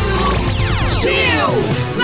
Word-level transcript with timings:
Gil. 1.01 1.96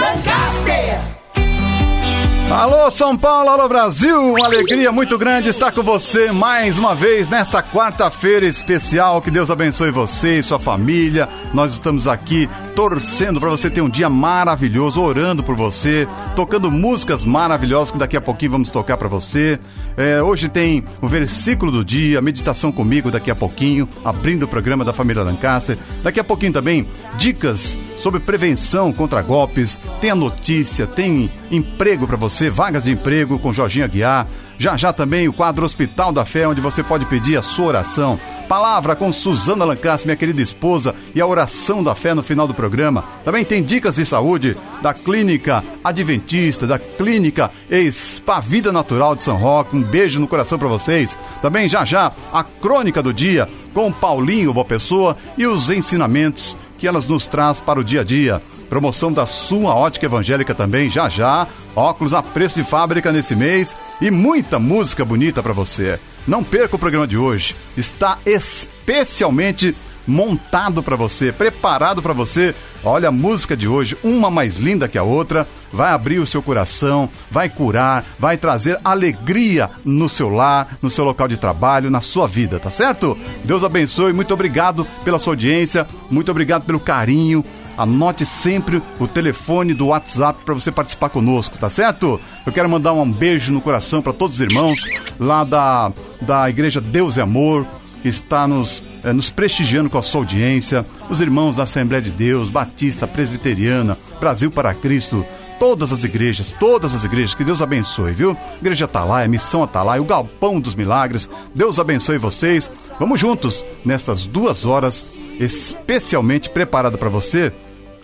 Alô 2.54 2.90
São 2.90 3.16
Paulo, 3.16 3.48
alô 3.48 3.66
Brasil, 3.66 4.34
uma 4.34 4.44
alegria 4.44 4.92
muito 4.92 5.16
grande 5.16 5.48
estar 5.48 5.72
com 5.72 5.82
você 5.82 6.30
mais 6.30 6.78
uma 6.78 6.94
vez 6.94 7.26
nesta 7.26 7.62
quarta-feira 7.62 8.44
especial. 8.44 9.22
Que 9.22 9.30
Deus 9.30 9.50
abençoe 9.50 9.90
você 9.90 10.40
e 10.40 10.42
sua 10.42 10.60
família. 10.60 11.26
Nós 11.54 11.72
estamos 11.72 12.06
aqui 12.06 12.50
torcendo 12.74 13.38
para 13.38 13.50
você 13.50 13.70
ter 13.70 13.80
um 13.80 13.88
dia 13.88 14.08
maravilhoso, 14.08 15.00
orando 15.00 15.42
por 15.42 15.54
você, 15.54 16.08
tocando 16.34 16.70
músicas 16.70 17.24
maravilhosas 17.24 17.90
que 17.90 17.98
daqui 17.98 18.16
a 18.16 18.20
pouquinho 18.20 18.52
vamos 18.52 18.70
tocar 18.70 18.96
para 18.96 19.08
você. 19.08 19.58
É, 19.96 20.22
hoje 20.22 20.48
tem 20.48 20.84
o 21.00 21.08
versículo 21.08 21.70
do 21.70 21.84
dia, 21.84 22.22
meditação 22.22 22.72
comigo 22.72 23.10
daqui 23.10 23.30
a 23.30 23.34
pouquinho, 23.34 23.88
abrindo 24.04 24.44
o 24.44 24.48
programa 24.48 24.84
da 24.84 24.92
família 24.92 25.22
Lancaster. 25.22 25.78
Daqui 26.02 26.20
a 26.20 26.24
pouquinho 26.24 26.52
também 26.52 26.88
dicas 27.16 27.78
sobre 27.98 28.20
prevenção 28.20 28.92
contra 28.92 29.22
golpes. 29.22 29.78
Tem 30.00 30.10
a 30.10 30.16
notícia, 30.16 30.86
tem 30.86 31.30
emprego 31.50 32.06
para 32.06 32.16
você, 32.16 32.50
vagas 32.50 32.84
de 32.84 32.90
emprego 32.90 33.38
com 33.38 33.52
Jorginho 33.52 33.84
Aguiar. 33.84 34.26
Já 34.62 34.76
já 34.76 34.92
também 34.92 35.26
o 35.26 35.32
quadro 35.32 35.66
Hospital 35.66 36.12
da 36.12 36.24
Fé, 36.24 36.46
onde 36.46 36.60
você 36.60 36.84
pode 36.84 37.04
pedir 37.06 37.36
a 37.36 37.42
sua 37.42 37.66
oração. 37.66 38.16
Palavra 38.48 38.94
com 38.94 39.12
Suzana 39.12 39.64
Lancaster, 39.64 40.06
minha 40.06 40.16
querida 40.16 40.40
esposa, 40.40 40.94
e 41.16 41.20
a 41.20 41.26
oração 41.26 41.82
da 41.82 41.96
fé 41.96 42.14
no 42.14 42.22
final 42.22 42.46
do 42.46 42.54
programa. 42.54 43.02
Também 43.24 43.44
tem 43.44 43.60
dicas 43.60 43.96
de 43.96 44.06
saúde 44.06 44.56
da 44.80 44.94
Clínica 44.94 45.64
Adventista, 45.82 46.64
da 46.64 46.78
Clínica 46.78 47.50
Spa 47.90 48.38
Vida 48.38 48.70
Natural 48.70 49.16
de 49.16 49.24
São 49.24 49.36
Roque. 49.36 49.76
Um 49.76 49.82
beijo 49.82 50.20
no 50.20 50.28
coração 50.28 50.60
para 50.60 50.68
vocês. 50.68 51.18
Também 51.40 51.68
já 51.68 51.84
já 51.84 52.12
a 52.32 52.44
crônica 52.44 53.02
do 53.02 53.12
dia 53.12 53.48
com 53.74 53.90
Paulinho 53.90 54.54
Boa 54.54 54.64
Pessoa 54.64 55.16
e 55.36 55.44
os 55.44 55.70
ensinamentos 55.70 56.56
que 56.78 56.86
elas 56.86 57.08
nos 57.08 57.26
traz 57.26 57.58
para 57.58 57.80
o 57.80 57.84
dia 57.84 58.02
a 58.02 58.04
dia. 58.04 58.40
Promoção 58.72 59.12
da 59.12 59.26
sua 59.26 59.74
ótica 59.74 60.06
evangélica 60.06 60.54
também, 60.54 60.88
já 60.88 61.06
já. 61.06 61.46
Óculos 61.76 62.14
a 62.14 62.22
preço 62.22 62.54
de 62.54 62.64
fábrica 62.64 63.12
nesse 63.12 63.36
mês 63.36 63.76
e 64.00 64.10
muita 64.10 64.58
música 64.58 65.04
bonita 65.04 65.42
para 65.42 65.52
você. 65.52 66.00
Não 66.26 66.42
perca 66.42 66.76
o 66.76 66.78
programa 66.78 67.06
de 67.06 67.18
hoje. 67.18 67.54
Está 67.76 68.16
especialmente 68.24 69.76
montado 70.06 70.82
para 70.82 70.96
você, 70.96 71.30
preparado 71.30 72.00
para 72.00 72.14
você. 72.14 72.54
Olha 72.82 73.08
a 73.08 73.12
música 73.12 73.54
de 73.54 73.68
hoje, 73.68 73.94
uma 74.02 74.30
mais 74.30 74.56
linda 74.56 74.88
que 74.88 74.96
a 74.96 75.02
outra, 75.02 75.46
vai 75.72 75.92
abrir 75.92 76.18
o 76.18 76.26
seu 76.26 76.42
coração, 76.42 77.08
vai 77.30 77.48
curar, 77.48 78.04
vai 78.18 78.36
trazer 78.36 78.78
alegria 78.82 79.70
no 79.84 80.08
seu 80.08 80.28
lar, 80.28 80.78
no 80.82 80.90
seu 80.90 81.04
local 81.04 81.28
de 81.28 81.36
trabalho, 81.36 81.90
na 81.90 82.00
sua 82.00 82.26
vida, 82.26 82.58
tá 82.58 82.70
certo? 82.70 83.16
Deus 83.44 83.62
abençoe, 83.62 84.12
muito 84.12 84.34
obrigado 84.34 84.86
pela 85.04 85.18
sua 85.18 85.34
audiência, 85.34 85.86
muito 86.10 86.30
obrigado 86.30 86.64
pelo 86.64 86.80
carinho. 86.80 87.44
Anote 87.76 88.26
sempre 88.26 88.82
o 88.98 89.06
telefone 89.06 89.74
do 89.74 89.88
WhatsApp 89.88 90.40
para 90.44 90.54
você 90.54 90.70
participar 90.70 91.08
conosco, 91.08 91.58
tá 91.58 91.70
certo? 91.70 92.20
Eu 92.44 92.52
quero 92.52 92.68
mandar 92.68 92.92
um 92.92 93.10
beijo 93.10 93.52
no 93.52 93.60
coração 93.60 94.02
para 94.02 94.12
todos 94.12 94.36
os 94.36 94.40
irmãos 94.40 94.84
lá 95.18 95.44
da, 95.44 95.92
da 96.20 96.48
Igreja 96.50 96.80
Deus 96.80 97.18
é 97.18 97.22
Amor, 97.22 97.66
que 98.02 98.08
está 98.08 98.46
nos, 98.46 98.84
eh, 99.04 99.12
nos 99.12 99.30
prestigiando 99.30 99.88
com 99.88 99.96
a 99.96 100.02
sua 100.02 100.20
audiência, 100.20 100.84
os 101.08 101.20
irmãos 101.20 101.56
da 101.56 101.62
Assembleia 101.62 102.02
de 102.02 102.10
Deus, 102.10 102.50
Batista, 102.50 103.06
Presbiteriana, 103.06 103.96
Brasil 104.20 104.50
para 104.50 104.74
Cristo, 104.74 105.24
todas 105.62 105.92
as 105.92 106.02
igrejas, 106.02 106.52
todas 106.58 106.92
as 106.92 107.04
igrejas, 107.04 107.36
que 107.36 107.44
Deus 107.44 107.62
abençoe, 107.62 108.10
viu? 108.14 108.36
Igreja 108.60 108.86
Atalaia, 108.86 109.28
Missão 109.28 109.62
Atalaia, 109.62 110.02
o 110.02 110.04
Galpão 110.04 110.58
dos 110.58 110.74
Milagres, 110.74 111.30
Deus 111.54 111.78
abençoe 111.78 112.18
vocês. 112.18 112.68
Vamos 112.98 113.20
juntos 113.20 113.64
nestas 113.84 114.26
duas 114.26 114.64
horas 114.64 115.06
especialmente 115.38 116.50
preparada 116.50 116.98
para 116.98 117.08
você 117.08 117.52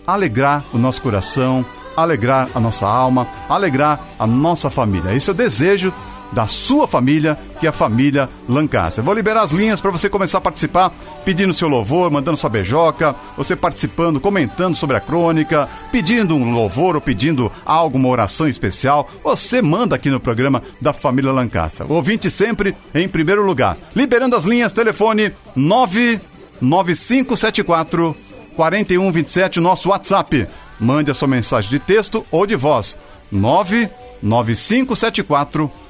alegrar 0.07 0.63
o 0.71 0.77
nosso 0.77 1.01
coração, 1.01 1.65
alegrar 1.97 2.47
a 2.55 2.61
nossa 2.61 2.87
alma, 2.87 3.27
alegrar 3.49 4.07
a 4.17 4.25
nossa 4.25 4.69
família. 4.69 5.13
Esse 5.13 5.29
é 5.29 5.33
o 5.33 5.35
desejo 5.35 5.93
da 6.31 6.47
sua 6.47 6.87
família, 6.87 7.37
que 7.59 7.65
é 7.65 7.69
a 7.69 7.73
família 7.73 8.29
Lancaster. 8.47 9.03
Vou 9.03 9.13
liberar 9.13 9.41
as 9.41 9.51
linhas 9.51 9.81
para 9.81 9.91
você 9.91 10.09
começar 10.09 10.37
a 10.37 10.41
participar, 10.41 10.93
pedindo 11.25 11.53
seu 11.53 11.67
louvor, 11.67 12.09
mandando 12.11 12.37
sua 12.37 12.49
beijoca, 12.49 13.13
você 13.35 13.53
participando, 13.55 14.19
comentando 14.19 14.75
sobre 14.75 14.97
a 14.97 15.01
crônica, 15.01 15.67
pedindo 15.91 16.35
um 16.35 16.53
louvor 16.53 16.93
ou 16.95 17.01
pedindo 17.01 17.51
algo, 17.65 17.97
uma 17.97 18.09
oração 18.09 18.47
especial. 18.47 19.09
Você 19.23 19.59
manda 19.61 19.95
aqui 19.95 20.09
no 20.09 20.19
programa 20.19 20.61
da 20.79 20.93
família 20.93 21.31
Lancaster. 21.31 21.91
Ouvinte 21.91 22.29
sempre 22.29 22.75
em 22.93 23.07
primeiro 23.07 23.43
lugar. 23.45 23.77
Liberando 23.95 24.35
as 24.35 24.43
linhas, 24.45 24.71
telefone 24.71 25.31
99574 25.55 28.15
4127, 28.55 29.59
nosso 29.59 29.89
WhatsApp. 29.89 30.47
Mande 30.79 31.09
a 31.11 31.13
sua 31.13 31.27
mensagem 31.27 31.69
de 31.69 31.77
texto 31.79 32.25
ou 32.31 32.45
de 32.45 32.55
voz. 32.55 32.97
99574 33.31 35.67
4127. 35.67 35.88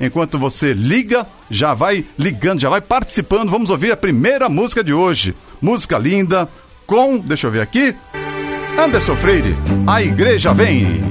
Enquanto 0.00 0.38
você 0.38 0.72
liga, 0.72 1.26
já 1.50 1.74
vai 1.74 2.04
ligando, 2.18 2.60
já 2.60 2.68
vai 2.68 2.80
participando. 2.80 3.50
Vamos 3.50 3.70
ouvir 3.70 3.92
a 3.92 3.96
primeira 3.96 4.48
música 4.48 4.84
de 4.84 4.92
hoje. 4.92 5.34
Música 5.60 5.96
linda 5.98 6.48
com, 6.86 7.18
deixa 7.18 7.46
eu 7.46 7.50
ver 7.50 7.60
aqui, 7.60 7.94
Anderson 8.78 9.16
Freire. 9.16 9.56
A 9.86 10.02
igreja 10.02 10.52
vem. 10.52 11.02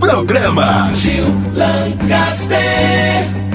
Programa 0.00 0.92
Gil 0.92 1.24
Lancaster. 1.54 3.47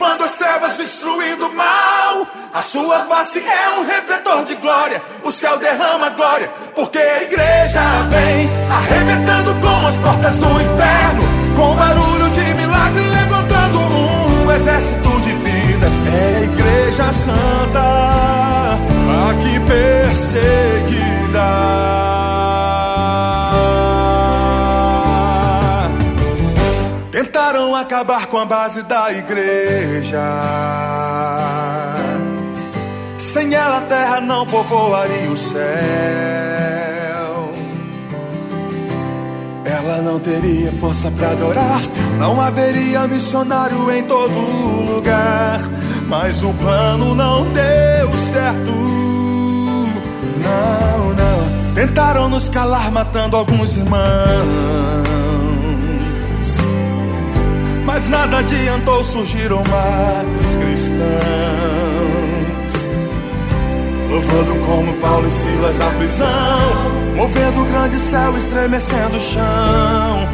Dissipando 0.00 0.24
as 0.24 0.36
trevas, 0.36 0.76
destruindo 0.78 1.46
o 1.46 1.54
mal. 1.54 2.26
A 2.54 2.62
sua 2.62 3.00
face 3.00 3.38
é 3.38 3.78
um 3.78 3.84
refletor 3.84 4.44
de 4.44 4.54
glória, 4.56 5.02
o 5.22 5.30
céu 5.30 5.58
derrama 5.58 6.08
glória, 6.10 6.50
porque 6.74 6.98
a 6.98 7.22
igreja 7.22 7.80
vem 8.08 8.48
arrebentando 8.70 9.54
com 9.56 9.86
as 9.86 9.96
portas 9.98 10.38
do 10.38 10.46
inferno, 10.46 11.22
com 11.54 11.76
barulho 11.76 12.30
de 12.30 12.54
milagre, 12.54 13.08
levantando 13.08 13.78
um 13.78 14.52
exército 14.52 15.20
de 15.20 15.32
vidas. 15.32 15.92
É 16.06 16.36
a 16.36 16.42
igreja 16.44 17.12
santa, 17.12 18.78
aqui 19.28 19.60
perseguida. 19.60 20.79
Acabar 27.80 28.26
com 28.26 28.38
a 28.38 28.44
base 28.44 28.82
da 28.82 29.12
igreja. 29.12 30.20
Sem 33.18 33.54
ela 33.54 33.78
a 33.78 33.80
terra 33.82 34.20
não 34.20 34.46
povoaria 34.46 35.30
o 35.30 35.36
céu. 35.36 35.60
Ela 39.64 40.02
não 40.02 40.18
teria 40.18 40.72
força 40.72 41.10
para 41.10 41.30
adorar, 41.30 41.80
não 42.18 42.40
haveria 42.40 43.06
missionário 43.06 43.90
em 43.92 44.02
todo 44.04 44.94
lugar. 44.94 45.60
Mas 46.06 46.42
o 46.42 46.52
plano 46.54 47.14
não 47.14 47.44
deu 47.52 48.12
certo. 48.32 48.72
Não, 50.42 51.14
não. 51.14 51.74
Tentaram 51.74 52.28
nos 52.28 52.48
calar, 52.48 52.90
matando 52.90 53.36
alguns 53.36 53.76
irmãos. 53.76 55.09
Mas 57.84 58.06
nada 58.08 58.38
adiantou, 58.38 59.02
surgiram 59.02 59.62
mais 59.68 60.56
cristãos. 60.56 61.10
Louvando 64.10 64.54
como 64.66 64.92
Paulo 64.94 65.28
e 65.28 65.30
Silas 65.30 65.78
na 65.78 65.88
prisão 65.90 66.26
Movendo 67.14 67.62
o 67.62 67.64
grande 67.66 67.96
céu, 68.00 68.36
estremecendo 68.36 69.16
o 69.16 69.20
chão 69.20 70.28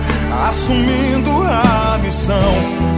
Assumindo 0.49 1.31
a 1.43 1.99
missão. 1.99 2.37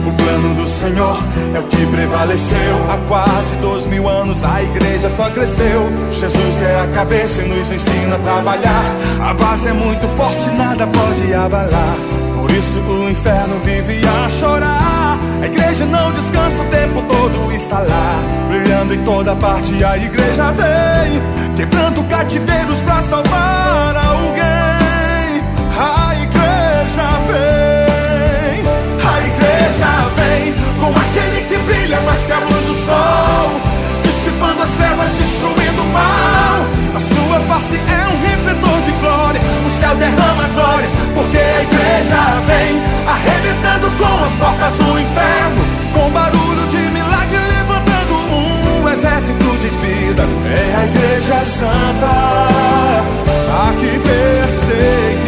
O 0.06 0.12
plano 0.12 0.54
do 0.54 0.66
Senhor 0.66 1.16
é 1.54 1.58
o 1.58 1.62
que 1.64 1.86
prevaleceu. 1.86 2.58
Há 2.90 2.96
quase 3.08 3.56
dois 3.58 3.86
mil 3.86 4.08
anos 4.08 4.42
a 4.42 4.62
igreja 4.62 5.08
só 5.08 5.30
cresceu. 5.30 5.82
Jesus 6.10 6.60
é 6.60 6.80
a 6.80 6.88
cabeça 6.88 7.42
e 7.42 7.48
nos 7.48 7.70
ensina 7.70 8.16
a 8.16 8.18
trabalhar. 8.18 8.84
A 9.20 9.34
base 9.34 9.68
é 9.68 9.72
muito 9.72 10.06
forte, 10.16 10.50
nada 10.50 10.86
pode 10.86 11.32
abalar 11.32 12.27
Por 12.48 12.54
isso 12.56 12.80
o 12.80 13.10
inferno 13.10 13.60
vive 13.60 14.00
a 14.08 14.30
chorar 14.30 14.98
a 15.40 15.46
igreja 15.46 15.86
não 15.86 16.10
descansa 16.10 16.60
o 16.60 16.64
tempo 16.66 17.00
todo, 17.02 17.52
está 17.52 17.78
lá, 17.78 18.22
brilhando 18.48 18.92
em 18.92 19.04
toda 19.04 19.36
parte. 19.36 19.84
A 19.84 19.96
igreja 19.96 20.50
vem, 20.50 21.22
quebrando 21.56 22.02
cativeiros 22.08 22.80
para 22.82 23.02
salvar 23.02 23.96
alguém. 23.96 25.42
A 25.78 26.14
igreja 26.16 27.08
vem, 27.28 28.62
a 29.06 29.26
igreja 29.26 30.10
vem, 30.16 30.54
com 30.80 30.90
aquele 30.90 31.42
que 31.46 31.56
brilha 31.58 32.00
mais 32.00 32.24
que 32.24 32.32
a 32.32 32.40
luz 32.40 32.66
do 32.66 32.74
sol, 32.74 33.60
dissipando 34.02 34.62
as 34.64 34.70
trevas, 34.70 35.10
destruindo 35.10 35.82
o 35.82 35.92
mal. 35.92 36.78
A 36.96 37.00
sua 37.00 37.40
face 37.46 37.76
é 37.76 38.08
um 38.08 38.20
refletor 38.26 38.82
de 38.82 38.90
glória, 38.90 39.40
o 39.64 39.70
céu 39.78 39.94
derrama 39.94 40.48
glória, 40.54 40.88
porque 41.19 41.37
a 41.37 41.62
igreja 41.62 42.20
vem 42.47 42.81
arrebentando 43.06 43.91
com 43.99 44.25
as 44.25 44.35
portas 44.35 44.75
do 44.79 45.00
inferno, 45.00 45.62
com 45.93 46.11
barulho 46.11 46.67
de 46.69 46.76
milagre 46.76 47.38
levantando 47.56 48.15
um 48.15 48.88
exército 48.88 49.56
de 49.59 49.69
vidas. 49.69 50.31
É 50.47 50.76
a 50.76 50.85
igreja 50.85 51.44
santa, 51.44 52.15
aqui 53.69 53.99
perseguida. 53.99 55.27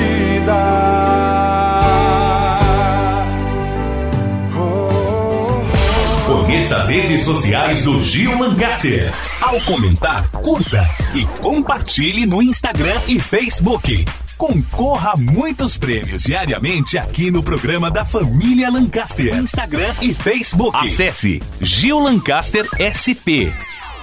Conheça 6.70 6.78
as 6.78 6.88
redes 6.88 7.22
sociais 7.22 7.84
do 7.84 8.05
Gil 8.05 8.38
Lancaster. 8.38 9.12
Ao 9.40 9.61
comentar, 9.62 10.28
curta 10.28 10.88
e 11.14 11.25
compartilhe 11.40 12.25
no 12.26 12.40
Instagram 12.40 12.94
e 13.08 13.19
Facebook. 13.19 14.05
Concorra 14.38 15.14
a 15.14 15.17
muitos 15.17 15.76
prêmios 15.76 16.22
diariamente 16.22 16.96
aqui 16.96 17.28
no 17.28 17.43
programa 17.43 17.90
da 17.90 18.05
Família 18.05 18.70
Lancaster. 18.70 19.34
Instagram 19.34 19.93
e 20.00 20.14
Facebook. 20.14 20.76
Acesse 20.76 21.43
Gil 21.61 21.99
Lancaster 21.99 22.64
SP. 22.78 23.50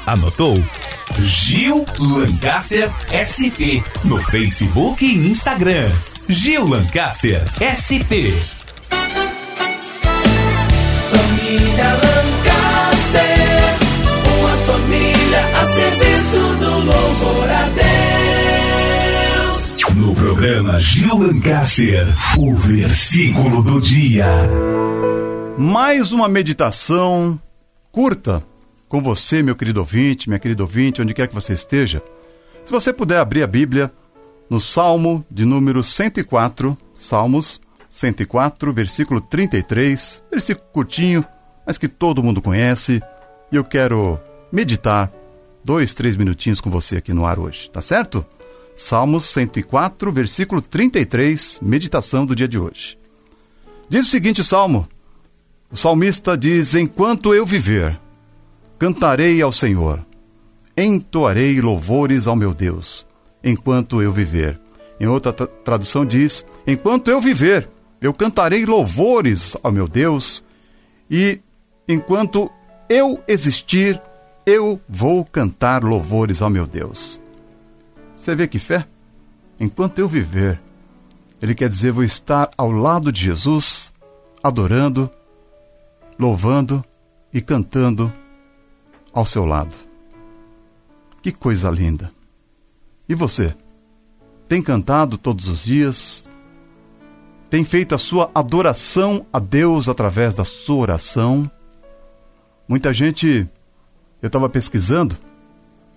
Anotou? 0.06 0.62
Gil 1.20 1.86
Lancaster 1.98 2.92
SP. 3.16 3.82
No 4.04 4.22
Facebook 4.24 5.06
e 5.06 5.30
Instagram. 5.30 5.90
Gil 6.28 6.68
Lancaster 6.68 7.44
SP. 7.64 8.36
Família 11.10 11.94
Lancaster. 11.94 12.37
Programa 20.18 20.80
Gil 20.80 21.16
Lancaster, 21.16 22.08
o 22.40 22.56
versículo 22.56 23.62
do 23.62 23.80
dia. 23.80 24.26
Mais 25.58 26.12
uma 26.12 26.28
meditação 26.28 27.40
curta 27.92 28.44
com 28.90 29.02
você, 29.02 29.44
meu 29.44 29.56
querido 29.56 29.80
ouvinte, 29.80 30.28
minha 30.28 30.40
querida 30.40 30.64
ouvinte, 30.64 31.04
onde 31.04 31.14
quer 31.14 31.28
que 31.28 31.36
você 31.36 31.54
esteja. 31.54 32.02
Se 32.66 32.72
você 32.72 32.92
puder 32.92 33.20
abrir 33.20 33.44
a 33.44 33.48
Bíblia 33.48 33.92
no 34.50 34.60
Salmo 34.60 35.24
de 35.30 35.46
número 35.46 35.84
104, 35.84 36.76
Salmos 36.96 37.62
104, 37.88 38.74
versículo 38.74 39.22
33, 39.22 40.24
versículo 40.32 40.68
curtinho, 40.74 41.24
mas 41.66 41.78
que 41.78 41.88
todo 41.88 42.24
mundo 42.24 42.42
conhece, 42.42 43.04
e 43.52 43.56
eu 43.56 43.64
quero 43.64 44.20
meditar 44.52 45.12
dois, 45.64 45.94
três 45.94 46.18
minutinhos 46.18 46.60
com 46.60 46.72
você 46.72 46.98
aqui 46.98 47.14
no 47.14 47.24
ar 47.24 47.38
hoje, 47.38 47.70
tá 47.70 47.84
certo? 47.84 48.26
Salmos 48.80 49.26
104, 49.34 50.12
versículo 50.14 50.62
33, 50.62 51.60
meditação 51.64 52.28
do 52.28 52.36
dia 52.36 52.48
de 52.48 52.60
hoje. 52.60 52.96
Diz 53.90 54.06
o 54.06 54.10
seguinte 54.12 54.44
salmo: 54.44 54.88
o 55.72 55.76
salmista 55.76 56.38
diz: 56.38 56.76
Enquanto 56.76 57.34
eu 57.34 57.44
viver, 57.44 58.00
cantarei 58.78 59.42
ao 59.42 59.52
Senhor, 59.52 60.06
entoarei 60.78 61.60
louvores 61.60 62.28
ao 62.28 62.36
meu 62.36 62.54
Deus, 62.54 63.04
enquanto 63.44 64.00
eu 64.00 64.14
viver. 64.14 64.60
Em 65.00 65.08
outra 65.08 65.34
tra 65.34 65.48
tradução 65.48 66.06
diz: 66.06 66.46
Enquanto 66.68 67.10
eu 67.10 67.20
viver, 67.20 67.68
eu 68.00 68.14
cantarei 68.14 68.64
louvores 68.64 69.58
ao 69.64 69.72
meu 69.72 69.88
Deus, 69.88 70.44
e 71.10 71.42
enquanto 71.90 72.48
eu 72.88 73.20
existir, 73.28 74.00
eu 74.46 74.80
vou 74.88 75.26
cantar 75.26 75.84
louvores 75.84 76.44
ao 76.44 76.50
meu 76.52 76.68
Deus. 76.68 77.20
Você 78.28 78.36
vê 78.36 78.46
que 78.46 78.60
fé? 78.60 78.86
Enquanto 79.58 80.00
eu 80.00 80.10
viver, 80.10 80.62
ele 81.42 81.56
quer 81.56 81.70
dizer, 81.70 81.94
vou 81.94 82.04
estar 82.04 82.50
ao 82.58 82.70
lado 82.70 83.10
de 83.10 83.22
Jesus, 83.22 83.94
adorando, 84.44 85.10
louvando 86.20 86.84
e 87.34 87.40
cantando 87.40 88.12
ao 89.14 89.26
seu 89.26 89.46
lado. 89.46 89.74
Que 91.22 91.32
coisa 91.32 91.72
linda! 91.72 92.12
E 93.08 93.16
você? 93.16 93.56
Tem 94.46 94.62
cantado 94.62 95.18
todos 95.18 95.48
os 95.48 95.64
dias? 95.64 96.28
Tem 97.50 97.64
feito 97.64 97.96
a 97.96 97.98
sua 97.98 98.30
adoração 98.36 99.26
a 99.32 99.40
Deus 99.40 99.88
através 99.88 100.36
da 100.36 100.44
sua 100.44 100.76
oração? 100.76 101.50
Muita 102.68 102.94
gente, 102.94 103.48
eu 104.22 104.28
estava 104.28 104.50
pesquisando 104.50 105.16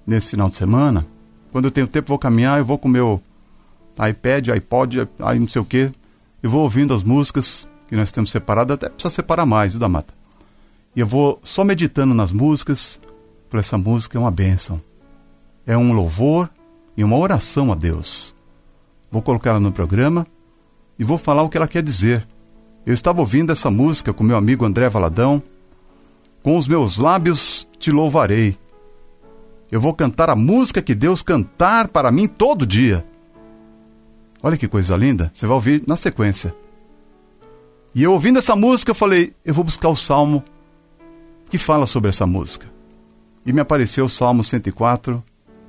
nesse 0.06 0.28
final 0.28 0.49
de 0.49 0.54
semana, 0.54 1.04
quando 1.50 1.66
eu 1.66 1.71
tenho 1.71 1.87
tempo, 1.87 2.09
vou 2.09 2.19
caminhar, 2.19 2.59
eu 2.59 2.64
vou 2.64 2.78
com 2.78 2.88
o 2.88 2.90
meu 2.90 3.21
iPad, 4.09 4.49
iPod, 4.50 5.09
aí 5.19 5.38
não 5.38 5.49
sei 5.49 5.61
o 5.61 5.64
quê, 5.64 5.90
e 6.42 6.49
vou 6.49 6.62
ouvindo 6.62 6.95
as 6.95 7.02
músicas 7.02 7.69
que 7.88 7.97
nós 7.97 8.12
temos 8.12 8.30
separado, 8.30 8.73
até 8.73 8.88
precisa 8.88 9.14
separar 9.14 9.45
mais, 9.45 9.73
viu, 9.73 9.80
da 9.80 9.88
mata? 9.88 10.14
E 10.95 11.00
eu 11.00 11.07
vou 11.07 11.40
só 11.45 11.64
meditando 11.64 12.14
nas 12.14 12.33
músicas, 12.33 13.00
por 13.49 13.59
essa 13.59 13.76
música 13.76 14.16
é 14.16 14.21
uma 14.21 14.30
bênção. 14.30 14.80
É 15.66 15.76
um 15.76 15.92
louvor 15.92 16.49
e 16.97 17.04
uma 17.04 17.16
oração 17.16 17.73
a 17.73 17.75
Deus. 17.75 18.35
Vou 19.11 19.21
colocar 19.23 19.50
ela 19.50 19.61
no 19.61 19.73
programa 19.73 20.26
e 20.99 21.04
vou 21.04 21.19
falar 21.19 21.42
o 21.42 21.49
que 21.49 21.57
ela 21.57 21.69
quer 21.69 21.83
dizer. 21.83 22.26
Eu 22.87 22.95
estava 22.95 23.21
ouvindo 23.21 23.52
essa 23.52 23.71
música 23.71 24.12
com 24.12 24.25
meu 24.25 24.37
amigo 24.37 24.64
André 24.64 24.88
Valadão. 24.88 25.42
Com 26.42 26.57
os 26.57 26.66
meus 26.66 26.99
lábios 26.99 27.66
te 27.78 27.90
louvarei. 27.90 28.57
Eu 29.70 29.80
vou 29.80 29.94
cantar 29.94 30.28
a 30.30 30.36
música 30.36 30.82
que 30.82 30.94
Deus 30.94 31.22
cantar 31.22 31.88
para 31.88 32.10
mim 32.10 32.26
todo 32.26 32.66
dia. 32.66 33.04
Olha 34.42 34.56
que 34.56 34.66
coisa 34.66 34.96
linda, 34.96 35.30
você 35.32 35.46
vai 35.46 35.54
ouvir 35.54 35.84
na 35.86 35.96
sequência. 35.96 36.54
E 37.94 38.02
eu 38.02 38.12
ouvindo 38.12 38.38
essa 38.38 38.56
música, 38.56 38.90
eu 38.90 38.94
falei, 38.94 39.34
eu 39.44 39.52
vou 39.52 39.64
buscar 39.64 39.88
o 39.88 39.96
salmo 39.96 40.42
que 41.50 41.58
fala 41.58 41.86
sobre 41.86 42.08
essa 42.08 42.26
música. 42.26 42.66
E 43.44 43.52
me 43.52 43.60
apareceu 43.60 44.04
o 44.04 44.10
Salmo 44.10 44.44
104, 44.44 45.22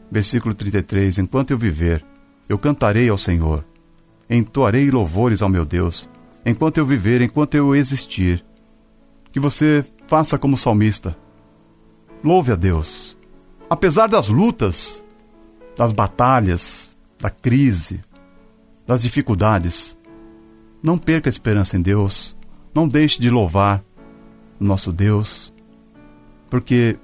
versículo 0.09 0.53
33: 0.53 1.17
Enquanto 1.17 1.51
eu 1.51 1.57
viver, 1.57 2.05
eu 2.47 2.57
cantarei 2.57 3.09
ao 3.09 3.17
Senhor, 3.17 3.65
entoarei 4.29 4.91
louvores 4.91 5.41
ao 5.41 5.49
meu 5.49 5.65
Deus, 5.65 6.09
enquanto 6.45 6.77
eu 6.77 6.85
viver, 6.85 7.21
enquanto 7.21 7.55
eu 7.55 7.75
existir. 7.75 8.43
Que 9.31 9.39
você 9.39 9.85
faça 10.07 10.37
como 10.37 10.57
salmista. 10.57 11.17
Louve 12.23 12.51
a 12.51 12.55
Deus, 12.55 13.17
apesar 13.71 14.07
das 14.07 14.27
lutas, 14.27 15.01
das 15.77 15.93
batalhas, 15.93 16.93
da 17.17 17.29
crise, 17.29 18.01
das 18.85 19.01
dificuldades, 19.01 19.97
não 20.83 20.97
perca 20.97 21.29
a 21.29 21.31
esperança 21.31 21.77
em 21.77 21.81
Deus, 21.81 22.35
não 22.75 22.85
deixe 22.85 23.21
de 23.21 23.29
louvar 23.29 23.81
o 24.59 24.63
nosso 24.65 24.91
Deus, 24.91 25.53
porque 26.49 26.99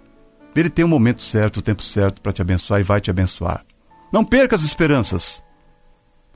Ele 0.54 0.70
tem 0.70 0.84
o 0.84 0.90
um 0.90 0.92
momento 0.92 1.24
certo, 1.24 1.58
o 1.58 1.62
tempo 1.62 1.82
certo 1.82 2.22
para 2.22 2.34
te 2.34 2.42
abençoar 2.42 2.82
e 2.82 2.84
vai 2.84 3.00
te 3.00 3.10
abençoar. 3.10 3.66
Não 4.12 4.26
perca 4.26 4.58
as 4.58 4.64
esperanças. 4.64 5.42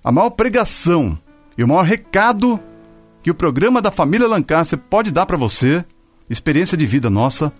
A 0.01 0.13
maior 0.13 0.29
pregação 0.29 1.19
e 1.57 1.63
o 1.63 1.67
maior 1.67 1.83
recado 1.83 2.57
que 3.21 3.29
o 3.29 3.35
programa 3.35 3.81
da 3.81 3.91
família 3.91 4.29
Lancaster 4.29 4.79
pode 4.79 5.11
dar 5.11 5.25
para 5.25 5.35
você, 5.35 5.83
experiência 6.29 6.77
de 6.77 6.85
vida 6.85 7.09
nossa, 7.09 7.51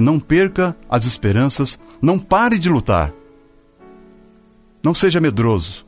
não 0.00 0.18
perca 0.18 0.76
as 0.88 1.04
esperanças, 1.04 1.78
não 2.02 2.18
pare 2.18 2.58
de 2.58 2.68
lutar. 2.68 3.12
Não 4.82 4.94
seja 4.94 5.20
medroso, 5.20 5.86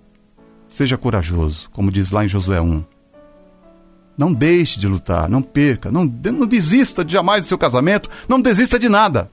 seja 0.68 0.96
corajoso, 0.96 1.68
como 1.72 1.90
diz 1.90 2.10
lá 2.10 2.24
em 2.24 2.28
Josué 2.28 2.60
1. 2.60 2.84
Não 4.16 4.32
deixe 4.32 4.80
de 4.80 4.88
lutar, 4.88 5.28
não 5.28 5.42
perca, 5.42 5.90
não, 5.90 6.04
não 6.04 6.46
desista 6.46 7.04
de 7.04 7.12
jamais 7.12 7.44
do 7.44 7.48
seu 7.48 7.58
casamento, 7.58 8.08
não 8.28 8.40
desista 8.40 8.78
de 8.78 8.88
nada. 8.88 9.30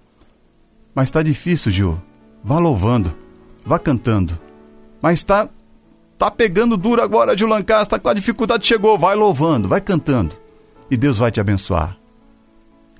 Mas 0.94 1.06
está 1.06 1.24
difícil, 1.24 1.72
Gil. 1.72 2.02
Vá 2.44 2.60
louvando, 2.60 3.16
vá 3.66 3.80
cantando. 3.80 4.38
Mas 5.02 5.20
está 5.20 5.50
tá 6.18 6.30
pegando 6.30 6.78
duro 6.78 7.02
agora, 7.02 7.38
Gil 7.38 7.48
Lancaster, 7.48 7.82
está 7.82 8.00
com 8.00 8.10
a 8.10 8.14
dificuldade, 8.14 8.68
chegou, 8.68 8.98
vai 9.00 9.16
louvando, 9.16 9.68
vai 9.68 9.82
cantando. 9.82 10.36
E 10.92 10.98
Deus 10.98 11.18
vai 11.18 11.32
te 11.32 11.40
abençoar. 11.40 11.98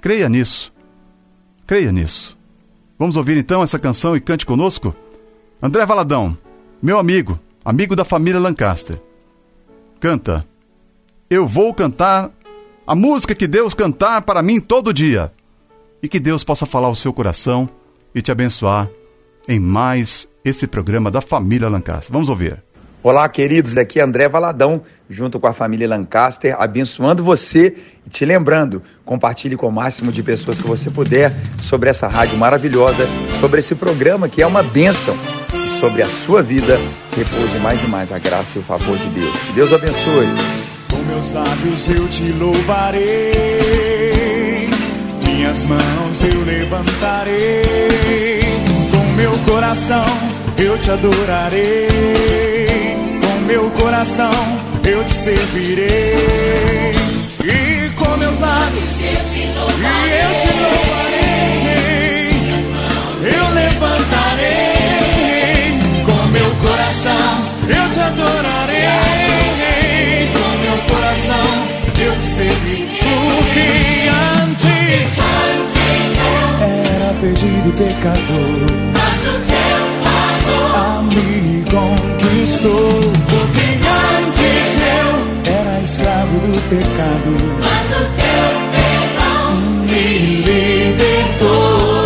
Creia 0.02 0.28
nisso. 0.28 0.73
Creia 1.66 1.92
nisso. 1.92 2.38
Vamos 2.98 3.18
ouvir 3.18 3.38
então 3.38 3.64
essa 3.64 3.80
canção 3.80 4.16
e 4.16 4.22
cante 4.22 4.46
conosco? 4.46 4.96
André 5.62 5.86
Valadão, 5.86 6.38
meu 6.82 7.00
amigo, 7.00 7.40
amigo 7.64 7.96
da 7.96 8.04
família 8.04 8.40
Lancaster. 8.40 9.02
Canta 10.00 10.46
eu 11.34 11.48
vou 11.48 11.74
cantar 11.74 12.30
a 12.86 12.94
música 12.94 13.34
que 13.34 13.48
Deus 13.48 13.74
cantar 13.74 14.22
para 14.22 14.44
mim 14.44 14.60
todo 14.60 14.94
dia. 14.94 15.32
E 16.02 16.08
que 16.08 16.20
Deus 16.20 16.44
possa 16.44 16.66
falar 16.66 16.88
ao 16.88 16.96
seu 16.96 17.12
coração 17.12 17.68
e 18.14 18.22
te 18.22 18.32
abençoar 18.32 18.88
em 19.48 19.60
mais 19.60 20.28
esse 20.46 20.68
programa 20.68 21.10
da 21.10 21.22
família 21.22 21.70
Lancaster. 21.70 22.12
Vamos 22.12 22.30
ouvir. 22.30 22.62
Olá, 23.04 23.28
queridos, 23.28 23.76
aqui 23.76 24.00
é 24.00 24.04
André 24.04 24.30
Valadão, 24.30 24.82
junto 25.10 25.38
com 25.38 25.46
a 25.46 25.52
família 25.52 25.86
Lancaster, 25.86 26.56
abençoando 26.58 27.22
você 27.22 27.76
e 28.06 28.10
te 28.10 28.24
lembrando, 28.24 28.82
compartilhe 29.04 29.58
com 29.58 29.68
o 29.68 29.72
máximo 29.74 30.10
de 30.10 30.24
pessoas 30.24 30.58
que 30.58 30.66
você 30.66 30.90
puder 30.90 31.34
sobre 31.62 31.90
essa 31.90 32.08
rádio 32.08 32.38
maravilhosa, 32.38 33.06
sobre 33.42 33.60
esse 33.60 33.76
programa 33.76 34.30
que 34.30 34.42
é 34.42 34.48
uma 34.48 34.64
bênção. 34.64 35.18
E 35.54 35.80
sobre 35.82 36.02
a 36.02 36.08
sua 36.08 36.42
vida 36.42 36.80
repouse 37.14 37.60
mais 37.60 37.84
e 37.84 37.88
mais 37.88 38.10
a 38.14 38.20
graça 38.20 38.58
e 38.58 38.60
o 38.60 38.64
favor 38.64 38.98
de 38.98 39.08
Deus. 39.10 39.36
Que 39.48 39.52
Deus 39.52 39.74
abençoe. 39.74 40.30
Meus 41.10 41.32
lábios 41.32 41.90
eu 41.90 42.08
te 42.08 42.32
louvarei, 42.32 43.02
minhas 45.26 45.66
mãos 45.66 46.22
eu 46.24 46.46
levantarei, 46.46 48.42
com 48.92 49.06
meu 49.18 49.38
coração 49.40 50.06
eu 50.58 50.78
te 50.78 50.90
adorarei, 50.92 52.68
com 52.68 52.73
meu 53.46 53.70
coração 53.72 54.32
eu 54.86 55.04
te 55.06 55.14
servirei, 55.14 56.96
e 57.44 57.90
com 57.96 58.18
meus 58.18 58.40
lábios 58.40 59.02
eu 59.02 59.24
te 59.32 59.48
louvarei, 59.58 60.22
eu, 60.22 60.36
te 60.40 60.48
louvarei, 60.64 61.24
eu 63.22 63.46
levantarei, 63.54 64.84
com 66.06 66.28
meu 66.28 66.52
coração 66.56 67.54
eu 67.68 67.92
te 67.92 68.00
adorarei. 68.00 68.54
Coração 70.88 71.50
eu 72.00 72.14
te 72.16 72.22
servi. 72.22 73.00
Porque 73.00 73.68
antes, 74.42 75.18
era 76.62 77.14
perdido 77.22 77.70
pecador, 77.78 78.66
mas 78.94 79.22
o 79.28 79.36
teu 79.48 79.80
amor 80.10 80.72
a 80.76 81.02
me 81.04 81.64
conquistou. 81.70 83.23
Escravo 85.94 86.40
do 86.48 86.60
pecado, 86.70 87.32
mas 87.60 87.92
o 87.92 88.04
teu 88.18 88.50
perdão 88.74 89.62
me 89.86 90.06
libertou. 90.42 92.04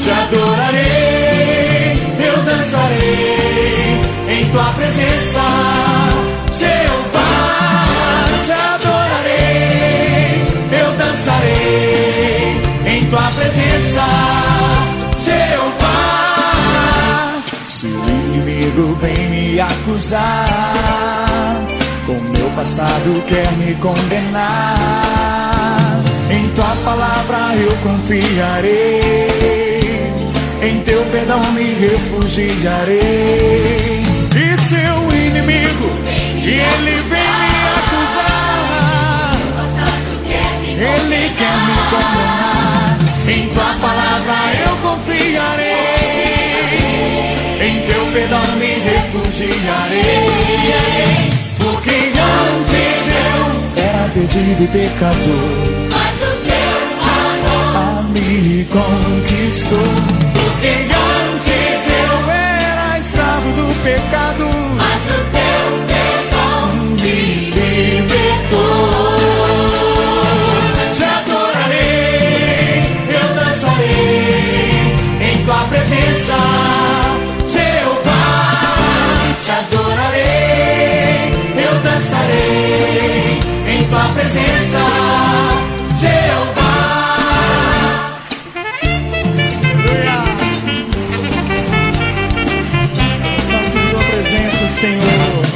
Te 0.00 0.10
adorarei, 0.10 1.94
eu 2.18 2.36
dançarei 2.42 4.00
em 4.28 4.50
tua 4.50 4.72
presença. 4.72 5.40
tua 13.10 13.30
presença, 13.32 14.04
Jeová. 15.18 16.62
Se 17.66 17.86
o 17.86 18.08
inimigo 18.08 18.94
vem 19.00 19.28
me 19.28 19.60
acusar, 19.60 21.29
meu 22.50 22.56
passado 22.56 23.22
quer 23.26 23.50
me 23.52 23.74
condenar, 23.76 24.76
em 26.30 26.48
tua 26.50 26.76
palavra 26.84 27.54
eu 27.54 27.70
confiarei, 27.82 29.00
em 30.62 30.80
teu 30.82 31.04
perdão 31.06 31.40
me 31.52 31.74
refugiarei. 31.74 32.98
E 34.36 34.56
seu 34.56 35.12
inimigo, 35.26 35.90
e 36.36 36.50
ele 36.50 37.00
vem 37.08 37.30
me 37.40 37.66
acusar, 37.78 39.36
ele 40.76 41.30
quer 41.36 41.56
me 41.66 41.76
condenar. 41.90 42.98
Em 43.28 43.48
tua 43.50 43.74
palavra 43.80 44.36
eu 44.66 44.74
confiarei, 44.76 45.76
em 47.60 47.74
teu 47.86 48.02
perdão 48.12 48.46
me 48.56 48.72
refugiarei. 48.78 50.10
Perdido 54.26 54.64
e 54.64 54.66
pecador, 54.66 55.88
mas 55.88 56.16
o 56.20 56.32
teu 56.44 56.76
amor 57.00 57.76
a 57.76 58.02
me 58.02 58.64
conquistou. 58.66 59.90
Porque 60.34 60.72
antes 60.84 61.86
eu 61.88 62.30
era 62.30 62.98
escravo 62.98 63.48
do 63.52 63.66
pecado, 63.82 64.44
mas 64.76 65.02
o 65.06 65.20
teu 65.32 65.64
perdão 65.88 66.66
me 66.96 67.50
libertou. 67.50 69.10
presença, 75.68 76.36
Jeová, 77.46 78.42
te 79.44 79.50
adorarei, 79.50 81.32
eu 81.54 81.74
dançarei 81.80 82.98
em 82.98 82.99
tua 83.90 84.08
presença, 84.14 84.78
Jeová. 86.00 86.70
Tua 93.90 94.02
presença, 94.02 94.68
Senhor. 94.80 95.50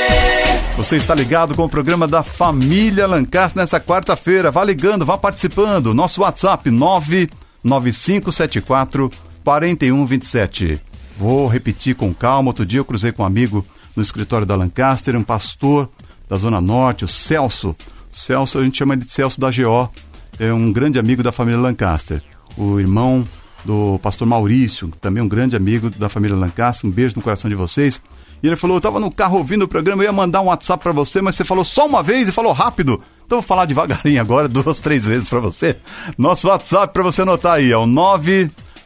Você 0.77 0.97
está 0.97 1.15
ligado 1.15 1.55
com 1.55 1.65
o 1.65 1.71
programa 1.71 2.07
da 2.07 2.23
Família 2.23 3.07
Lancaster 3.07 3.63
nessa 3.63 3.81
quarta-feira. 3.81 4.51
Vá 4.51 4.63
ligando, 4.63 5.07
vá 5.07 5.17
participando. 5.17 5.95
Nosso 5.95 6.21
WhatsApp 6.21 6.71
99574 6.71 9.32
4127. 9.45 10.81
Vou 11.19 11.47
repetir 11.47 11.95
com 11.95 12.13
calma. 12.13 12.51
Outro 12.51 12.67
dia 12.67 12.81
eu 12.81 12.85
cruzei 12.85 13.13
com 13.13 13.23
um 13.23 13.27
amigo 13.27 13.65
no 13.95 14.03
escritório 14.03 14.47
da 14.47 14.57
Lancaster, 14.57 15.17
um 15.17 15.23
pastor 15.23 15.89
da 16.29 16.37
Zona 16.37 16.61
Norte, 16.61 17.05
o 17.05 17.09
Celso. 17.09 17.77
Celso, 18.11 18.59
a 18.59 18.65
gente 18.65 18.79
chama 18.79 18.95
ele 18.95 19.05
de 19.05 19.13
Celso 19.13 19.41
da 19.41 19.51
GO, 19.51 19.91
é 20.39 20.53
um 20.53 20.73
grande 20.73 20.99
amigo 20.99 21.23
da 21.23 21.33
família 21.33 21.61
Lancaster. 21.61 22.23
O 22.57 22.79
irmão 22.79 23.27
do 23.65 23.99
pastor 24.01 24.27
Maurício, 24.27 24.91
também 25.01 25.23
um 25.23 25.29
grande 25.29 25.57
amigo 25.57 25.91
da 25.91 26.09
família 26.09 26.37
Lancaster. 26.37 26.89
Um 26.89 26.93
beijo 26.93 27.15
no 27.17 27.23
coração 27.23 27.49
de 27.49 27.55
vocês. 27.55 28.01
E 28.43 28.47
ele 28.47 28.57
falou: 28.57 28.77
Eu 28.77 28.81
tava 28.81 28.99
no 28.99 29.11
carro 29.11 29.39
ouvindo 29.39 29.63
o 29.63 29.69
programa, 29.69 30.03
eu 30.03 30.07
ia 30.07 30.13
mandar 30.13 30.41
um 30.41 30.47
WhatsApp 30.47 30.83
para 30.83 30.93
você, 30.93 31.23
mas 31.23 31.37
você 31.37 31.45
falou 31.45 31.65
só 31.65 31.87
uma 31.87 32.03
vez 32.03 32.29
e 32.29 32.33
falou 32.33 32.53
rápido. 32.53 33.01
Então 33.25 33.41
vou 33.41 33.47
falar 33.47 33.65
devagarinho 33.67 34.21
agora, 34.21 34.49
duas, 34.49 34.81
três 34.81 35.07
vezes 35.07 35.29
para 35.29 35.41
você. 35.41 35.77
Nosso 36.19 36.49
WhatsApp 36.49 36.93
para 36.93 37.03
você 37.03 37.23
anotar 37.23 37.55
aí 37.55 37.71
é 37.71 37.77
o 37.77 37.87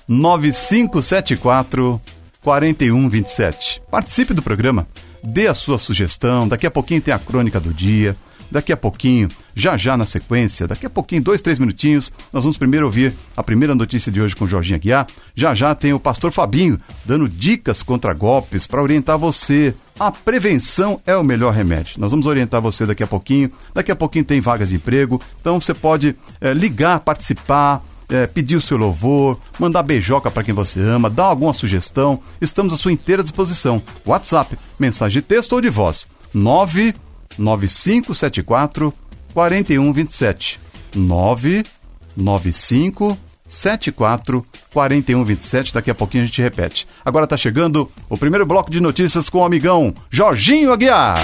99574 0.08 2.00
4127. 2.42 3.82
Participe 3.90 4.32
do 4.32 4.40
programa, 4.40 4.86
dê 5.22 5.48
a 5.48 5.54
sua 5.54 5.78
sugestão. 5.78 6.46
Daqui 6.46 6.66
a 6.66 6.70
pouquinho 6.70 7.00
tem 7.00 7.12
a 7.12 7.18
crônica 7.18 7.58
do 7.58 7.74
dia. 7.74 8.16
Daqui 8.48 8.72
a 8.72 8.76
pouquinho, 8.76 9.28
já 9.56 9.76
já 9.76 9.96
na 9.96 10.06
sequência, 10.06 10.68
daqui 10.68 10.86
a 10.86 10.90
pouquinho, 10.90 11.20
dois, 11.20 11.42
três 11.42 11.58
minutinhos, 11.58 12.12
nós 12.32 12.44
vamos 12.44 12.56
primeiro 12.56 12.86
ouvir 12.86 13.12
a 13.36 13.42
primeira 13.42 13.74
notícia 13.74 14.12
de 14.12 14.20
hoje 14.20 14.36
com 14.36 14.46
Jorginho 14.46 14.76
Aguiar. 14.76 15.08
Já 15.34 15.52
já 15.52 15.74
tem 15.74 15.92
o 15.92 15.98
pastor 15.98 16.30
Fabinho 16.30 16.78
dando 17.04 17.28
dicas 17.28 17.82
contra 17.82 18.14
golpes 18.14 18.64
para 18.64 18.80
orientar 18.80 19.18
você. 19.18 19.74
A 19.98 20.12
prevenção 20.12 21.00
é 21.04 21.16
o 21.16 21.24
melhor 21.24 21.52
remédio. 21.52 21.94
Nós 21.98 22.12
vamos 22.12 22.26
orientar 22.26 22.60
você 22.60 22.86
daqui 22.86 23.02
a 23.02 23.06
pouquinho. 23.06 23.50
Daqui 23.74 23.90
a 23.90 23.96
pouquinho 23.96 24.24
tem 24.24 24.40
vagas 24.40 24.68
de 24.68 24.76
emprego, 24.76 25.20
então 25.40 25.60
você 25.60 25.74
pode 25.74 26.14
é, 26.40 26.52
ligar, 26.52 27.00
participar. 27.00 27.84
É, 28.08 28.26
pedir 28.26 28.56
o 28.56 28.62
seu 28.62 28.76
louvor, 28.76 29.38
mandar 29.58 29.82
beijoca 29.82 30.30
para 30.30 30.44
quem 30.44 30.54
você 30.54 30.80
ama, 30.80 31.10
dar 31.10 31.24
alguma 31.24 31.52
sugestão, 31.52 32.20
estamos 32.40 32.72
à 32.72 32.76
sua 32.76 32.92
inteira 32.92 33.22
disposição. 33.22 33.82
WhatsApp, 34.04 34.56
mensagem 34.78 35.20
de 35.20 35.26
texto 35.26 35.54
ou 35.54 35.60
de 35.60 35.68
voz. 35.68 36.06
9 36.32 36.94
9574 37.38 38.94
4127. 39.34 40.60
995 40.94 43.18
74 43.46 44.44
4127. 44.72 45.74
Daqui 45.74 45.90
a 45.90 45.94
pouquinho 45.94 46.24
a 46.24 46.26
gente 46.26 46.42
repete. 46.42 46.86
Agora 47.04 47.24
está 47.24 47.36
chegando 47.36 47.90
o 48.08 48.16
primeiro 48.16 48.46
bloco 48.46 48.70
de 48.70 48.80
notícias 48.80 49.28
com 49.28 49.38
o 49.38 49.44
amigão 49.44 49.94
Jorginho 50.10 50.72
Aguiar. 50.72 51.16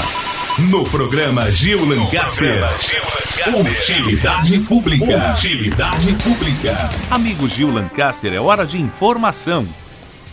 No 0.58 0.84
programa 0.84 1.50
Gil 1.50 1.82
Lancaster. 1.82 2.62
Utilidade 3.58 4.58
pública. 4.60 5.32
Utilidade 5.32 6.12
pública. 6.22 6.90
Amigo 7.10 7.48
Gil 7.48 7.72
Lancaster, 7.72 8.34
é 8.34 8.38
hora 8.38 8.66
de 8.66 8.78
informação. 8.78 9.66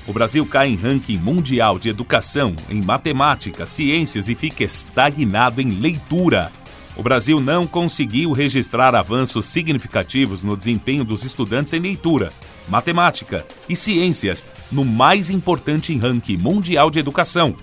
O 0.05 0.11
Brasil 0.11 0.45
cai 0.45 0.67
em 0.67 0.75
ranking 0.75 1.17
mundial 1.17 1.79
de 1.79 1.87
educação 1.87 2.53
em 2.69 2.83
matemática, 2.83 3.65
ciências 3.65 4.27
e 4.27 4.35
fica 4.35 4.65
estagnado 4.65 5.61
em 5.61 5.69
leitura. 5.69 6.51
O 6.97 7.01
Brasil 7.01 7.39
não 7.39 7.65
conseguiu 7.65 8.33
registrar 8.33 8.93
avanços 8.95 9.45
significativos 9.45 10.43
no 10.43 10.57
desempenho 10.57 11.05
dos 11.05 11.23
estudantes 11.23 11.71
em 11.71 11.79
leitura, 11.79 12.33
matemática 12.67 13.45
e 13.69 13.75
ciências 13.75 14.45
no 14.69 14.83
mais 14.83 15.29
importante 15.29 15.97
ranking 15.97 16.37
mundial 16.37 16.91
de 16.91 16.99
educação. 16.99 17.55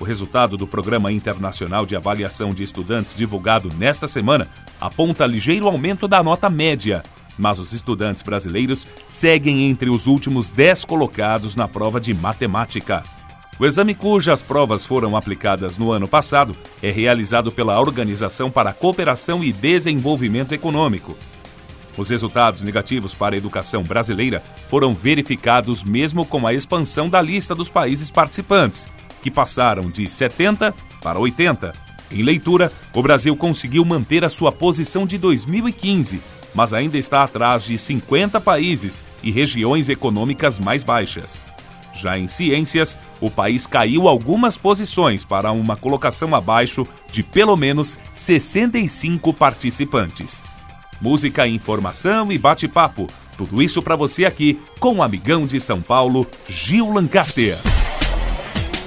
O 0.00 0.04
resultado 0.04 0.56
do 0.56 0.66
Programa 0.66 1.12
Internacional 1.12 1.86
de 1.86 1.94
Avaliação 1.94 2.50
de 2.50 2.62
Estudantes 2.62 3.16
divulgado 3.16 3.70
nesta 3.78 4.08
semana 4.08 4.48
aponta 4.80 5.26
ligeiro 5.26 5.66
aumento 5.66 6.08
da 6.08 6.22
nota 6.22 6.48
média 6.48 7.02
mas 7.38 7.58
os 7.58 7.72
estudantes 7.72 8.22
brasileiros 8.22 8.86
seguem 9.08 9.68
entre 9.68 9.90
os 9.90 10.06
últimos 10.06 10.50
10 10.50 10.84
colocados 10.84 11.56
na 11.56 11.66
prova 11.66 12.00
de 12.00 12.12
matemática. 12.14 13.02
O 13.58 13.66
exame 13.66 13.94
cujas 13.94 14.42
provas 14.42 14.84
foram 14.84 15.16
aplicadas 15.16 15.76
no 15.76 15.92
ano 15.92 16.08
passado 16.08 16.56
é 16.82 16.90
realizado 16.90 17.52
pela 17.52 17.78
Organização 17.80 18.50
para 18.50 18.70
a 18.70 18.74
Cooperação 18.74 19.44
e 19.44 19.52
Desenvolvimento 19.52 20.52
Econômico. 20.52 21.16
Os 21.96 22.08
resultados 22.08 22.62
negativos 22.62 23.14
para 23.14 23.34
a 23.34 23.38
educação 23.38 23.82
brasileira 23.82 24.42
foram 24.68 24.94
verificados 24.94 25.84
mesmo 25.84 26.24
com 26.24 26.46
a 26.46 26.54
expansão 26.54 27.08
da 27.08 27.20
lista 27.20 27.54
dos 27.54 27.68
países 27.68 28.10
participantes, 28.10 28.88
que 29.22 29.30
passaram 29.30 29.90
de 29.90 30.06
70 30.06 30.74
para 31.00 31.18
80. 31.18 31.72
Em 32.10 32.22
leitura, 32.22 32.70
o 32.92 33.02
Brasil 33.02 33.34
conseguiu 33.34 33.84
manter 33.84 34.24
a 34.24 34.28
sua 34.28 34.52
posição 34.52 35.06
de 35.06 35.16
2015, 35.16 36.20
mas 36.54 36.74
ainda 36.74 36.98
está 36.98 37.22
atrás 37.22 37.64
de 37.64 37.78
50 37.78 38.40
países 38.40 39.02
e 39.22 39.30
regiões 39.30 39.88
econômicas 39.88 40.58
mais 40.58 40.84
baixas. 40.84 41.42
Já 41.94 42.18
em 42.18 42.26
ciências, 42.26 42.98
o 43.20 43.30
país 43.30 43.66
caiu 43.66 44.08
algumas 44.08 44.56
posições 44.56 45.24
para 45.24 45.52
uma 45.52 45.76
colocação 45.76 46.34
abaixo 46.34 46.86
de 47.10 47.22
pelo 47.22 47.56
menos 47.56 47.98
65 48.14 49.32
participantes. 49.32 50.42
Música, 51.00 51.46
informação 51.46 52.30
e 52.30 52.38
bate-papo. 52.38 53.06
Tudo 53.36 53.62
isso 53.62 53.82
para 53.82 53.96
você 53.96 54.24
aqui 54.24 54.60
com 54.78 54.96
o 54.96 55.02
amigão 55.02 55.46
de 55.46 55.58
São 55.60 55.80
Paulo, 55.80 56.26
Gil 56.48 56.92
Lancaster. 56.92 57.56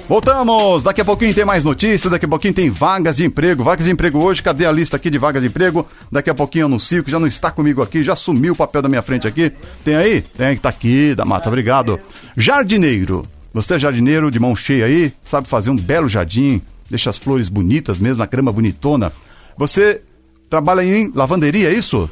Voltamos! 0.07 0.83
Daqui 0.83 1.01
a 1.01 1.05
pouquinho 1.05 1.33
tem 1.33 1.43
mais 1.43 1.63
notícias, 1.63 2.11
daqui 2.11 2.25
a 2.25 2.27
pouquinho 2.27 2.53
tem 2.53 2.69
vagas 2.69 3.15
de 3.15 3.25
emprego. 3.25 3.63
Vagas 3.63 3.85
de 3.85 3.91
emprego 3.91 4.19
hoje, 4.19 4.41
cadê 4.43 4.65
a 4.65 4.71
lista 4.71 4.97
aqui 4.97 5.09
de 5.09 5.17
vagas 5.17 5.41
de 5.41 5.47
emprego? 5.47 5.85
Daqui 6.11 6.29
a 6.29 6.33
pouquinho 6.35 6.63
eu 6.63 6.67
anuncio 6.67 7.03
que 7.03 7.09
já 7.09 7.19
não 7.19 7.25
está 7.25 7.49
comigo 7.49 7.81
aqui, 7.81 8.03
já 8.03 8.15
sumiu 8.15 8.53
o 8.53 8.55
papel 8.55 8.83
da 8.83 8.89
minha 8.89 9.01
frente 9.01 9.27
aqui. 9.27 9.51
Tem 9.83 9.95
aí? 9.95 10.21
Tem, 10.21 10.55
tá 10.57 10.69
aqui, 10.69 11.15
da 11.15 11.25
mata, 11.25 11.49
obrigado. 11.49 11.99
Jardineiro. 12.37 13.25
Você 13.51 13.75
é 13.75 13.79
jardineiro 13.79 14.29
de 14.29 14.39
mão 14.39 14.55
cheia 14.55 14.85
aí, 14.85 15.11
sabe 15.25 15.47
fazer 15.47 15.71
um 15.71 15.75
belo 15.75 16.07
jardim, 16.07 16.61
deixa 16.89 17.09
as 17.09 17.17
flores 17.17 17.49
bonitas 17.49 17.97
mesmo, 17.97 18.17
na 18.17 18.25
grama 18.27 18.51
bonitona. 18.51 19.11
Você 19.57 20.01
trabalha 20.49 20.83
em 20.83 21.11
lavanderia, 21.15 21.69
é 21.69 21.73
isso? 21.73 22.07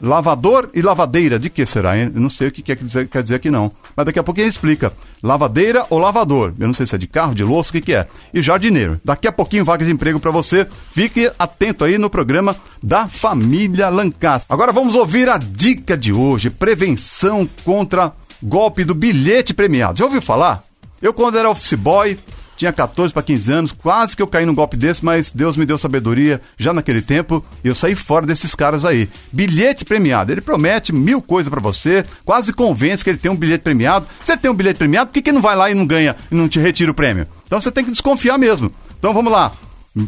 Lavador 0.00 0.70
e 0.72 0.80
lavadeira, 0.80 1.38
de 1.38 1.50
que 1.50 1.66
será? 1.66 1.96
Eu 1.96 2.10
não 2.12 2.30
sei 2.30 2.48
o 2.48 2.52
que 2.52 2.62
quer 2.62 2.76
dizer, 2.76 3.08
quer 3.08 3.22
dizer 3.22 3.34
aqui 3.36 3.50
não. 3.50 3.72
Mas 3.96 4.06
daqui 4.06 4.18
a 4.18 4.22
pouquinho 4.22 4.48
explica. 4.48 4.92
Lavadeira 5.22 5.84
ou 5.90 5.98
lavador? 5.98 6.54
Eu 6.58 6.66
não 6.66 6.74
sei 6.74 6.86
se 6.86 6.94
é 6.94 6.98
de 6.98 7.06
carro, 7.06 7.34
de 7.34 7.42
louça, 7.42 7.70
o 7.70 7.72
que, 7.72 7.80
que 7.80 7.94
é. 7.94 8.06
E 8.32 8.40
jardineiro. 8.40 9.00
Daqui 9.04 9.26
a 9.26 9.32
pouquinho 9.32 9.64
vagas 9.64 9.88
de 9.88 9.92
emprego 9.92 10.20
para 10.20 10.30
você. 10.30 10.66
Fique 10.90 11.30
atento 11.38 11.84
aí 11.84 11.98
no 11.98 12.08
programa 12.08 12.56
da 12.82 13.08
família 13.08 13.88
Lancaster. 13.88 14.46
Agora 14.48 14.72
vamos 14.72 14.94
ouvir 14.94 15.28
a 15.28 15.36
dica 15.36 15.96
de 15.96 16.12
hoje: 16.12 16.50
prevenção 16.50 17.48
contra 17.64 18.12
golpe 18.42 18.84
do 18.84 18.94
bilhete 18.94 19.52
premiado. 19.52 19.98
Já 19.98 20.04
ouviu 20.04 20.22
falar? 20.22 20.62
Eu, 21.00 21.12
quando 21.12 21.38
era 21.38 21.50
office 21.50 21.74
boy, 21.74 22.18
tinha 22.58 22.72
14 22.72 23.14
para 23.14 23.22
15 23.22 23.52
anos, 23.52 23.72
quase 23.72 24.16
que 24.16 24.20
eu 24.20 24.26
caí 24.26 24.44
num 24.44 24.54
golpe 24.54 24.76
desse, 24.76 25.04
mas 25.04 25.32
Deus 25.32 25.56
me 25.56 25.64
deu 25.64 25.78
sabedoria 25.78 26.40
já 26.58 26.74
naquele 26.74 27.00
tempo 27.00 27.42
e 27.62 27.68
eu 27.68 27.74
saí 27.74 27.94
fora 27.94 28.26
desses 28.26 28.54
caras 28.54 28.84
aí. 28.84 29.08
Bilhete 29.32 29.84
premiado, 29.84 30.32
ele 30.32 30.40
promete 30.40 30.92
mil 30.92 31.22
coisas 31.22 31.48
para 31.48 31.60
você, 31.60 32.04
quase 32.24 32.52
convence 32.52 33.04
que 33.04 33.10
ele 33.10 33.18
tem 33.18 33.30
um 33.30 33.36
bilhete 33.36 33.62
premiado. 33.62 34.06
Se 34.24 34.32
ele 34.32 34.40
tem 34.40 34.50
um 34.50 34.54
bilhete 34.54 34.78
premiado, 34.78 35.06
por 35.06 35.14
que, 35.14 35.22
que 35.22 35.32
não 35.32 35.40
vai 35.40 35.54
lá 35.54 35.70
e 35.70 35.74
não 35.74 35.86
ganha 35.86 36.16
e 36.30 36.34
não 36.34 36.48
te 36.48 36.58
retira 36.58 36.90
o 36.90 36.94
prêmio? 36.94 37.28
Então 37.46 37.60
você 37.60 37.70
tem 37.70 37.84
que 37.84 37.92
desconfiar 37.92 38.36
mesmo. 38.36 38.72
Então 38.98 39.14
vamos 39.14 39.32
lá. 39.32 39.52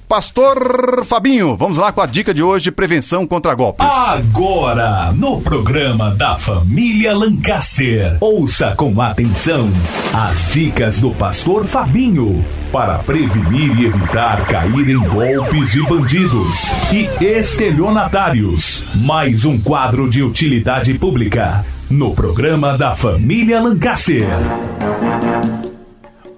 Pastor 0.09 1.05
Fabinho, 1.05 1.57
vamos 1.57 1.79
lá 1.79 1.91
com 1.91 2.01
a 2.01 2.07
dica 2.07 2.33
de 2.33 2.43
hoje: 2.43 2.71
prevenção 2.71 3.27
contra 3.27 3.55
golpes. 3.55 3.87
Agora, 3.87 5.13
no 5.13 5.41
programa 5.41 6.11
da 6.15 6.37
família 6.37 7.17
Lancaster, 7.17 8.17
ouça 8.21 8.75
com 8.77 9.01
atenção 9.01 9.69
as 10.13 10.53
dicas 10.53 11.01
do 11.01 11.11
Pastor 11.13 11.65
Fabinho 11.65 12.45
para 12.71 12.99
prevenir 13.01 13.81
e 13.81 13.87
evitar 13.87 14.47
cair 14.47 14.89
em 14.91 14.99
golpes 14.99 15.73
de 15.73 15.83
bandidos 15.83 16.71
e 16.93 17.09
estelionatários. 17.25 18.85
Mais 18.95 19.45
um 19.45 19.61
quadro 19.61 20.09
de 20.09 20.23
utilidade 20.23 20.95
pública 20.95 21.65
no 21.91 22.15
programa 22.15 22.79
da 22.79 22.95
família 22.95 23.61
Lancaster. 23.61 24.29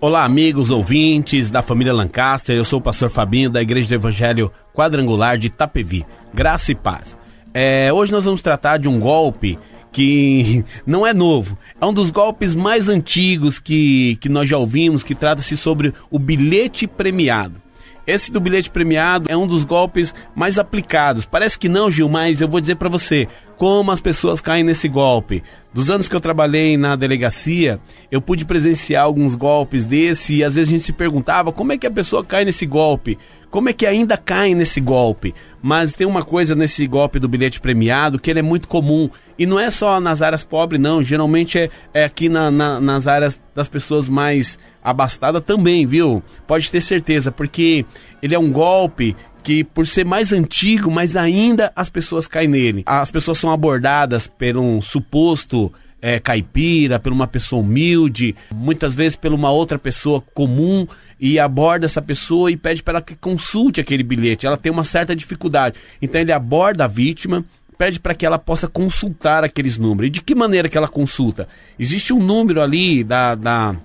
Olá, 0.05 0.25
amigos 0.25 0.69
ouvintes 0.73 1.49
da 1.49 1.63
família 1.63 1.93
Lancaster. 1.93 2.57
Eu 2.57 2.65
sou 2.65 2.81
o 2.81 2.83
pastor 2.83 3.09
Fabinho 3.09 3.49
da 3.49 3.63
Igreja 3.63 3.87
do 3.87 3.95
Evangelho 3.95 4.51
Quadrangular 4.75 5.39
de 5.39 5.47
Itapevi. 5.47 6.05
Graça 6.35 6.73
e 6.73 6.75
paz. 6.75 7.17
É, 7.55 7.93
hoje 7.93 8.11
nós 8.11 8.25
vamos 8.25 8.43
tratar 8.43 8.79
de 8.79 8.89
um 8.89 8.99
golpe 8.99 9.57
que 9.93 10.65
não 10.85 11.07
é 11.07 11.15
novo. 11.15 11.57
É 11.81 11.87
um 11.87 11.93
dos 11.93 12.11
golpes 12.11 12.57
mais 12.57 12.89
antigos 12.89 13.61
que, 13.61 14.19
que 14.21 14.29
nós 14.29 14.49
já 14.49 14.59
ouvimos, 14.59 15.05
que 15.05 15.15
trata-se 15.15 15.57
sobre 15.57 15.95
o 16.11 16.19
bilhete 16.19 16.89
premiado. 16.89 17.63
Esse 18.05 18.33
do 18.33 18.41
bilhete 18.41 18.71
premiado 18.71 19.27
é 19.31 19.37
um 19.37 19.47
dos 19.47 19.63
golpes 19.63 20.13
mais 20.35 20.59
aplicados. 20.59 21.25
Parece 21.25 21.57
que 21.57 21.69
não, 21.69 21.89
Gil, 21.89 22.09
mas 22.09 22.41
eu 22.41 22.49
vou 22.49 22.61
dizer 22.61 22.75
para 22.75 22.89
você 22.89 23.29
como 23.63 23.93
as 23.93 24.01
pessoas 24.01 24.41
caem 24.41 24.65
nesse 24.65 24.89
golpe. 24.89 25.41
Dos 25.73 25.89
anos 25.89 26.09
que 26.09 26.17
eu 26.17 26.21
trabalhei 26.21 26.77
na 26.77 26.97
delegacia, 26.97 27.79
eu 28.11 28.21
pude 28.21 28.45
presenciar 28.45 29.05
alguns 29.05 29.37
golpes 29.37 29.85
desse 29.85 30.35
e 30.35 30.43
às 30.43 30.57
vezes 30.57 30.69
a 30.69 30.73
gente 30.73 30.83
se 30.85 30.93
perguntava 30.93 31.53
como 31.53 31.73
é 31.73 31.79
que 31.79 31.87
a 31.87 31.91
pessoa 31.93 32.25
cai 32.25 32.45
nesse 32.45 32.67
golpe. 32.67 33.17
Como 33.53 33.69
é 33.69 33.73
que 33.73 33.87
ainda 33.87 34.17
cai 34.17 34.53
nesse 34.53 34.81
golpe? 34.81 35.33
Mas 35.63 35.93
tem 35.93 36.09
uma 36.09 36.25
coisa 36.25 36.57
nesse 36.57 36.85
golpe 36.89 37.21
do 37.21 37.29
bilhete 37.29 37.61
premiado 37.61 38.19
que 38.19 38.31
ele 38.31 38.41
é 38.41 38.43
muito 38.43 38.67
comum. 38.67 39.09
E 39.39 39.47
não 39.47 39.61
é 39.61 39.71
só 39.71 40.01
nas 40.01 40.23
áreas 40.23 40.43
pobres, 40.43 40.81
não. 40.81 41.01
Geralmente 41.01 41.57
é, 41.57 41.71
é 41.95 42.03
aqui 42.03 42.29
na, 42.29 42.51
na, 42.51 42.81
nas 42.81 43.07
áreas 43.07 43.41
das 43.55 43.69
pessoas 43.69 44.09
mais 44.09 44.59
abastadas 44.83 45.43
também, 45.43 45.87
viu? 45.87 46.21
Pode 46.49 46.69
ter 46.69 46.81
certeza, 46.81 47.31
porque 47.31 47.87
ele 48.21 48.35
é 48.35 48.39
um 48.39 48.51
golpe 48.51 49.15
que 49.43 49.65
por 49.65 49.87
ser 49.87 50.05
mais 50.05 50.33
antigo, 50.33 50.91
mas 50.91 51.17
ainda 51.17 51.73
as 51.75 51.91
pessoas 51.91 52.27
caem 52.27 52.49
nele. 52.49 52.83
As 52.87 53.11
pessoas 53.11 53.39
são 53.39 53.51
abordadas 53.51 54.27
por 54.27 54.57
um 54.57 54.81
suposto 54.81 55.73
é, 56.03 56.19
caipira, 56.19 56.99
por 56.99 57.13
uma 57.13 57.29
pessoa 57.29 57.63
humilde, 57.63 58.35
muitas 58.53 58.95
vezes 58.95 59.15
por 59.15 59.33
uma 59.33 59.51
outra 59.51 59.79
pessoa 59.79 60.23
comum 60.35 60.87
e 61.21 61.39
aborda 61.39 61.87
essa 61.87 62.03
pessoa 62.03 62.51
e 62.51 62.57
pede 62.57 62.83
para 62.83 62.95
ela 62.95 63.03
que 63.03 63.15
consulte 63.15 63.81
aquele 63.81 64.03
bilhete. 64.03 64.45
Ela 64.45 64.57
tem 64.57 64.73
uma 64.73 64.83
certa 64.83 65.15
dificuldade. 65.15 65.77
Então 66.03 66.21
ele 66.21 66.33
aborda 66.33 66.85
a 66.85 66.89
vítima, 66.89 67.45
pede 67.79 68.01
para 68.01 68.15
que 68.15 68.27
ela 68.27 68.39
possa 68.39 68.67
consultar 68.67 69.45
aqueles 69.45 69.79
números. 69.79 70.09
E 70.09 70.11
de 70.11 70.21
que 70.21 70.35
maneira 70.35 70.69
que 70.69 70.77
ela 70.77 70.89
consulta? 70.89 71.47
Existe 71.79 72.13
um 72.13 72.19
número 72.19 72.61
ali 72.61 73.05
da, 73.05 73.37
da, 73.37 73.77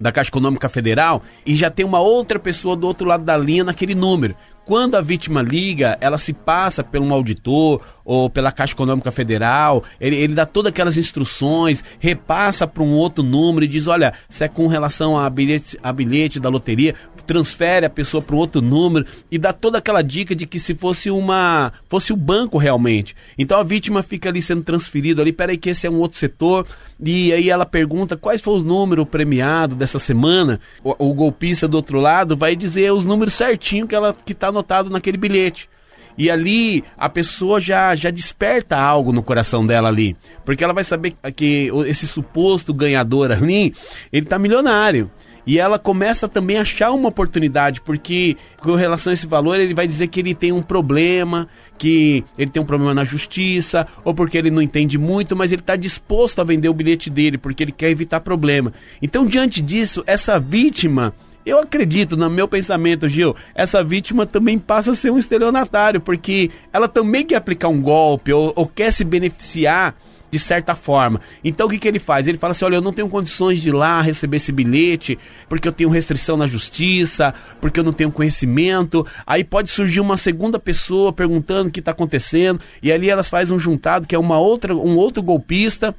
da 0.00 0.12
Caixa 0.12 0.30
Econômica 0.30 0.68
Federal 0.68 1.24
e 1.44 1.56
já 1.56 1.68
tem 1.68 1.84
uma 1.84 1.98
outra 1.98 2.38
pessoa 2.38 2.76
do 2.76 2.86
outro 2.86 3.08
lado 3.08 3.24
da 3.24 3.36
linha 3.36 3.64
naquele 3.64 3.96
número. 3.96 4.36
Quando 4.68 4.96
a 4.96 5.00
vítima 5.00 5.40
liga, 5.40 5.96
ela 5.98 6.18
se 6.18 6.34
passa 6.34 6.84
por 6.84 7.00
um 7.00 7.10
auditor 7.10 7.80
ou 8.04 8.28
pela 8.28 8.52
Caixa 8.52 8.74
Econômica 8.74 9.10
Federal, 9.10 9.82
ele, 9.98 10.16
ele 10.16 10.34
dá 10.34 10.44
todas 10.44 10.68
aquelas 10.68 10.98
instruções, 10.98 11.82
repassa 11.98 12.66
para 12.66 12.82
um 12.82 12.92
outro 12.92 13.24
número 13.24 13.64
e 13.64 13.68
diz: 13.68 13.86
olha, 13.86 14.12
se 14.28 14.44
é 14.44 14.48
com 14.48 14.66
relação 14.66 15.18
a 15.18 15.30
bilhete, 15.30 15.78
a 15.82 15.90
bilhete 15.90 16.38
da 16.38 16.50
loteria, 16.50 16.94
transfere 17.26 17.86
a 17.86 17.90
pessoa 17.90 18.22
para 18.22 18.36
um 18.36 18.38
outro 18.38 18.60
número 18.60 19.06
e 19.30 19.38
dá 19.38 19.54
toda 19.54 19.78
aquela 19.78 20.02
dica 20.02 20.36
de 20.36 20.46
que 20.46 20.58
se 20.58 20.74
fosse 20.74 21.10
uma. 21.10 21.72
fosse 21.88 22.12
o 22.12 22.16
banco 22.16 22.58
realmente. 22.58 23.16
Então 23.38 23.58
a 23.58 23.62
vítima 23.62 24.02
fica 24.02 24.28
ali 24.28 24.42
sendo 24.42 24.62
transferida 24.62 25.22
ali, 25.22 25.32
peraí, 25.32 25.56
que 25.56 25.70
esse 25.70 25.86
é 25.86 25.90
um 25.90 25.98
outro 25.98 26.18
setor. 26.18 26.66
E 27.00 27.32
aí 27.32 27.48
ela 27.48 27.64
pergunta 27.64 28.16
quais 28.16 28.40
foram 28.40 28.58
os 28.58 28.64
números 28.64 29.06
premiados 29.08 29.76
dessa 29.76 29.98
semana. 29.98 30.60
O, 30.82 31.10
o 31.10 31.14
golpista 31.14 31.68
do 31.68 31.76
outro 31.76 32.00
lado 32.00 32.36
vai 32.36 32.56
dizer 32.56 32.92
os 32.92 33.04
números 33.04 33.34
certinho 33.34 33.86
que 33.86 33.94
ela 33.94 34.12
que 34.12 34.32
está 34.32 34.50
anotado 34.58 34.90
naquele 34.90 35.16
bilhete. 35.16 35.68
E 36.16 36.28
ali 36.28 36.82
a 36.96 37.08
pessoa 37.08 37.60
já, 37.60 37.94
já 37.94 38.10
desperta 38.10 38.76
algo 38.76 39.12
no 39.12 39.22
coração 39.22 39.64
dela 39.64 39.88
ali. 39.88 40.16
Porque 40.44 40.64
ela 40.64 40.72
vai 40.72 40.82
saber 40.82 41.14
que 41.36 41.70
esse 41.86 42.08
suposto 42.08 42.74
ganhador 42.74 43.30
ali, 43.30 43.72
ele 44.12 44.26
tá 44.26 44.38
milionário. 44.38 45.08
E 45.46 45.58
ela 45.58 45.78
começa 45.78 46.28
também 46.28 46.58
a 46.58 46.60
achar 46.60 46.90
uma 46.90 47.08
oportunidade, 47.08 47.80
porque 47.80 48.36
com 48.58 48.74
relação 48.74 49.10
a 49.10 49.14
esse 49.14 49.26
valor, 49.26 49.58
ele 49.58 49.72
vai 49.72 49.86
dizer 49.86 50.08
que 50.08 50.20
ele 50.20 50.34
tem 50.34 50.52
um 50.52 50.60
problema, 50.60 51.48
que 51.78 52.22
ele 52.36 52.50
tem 52.50 52.62
um 52.62 52.66
problema 52.66 52.92
na 52.92 53.02
justiça, 53.02 53.86
ou 54.04 54.12
porque 54.12 54.36
ele 54.36 54.50
não 54.50 54.60
entende 54.60 54.98
muito, 54.98 55.34
mas 55.34 55.50
ele 55.50 55.62
está 55.62 55.74
disposto 55.74 56.40
a 56.40 56.44
vender 56.44 56.68
o 56.68 56.74
bilhete 56.74 57.08
dele, 57.08 57.38
porque 57.38 57.62
ele 57.62 57.72
quer 57.72 57.88
evitar 57.88 58.20
problema. 58.20 58.74
Então, 59.00 59.24
diante 59.24 59.62
disso, 59.62 60.04
essa 60.06 60.38
vítima 60.38 61.14
eu 61.44 61.58
acredito, 61.58 62.16
no 62.16 62.28
meu 62.28 62.46
pensamento, 62.46 63.08
Gil, 63.08 63.34
essa 63.54 63.82
vítima 63.82 64.26
também 64.26 64.58
passa 64.58 64.92
a 64.92 64.94
ser 64.94 65.10
um 65.10 65.18
estelionatário, 65.18 66.00
porque 66.00 66.50
ela 66.72 66.88
também 66.88 67.24
quer 67.24 67.36
aplicar 67.36 67.68
um 67.68 67.80
golpe 67.80 68.32
ou, 68.32 68.52
ou 68.54 68.66
quer 68.66 68.92
se 68.92 69.04
beneficiar 69.04 69.94
de 70.30 70.38
certa 70.38 70.74
forma. 70.74 71.20
Então 71.42 71.66
o 71.66 71.70
que, 71.70 71.78
que 71.78 71.88
ele 71.88 71.98
faz? 71.98 72.28
Ele 72.28 72.38
fala 72.38 72.52
assim: 72.52 72.64
olha, 72.64 72.76
eu 72.76 72.82
não 72.82 72.92
tenho 72.92 73.08
condições 73.08 73.60
de 73.60 73.68
ir 73.70 73.72
lá 73.72 74.00
receber 74.00 74.36
esse 74.36 74.52
bilhete, 74.52 75.18
porque 75.48 75.66
eu 75.66 75.72
tenho 75.72 75.88
restrição 75.90 76.36
na 76.36 76.46
justiça, 76.46 77.34
porque 77.60 77.80
eu 77.80 77.84
não 77.84 77.92
tenho 77.92 78.10
conhecimento. 78.10 79.06
Aí 79.26 79.42
pode 79.42 79.70
surgir 79.70 80.00
uma 80.00 80.16
segunda 80.16 80.58
pessoa 80.58 81.12
perguntando 81.12 81.68
o 81.68 81.72
que 81.72 81.80
está 81.80 81.92
acontecendo, 81.92 82.60
e 82.82 82.92
ali 82.92 83.08
elas 83.08 83.28
fazem 83.28 83.54
um 83.54 83.58
juntado 83.58 84.06
que 84.06 84.14
é 84.14 84.18
uma 84.18 84.38
outra, 84.38 84.74
um 84.74 84.96
outro 84.96 85.22
golpista 85.22 85.94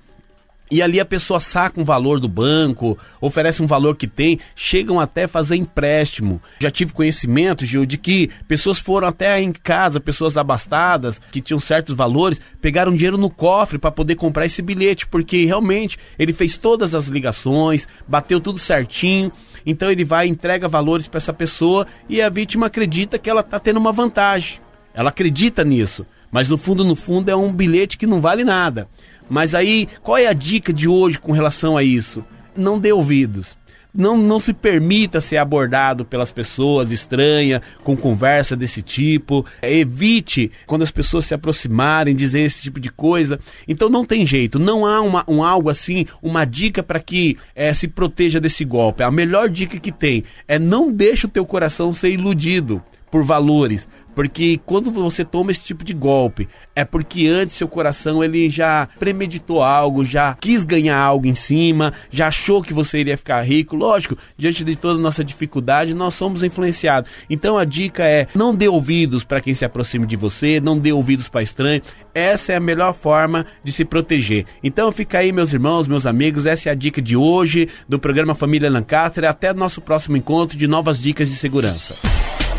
e 0.71 0.81
ali 0.81 0.99
a 0.99 1.05
pessoa 1.05 1.39
saca 1.39 1.79
um 1.79 1.83
valor 1.83 2.19
do 2.19 2.27
banco, 2.27 2.97
oferece 3.19 3.63
um 3.63 3.67
valor 3.67 3.95
que 3.95 4.07
tem, 4.07 4.39
chegam 4.55 4.99
até 4.99 5.27
fazer 5.27 5.55
empréstimo. 5.55 6.41
Já 6.59 6.69
tive 6.69 6.93
conhecimento, 6.93 7.65
Gil, 7.65 7.85
de 7.85 7.97
que 7.97 8.29
pessoas 8.47 8.79
foram 8.79 9.07
até 9.07 9.41
em 9.41 9.51
casa, 9.51 9.99
pessoas 9.99 10.37
abastadas, 10.37 11.19
que 11.31 11.41
tinham 11.41 11.59
certos 11.59 11.95
valores, 11.95 12.39
pegaram 12.61 12.93
dinheiro 12.93 13.17
no 13.17 13.29
cofre 13.29 13.77
para 13.77 13.91
poder 13.91 14.15
comprar 14.15 14.45
esse 14.45 14.61
bilhete, 14.61 15.07
porque 15.07 15.45
realmente 15.45 15.97
ele 16.17 16.33
fez 16.33 16.57
todas 16.57 16.93
as 16.93 17.07
ligações, 17.07 17.87
bateu 18.07 18.39
tudo 18.39 18.59
certinho. 18.59 19.31
Então 19.65 19.91
ele 19.91 20.05
vai 20.05 20.27
entrega 20.27 20.67
valores 20.67 21.07
para 21.07 21.17
essa 21.17 21.33
pessoa 21.33 21.87
e 22.07 22.21
a 22.21 22.29
vítima 22.29 22.67
acredita 22.67 23.17
que 23.17 23.29
ela 23.29 23.41
está 23.41 23.59
tendo 23.59 23.77
uma 23.77 23.91
vantagem. 23.91 24.59
Ela 24.93 25.09
acredita 25.09 25.63
nisso, 25.63 26.05
mas 26.31 26.49
no 26.49 26.57
fundo, 26.57 26.83
no 26.83 26.95
fundo 26.95 27.29
é 27.29 27.35
um 27.35 27.51
bilhete 27.51 27.97
que 27.97 28.07
não 28.07 28.21
vale 28.21 28.43
nada. 28.43 28.87
Mas 29.29 29.53
aí, 29.53 29.87
qual 30.01 30.17
é 30.17 30.27
a 30.27 30.33
dica 30.33 30.73
de 30.73 30.87
hoje 30.89 31.19
com 31.19 31.31
relação 31.31 31.77
a 31.77 31.83
isso? 31.83 32.23
Não 32.55 32.79
dê 32.79 32.91
ouvidos. 32.91 33.57
Não, 33.91 34.15
não 34.15 34.39
se 34.39 34.53
permita 34.53 35.19
ser 35.19 35.37
abordado 35.37 36.05
pelas 36.05 36.31
pessoas 36.31 36.91
estranhas, 36.91 37.61
com 37.83 37.97
conversa 37.97 38.55
desse 38.55 38.83
tipo. 38.83 39.43
Evite 39.63 40.51
quando 40.67 40.83
as 40.83 40.91
pessoas 40.91 41.25
se 41.25 41.33
aproximarem, 41.33 42.15
dizer 42.15 42.41
esse 42.41 42.61
tipo 42.61 42.79
de 42.79 42.91
coisa. 42.91 43.39
Então 43.67 43.89
não 43.89 44.05
tem 44.05 44.25
jeito, 44.25 44.59
não 44.59 44.85
há 44.85 45.01
uma, 45.01 45.23
um 45.27 45.43
algo 45.43 45.69
assim, 45.69 46.05
uma 46.21 46.45
dica 46.45 46.83
para 46.83 46.99
que 46.99 47.35
é, 47.55 47.73
se 47.73 47.87
proteja 47.87 48.39
desse 48.39 48.63
golpe. 48.63 49.01
A 49.01 49.09
melhor 49.09 49.49
dica 49.49 49.79
que 49.79 49.91
tem 49.91 50.23
é 50.47 50.59
não 50.59 50.91
deixe 50.91 51.25
o 51.25 51.29
teu 51.29 51.45
coração 51.45 51.91
ser 51.91 52.11
iludido 52.11 52.83
por 53.09 53.23
valores, 53.23 53.87
porque 54.19 54.59
quando 54.65 54.91
você 54.91 55.23
toma 55.23 55.49
esse 55.49 55.63
tipo 55.63 55.81
de 55.81 55.93
golpe, 55.93 56.49
é 56.75 56.83
porque 56.83 57.25
antes 57.25 57.55
seu 57.55 57.69
coração 57.69 58.21
ele 58.21 58.49
já 58.49 58.89
premeditou 58.99 59.63
algo, 59.63 60.03
já 60.03 60.35
quis 60.41 60.65
ganhar 60.65 60.97
algo 60.97 61.25
em 61.25 61.35
cima, 61.35 61.93
já 62.11 62.27
achou 62.27 62.61
que 62.61 62.73
você 62.73 62.99
iria 62.99 63.17
ficar 63.17 63.41
rico. 63.43 63.77
Lógico, 63.77 64.17
diante 64.37 64.65
de 64.65 64.75
toda 64.75 64.99
a 64.99 65.01
nossa 65.01 65.23
dificuldade, 65.23 65.93
nós 65.93 66.15
somos 66.15 66.43
influenciados. 66.43 67.09
Então 67.29 67.57
a 67.57 67.63
dica 67.63 68.03
é: 68.03 68.27
não 68.35 68.53
dê 68.53 68.67
ouvidos 68.67 69.23
para 69.23 69.39
quem 69.39 69.53
se 69.53 69.63
aproxime 69.63 70.05
de 70.05 70.17
você, 70.17 70.59
não 70.59 70.77
dê 70.77 70.91
ouvidos 70.91 71.29
para 71.29 71.41
estranho. 71.41 71.81
Essa 72.13 72.51
é 72.51 72.55
a 72.57 72.59
melhor 72.59 72.93
forma 72.93 73.45
de 73.63 73.71
se 73.71 73.85
proteger. 73.85 74.45
Então 74.61 74.91
fica 74.91 75.19
aí, 75.19 75.31
meus 75.31 75.53
irmãos, 75.53 75.87
meus 75.87 76.05
amigos, 76.05 76.45
essa 76.45 76.67
é 76.67 76.71
a 76.73 76.75
dica 76.75 77.01
de 77.01 77.15
hoje 77.15 77.69
do 77.87 77.97
programa 77.97 78.35
Família 78.35 78.69
Lancaster. 78.69 79.23
Até 79.23 79.53
nosso 79.53 79.79
próximo 79.79 80.17
encontro 80.17 80.57
de 80.57 80.67
novas 80.67 80.99
dicas 80.99 81.29
de 81.29 81.37
segurança. 81.37 81.95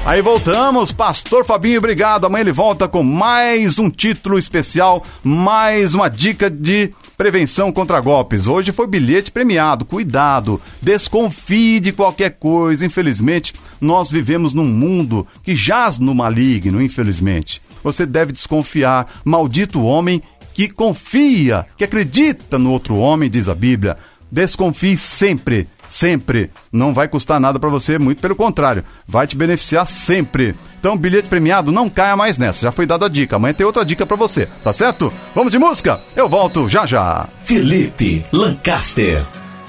Aí 0.05 0.23
voltamos, 0.23 0.93
Pastor 0.93 1.45
Fabinho, 1.45 1.79
obrigado. 1.79 2.25
Amanhã 2.25 2.41
ele 2.41 2.53
volta 2.53 2.89
com 2.89 3.03
mais 3.03 3.79
um 3.79 3.91
título 3.91 4.39
especial, 4.39 5.05
mais 5.23 5.93
uma 5.93 6.09
dica 6.09 6.49
de 6.49 6.91
prevenção 7.19 7.71
contra 7.71 8.01
golpes. 8.01 8.47
Hoje 8.47 8.73
foi 8.73 8.87
bilhete 8.87 9.31
premiado. 9.31 9.85
Cuidado, 9.85 10.61
desconfie 10.81 11.81
de 11.81 11.93
qualquer 11.93 12.31
coisa. 12.31 12.85
Infelizmente, 12.85 13.53
nós 13.79 14.11
vivemos 14.11 14.55
num 14.55 14.65
mundo 14.65 15.27
que 15.43 15.55
jaz 15.55 15.99
no 15.99 16.15
maligno, 16.15 16.81
infelizmente. 16.83 17.61
Você 17.85 18.07
deve 18.07 18.33
desconfiar. 18.33 19.21
Maldito 19.23 19.83
homem 19.83 20.23
que 20.55 20.69
confia, 20.69 21.67
que 21.77 21.85
acredita 21.85 22.59
no 22.59 22.73
outro 22.73 22.97
homem, 22.97 23.31
diz 23.31 23.51
a 23.51 23.55
Bíblia. 23.55 23.99
Desconfie 24.33 24.97
sempre 24.97 25.69
sempre. 25.90 26.50
Não 26.72 26.94
vai 26.94 27.09
custar 27.09 27.40
nada 27.40 27.59
para 27.59 27.68
você, 27.68 27.98
muito 27.98 28.22
pelo 28.22 28.37
contrário, 28.37 28.85
vai 29.07 29.26
te 29.26 29.37
beneficiar 29.37 29.87
sempre. 29.87 30.55
Então, 30.79 30.96
bilhete 30.96 31.29
premiado, 31.29 31.72
não 31.72 31.90
caia 31.90 32.16
mais 32.16 32.38
nessa. 32.38 32.62
Já 32.62 32.72
foi 32.72 32.87
dada 32.87 33.05
a 33.07 33.09
dica. 33.09 33.37
Amanhã 33.37 33.53
tem 33.53 33.66
outra 33.66 33.85
dica 33.85 34.07
para 34.07 34.16
você, 34.16 34.48
tá 34.64 34.72
certo? 34.72 35.12
Vamos 35.35 35.53
de 35.53 35.59
música? 35.59 36.00
Eu 36.16 36.29
volto 36.29 36.68
já 36.68 36.87
já. 36.87 37.29
Felipe 37.42 38.24
Lancaster. 38.33 39.22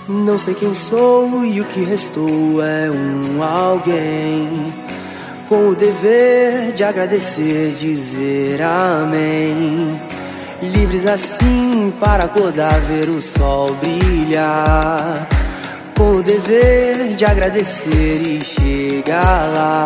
Não 0.08 0.38
sei 0.38 0.54
quem 0.54 0.74
sou 0.74 1.46
e 1.46 1.60
o 1.62 1.66
que 1.66 1.84
restou 1.84 2.64
é 2.64 2.90
um 2.90 3.44
alguém 3.44 4.74
com 5.48 5.70
o 5.70 5.76
dever 5.76 6.74
de 6.74 6.84
agradecer, 6.84 7.74
dizer 7.74 8.62
amém. 8.62 10.00
Livres 10.62 11.06
assim 11.06 11.92
para 12.00 12.26
acordar, 12.26 12.80
ver 12.82 13.10
o 13.10 13.22
sol 13.22 13.76
brilhar 13.76 15.28
com 16.02 16.16
o 16.16 16.24
dever 16.24 17.14
de 17.16 17.24
agradecer 17.24 18.24
e 18.28 18.42
chegar 18.44 19.54
lá. 19.56 19.86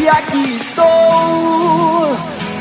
E 0.00 0.08
aqui 0.08 0.56
estou, 0.60 2.16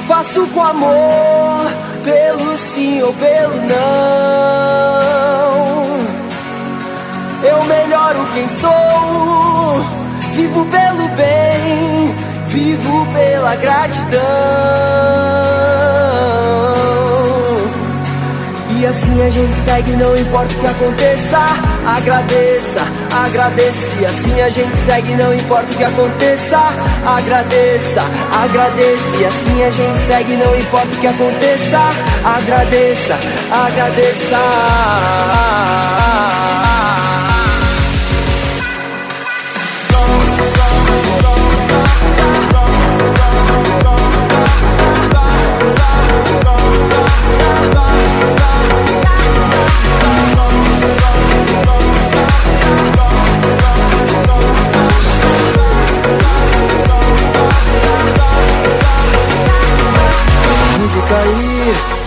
faço 0.07 0.47
com 0.47 0.63
amor, 0.63 1.71
pelo 2.03 2.57
sim 2.57 2.99
ou 3.03 3.13
pelo 3.13 3.55
não. 3.57 3.77
Eu 7.43 7.63
melhoro 7.65 8.27
quem 8.33 8.49
sou, 8.49 9.81
vivo 10.33 10.65
pelo 10.65 11.07
bem, 11.09 12.15
vivo 12.47 13.05
pela 13.13 13.55
gratidão. 13.55 14.17
Assim 18.97 19.21
a 19.21 19.29
gente 19.29 19.53
segue, 19.63 19.91
não 19.91 20.17
importa 20.17 20.55
o 20.55 20.59
que 20.59 20.65
aconteça. 20.65 21.37
Agradeça, 21.85 22.81
agradeça. 23.15 24.01
E 24.01 24.05
assim 24.05 24.41
a 24.41 24.49
gente 24.49 24.75
segue, 24.75 25.13
não 25.13 25.31
importa 25.35 25.71
o 25.71 25.77
que 25.77 25.83
aconteça. 25.83 26.57
Agradeça, 27.05 28.01
agradeça. 28.43 29.15
E 29.19 29.25
assim 29.25 29.63
a 29.63 29.69
gente 29.69 29.99
segue, 30.07 30.35
não 30.35 30.57
importa 30.57 30.87
o 30.87 30.97
que 30.99 31.05
aconteça. 31.05 31.77
Agradeça, 32.25 33.19
agradeça. 33.51 34.37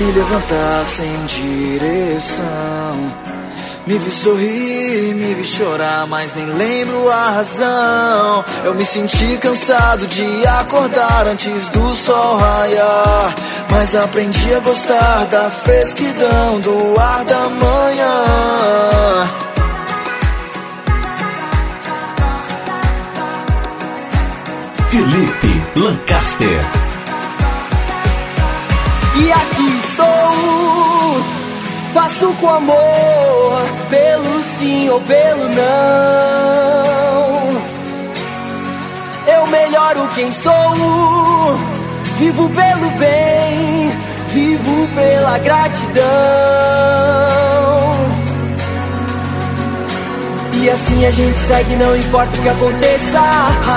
Estrada 0.00 0.84
sem 0.84 1.24
direção. 1.26 2.44
Me 3.86 3.98
vi 3.98 4.10
sorrir, 4.10 5.14
me 5.14 5.34
vi 5.34 5.44
chorar, 5.44 6.06
mas 6.06 6.32
nem 6.34 6.46
lembro 6.46 7.10
a 7.10 7.30
razão. 7.30 8.44
Eu 8.64 8.74
me 8.74 8.84
senti 8.84 9.36
cansado 9.38 10.06
de 10.06 10.46
acordar 10.46 11.26
antes 11.26 11.68
do 11.70 11.94
sol 11.94 12.36
raiar. 12.36 13.34
Mas 13.70 13.94
aprendi 13.94 14.54
a 14.54 14.60
gostar 14.60 15.26
da 15.26 15.50
fresquidão 15.50 16.60
do 16.60 17.00
ar 17.00 17.24
da 17.24 17.48
manhã. 17.48 18.24
Felipe 24.90 25.62
Lancaster. 25.76 26.64
E 29.16 29.32
aqui 29.32 29.89
estou, 30.00 31.22
faço 31.92 32.32
com 32.40 32.48
amor, 32.48 33.62
pelo 33.88 34.40
sim 34.58 34.88
ou 34.88 35.00
pelo 35.00 35.48
não. 35.48 35.60
Eu 39.26 39.46
melhoro 39.46 40.08
quem 40.14 40.32
sou, 40.32 41.56
vivo 42.18 42.48
pelo 42.50 42.90
bem, 42.98 43.92
vivo 44.28 44.88
pela 44.94 45.38
gratidão. 45.38 46.00
E 50.62 50.68
assim 50.68 51.06
a 51.06 51.10
gente 51.10 51.38
segue, 51.38 51.74
não 51.76 51.96
importa 51.96 52.36
o 52.36 52.42
que 52.42 52.48
aconteça. 52.50 53.18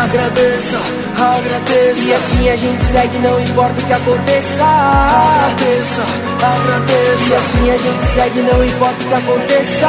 Agradeça, 0.04 0.78
agradeça. 1.17 2.04
E 2.04 2.13
assim 2.13 2.50
a 2.50 2.56
gente 2.58 2.84
segue, 2.84 3.19
não 3.19 3.39
importa 3.39 3.80
o 3.80 3.86
que 3.86 3.93
aconteça. 3.93 4.65
Agradeça, 4.65 6.02
agradeça. 6.41 7.30
E 7.30 7.36
assim 7.36 7.72
a 7.72 7.78
gente 7.78 8.06
segue, 8.08 8.41
não 8.41 8.65
importa 8.65 9.02
o 9.02 9.08
que 9.08 9.13
aconteça. 9.13 9.88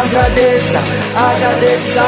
Agradeça, 0.00 0.80
agradeça. 1.14 2.04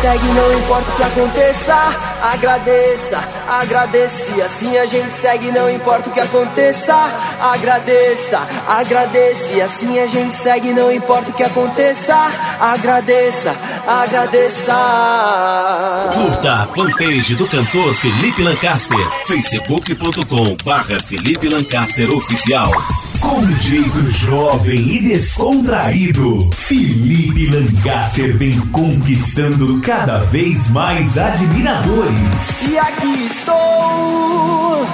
Segue, 0.00 0.26
não 0.28 0.58
importa 0.58 0.90
o 0.90 0.96
que 0.96 1.02
aconteça. 1.02 1.74
Agradeça, 2.22 3.24
agradeça. 3.48 4.36
E 4.36 4.42
assim 4.42 4.76
a 4.76 4.86
gente 4.86 5.12
segue, 5.20 5.50
não 5.50 5.70
importa 5.70 6.10
o 6.10 6.12
que 6.12 6.20
aconteça. 6.20 6.94
Agradeça, 7.40 8.40
agradeça. 8.68 9.52
E 9.52 9.60
assim 9.60 9.98
a 9.98 10.06
gente 10.06 10.36
segue, 10.36 10.72
não 10.72 10.92
importa 10.92 11.30
o 11.30 11.32
que 11.32 11.42
aconteça. 11.42 12.14
Agradeça, 12.60 13.54
agradeça. 13.86 14.74
Curta 16.14 16.52
a 16.52 16.66
fanpage 16.66 17.34
do 17.34 17.46
cantor 17.46 17.94
Felipe 17.94 18.42
Lancaster. 18.42 18.98
facebook.com 19.26 20.56
barra 20.64 21.00
Felipe 21.00 21.48
Lancaster 21.48 22.14
Oficial. 22.14 22.70
Com 23.20 23.38
um 23.38 23.58
jeito 23.60 24.12
jovem 24.12 24.88
e 24.88 25.00
descontraído, 25.00 26.50
Felipe 26.54 27.46
Lancaster 27.46 28.36
vem 28.36 28.58
conquistando 28.68 29.80
cada 29.80 30.18
vez 30.18 30.70
mais 30.70 31.18
admiradores. 31.18 32.68
E 32.70 32.78
aqui 32.78 33.26
estou, 33.26 34.86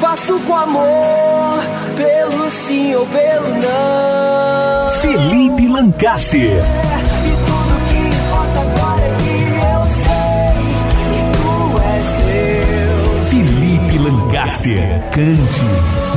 faço 0.00 0.38
com 0.40 0.56
amor, 0.56 1.64
pelo 1.96 2.50
sim 2.50 2.94
ou 2.94 3.06
pelo 3.06 3.48
não. 3.48 5.00
Felipe 5.00 5.68
Lancaster. 5.68 6.62
Lancaster. 14.60 15.00
Cante, 15.10 15.64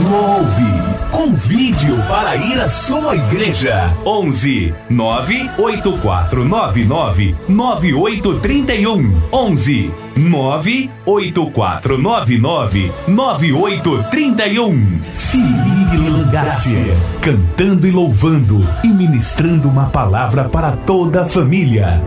louve, 0.10 0.66
convide-o 1.12 1.98
para 2.08 2.36
ir 2.36 2.60
à 2.60 2.68
sua 2.68 3.16
igreja. 3.16 3.94
11 4.06 4.74
98499 4.90 7.36
9831. 7.48 9.14
11 9.32 9.92
98499 10.18 12.92
9831. 13.08 15.00
Felipe 15.16 15.96
Lancaster. 16.10 16.98
Cantando 17.22 17.88
e 17.88 17.92
louvando 17.92 18.60
e 18.84 18.88
ministrando 18.88 19.70
uma 19.70 19.86
palavra 19.86 20.44
para 20.46 20.72
toda 20.74 21.22
a 21.24 21.26
família. 21.26 22.02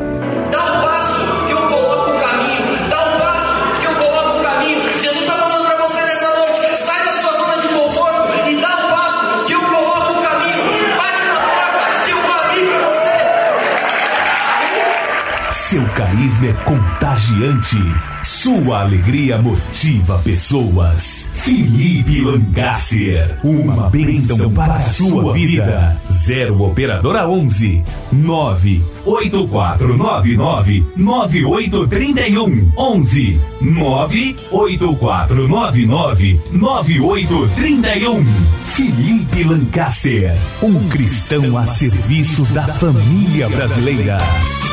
Contagiante. 16.64 18.15
Sua 18.26 18.80
alegria 18.80 19.38
motiva 19.38 20.18
pessoas. 20.18 21.30
Felipe 21.32 22.22
Lancaster. 22.22 23.38
Uma 23.44 23.88
bênção 23.88 24.52
para 24.52 24.74
a 24.74 24.80
sua 24.80 25.32
vida. 25.32 25.96
Zero 26.10 26.60
Operadora 26.60 27.28
11 27.28 27.84
98499 28.10 30.84
9831 30.96 32.72
11 32.76 33.40
98499 33.60 36.40
9831 36.50 38.24
Felipe 38.64 39.44
Lancaster. 39.44 40.36
Um 40.60 40.88
cristão 40.88 41.56
a 41.56 41.64
serviço 41.64 42.42
da 42.46 42.66
família 42.66 43.48
brasileira. 43.48 44.18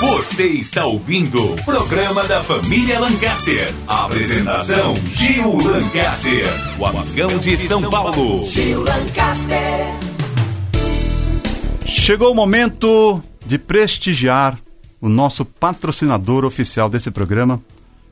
Você 0.04 0.48
está 0.48 0.86
ouvindo 0.86 1.54
o 1.54 1.64
programa 1.64 2.24
da 2.24 2.44
família 2.44 3.00
Lancaster. 3.00 3.43
Apresentação 3.88 4.96
Gil 5.16 5.58
Lancaster. 5.58 6.46
O 6.80 6.86
amigão 6.86 7.38
de 7.40 7.58
São 7.58 7.82
Paulo. 7.90 8.46
Gil 8.46 8.82
Lancaster. 8.86 9.86
Chegou 11.86 12.32
o 12.32 12.36
momento 12.36 13.22
de 13.46 13.58
prestigiar 13.58 14.58
o 15.02 15.10
nosso 15.10 15.44
patrocinador 15.44 16.46
oficial 16.46 16.90
desse 16.90 17.12
programa, 17.12 17.62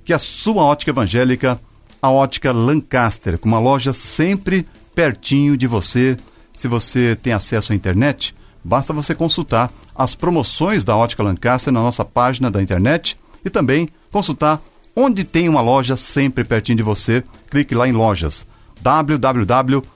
que 0.03 0.11
é 0.11 0.17
a 0.17 0.19
sua 0.19 0.63
ótica 0.63 0.91
evangélica, 0.91 1.57
a 2.01 2.11
ótica 2.11 2.51
Lancaster, 2.51 3.37
com 3.37 3.47
uma 3.47 3.59
loja 3.59 3.93
sempre 3.93 4.67
pertinho 4.93 5.55
de 5.55 5.65
você. 5.65 6.17
Se 6.57 6.67
você 6.67 7.15
tem 7.15 7.31
acesso 7.31 7.71
à 7.71 7.75
internet, 7.75 8.35
basta 8.61 8.91
você 8.91 9.15
consultar 9.15 9.71
as 9.95 10.13
promoções 10.13 10.83
da 10.83 10.97
ótica 10.97 11.23
Lancaster 11.23 11.71
na 11.71 11.79
nossa 11.79 12.03
página 12.03 12.51
da 12.51 12.61
internet 12.61 13.17
e 13.45 13.49
também 13.49 13.87
consultar 14.11 14.61
onde 14.95 15.23
tem 15.23 15.49
uma 15.49 15.61
loja 15.61 15.97
sempre 15.97 16.43
pertinho 16.43 16.77
de 16.77 16.83
você. 16.83 17.23
Clique 17.49 17.73
lá 17.75 17.87
em 17.87 17.91
lojas 17.91 18.45
www.óticas 18.81 19.91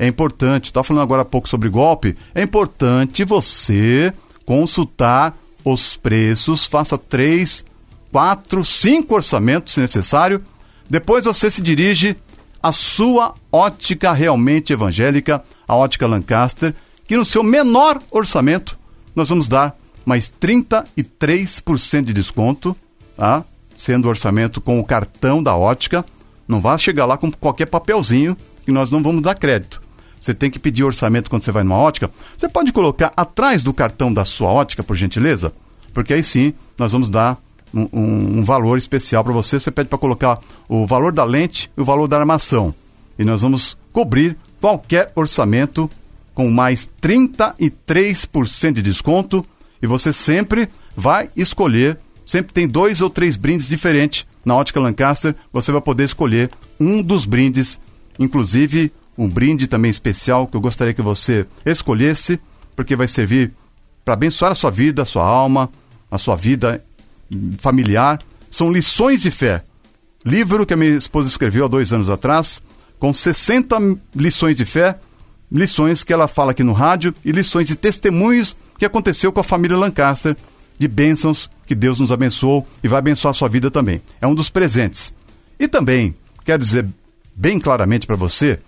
É 0.00 0.06
importante, 0.06 0.70
estava 0.70 0.82
falando 0.82 1.02
agora 1.02 1.20
há 1.20 1.26
pouco 1.26 1.46
sobre 1.46 1.68
golpe, 1.68 2.16
é 2.34 2.42
importante 2.42 3.22
você 3.22 4.10
consultar 4.46 5.36
os 5.62 5.94
preços, 5.94 6.64
faça 6.64 6.96
três, 6.96 7.66
quatro, 8.10 8.64
cinco 8.64 9.14
orçamentos 9.14 9.74
se 9.74 9.80
necessário. 9.80 10.42
Depois 10.88 11.26
você 11.26 11.50
se 11.50 11.60
dirige 11.60 12.16
à 12.62 12.72
sua 12.72 13.34
ótica 13.52 14.10
realmente 14.14 14.72
evangélica, 14.72 15.44
a 15.68 15.76
ótica 15.76 16.06
Lancaster, 16.06 16.74
que 17.06 17.18
no 17.18 17.24
seu 17.26 17.42
menor 17.42 18.00
orçamento 18.10 18.78
nós 19.14 19.28
vamos 19.28 19.48
dar 19.48 19.76
mais 20.06 20.32
33% 20.32 22.04
de 22.04 22.14
desconto, 22.14 22.74
tá? 23.18 23.44
sendo 23.76 24.06
o 24.06 24.08
orçamento 24.08 24.62
com 24.62 24.80
o 24.80 24.84
cartão 24.84 25.42
da 25.42 25.54
ótica. 25.54 26.02
Não 26.48 26.58
vá 26.58 26.78
chegar 26.78 27.04
lá 27.04 27.18
com 27.18 27.30
qualquer 27.30 27.66
papelzinho 27.66 28.34
que 28.64 28.72
nós 28.72 28.90
não 28.90 29.02
vamos 29.02 29.20
dar 29.20 29.34
crédito. 29.34 29.89
Você 30.20 30.34
tem 30.34 30.50
que 30.50 30.58
pedir 30.58 30.84
orçamento 30.84 31.30
quando 31.30 31.42
você 31.42 31.50
vai 31.50 31.64
numa 31.64 31.76
ótica. 31.76 32.10
Você 32.36 32.48
pode 32.48 32.72
colocar 32.72 33.12
atrás 33.16 33.62
do 33.62 33.72
cartão 33.72 34.12
da 34.12 34.24
sua 34.24 34.50
ótica, 34.50 34.82
por 34.82 34.94
gentileza? 34.94 35.52
Porque 35.94 36.12
aí 36.12 36.22
sim 36.22 36.52
nós 36.78 36.92
vamos 36.92 37.08
dar 37.08 37.38
um, 37.72 37.88
um, 37.92 38.38
um 38.38 38.44
valor 38.44 38.76
especial 38.76 39.24
para 39.24 39.32
você. 39.32 39.58
Você 39.58 39.70
pede 39.70 39.88
para 39.88 39.98
colocar 39.98 40.38
o 40.68 40.86
valor 40.86 41.10
da 41.12 41.24
lente 41.24 41.70
e 41.76 41.80
o 41.80 41.84
valor 41.84 42.06
da 42.06 42.18
armação. 42.18 42.74
E 43.18 43.24
nós 43.24 43.42
vamos 43.42 43.76
cobrir 43.92 44.36
qualquer 44.60 45.10
orçamento 45.14 45.90
com 46.34 46.50
mais 46.50 46.88
33% 47.02 48.72
de 48.72 48.82
desconto. 48.82 49.44
E 49.82 49.86
você 49.86 50.12
sempre 50.12 50.68
vai 50.94 51.30
escolher, 51.34 51.98
sempre 52.26 52.52
tem 52.52 52.68
dois 52.68 53.00
ou 53.00 53.08
três 53.08 53.36
brindes 53.36 53.68
diferentes. 53.68 54.26
Na 54.44 54.54
Ótica 54.54 54.80
Lancaster, 54.80 55.34
você 55.52 55.72
vai 55.72 55.80
poder 55.80 56.04
escolher 56.04 56.50
um 56.78 57.02
dos 57.02 57.24
brindes, 57.24 57.78
inclusive 58.18 58.92
um 59.16 59.28
brinde 59.28 59.66
também 59.66 59.90
especial 59.90 60.46
que 60.46 60.56
eu 60.56 60.60
gostaria 60.60 60.94
que 60.94 61.02
você 61.02 61.46
escolhesse, 61.64 62.40
porque 62.74 62.96
vai 62.96 63.08
servir 63.08 63.52
para 64.04 64.14
abençoar 64.14 64.52
a 64.52 64.54
sua 64.54 64.70
vida, 64.70 65.02
a 65.02 65.04
sua 65.04 65.24
alma, 65.24 65.70
a 66.10 66.18
sua 66.18 66.36
vida 66.36 66.82
familiar. 67.58 68.18
São 68.50 68.72
lições 68.72 69.22
de 69.22 69.30
fé. 69.30 69.62
Livro 70.24 70.66
que 70.66 70.74
a 70.74 70.76
minha 70.76 70.96
esposa 70.96 71.28
escreveu 71.28 71.64
há 71.64 71.68
dois 71.68 71.92
anos 71.92 72.10
atrás, 72.10 72.62
com 72.98 73.12
60 73.12 73.76
lições 74.14 74.56
de 74.56 74.64
fé, 74.64 74.98
lições 75.50 76.04
que 76.04 76.12
ela 76.12 76.28
fala 76.28 76.50
aqui 76.52 76.62
no 76.62 76.72
rádio 76.72 77.14
e 77.24 77.32
lições 77.32 77.66
de 77.66 77.74
testemunhos 77.74 78.56
que 78.78 78.84
aconteceu 78.84 79.32
com 79.32 79.40
a 79.40 79.44
família 79.44 79.76
Lancaster, 79.76 80.36
de 80.78 80.88
bênçãos 80.88 81.50
que 81.66 81.74
Deus 81.74 82.00
nos 82.00 82.10
abençoou 82.10 82.66
e 82.82 82.88
vai 82.88 82.98
abençoar 82.98 83.30
a 83.30 83.34
sua 83.34 83.48
vida 83.48 83.70
também. 83.70 84.00
É 84.20 84.26
um 84.26 84.34
dos 84.34 84.48
presentes. 84.50 85.12
E 85.58 85.68
também 85.68 86.14
quero 86.44 86.62
dizer 86.62 86.86
bem 87.34 87.58
claramente 87.58 88.06
para 88.06 88.16
você 88.16 88.58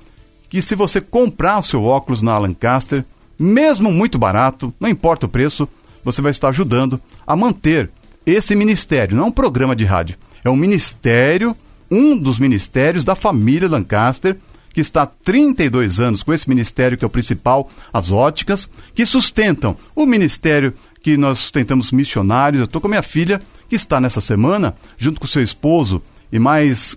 que 0.52 0.60
se 0.60 0.74
você 0.74 1.00
comprar 1.00 1.60
o 1.60 1.62
seu 1.62 1.82
óculos 1.82 2.20
na 2.20 2.36
Lancaster, 2.36 3.06
mesmo 3.38 3.90
muito 3.90 4.18
barato, 4.18 4.70
não 4.78 4.86
importa 4.86 5.24
o 5.24 5.28
preço, 5.28 5.66
você 6.04 6.20
vai 6.20 6.30
estar 6.30 6.50
ajudando 6.50 7.00
a 7.26 7.34
manter 7.34 7.88
esse 8.26 8.54
ministério. 8.54 9.16
Não 9.16 9.24
é 9.24 9.26
um 9.28 9.32
programa 9.32 9.74
de 9.74 9.86
rádio, 9.86 10.18
é 10.44 10.50
um 10.50 10.54
ministério, 10.54 11.56
um 11.90 12.14
dos 12.14 12.38
ministérios 12.38 13.02
da 13.02 13.14
família 13.14 13.66
Lancaster, 13.66 14.36
que 14.74 14.82
está 14.82 15.04
há 15.04 15.06
32 15.06 15.98
anos 15.98 16.22
com 16.22 16.34
esse 16.34 16.46
ministério 16.46 16.98
que 16.98 17.04
é 17.04 17.06
o 17.06 17.10
principal, 17.10 17.70
as 17.90 18.10
óticas, 18.10 18.68
que 18.94 19.06
sustentam 19.06 19.74
o 19.96 20.04
ministério 20.04 20.74
que 21.02 21.16
nós 21.16 21.38
sustentamos 21.38 21.90
missionários. 21.90 22.60
Eu 22.60 22.66
estou 22.66 22.78
com 22.78 22.88
minha 22.88 23.02
filha, 23.02 23.40
que 23.70 23.76
está 23.76 23.98
nessa 24.02 24.20
semana, 24.20 24.76
junto 24.98 25.18
com 25.18 25.26
seu 25.26 25.42
esposo 25.42 26.02
e 26.30 26.38
mais 26.38 26.94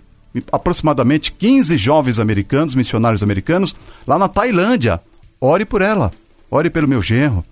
aproximadamente 0.50 1.32
15 1.32 1.76
jovens 1.76 2.18
americanos, 2.18 2.74
missionários 2.74 3.22
americanos, 3.22 3.74
lá 4.06 4.18
na 4.18 4.28
Tailândia. 4.28 5.00
Ore 5.40 5.64
por 5.64 5.82
ela, 5.82 6.10
ore 6.50 6.70
pelo 6.70 6.88
meu 6.88 7.02
genro. 7.02 7.44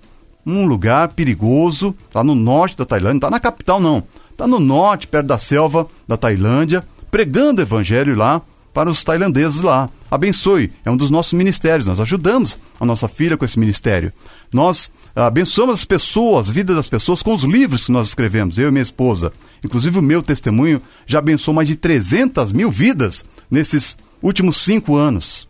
Um 0.47 0.67
lugar 0.67 1.09
perigoso, 1.09 1.95
lá 2.15 2.23
no 2.23 2.35
norte 2.35 2.77
da 2.77 2.85
Tailândia, 2.85 3.19
está 3.19 3.31
na 3.31 3.41
capital 3.41 3.81
não, 3.81 4.03
está 4.31 4.47
no 4.47 4.61
norte, 4.61 5.07
perto 5.07 5.27
da 5.27 5.39
selva 5.39 5.87
da 6.07 6.17
Tailândia, 6.17 6.85
pregando 7.11 7.63
evangelho 7.63 8.15
lá 8.15 8.43
para 8.73 8.91
os 8.91 9.05
tailandeses 9.05 9.61
lá. 9.61 9.89
Abençoe, 10.15 10.71
é 10.85 10.91
um 10.93 10.97
dos 10.97 11.11
nossos 11.11 11.33
ministérios, 11.33 11.87
nós 11.87 11.99
ajudamos 11.99 12.57
a 12.79 12.87
nossa 12.87 13.09
filha 13.09 13.37
com 13.37 13.45
esse 13.45 13.59
ministério. 13.59 14.13
Nós 14.53 14.93
abençoamos 15.13 15.81
as 15.81 15.85
pessoas, 15.85 16.51
a 16.51 16.53
vida 16.53 16.73
das 16.73 16.89
pessoas 16.89 17.21
com 17.21 17.35
os 17.35 17.43
livros 17.43 17.87
que 17.87 17.91
nós 17.91 18.07
escrevemos, 18.07 18.57
eu 18.57 18.69
e 18.69 18.71
minha 18.71 18.81
esposa. 18.81 19.33
Inclusive 19.65 19.99
o 19.99 20.03
meu 20.03 20.23
testemunho 20.23 20.81
já 21.05 21.19
abençoou 21.19 21.53
mais 21.53 21.67
de 21.67 21.75
300 21.75 22.53
mil 22.53 22.71
vidas 22.71 23.25
nesses 23.51 23.97
últimos 24.23 24.59
cinco 24.59 24.95
anos. 24.95 25.49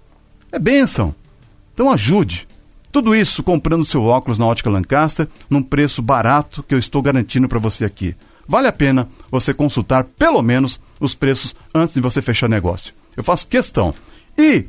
É 0.51 0.59
bênção. 0.59 1.15
Então 1.75 1.93
ajude. 1.93 2.49
Tudo 2.91 3.15
isso 3.15 3.43
comprando 3.43 3.85
seu 3.85 4.03
óculos 4.03 4.39
na 4.39 4.47
Ótica 4.47 4.71
Lancaster 4.71 5.29
num 5.51 5.63
preço 5.63 6.01
barato 6.01 6.63
que 6.63 6.75
eu 6.75 6.79
estou 6.79 7.03
garantindo 7.03 7.51
para 7.51 7.59
você 7.59 7.85
aqui. 7.85 8.17
Vale 8.49 8.67
a 8.67 8.73
pena 8.73 9.11
você 9.31 9.53
consultar 9.53 10.05
pelo 10.05 10.41
menos 10.41 10.81
os 10.99 11.15
preços 11.15 11.55
antes 11.75 11.95
de 11.95 12.01
você 12.01 12.23
fechar 12.23 12.49
negócio. 12.49 12.95
Eu 13.15 13.23
faço 13.23 13.47
questão. 13.47 13.95
E 14.39 14.65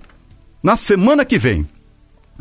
na 0.61 0.75
semana 0.75 1.25
que 1.25 1.37
vem, 1.37 1.67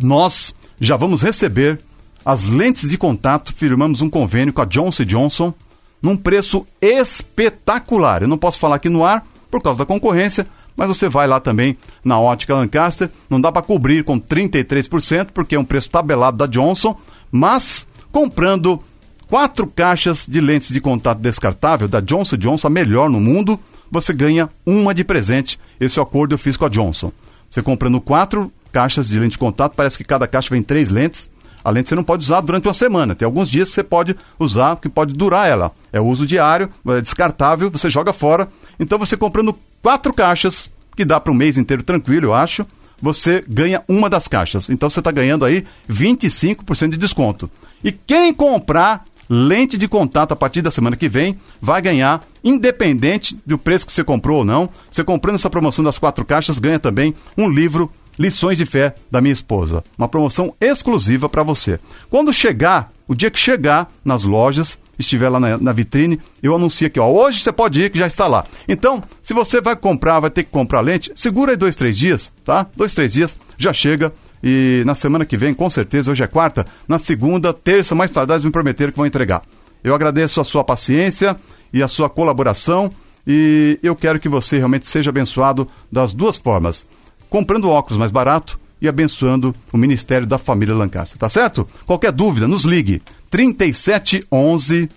nós 0.03 0.55
já 0.81 0.97
vamos 0.97 1.23
receber 1.23 1.81
as 2.25 2.47
lentes 2.47 2.89
de 2.89 2.97
contato, 2.97 3.53
firmamos 3.55 4.01
um 4.01 4.09
convênio 4.09 4.53
com 4.53 4.63
a 4.63 4.65
Johnson 4.65 5.05
Johnson 5.05 5.55
num 6.01 6.17
preço 6.17 6.67
espetacular. 6.81 8.23
Eu 8.23 8.29
não 8.29 8.39
posso 8.39 8.59
falar 8.59 8.77
aqui 8.77 8.89
no 8.89 9.05
ar 9.05 9.27
por 9.51 9.63
causa 9.63 9.81
da 9.81 9.87
concorrência, 9.87 10.47
mas 10.77 10.89
você 10.89 11.09
vai 11.09 11.27
lá 11.27 11.39
também 11.39 11.77
na 12.05 12.19
ótica 12.19 12.55
Lancaster, 12.55 13.11
não 13.31 13.41
dá 13.41 13.53
para 13.53 13.63
cobrir 13.63 14.05
com 14.05 14.19
33%, 14.19 15.29
porque 15.33 15.55
é 15.55 15.59
um 15.59 15.65
preço 15.65 15.91
tabelado 15.91 16.37
da 16.37 16.47
Johnson, 16.47 16.99
mas 17.31 17.87
comprando 18.11 18.83
quatro 19.29 19.67
caixas 19.67 20.27
de 20.27 20.41
lentes 20.41 20.71
de 20.71 20.81
contato 20.81 21.21
descartável 21.21 21.89
da 21.89 22.01
Johnson 22.01 22.37
Johnson, 22.37 22.67
a 22.67 22.71
melhor 22.71 23.09
no 23.09 23.21
mundo, 23.21 23.59
você 23.91 24.13
ganha 24.13 24.49
uma 24.65 24.95
de 24.95 25.05
presente. 25.05 25.59
Esse 25.81 25.99
é 25.99 26.03
o 26.03 26.05
acordo 26.05 26.35
eu 26.35 26.39
fiz 26.39 26.57
com 26.57 26.65
a 26.65 26.69
Johnson. 26.69 27.13
Você 27.51 27.63
comprando 27.63 28.01
quatro 28.01 28.53
caixas 28.73 29.09
de 29.09 29.19
lente 29.19 29.33
de 29.33 29.39
contato, 29.39 29.75
parece 29.77 29.97
que 29.97 30.05
cada 30.05 30.27
caixa 30.27 30.51
vem 30.51 30.63
três 30.63 30.91
lentes. 30.91 31.31
A 31.63 31.71
lente 31.71 31.89
você 31.89 31.95
não 31.95 32.05
pode 32.05 32.25
usar 32.25 32.41
durante 32.41 32.67
uma 32.67 32.75
semana. 32.75 33.15
Tem 33.15 33.25
alguns 33.25 33.49
dias 33.49 33.69
que 33.69 33.75
você 33.77 33.85
pode 33.85 34.17
usar, 34.39 34.77
que 34.77 34.89
pode 34.89 35.15
durar 35.15 35.49
ela. 35.49 35.73
É 35.93 36.01
uso 36.01 36.27
diário, 36.27 36.69
é 36.89 37.01
descartável, 37.01 37.71
você 37.71 37.89
joga 37.89 38.13
fora. 38.13 38.49
Então 38.79 38.99
você 38.99 39.17
comprando 39.17 39.57
quatro 39.81 40.13
caixas, 40.13 40.71
que 40.97 41.05
dá 41.05 41.19
para 41.19 41.33
um 41.33 41.37
mês 41.37 41.57
inteiro 41.57 41.83
tranquilo, 41.83 42.27
eu 42.27 42.35
acho, 42.35 42.67
você 43.01 43.45
ganha 43.49 43.83
uma 43.89 44.11
das 44.11 44.29
caixas. 44.29 44.69
Então 44.69 44.91
você 44.91 44.99
está 44.99 45.11
ganhando 45.11 45.45
aí 45.45 45.65
25% 45.89 46.91
de 46.91 46.97
desconto. 46.97 47.51
E 47.83 47.93
quem 47.93 48.35
comprar 48.35 49.05
lente 49.29 49.79
de 49.79 49.89
contato 49.89 50.33
a 50.33 50.37
partir 50.37 50.63
da 50.63 50.71
semana 50.71 50.97
que 50.97 51.09
vem 51.09 51.39
vai 51.61 51.81
ganhar, 51.81 52.23
independente 52.45 53.37
do 53.47 53.57
preço 53.57 53.87
que 53.87 53.93
você 53.93 54.05
comprou 54.05 54.39
ou 54.39 54.45
não. 54.45 54.69
Você 54.91 55.03
comprando 55.03 55.37
essa 55.37 55.51
promoção 55.51 55.83
das 55.85 55.99
quatro 55.99 56.25
caixas, 56.25 56.59
ganha 56.59 56.79
também 56.79 57.15
um 57.37 57.49
livro 57.49 57.91
Lições 58.19 58.59
de 58.59 58.67
Fé 58.67 58.95
da 59.11 59.21
minha 59.21 59.33
esposa. 59.33 59.83
Uma 59.99 60.09
promoção 60.09 60.55
exclusiva 60.61 61.29
para 61.29 61.43
você. 61.43 61.81
Quando 62.11 62.33
chegar, 62.33 62.93
o 63.09 63.15
dia 63.15 63.31
que 63.31 63.39
chegar 63.39 63.91
nas 64.05 64.23
lojas, 64.25 64.79
estiver 64.99 65.29
lá 65.29 65.41
na, 65.41 65.59
na, 65.59 65.73
vitrine, 65.73 66.21
eu 66.43 66.55
anuncio 66.55 66.87
aqui, 66.87 67.01
ó, 67.01 67.11
hoje 67.11 67.41
você 67.41 67.53
pode 67.53 67.81
ir 67.81 67.91
que 67.91 67.99
já 67.99 68.07
está 68.07 68.29
lá. 68.29 68.45
Então, 68.69 69.03
se 69.21 69.35
você 69.35 69.61
vai 69.61 69.75
comprar, 69.75 70.21
vai 70.21 70.31
ter 70.31 70.45
que 70.45 70.51
comprar 70.51 70.81
lente, 70.81 71.11
segura 71.17 71.53
aí 71.53 71.57
dois, 71.57 71.75
três 71.75 71.99
dias, 71.99 72.33
tá? 72.45 72.67
Dois, 72.77 72.95
três 72.95 73.13
dias, 73.13 73.37
já 73.59 73.73
chega. 73.73 74.13
E 74.43 74.83
na 74.85 74.95
semana 74.95 75.25
que 75.25 75.37
vem, 75.37 75.55
com 75.55 75.69
certeza, 75.71 76.11
hoje 76.11 76.23
é 76.23 76.27
quarta, 76.27 76.67
na 76.87 76.99
segunda, 76.99 77.53
terça, 77.53 77.95
mais 77.95 78.11
tarde, 78.11 78.45
me 78.45 78.53
prometeram 78.53 78.93
que 78.93 78.99
vão 78.99 79.07
entregar. 79.07 79.43
Eu 79.83 79.95
agradeço 79.95 80.41
a 80.41 80.45
sua 80.45 80.63
paciência 80.63 81.37
e 81.75 81.83
a 81.83 81.89
sua 81.89 82.09
colaboração 82.09 82.91
e 83.27 83.79
eu 83.83 83.97
quero 83.97 84.21
que 84.21 84.29
você 84.29 84.59
realmente 84.59 84.89
seja 84.89 85.11
abençoado 85.11 85.69
das 85.93 86.15
duas 86.15 86.39
formas 86.39 86.87
comprando 87.35 87.69
óculos 87.69 87.99
mais 87.99 88.13
barato 88.13 88.61
e 88.81 88.87
abençoando 88.87 89.53
o 89.73 89.77
Ministério 89.77 90.25
da 90.25 90.39
Família 90.39 90.73
Lancaster, 90.73 91.19
tá 91.19 91.29
certo? 91.29 91.67
Qualquer 91.85 92.13
dúvida, 92.13 92.47
nos 92.47 92.65
ligue 92.65 93.03
3711 93.29 94.89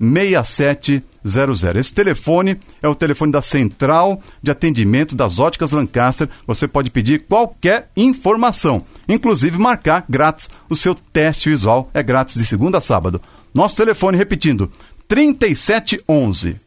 6700. 0.00 1.76
Esse 1.76 1.94
telefone 1.94 2.58
é 2.82 2.88
o 2.88 2.94
telefone 2.94 3.30
da 3.30 3.40
Central 3.40 4.20
de 4.42 4.50
Atendimento 4.50 5.14
das 5.14 5.38
Óticas 5.38 5.70
Lancaster. 5.70 6.28
Você 6.46 6.66
pode 6.66 6.90
pedir 6.90 7.24
qualquer 7.26 7.88
informação, 7.96 8.84
inclusive 9.08 9.56
marcar 9.58 10.04
grátis 10.08 10.50
o 10.68 10.74
seu 10.74 10.94
teste 10.94 11.48
visual. 11.48 11.88
É 11.94 12.02
grátis 12.02 12.34
de 12.34 12.44
segunda 12.44 12.78
a 12.78 12.80
sábado. 12.80 13.20
Nosso 13.54 13.76
telefone, 13.76 14.18
repetindo, 14.18 14.70
3711 15.08 16.60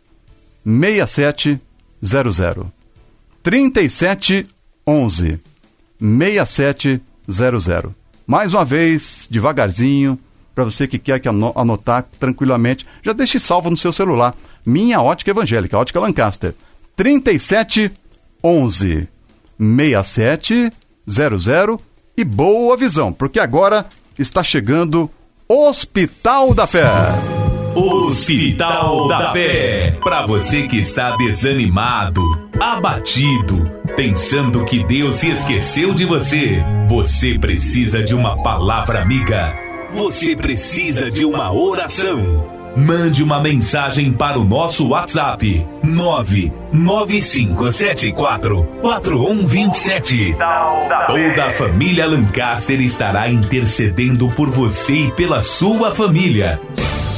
6700. 0.66 2.66
3711 3.44 4.60
11 4.90 5.40
6700. 6.00 7.92
Mais 8.26 8.54
uma 8.54 8.64
vez, 8.66 9.28
devagarzinho, 9.30 10.18
para 10.56 10.64
você 10.64 10.88
que 10.88 10.98
quer 10.98 11.20
que 11.20 11.28
anotar 11.28 12.08
tranquilamente, 12.20 12.88
já 13.04 13.14
deixe 13.14 13.40
salvo 13.40 13.70
no 13.70 13.78
seu 13.78 13.94
celular. 13.94 14.36
Minha 14.66 15.00
ótica 15.02 15.30
evangélica, 15.32 15.78
ótica 15.78 16.00
Lancaster. 16.00 16.56
37 16.96 17.92
11 18.44 19.08
6700 19.60 21.80
e 22.18 22.24
boa 22.24 22.76
visão, 22.76 23.14
porque 23.14 23.40
agora 23.40 23.86
está 24.18 24.44
chegando 24.44 25.08
Hospital 25.48 26.54
da 26.54 26.68
Fé. 26.68 27.39
Hospital 27.76 29.07
da 29.07 29.32
Fé. 29.32 29.97
Para 30.01 30.26
você 30.26 30.67
que 30.67 30.78
está 30.78 31.15
desanimado, 31.15 32.22
abatido, 32.59 33.70
pensando 33.95 34.65
que 34.65 34.84
Deus 34.84 35.15
se 35.15 35.30
esqueceu 35.30 35.93
de 35.93 36.05
você, 36.05 36.63
você 36.88 37.38
precisa 37.38 38.03
de 38.03 38.15
uma 38.15 38.41
palavra 38.41 39.01
amiga. 39.01 39.53
Você 39.93 40.36
precisa 40.36 41.09
de 41.09 41.26
uma 41.26 41.51
oração. 41.51 42.59
Mande 42.76 43.24
uma 43.24 43.41
mensagem 43.41 44.11
para 44.13 44.38
o 44.39 44.43
nosso 44.43 44.89
WhatsApp 44.89 45.65
99574 45.84 48.63
4127. 48.82 50.36
Toda 51.07 51.45
a 51.45 51.51
família 51.51 52.05
Lancaster 52.05 52.80
estará 52.80 53.28
intercedendo 53.30 54.30
por 54.30 54.49
você 54.49 54.93
e 54.93 55.11
pela 55.11 55.41
sua 55.41 55.91
família. 55.93 56.61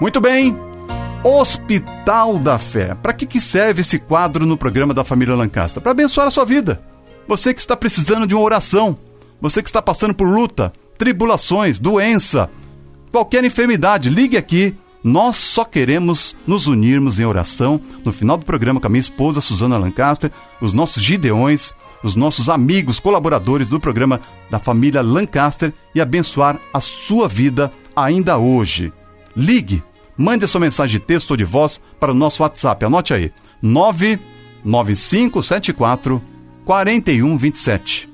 Muito 0.00 0.20
bem. 0.20 0.63
Hospital 1.24 2.38
da 2.38 2.58
Fé. 2.58 2.94
Para 2.94 3.14
que, 3.14 3.24
que 3.24 3.40
serve 3.40 3.80
esse 3.80 3.98
quadro 3.98 4.44
no 4.44 4.58
programa 4.58 4.92
da 4.92 5.02
família 5.02 5.34
Lancaster? 5.34 5.82
Para 5.82 5.92
abençoar 5.92 6.26
a 6.26 6.30
sua 6.30 6.44
vida. 6.44 6.82
Você 7.26 7.54
que 7.54 7.60
está 7.60 7.74
precisando 7.74 8.26
de 8.26 8.34
uma 8.34 8.44
oração, 8.44 8.94
você 9.40 9.62
que 9.62 9.68
está 9.70 9.80
passando 9.80 10.14
por 10.14 10.28
luta, 10.28 10.70
tribulações, 10.98 11.80
doença, 11.80 12.50
qualquer 13.10 13.42
enfermidade, 13.42 14.10
ligue 14.10 14.36
aqui. 14.36 14.76
Nós 15.02 15.36
só 15.36 15.64
queremos 15.64 16.34
nos 16.46 16.66
unirmos 16.66 17.18
em 17.18 17.24
oração 17.24 17.80
no 18.04 18.12
final 18.12 18.36
do 18.36 18.44
programa 18.44 18.80
com 18.80 18.86
a 18.86 18.90
minha 18.90 19.00
esposa 19.00 19.40
Suzana 19.40 19.78
Lancaster, 19.78 20.30
os 20.60 20.72
nossos 20.72 21.02
gideões, 21.02 21.74
os 22.02 22.14
nossos 22.14 22.48
amigos, 22.48 23.00
colaboradores 23.00 23.68
do 23.68 23.80
programa 23.80 24.20
da 24.50 24.58
família 24.58 25.02
Lancaster 25.02 25.72
e 25.94 26.00
abençoar 26.00 26.58
a 26.72 26.80
sua 26.80 27.28
vida 27.28 27.72
ainda 27.94 28.38
hoje. 28.38 28.92
Ligue 29.36 29.82
mande 30.16 30.48
sua 30.48 30.60
mensagem 30.60 30.98
de 30.98 31.04
texto 31.04 31.32
ou 31.32 31.36
de 31.36 31.44
voz 31.44 31.80
para 31.98 32.12
o 32.12 32.14
nosso 32.14 32.42
WhatsApp. 32.42 32.84
Anote 32.84 33.14
aí: 33.14 33.32
99574 33.62 36.22
4127. 36.64 38.08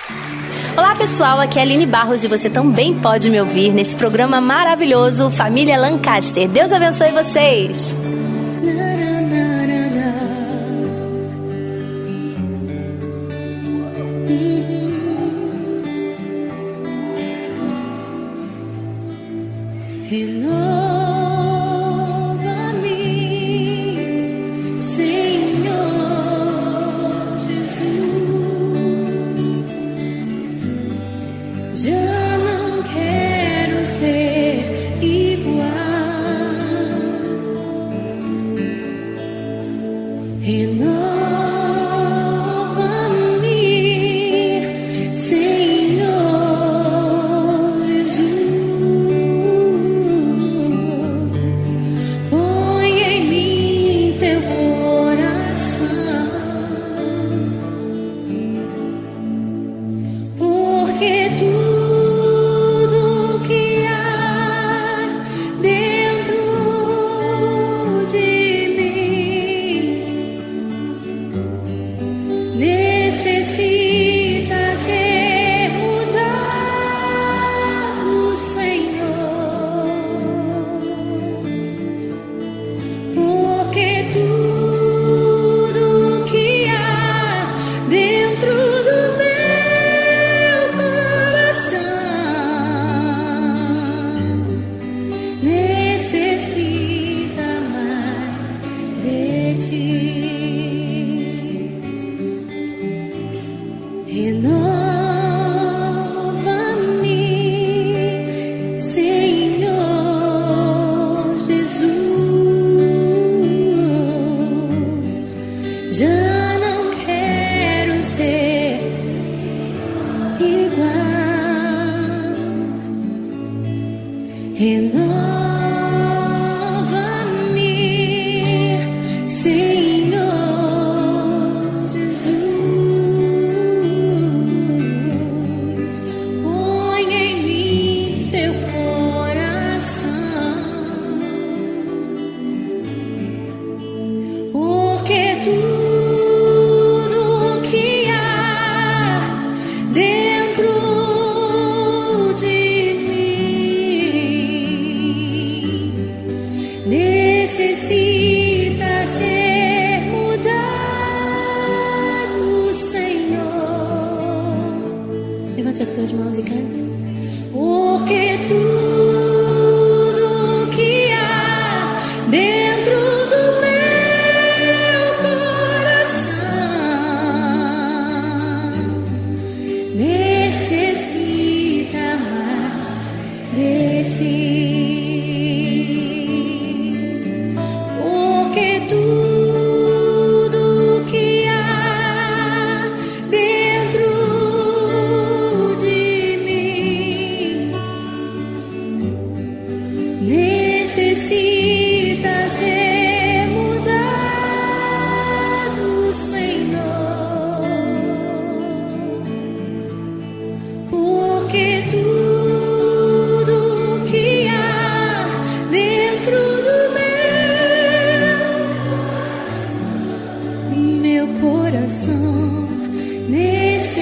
Olá 0.77 0.95
pessoal, 0.95 1.41
aqui 1.41 1.59
é 1.59 1.63
a 1.63 1.65
Aline 1.65 1.87
Barros 1.87 2.25
e 2.25 2.29
você 2.29 2.49
também 2.49 2.99
pode 2.99 3.29
me 3.29 3.39
ouvir 3.41 3.73
nesse 3.73 3.95
programa 3.95 4.41
maravilhoso 4.41 5.31
Família 5.31 5.79
Lancaster. 5.79 6.49
Deus 6.49 6.73
abençoe 6.73 7.13
vocês! 7.13 7.95
below. 20.13 20.92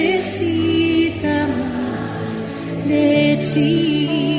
Necessita 0.01 1.47
mais 1.47 2.39
de 2.87 3.37
ti. 3.37 4.30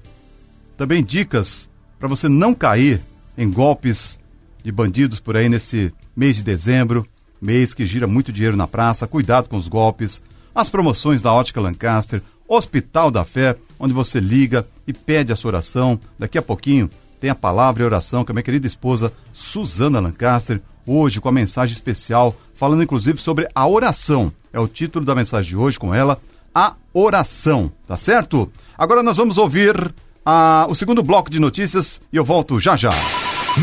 também 0.77 1.03
dicas 1.03 1.67
para 1.97 2.07
você 2.07 2.29
não 2.29 2.53
cair 2.53 3.01
em 3.35 3.49
golpes 3.49 4.19
de 4.63 4.71
bandidos 4.71 5.19
por 5.19 5.35
aí 5.35 5.49
nesse 5.49 5.91
mês 6.15 6.35
de 6.35 6.43
dezembro, 6.43 7.07
mês 7.41 7.73
que 7.73 7.87
gira 7.87 8.05
muito 8.05 8.31
dinheiro 8.31 8.55
na 8.55 8.67
praça. 8.67 9.07
Cuidado 9.07 9.49
com 9.49 9.57
os 9.57 9.67
golpes, 9.67 10.21
as 10.53 10.69
promoções 10.69 11.19
da 11.19 11.33
Ótica 11.33 11.59
Lancaster, 11.59 12.21
Hospital 12.47 13.09
da 13.09 13.25
Fé, 13.25 13.55
onde 13.79 13.95
você 13.95 14.19
liga 14.19 14.63
e 14.85 14.93
pede 14.93 15.33
a 15.33 15.35
sua 15.35 15.49
oração. 15.49 15.99
Daqui 16.19 16.37
a 16.37 16.43
pouquinho 16.43 16.87
tem 17.19 17.31
a 17.31 17.35
palavra 17.35 17.81
e 17.81 17.85
oração 17.87 18.23
com 18.23 18.31
a 18.31 18.35
minha 18.35 18.43
querida 18.43 18.67
esposa 18.67 19.11
Suzana 19.33 19.99
Lancaster, 19.99 20.61
hoje 20.85 21.19
com 21.19 21.29
a 21.29 21.31
mensagem 21.31 21.73
especial, 21.73 22.35
falando 22.57 22.83
inclusive 22.83 23.19
sobre 23.19 23.47
a 23.53 23.67
oração. 23.67 24.31
É 24.51 24.59
o 24.59 24.67
título 24.67 25.05
da 25.05 25.15
mensagem 25.15 25.51
de 25.51 25.55
hoje 25.55 25.79
com 25.79 25.93
ela, 25.93 26.19
a 26.53 26.73
oração, 26.93 27.71
tá 27.87 27.95
certo? 27.95 28.51
Agora 28.77 29.03
nós 29.03 29.17
vamos 29.17 29.37
ouvir 29.37 29.93
ah, 30.25 30.65
o 30.67 30.75
segundo 30.75 31.03
bloco 31.03 31.29
de 31.29 31.39
notícias 31.39 32.01
e 32.11 32.17
eu 32.17 32.25
volto 32.25 32.59
já 32.59 32.75
já. 32.75 32.89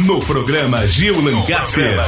No 0.06 0.20
programa 0.20 0.86
Gil 0.86 1.20
Lancaster. 1.20 1.98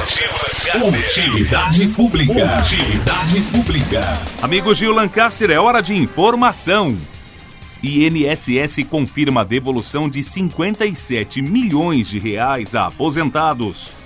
Utilidade 0.75 1.89
pública. 1.89 2.59
Utilidade 2.61 3.41
pública. 3.53 4.01
Amigo 4.43 4.75
Gil 4.75 4.93
Lancaster, 4.93 5.51
é 5.51 5.59
hora 5.59 5.81
de 5.81 5.95
informação. 5.95 6.97
INSS 7.83 8.85
confirma 8.89 9.43
a 9.43 9.45
devolução 9.45 10.09
de 10.09 10.23
57 10.23 11.43
milhões 11.43 12.09
de 12.09 12.19
reais 12.19 12.75
a 12.75 12.87
aposentados. 12.87 14.06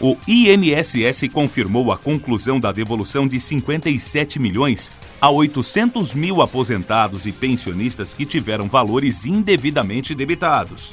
O 0.00 0.16
INSS 0.28 1.28
confirmou 1.32 1.90
a 1.90 1.96
conclusão 1.96 2.60
da 2.60 2.70
devolução 2.70 3.26
de 3.26 3.40
57 3.40 4.38
milhões 4.38 4.92
a 5.18 5.30
800 5.30 6.12
mil 6.12 6.42
aposentados 6.42 7.24
e 7.24 7.32
pensionistas 7.32 8.12
que 8.12 8.26
tiveram 8.26 8.68
valores 8.68 9.24
indevidamente 9.24 10.14
debitados. 10.14 10.92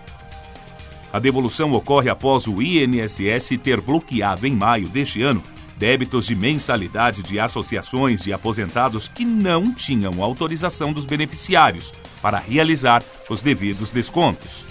A 1.14 1.20
devolução 1.20 1.72
ocorre 1.74 2.10
após 2.10 2.48
o 2.48 2.62
INSS 2.62 3.58
ter 3.62 3.80
bloqueado 3.82 4.48
em 4.48 4.56
maio 4.56 4.88
deste 4.88 5.22
ano 5.22 5.44
débitos 5.78 6.28
de 6.28 6.36
mensalidade 6.36 7.24
de 7.24 7.40
associações 7.40 8.22
de 8.22 8.32
aposentados 8.32 9.08
que 9.08 9.26
não 9.26 9.74
tinham 9.74 10.24
autorização 10.24 10.94
dos 10.94 11.06
beneficiários 11.06 11.92
para 12.22 12.38
realizar 12.38 13.04
os 13.28 13.42
devidos 13.42 13.92
descontos. 13.92 14.71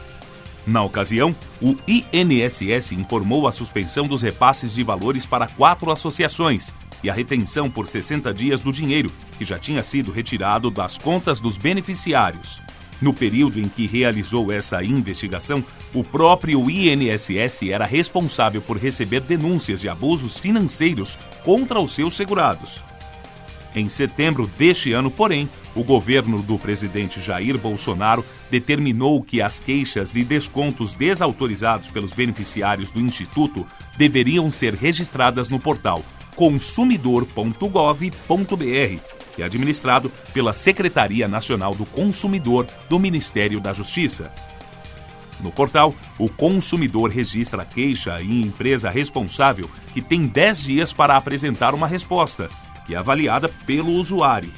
Na 0.70 0.84
ocasião, 0.84 1.34
o 1.60 1.74
INSS 1.88 2.92
informou 2.92 3.48
a 3.48 3.52
suspensão 3.52 4.06
dos 4.06 4.22
repasses 4.22 4.72
de 4.72 4.84
valores 4.84 5.26
para 5.26 5.48
quatro 5.48 5.90
associações 5.90 6.72
e 7.02 7.10
a 7.10 7.12
retenção 7.12 7.68
por 7.68 7.88
60 7.88 8.32
dias 8.32 8.60
do 8.60 8.72
dinheiro 8.72 9.10
que 9.36 9.44
já 9.44 9.58
tinha 9.58 9.82
sido 9.82 10.12
retirado 10.12 10.70
das 10.70 10.96
contas 10.96 11.40
dos 11.40 11.56
beneficiários. 11.56 12.62
No 13.02 13.12
período 13.12 13.58
em 13.58 13.68
que 13.68 13.84
realizou 13.84 14.52
essa 14.52 14.80
investigação, 14.84 15.64
o 15.92 16.04
próprio 16.04 16.70
INSS 16.70 17.68
era 17.68 17.84
responsável 17.84 18.62
por 18.62 18.76
receber 18.76 19.22
denúncias 19.22 19.80
de 19.80 19.88
abusos 19.88 20.38
financeiros 20.38 21.18
contra 21.42 21.80
os 21.80 21.96
seus 21.96 22.14
segurados. 22.14 22.80
Em 23.74 23.88
setembro 23.88 24.46
deste 24.56 24.92
ano, 24.92 25.10
porém, 25.10 25.48
o 25.74 25.84
governo 25.84 26.42
do 26.42 26.58
presidente 26.58 27.20
Jair 27.20 27.58
Bolsonaro 27.58 28.24
determinou 28.50 29.22
que 29.22 29.40
as 29.40 29.60
queixas 29.60 30.16
e 30.16 30.24
descontos 30.24 30.94
desautorizados 30.94 31.88
pelos 31.88 32.12
beneficiários 32.12 32.90
do 32.90 33.00
Instituto 33.00 33.66
deveriam 33.96 34.50
ser 34.50 34.74
registradas 34.74 35.48
no 35.48 35.58
portal 35.58 36.02
consumidor.gov.br, 36.36 39.00
que 39.36 39.42
é 39.42 39.44
administrado 39.44 40.10
pela 40.32 40.54
Secretaria 40.54 41.28
Nacional 41.28 41.74
do 41.74 41.84
Consumidor 41.84 42.66
do 42.88 42.98
Ministério 42.98 43.60
da 43.60 43.74
Justiça. 43.74 44.32
No 45.42 45.50
portal, 45.50 45.94
o 46.18 46.28
consumidor 46.28 47.10
registra 47.10 47.62
a 47.62 47.64
queixa 47.64 48.18
e 48.20 48.40
empresa 48.40 48.88
responsável 48.88 49.68
que 49.92 50.00
tem 50.00 50.26
10 50.26 50.62
dias 50.62 50.92
para 50.92 51.16
apresentar 51.16 51.74
uma 51.74 51.86
resposta, 51.86 52.48
que 52.86 52.94
é 52.94 52.98
avaliada 52.98 53.48
pelo 53.66 53.92
usuário. 53.92 54.50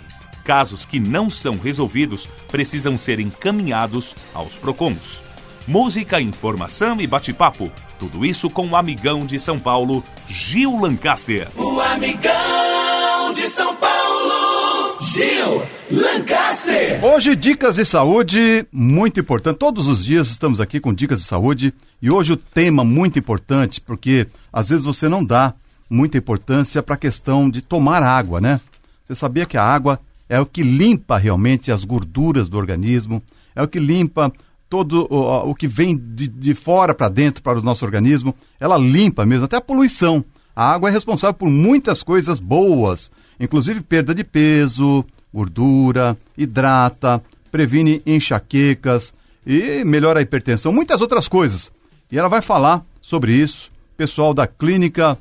Casos 0.44 0.84
que 0.84 0.98
não 0.98 1.30
são 1.30 1.52
resolvidos 1.58 2.28
precisam 2.48 2.98
ser 2.98 3.20
encaminhados 3.20 4.14
aos 4.34 4.56
PROCONs. 4.56 5.22
música, 5.66 6.20
informação 6.20 7.00
e 7.00 7.06
bate-papo. 7.06 7.70
Tudo 7.98 8.24
isso 8.26 8.50
com 8.50 8.66
o 8.68 8.76
amigão 8.76 9.24
de 9.24 9.38
São 9.38 9.58
Paulo, 9.58 10.02
Gil 10.28 10.80
Lancaster. 10.80 11.48
O 11.56 11.80
amigão 11.80 13.32
de 13.32 13.48
São 13.48 13.74
Paulo, 13.76 14.98
Gil 15.00 15.62
Lancaster. 15.90 17.04
Hoje, 17.04 17.36
dicas 17.36 17.76
de 17.76 17.84
saúde, 17.84 18.66
muito 18.72 19.20
importante. 19.20 19.58
Todos 19.58 19.86
os 19.86 20.04
dias 20.04 20.28
estamos 20.28 20.60
aqui 20.60 20.80
com 20.80 20.92
dicas 20.92 21.20
de 21.20 21.26
saúde. 21.26 21.72
E 22.00 22.10
hoje 22.10 22.32
o 22.32 22.36
tema 22.36 22.84
muito 22.84 23.18
importante, 23.18 23.80
porque 23.80 24.26
às 24.52 24.68
vezes 24.70 24.84
você 24.84 25.08
não 25.08 25.24
dá 25.24 25.54
muita 25.88 26.18
importância 26.18 26.82
para 26.82 26.96
a 26.96 26.98
questão 26.98 27.48
de 27.48 27.62
tomar 27.62 28.02
água, 28.02 28.40
né? 28.40 28.60
Você 29.04 29.14
sabia 29.14 29.46
que 29.46 29.56
a 29.56 29.62
água 29.62 30.00
é 30.32 30.40
o 30.40 30.46
que 30.46 30.62
limpa 30.62 31.18
realmente 31.18 31.70
as 31.70 31.84
gorduras 31.84 32.48
do 32.48 32.56
organismo, 32.56 33.22
é 33.54 33.62
o 33.62 33.68
que 33.68 33.78
limpa 33.78 34.32
todo 34.66 35.06
o, 35.10 35.50
o 35.50 35.54
que 35.54 35.68
vem 35.68 35.94
de, 35.94 36.26
de 36.26 36.54
fora 36.54 36.94
para 36.94 37.10
dentro 37.10 37.42
para 37.42 37.58
o 37.58 37.62
nosso 37.62 37.84
organismo, 37.84 38.34
ela 38.58 38.78
limpa 38.78 39.26
mesmo, 39.26 39.44
até 39.44 39.56
a 39.56 39.60
poluição. 39.60 40.24
A 40.56 40.72
água 40.72 40.88
é 40.88 40.92
responsável 40.92 41.34
por 41.34 41.50
muitas 41.50 42.02
coisas 42.02 42.38
boas, 42.38 43.10
inclusive 43.38 43.82
perda 43.82 44.14
de 44.14 44.24
peso, 44.24 45.04
gordura, 45.34 46.16
hidrata, 46.34 47.22
previne 47.50 48.00
enxaquecas 48.06 49.12
e 49.46 49.84
melhora 49.84 50.20
a 50.20 50.22
hipertensão, 50.22 50.72
muitas 50.72 51.02
outras 51.02 51.28
coisas. 51.28 51.70
E 52.10 52.18
ela 52.18 52.30
vai 52.30 52.40
falar 52.40 52.82
sobre 53.02 53.34
isso, 53.34 53.70
pessoal 53.98 54.32
da 54.32 54.46
Clínica 54.46 55.18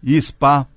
e 0.00 0.22
Spa 0.22 0.68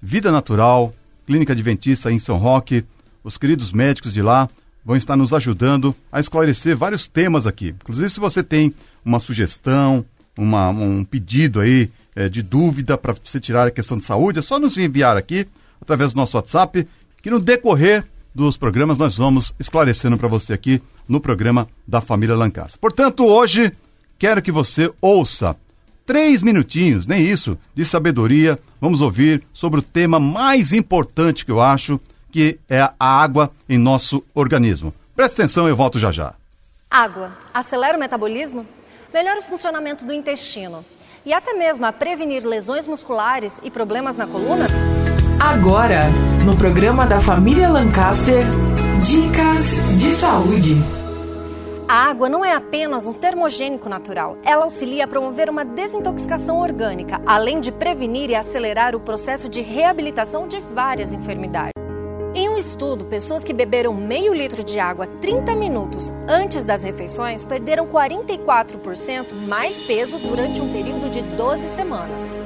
Vida 0.00 0.30
Natural, 0.30 0.94
Clínica 1.26 1.52
Adventista 1.52 2.12
em 2.12 2.20
São 2.20 2.38
Roque, 2.38 2.84
os 3.24 3.38
queridos 3.38 3.72
médicos 3.72 4.12
de 4.12 4.20
lá 4.20 4.48
vão 4.84 4.96
estar 4.96 5.16
nos 5.16 5.32
ajudando 5.32 5.96
a 6.12 6.20
esclarecer 6.20 6.76
vários 6.76 7.08
temas 7.08 7.46
aqui. 7.46 7.68
Inclusive, 7.68 8.10
se 8.10 8.20
você 8.20 8.42
tem 8.42 8.74
uma 9.02 9.18
sugestão, 9.18 10.04
uma, 10.36 10.68
um 10.68 11.02
pedido 11.02 11.60
aí 11.60 11.90
é, 12.14 12.28
de 12.28 12.42
dúvida 12.42 12.98
para 12.98 13.14
você 13.24 13.40
tirar 13.40 13.66
a 13.66 13.70
questão 13.70 13.96
de 13.96 14.04
saúde, 14.04 14.38
é 14.38 14.42
só 14.42 14.58
nos 14.58 14.76
enviar 14.76 15.16
aqui 15.16 15.46
através 15.80 16.12
do 16.12 16.16
nosso 16.16 16.36
WhatsApp, 16.36 16.86
que 17.22 17.30
no 17.30 17.40
decorrer 17.40 18.04
dos 18.34 18.56
programas 18.56 18.98
nós 18.98 19.16
vamos 19.16 19.54
esclarecendo 19.58 20.18
para 20.18 20.28
você 20.28 20.52
aqui 20.52 20.82
no 21.08 21.20
programa 21.20 21.66
da 21.86 22.00
família 22.00 22.36
Lancaster. 22.36 22.78
Portanto, 22.78 23.24
hoje 23.24 23.72
quero 24.18 24.42
que 24.42 24.52
você 24.52 24.92
ouça 25.00 25.56
três 26.04 26.42
minutinhos, 26.42 27.06
nem 27.06 27.24
isso, 27.24 27.56
de 27.74 27.84
sabedoria. 27.84 28.58
Vamos 28.80 29.00
ouvir 29.00 29.42
sobre 29.52 29.80
o 29.80 29.82
tema 29.82 30.20
mais 30.20 30.72
importante 30.72 31.44
que 31.44 31.50
eu 31.50 31.60
acho 31.60 31.98
que 32.34 32.58
é 32.68 32.80
a 32.80 33.22
água 33.22 33.52
em 33.68 33.78
nosso 33.78 34.24
organismo. 34.34 34.92
Presta 35.14 35.40
atenção, 35.40 35.68
eu 35.68 35.76
volto 35.76 36.00
já 36.00 36.10
já. 36.10 36.34
Água 36.90 37.30
acelera 37.54 37.96
o 37.96 38.00
metabolismo, 38.00 38.66
melhora 39.12 39.38
o 39.38 39.44
funcionamento 39.44 40.04
do 40.04 40.12
intestino 40.12 40.84
e 41.24 41.32
até 41.32 41.52
mesmo 41.52 41.86
a 41.86 41.92
prevenir 41.92 42.44
lesões 42.44 42.88
musculares 42.88 43.60
e 43.62 43.70
problemas 43.70 44.16
na 44.16 44.26
coluna? 44.26 44.66
Agora, 45.38 46.06
no 46.44 46.56
programa 46.56 47.06
da 47.06 47.20
família 47.20 47.68
Lancaster, 47.68 48.44
Dicas 49.04 49.96
de 49.96 50.12
Saúde. 50.16 50.74
A 51.86 52.10
água 52.10 52.28
não 52.28 52.44
é 52.44 52.52
apenas 52.52 53.06
um 53.06 53.12
termogênico 53.12 53.88
natural. 53.88 54.38
Ela 54.44 54.64
auxilia 54.64 55.04
a 55.04 55.06
promover 55.06 55.48
uma 55.48 55.64
desintoxicação 55.64 56.58
orgânica, 56.58 57.20
além 57.24 57.60
de 57.60 57.70
prevenir 57.70 58.30
e 58.30 58.34
acelerar 58.34 58.96
o 58.96 59.00
processo 59.00 59.48
de 59.48 59.60
reabilitação 59.60 60.48
de 60.48 60.58
várias 60.58 61.12
enfermidades. 61.12 61.73
Em 62.36 62.48
um 62.48 62.58
estudo, 62.58 63.04
pessoas 63.04 63.44
que 63.44 63.52
beberam 63.52 63.94
meio 63.94 64.34
litro 64.34 64.64
de 64.64 64.80
água 64.80 65.06
30 65.06 65.54
minutos 65.54 66.12
antes 66.26 66.64
das 66.64 66.82
refeições 66.82 67.46
perderam 67.46 67.86
44% 67.86 69.32
mais 69.46 69.80
peso 69.80 70.18
durante 70.18 70.60
um 70.60 70.72
período 70.72 71.08
de 71.12 71.22
12 71.22 71.68
semanas. 71.76 72.42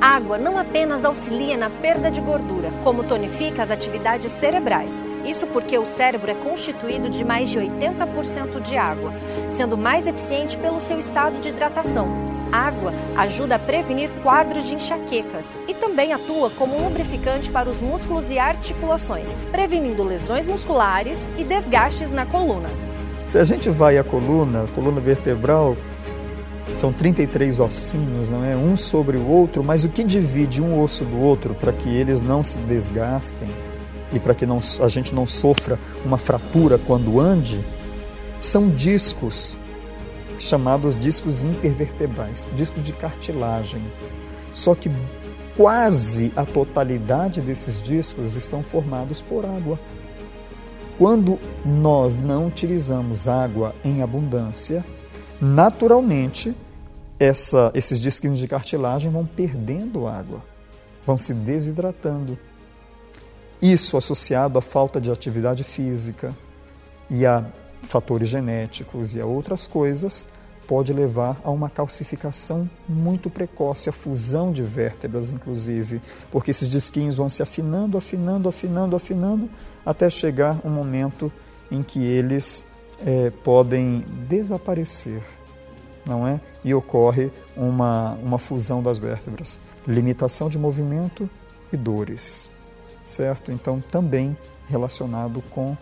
Água 0.00 0.38
não 0.38 0.56
apenas 0.56 1.04
auxilia 1.04 1.56
na 1.56 1.68
perda 1.68 2.08
de 2.08 2.20
gordura, 2.20 2.70
como 2.84 3.02
tonifica 3.02 3.64
as 3.64 3.72
atividades 3.72 4.30
cerebrais. 4.30 5.04
Isso 5.24 5.48
porque 5.48 5.76
o 5.76 5.84
cérebro 5.84 6.30
é 6.30 6.34
constituído 6.34 7.10
de 7.10 7.24
mais 7.24 7.50
de 7.50 7.58
80% 7.58 8.60
de 8.60 8.76
água, 8.76 9.12
sendo 9.50 9.76
mais 9.76 10.06
eficiente 10.06 10.56
pelo 10.56 10.78
seu 10.78 11.00
estado 11.00 11.40
de 11.40 11.48
hidratação 11.48 12.39
água 12.52 12.92
ajuda 13.16 13.56
a 13.56 13.58
prevenir 13.58 14.10
quadros 14.22 14.68
de 14.68 14.76
enxaquecas 14.76 15.58
e 15.68 15.74
também 15.74 16.12
atua 16.12 16.50
como 16.50 16.82
lubrificante 16.82 17.50
para 17.50 17.68
os 17.68 17.80
músculos 17.80 18.30
e 18.30 18.38
articulações, 18.38 19.36
prevenindo 19.50 20.02
lesões 20.02 20.46
musculares 20.46 21.28
e 21.38 21.44
desgastes 21.44 22.10
na 22.10 22.26
coluna. 22.26 22.68
Se 23.26 23.38
a 23.38 23.44
gente 23.44 23.70
vai 23.70 23.96
à 23.96 24.04
coluna, 24.04 24.66
coluna 24.74 25.00
vertebral, 25.00 25.76
são 26.66 26.92
33 26.92 27.60
ossinhos, 27.60 28.28
não 28.28 28.44
é? 28.44 28.56
Um 28.56 28.76
sobre 28.76 29.16
o 29.16 29.26
outro, 29.26 29.62
mas 29.62 29.84
o 29.84 29.88
que 29.88 30.02
divide 30.04 30.62
um 30.62 30.80
osso 30.80 31.04
do 31.04 31.18
outro 31.18 31.54
para 31.54 31.72
que 31.72 31.88
eles 31.88 32.22
não 32.22 32.42
se 32.42 32.58
desgastem 32.60 33.48
e 34.12 34.18
para 34.18 34.34
que 34.34 34.46
não, 34.46 34.60
a 34.80 34.88
gente 34.88 35.14
não 35.14 35.26
sofra 35.26 35.78
uma 36.04 36.18
fratura 36.18 36.78
quando 36.78 37.20
ande, 37.20 37.64
são 38.38 38.68
discos 38.68 39.56
chamados 40.42 40.96
discos 40.96 41.42
intervertebrais, 41.42 42.50
discos 42.54 42.82
de 42.82 42.92
cartilagem. 42.92 43.82
Só 44.52 44.74
que 44.74 44.90
quase 45.56 46.32
a 46.34 46.44
totalidade 46.44 47.40
desses 47.40 47.82
discos 47.82 48.36
estão 48.36 48.62
formados 48.62 49.20
por 49.20 49.44
água. 49.44 49.78
Quando 50.98 51.38
nós 51.64 52.16
não 52.16 52.46
utilizamos 52.46 53.28
água 53.28 53.74
em 53.84 54.02
abundância, 54.02 54.84
naturalmente 55.40 56.54
essa, 57.18 57.70
esses 57.74 58.00
discos 58.00 58.38
de 58.38 58.48
cartilagem 58.48 59.10
vão 59.10 59.26
perdendo 59.26 60.06
água, 60.06 60.42
vão 61.06 61.18
se 61.18 61.34
desidratando. 61.34 62.38
Isso 63.60 63.96
associado 63.96 64.58
à 64.58 64.62
falta 64.62 65.00
de 65.00 65.10
atividade 65.10 65.64
física 65.64 66.34
e 67.10 67.26
à 67.26 67.44
fatores 67.82 68.28
genéticos 68.28 69.14
e 69.14 69.20
a 69.20 69.26
outras 69.26 69.66
coisas, 69.66 70.28
pode 70.70 70.92
levar 70.92 71.40
a 71.42 71.50
uma 71.50 71.68
calcificação 71.68 72.70
muito 72.88 73.28
precoce, 73.28 73.88
a 73.88 73.92
fusão 73.92 74.52
de 74.52 74.62
vértebras, 74.62 75.32
inclusive, 75.32 76.00
porque 76.30 76.52
esses 76.52 76.70
disquinhos 76.70 77.16
vão 77.16 77.28
se 77.28 77.42
afinando, 77.42 77.98
afinando, 77.98 78.48
afinando, 78.48 78.94
afinando, 78.94 79.50
até 79.84 80.08
chegar 80.08 80.60
um 80.64 80.70
momento 80.70 81.32
em 81.72 81.82
que 81.82 82.04
eles 82.04 82.64
é, 83.04 83.30
podem 83.30 84.04
desaparecer, 84.28 85.20
não 86.06 86.24
é? 86.24 86.40
E 86.62 86.72
ocorre 86.72 87.32
uma, 87.56 88.12
uma 88.22 88.38
fusão 88.38 88.80
das 88.80 88.96
vértebras, 88.96 89.58
limitação 89.86 90.48
de 90.48 90.56
movimento 90.56 91.28
e 91.72 91.76
dores, 91.76 92.48
certo? 93.04 93.50
Então, 93.50 93.82
também 93.90 94.36
relacionado 94.68 95.42
com 95.50 95.76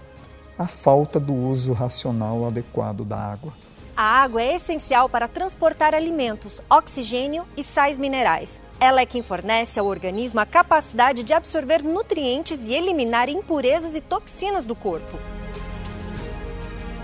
a 0.59 0.67
falta 0.67 1.21
do 1.21 1.33
uso 1.33 1.73
racional 1.73 2.45
adequado 2.45 3.05
da 3.05 3.17
água. 3.17 3.53
A 3.97 4.23
água 4.23 4.43
é 4.43 4.55
essencial 4.55 5.09
para 5.09 5.29
transportar 5.29 5.95
alimentos, 5.95 6.61
oxigênio 6.69 7.45
e 7.57 7.63
sais 7.63 7.99
minerais. 7.99 8.61
Ela 8.81 9.01
é 9.01 9.07
quem 9.07 9.23
fornece 9.23 9.81
ao 9.81 9.87
organismo 9.87 10.39
a 10.39 10.47
capacidade 10.47 11.23
de 11.23 11.33
absorver 11.33 11.83
nutrientes 11.83 12.69
e 12.69 12.75
eliminar 12.75 13.29
impurezas 13.29 13.95
e 13.95 14.01
toxinas 14.01 14.65
do 14.65 14.75
corpo. 14.75 15.19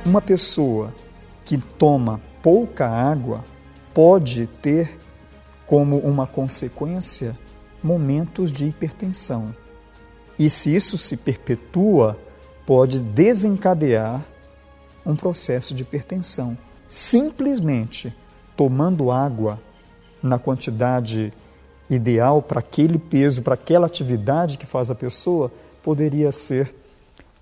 Uma 0.04 0.20
pessoa 0.20 0.94
que 1.44 1.58
toma 1.58 2.20
pouca 2.42 2.88
água 2.88 3.44
pode 3.92 4.46
ter 4.60 4.98
como 5.66 5.98
uma 5.98 6.26
consequência 6.26 7.36
momentos 7.82 8.52
de 8.52 8.66
hipertensão. 8.66 9.54
E 10.38 10.48
se 10.48 10.74
isso 10.74 10.96
se 10.96 11.16
perpetua, 11.16 12.18
pode 12.66 13.00
desencadear 13.00 14.24
um 15.04 15.14
processo 15.14 15.74
de 15.74 15.82
hipertensão. 15.82 16.56
Simplesmente 16.88 18.14
tomando 18.56 19.10
água 19.10 19.60
na 20.22 20.38
quantidade 20.38 21.32
ideal 21.90 22.40
para 22.40 22.60
aquele 22.60 22.98
peso, 22.98 23.42
para 23.42 23.54
aquela 23.54 23.86
atividade 23.86 24.56
que 24.56 24.66
faz 24.66 24.90
a 24.90 24.94
pessoa, 24.94 25.52
poderia 25.82 26.32
ser 26.32 26.74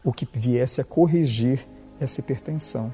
o 0.03 0.13
que 0.13 0.27
viesse 0.33 0.81
a 0.81 0.85
corrigir 0.85 1.67
essa 2.01 2.21
hipertensão. 2.21 2.93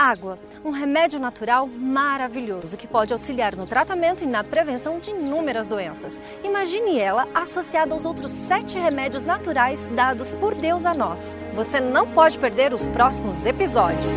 Água, 0.00 0.38
um 0.64 0.70
remédio 0.70 1.20
natural 1.20 1.66
maravilhoso 1.66 2.74
que 2.74 2.86
pode 2.86 3.12
auxiliar 3.12 3.54
no 3.54 3.66
tratamento 3.66 4.24
e 4.24 4.26
na 4.26 4.42
prevenção 4.42 4.98
de 4.98 5.10
inúmeras 5.10 5.68
doenças. 5.68 6.22
Imagine 6.42 6.98
ela 6.98 7.28
associada 7.34 7.92
aos 7.92 8.06
outros 8.06 8.30
sete 8.30 8.78
remédios 8.78 9.24
naturais 9.24 9.90
dados 9.94 10.32
por 10.32 10.54
Deus 10.54 10.86
a 10.86 10.94
nós. 10.94 11.36
Você 11.52 11.80
não 11.80 12.08
pode 12.12 12.38
perder 12.38 12.72
os 12.72 12.86
próximos 12.86 13.44
episódios. 13.44 14.16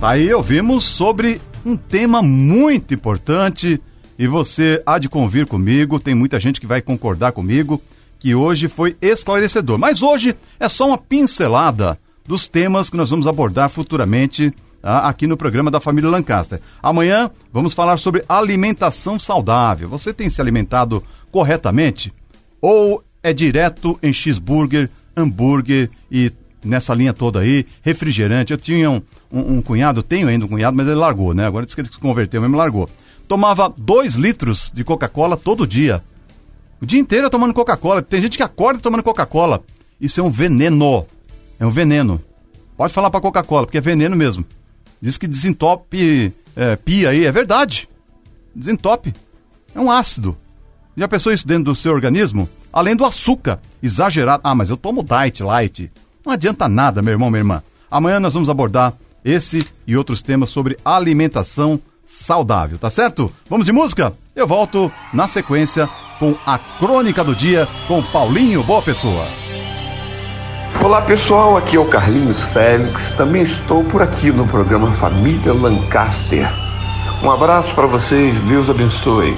Tá 0.00 0.10
aí 0.10 0.34
ouvimos 0.34 0.82
sobre 0.86 1.40
um 1.64 1.76
tema 1.76 2.20
muito 2.20 2.92
importante 2.92 3.80
e 4.18 4.26
você 4.26 4.82
há 4.84 4.98
de 4.98 5.08
convir 5.08 5.46
comigo, 5.46 6.00
tem 6.00 6.16
muita 6.16 6.40
gente 6.40 6.60
que 6.60 6.66
vai 6.66 6.82
concordar 6.82 7.30
comigo 7.30 7.80
que 8.24 8.34
hoje 8.34 8.68
foi 8.68 8.96
esclarecedor. 9.02 9.76
Mas 9.78 10.00
hoje 10.00 10.34
é 10.58 10.66
só 10.66 10.88
uma 10.88 10.96
pincelada 10.96 11.98
dos 12.26 12.48
temas 12.48 12.88
que 12.88 12.96
nós 12.96 13.10
vamos 13.10 13.26
abordar 13.26 13.68
futuramente 13.68 14.50
tá, 14.80 15.00
aqui 15.00 15.26
no 15.26 15.36
programa 15.36 15.70
da 15.70 15.78
família 15.78 16.08
Lancaster. 16.08 16.58
Amanhã 16.82 17.30
vamos 17.52 17.74
falar 17.74 17.98
sobre 17.98 18.24
alimentação 18.26 19.18
saudável. 19.18 19.90
Você 19.90 20.10
tem 20.10 20.30
se 20.30 20.40
alimentado 20.40 21.04
corretamente? 21.30 22.14
Ou 22.62 23.04
é 23.22 23.30
direto 23.34 23.98
em 24.02 24.10
cheeseburger, 24.10 24.88
hambúrguer 25.14 25.90
e 26.10 26.32
nessa 26.64 26.94
linha 26.94 27.12
toda 27.12 27.40
aí, 27.40 27.66
refrigerante? 27.82 28.54
Eu 28.54 28.58
tinha 28.58 28.90
um, 28.90 29.02
um, 29.30 29.56
um 29.56 29.60
cunhado, 29.60 30.02
tenho 30.02 30.28
ainda 30.28 30.46
um 30.46 30.48
cunhado, 30.48 30.74
mas 30.74 30.86
ele 30.86 30.96
largou, 30.96 31.34
né? 31.34 31.46
Agora 31.46 31.66
disse 31.66 31.76
que 31.76 31.82
ele 31.82 31.92
se 31.92 31.98
converteu, 31.98 32.40
mesmo 32.40 32.56
largou. 32.56 32.88
Tomava 33.28 33.70
2 33.78 34.14
litros 34.14 34.72
de 34.74 34.82
Coca-Cola 34.82 35.36
todo 35.36 35.66
dia. 35.66 36.02
O 36.84 36.86
dia 36.86 37.00
inteiro 37.00 37.30
tomando 37.30 37.54
Coca-Cola. 37.54 38.02
Tem 38.02 38.20
gente 38.20 38.36
que 38.36 38.42
acorda 38.42 38.78
tomando 38.78 39.02
Coca-Cola. 39.02 39.64
Isso 39.98 40.20
é 40.20 40.22
um 40.22 40.28
veneno. 40.28 41.06
É 41.58 41.64
um 41.64 41.70
veneno. 41.70 42.22
Pode 42.76 42.92
falar 42.92 43.08
pra 43.08 43.22
Coca-Cola, 43.22 43.64
porque 43.64 43.78
é 43.78 43.80
veneno 43.80 44.14
mesmo. 44.14 44.44
Diz 45.00 45.16
que 45.16 45.26
desentope 45.26 46.30
é, 46.54 46.76
pia 46.76 47.08
aí. 47.08 47.24
É 47.24 47.32
verdade. 47.32 47.88
Desentope. 48.54 49.14
É 49.74 49.80
um 49.80 49.90
ácido. 49.90 50.36
Já 50.94 51.08
pensou 51.08 51.32
isso 51.32 51.48
dentro 51.48 51.64
do 51.64 51.74
seu 51.74 51.90
organismo? 51.90 52.46
Além 52.70 52.94
do 52.94 53.06
açúcar 53.06 53.60
exagerado. 53.82 54.42
Ah, 54.44 54.54
mas 54.54 54.68
eu 54.68 54.76
tomo 54.76 55.02
diet 55.02 55.42
light. 55.42 55.90
Não 56.22 56.34
adianta 56.34 56.68
nada, 56.68 57.00
meu 57.00 57.12
irmão, 57.12 57.30
minha 57.30 57.40
irmã. 57.40 57.62
Amanhã 57.90 58.20
nós 58.20 58.34
vamos 58.34 58.50
abordar 58.50 58.92
esse 59.24 59.66
e 59.86 59.96
outros 59.96 60.20
temas 60.20 60.50
sobre 60.50 60.76
alimentação 60.84 61.80
saudável, 62.04 62.76
tá 62.76 62.90
certo? 62.90 63.32
Vamos 63.48 63.64
de 63.64 63.72
música? 63.72 64.12
Eu 64.36 64.46
volto 64.46 64.92
na 65.14 65.26
sequência 65.26 65.88
com 66.18 66.34
a 66.46 66.58
crônica 66.78 67.22
do 67.24 67.34
dia 67.34 67.66
com 67.86 68.02
Paulinho 68.02 68.62
Boa 68.62 68.82
Pessoa. 68.82 69.26
Olá 70.82 71.00
pessoal, 71.00 71.56
aqui 71.56 71.76
é 71.76 71.80
o 71.80 71.86
Carlinhos 71.86 72.42
Félix. 72.44 73.16
Também 73.16 73.42
estou 73.42 73.82
por 73.84 74.02
aqui 74.02 74.30
no 74.30 74.46
programa 74.46 74.92
Família 74.92 75.52
Lancaster. 75.52 76.46
Um 77.22 77.30
abraço 77.30 77.74
para 77.74 77.86
vocês, 77.86 78.38
Deus 78.42 78.68
abençoe. 78.68 79.34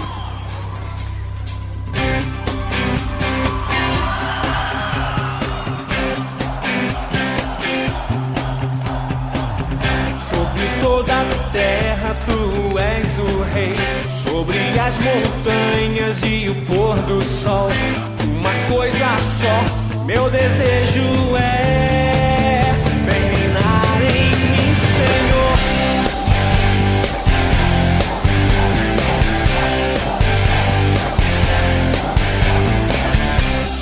Sobre 10.29 10.69
toda 10.81 11.21
a 11.21 11.25
terra 11.53 12.17
tu 12.27 12.79
és 12.79 13.19
o 13.21 13.43
rei, 13.55 13.77
sobre 14.25 14.59
as 14.81 14.99
montanhas 14.99 15.86
e 16.07 16.49
o 16.49 16.55
pôr 16.67 16.95
do 17.03 17.21
sol. 17.43 17.69
Uma 18.29 18.53
coisa 18.73 19.17
só, 19.41 20.05
meu 20.05 20.31
desejo 20.31 21.37
é 21.37 22.61
reinar 23.11 24.01
em 24.03 24.31
mim, 24.47 24.75
Senhor. 24.95 25.57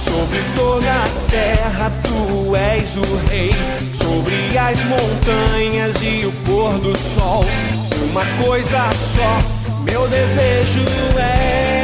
Sobre 0.02 0.40
toda 0.56 0.90
a 0.90 1.08
terra 1.30 1.92
tu 2.04 2.56
és 2.56 2.96
o 2.96 3.16
rei, 3.28 3.52
sobre 3.92 4.56
as 4.56 4.82
montanhas 4.84 5.94
e 6.02 6.24
o 6.24 6.32
pôr 6.46 6.72
do 6.78 6.96
sol. 6.96 7.44
Uma 8.10 8.24
coisa 8.42 8.88
só, 9.14 9.38
meu 9.84 10.08
desejo 10.08 10.80
é 11.18 11.83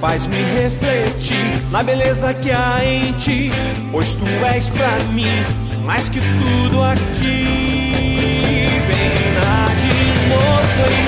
faz-me 0.00 0.36
refletir 0.60 1.70
na 1.70 1.82
beleza 1.82 2.32
que 2.34 2.50
há 2.50 2.84
em 2.84 3.12
ti, 3.14 3.50
pois 3.90 4.14
tu 4.14 4.26
és 4.54 4.70
pra 4.70 4.96
mim 5.12 5.44
mais 5.84 6.08
que 6.08 6.20
tudo 6.20 6.82
aqui. 6.82 7.44
Vem 8.86 9.08
reinar 9.08 9.68
de 9.80 9.94
novo 10.28 10.82
em 10.92 11.07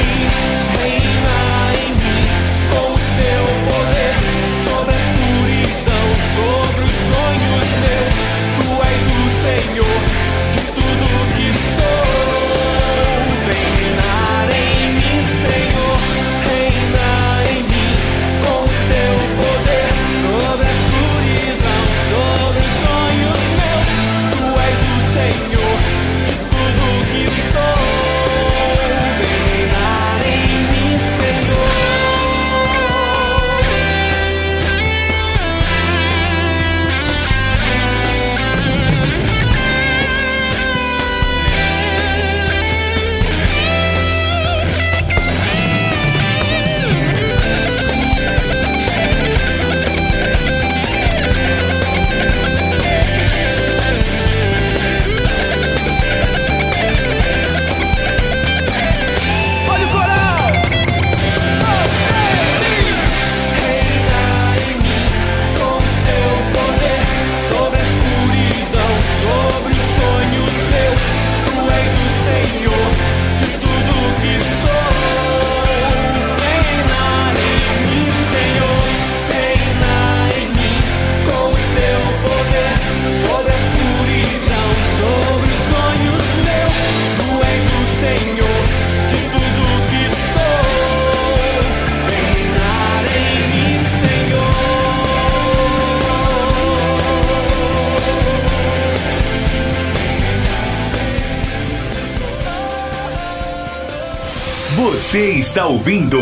Você 105.10 105.30
está 105.30 105.66
ouvindo 105.66 106.20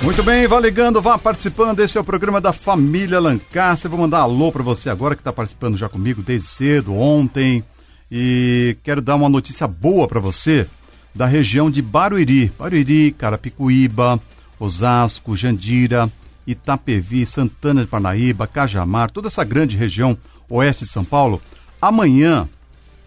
Muito 0.02 0.24
bem, 0.24 0.48
vá 0.48 0.62
ligando, 0.62 1.02
vá 1.02 1.18
participando. 1.18 1.82
Esse 1.82 1.98
é 1.98 2.02
o 2.02 2.06
programa 2.06 2.40
da 2.40 2.54
família 2.54 3.20
Lancaster. 3.20 3.92
Vou 3.92 4.00
mandar 4.00 4.20
alô 4.20 4.50
para 4.50 4.64
você 4.64 4.90
agora 4.90 5.14
que 5.14 5.20
está 5.20 5.34
participando 5.34 5.76
já 5.76 5.90
comigo 5.90 6.22
desde 6.22 6.48
cedo, 6.48 6.96
ontem. 6.96 7.66
E 8.12 8.78
quero 8.84 9.02
dar 9.02 9.16
uma 9.16 9.28
notícia 9.30 9.68
boa 9.68 10.08
para 10.08 10.20
você 10.20 10.68
da 11.14 11.26
região 11.26 11.70
de 11.70 11.82
Barueri. 11.82 12.52
Barueri, 12.58 13.12
Carapicuíba, 13.12 14.20
Osasco, 14.60 15.36
Jandira, 15.36 16.10
Itapevi, 16.46 17.26
Santana 17.26 17.82
de 17.82 17.88
Parnaíba, 17.88 18.48
Cajamar, 18.48 19.12
toda 19.12 19.28
essa 19.28 19.44
grande 19.44 19.76
região 19.76 20.18
oeste 20.50 20.86
de 20.86 20.92
São 20.92 21.04
Paulo. 21.04 21.42
Amanhã, 21.82 22.48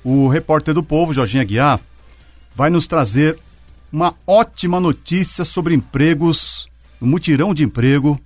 o 0.05 0.29
repórter 0.29 0.75
do 0.75 0.83
povo, 0.83 1.15
Jorginho 1.15 1.43
Aguiar, 1.43 1.81
vai 2.55 2.69
nos 2.69 2.87
trazer 2.87 3.39
uma 3.93 4.15
ótima 4.27 4.79
notícia 4.79 5.45
sobre 5.45 5.75
empregos, 5.75 6.69
um 7.01 7.07
mutirão 7.07 7.55
de 7.55 7.65
emprego, 7.65 8.21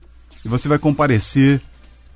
e 0.44 0.48
você 0.48 0.68
vai 0.68 0.78
comparecer 0.78 1.60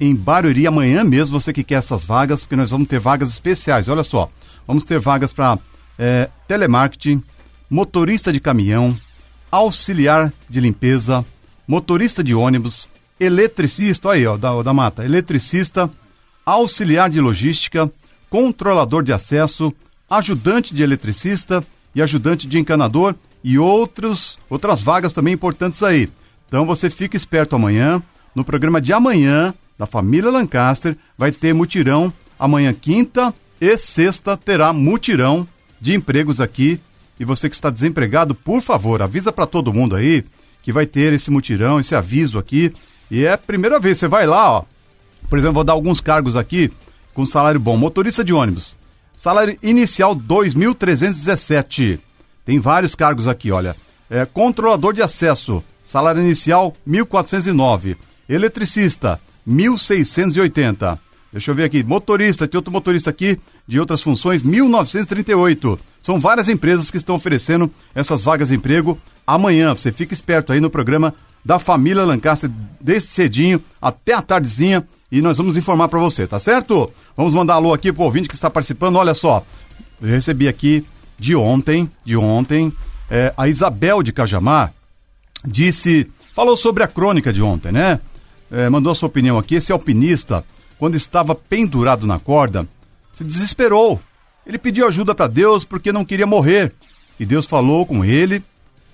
em 0.00 0.14
Barueri 0.14 0.66
amanhã 0.66 1.02
mesmo, 1.02 1.40
você 1.40 1.52
que 1.52 1.64
quer 1.64 1.76
essas 1.76 2.04
vagas, 2.04 2.42
porque 2.42 2.56
nós 2.56 2.70
vamos 2.70 2.88
ter 2.88 2.98
vagas 2.98 3.30
especiais. 3.30 3.88
Olha 3.88 4.04
só, 4.04 4.30
vamos 4.68 4.84
ter 4.84 5.00
vagas 5.00 5.32
para 5.32 5.58
é, 5.98 6.28
telemarketing, 6.46 7.22
motorista 7.70 8.30
de 8.30 8.38
caminhão, 8.38 8.94
auxiliar 9.50 10.30
de 10.46 10.60
limpeza, 10.60 11.24
motorista 11.66 12.22
de 12.22 12.34
ônibus, 12.34 12.86
eletricista, 13.18 14.10
aí 14.12 14.26
ó, 14.26 14.36
da, 14.36 14.62
da 14.62 14.74
mata, 14.74 15.04
eletricista, 15.06 15.90
auxiliar 16.44 17.08
de 17.08 17.18
logística, 17.18 17.90
controlador 18.28 19.02
de 19.02 19.12
acesso, 19.12 19.72
ajudante 20.08 20.74
de 20.74 20.82
eletricista 20.82 21.64
e 21.94 22.02
ajudante 22.02 22.46
de 22.46 22.58
encanador 22.58 23.14
e 23.42 23.58
outros, 23.58 24.38
outras 24.50 24.82
vagas 24.82 25.14
também 25.14 25.32
importantes 25.32 25.82
aí. 25.82 26.10
Então 26.46 26.66
você 26.66 26.90
fica 26.90 27.16
esperto 27.16 27.56
amanhã, 27.56 28.02
no 28.34 28.44
programa 28.44 28.80
de 28.80 28.92
amanhã 28.92 29.54
da 29.78 29.86
família 29.86 30.30
Lancaster, 30.30 30.96
vai 31.16 31.32
ter 31.32 31.54
mutirão 31.54 32.12
amanhã 32.38 32.72
quinta 32.72 33.34
e 33.61 33.76
sexta 33.78 34.36
terá 34.36 34.72
mutirão 34.72 35.46
de 35.80 35.94
empregos 35.94 36.40
aqui. 36.40 36.80
E 37.18 37.24
você 37.24 37.48
que 37.48 37.54
está 37.54 37.70
desempregado, 37.70 38.34
por 38.34 38.62
favor, 38.62 39.02
avisa 39.02 39.32
para 39.32 39.46
todo 39.46 39.72
mundo 39.72 39.96
aí 39.96 40.24
que 40.62 40.72
vai 40.72 40.86
ter 40.86 41.12
esse 41.12 41.30
mutirão, 41.30 41.80
esse 41.80 41.94
aviso 41.94 42.38
aqui. 42.38 42.72
E 43.11 43.24
é 43.24 43.32
a 43.32 43.38
primeira 43.38 43.80
vez, 43.80 43.98
você 43.98 44.06
vai 44.06 44.26
lá, 44.26 44.50
ó. 44.50 44.64
Por 45.28 45.38
exemplo, 45.38 45.54
vou 45.54 45.64
dar 45.64 45.72
alguns 45.72 46.00
cargos 46.00 46.36
aqui 46.36 46.70
com 47.14 47.26
salário 47.26 47.59
bom. 47.59 47.76
Motorista 47.76 48.24
de 48.24 48.32
ônibus. 48.32 48.76
Salário 49.16 49.59
inicial 49.62 50.14
2.317. 50.14 51.98
Tem 52.44 52.61
vários 52.61 52.94
cargos 52.94 53.26
aqui, 53.26 53.50
olha. 53.50 53.74
É, 54.09 54.24
controlador 54.24 54.92
de 54.92 55.02
acesso. 55.02 55.62
Salário 55.82 56.22
inicial 56.22 56.76
1.409. 56.88 57.96
Eletricista 58.28 59.20
1.680. 59.46 60.98
Deixa 61.32 61.50
eu 61.50 61.54
ver 61.54 61.64
aqui. 61.64 61.84
Motorista, 61.84 62.48
tem 62.48 62.58
outro 62.58 62.72
motorista 62.72 63.10
aqui 63.10 63.38
de 63.66 63.78
outras 63.78 64.00
funções 64.00 64.42
1.938. 64.42 65.78
São 66.02 66.18
várias 66.18 66.48
empresas 66.48 66.90
que 66.90 66.96
estão 66.96 67.16
oferecendo 67.16 67.70
essas 67.94 68.22
vagas 68.22 68.48
de 68.48 68.54
emprego. 68.54 68.98
Amanhã, 69.26 69.74
você 69.74 69.92
fica 69.92 70.14
esperto 70.14 70.52
aí 70.52 70.60
no 70.60 70.70
programa 70.70 71.14
da 71.44 71.58
família 71.58 72.04
Lancaster, 72.04 72.50
desde 72.80 73.08
cedinho 73.08 73.62
até 73.80 74.14
a 74.14 74.22
tardezinha, 74.22 74.86
e 75.10 75.22
nós 75.22 75.38
vamos 75.38 75.56
informar 75.56 75.88
para 75.88 75.98
você, 75.98 76.26
tá 76.26 76.38
certo? 76.38 76.90
Vamos 77.16 77.32
mandar 77.32 77.54
alô 77.54 77.72
aqui 77.72 77.92
pro 77.92 78.04
ouvinte 78.04 78.28
que 78.28 78.34
está 78.34 78.50
participando. 78.50 78.96
Olha 78.96 79.14
só, 79.14 79.44
eu 80.00 80.08
recebi 80.08 80.48
aqui 80.48 80.84
de 81.18 81.34
ontem, 81.34 81.90
de 82.04 82.16
ontem, 82.16 82.72
é, 83.10 83.32
a 83.36 83.48
Isabel 83.48 84.02
de 84.02 84.12
Cajamar 84.12 84.72
disse, 85.44 86.10
falou 86.34 86.56
sobre 86.56 86.82
a 86.82 86.88
crônica 86.88 87.32
de 87.32 87.42
ontem, 87.42 87.72
né? 87.72 88.00
É, 88.50 88.68
mandou 88.68 88.92
a 88.92 88.94
sua 88.94 89.08
opinião 89.08 89.38
aqui. 89.38 89.54
Esse 89.54 89.72
alpinista, 89.72 90.44
quando 90.78 90.94
estava 90.94 91.34
pendurado 91.34 92.06
na 92.06 92.18
corda, 92.18 92.66
se 93.12 93.24
desesperou. 93.24 94.00
Ele 94.46 94.58
pediu 94.58 94.86
ajuda 94.86 95.14
para 95.14 95.26
Deus 95.26 95.64
porque 95.64 95.92
não 95.92 96.04
queria 96.04 96.26
morrer. 96.26 96.72
E 97.18 97.26
Deus 97.26 97.46
falou 97.46 97.84
com 97.84 98.04
ele. 98.04 98.42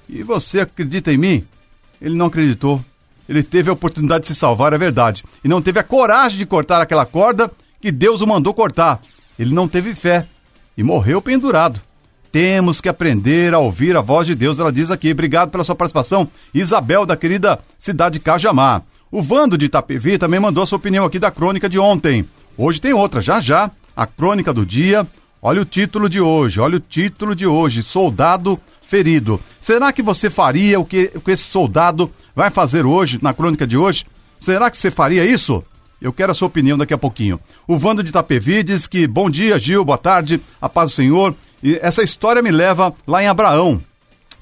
E 0.09 0.23
você 0.23 0.61
acredita 0.61 1.13
em 1.13 1.19
mim? 1.19 1.47
Ele 2.01 2.15
não 2.15 2.27
acreditou. 2.27 2.85
Ele 3.29 3.43
teve 3.43 3.71
a 3.71 3.73
oportunidade 3.73 4.23
de 4.23 4.29
se 4.29 4.35
salvar, 4.35 4.73
é 4.73 4.79
verdade. 4.79 5.25
E 5.43 5.49
não 5.49 5.63
teve 5.63 5.79
a 5.79 5.85
coragem 5.85 6.39
de 6.39 6.47
cortar 6.47 6.81
aquela 6.81 7.07
corda 7.07 7.51
que 7.81 7.93
Deus 7.93 8.21
o 8.21 8.27
mandou 8.27 8.53
cortar. 8.53 9.01
Ele 9.39 9.55
não 9.55 9.69
teve 9.69 9.95
fé 9.95 10.27
e 10.77 10.83
morreu 10.83 11.23
pendurado. 11.23 11.81
Temos 12.33 12.81
que 12.81 12.89
aprender 12.89 13.55
a 13.55 13.59
ouvir 13.59 13.97
a 13.97 14.01
voz 14.01 14.27
de 14.27 14.35
Deus, 14.35 14.59
ela 14.59 14.73
diz 14.73 14.91
aqui. 14.91 15.13
Obrigado 15.13 15.51
pela 15.51 15.63
sua 15.63 15.77
participação, 15.77 16.29
Isabel, 16.53 17.07
da 17.07 17.17
querida 17.17 17.61
cidade 17.79 18.15
de 18.15 18.25
Cajamar. 18.25 18.83
O 19.15 19.23
Vando 19.23 19.57
de 19.57 19.67
Itapevi 19.67 20.19
também 20.19 20.41
mandou 20.41 20.67
sua 20.67 20.75
opinião 20.75 21.05
aqui 21.05 21.21
da 21.21 21.31
crônica 21.31 21.69
de 21.69 21.79
ontem. 21.79 22.29
Hoje 22.59 22.81
tem 22.81 22.93
outra, 22.93 23.21
já 23.21 23.41
já, 23.41 23.71
a 23.95 24.09
crônica 24.09 24.53
do 24.53 24.67
dia. 24.67 25.07
Olha 25.41 25.63
o 25.63 25.65
título 25.65 26.09
de 26.09 26.21
hoje, 26.21 26.59
olha 26.59 26.79
o 26.79 26.81
título 26.81 27.33
de 27.33 27.47
hoje: 27.47 27.85
Soldado 27.85 28.61
ferido. 28.85 29.41
Será 29.61 29.93
que 29.93 30.03
você 30.03 30.29
faria 30.29 30.81
o 30.81 30.85
que, 30.85 31.13
o 31.15 31.21
que 31.21 31.31
esse 31.31 31.45
soldado 31.45 32.11
vai 32.35 32.51
fazer 32.51 32.85
hoje, 32.85 33.21
na 33.23 33.33
crônica 33.33 33.65
de 33.69 33.77
hoje? 33.77 34.05
Será 34.41 34.69
que 34.69 34.77
você 34.77 34.91
faria 34.91 35.25
isso? 35.25 35.63
Eu 36.03 36.13
quero 36.13 36.33
a 36.33 36.35
sua 36.35 36.49
opinião 36.49 36.77
daqui 36.77 36.93
a 36.93 36.99
pouquinho. 36.99 37.39
O 37.69 37.79
Vando 37.79 38.03
de 38.03 38.09
Itapevi 38.09 38.65
diz 38.65 38.89
que, 38.89 39.07
bom 39.07 39.31
dia, 39.31 39.61
Gil, 39.61 39.85
boa 39.85 39.97
tarde, 39.97 40.41
a 40.61 40.69
paz 40.69 40.91
do 40.91 40.97
Senhor. 40.97 41.37
E 41.63 41.79
essa 41.81 42.03
história 42.03 42.43
me 42.43 42.51
leva 42.51 42.93
lá 43.07 43.23
em 43.23 43.29
Abraão, 43.29 43.81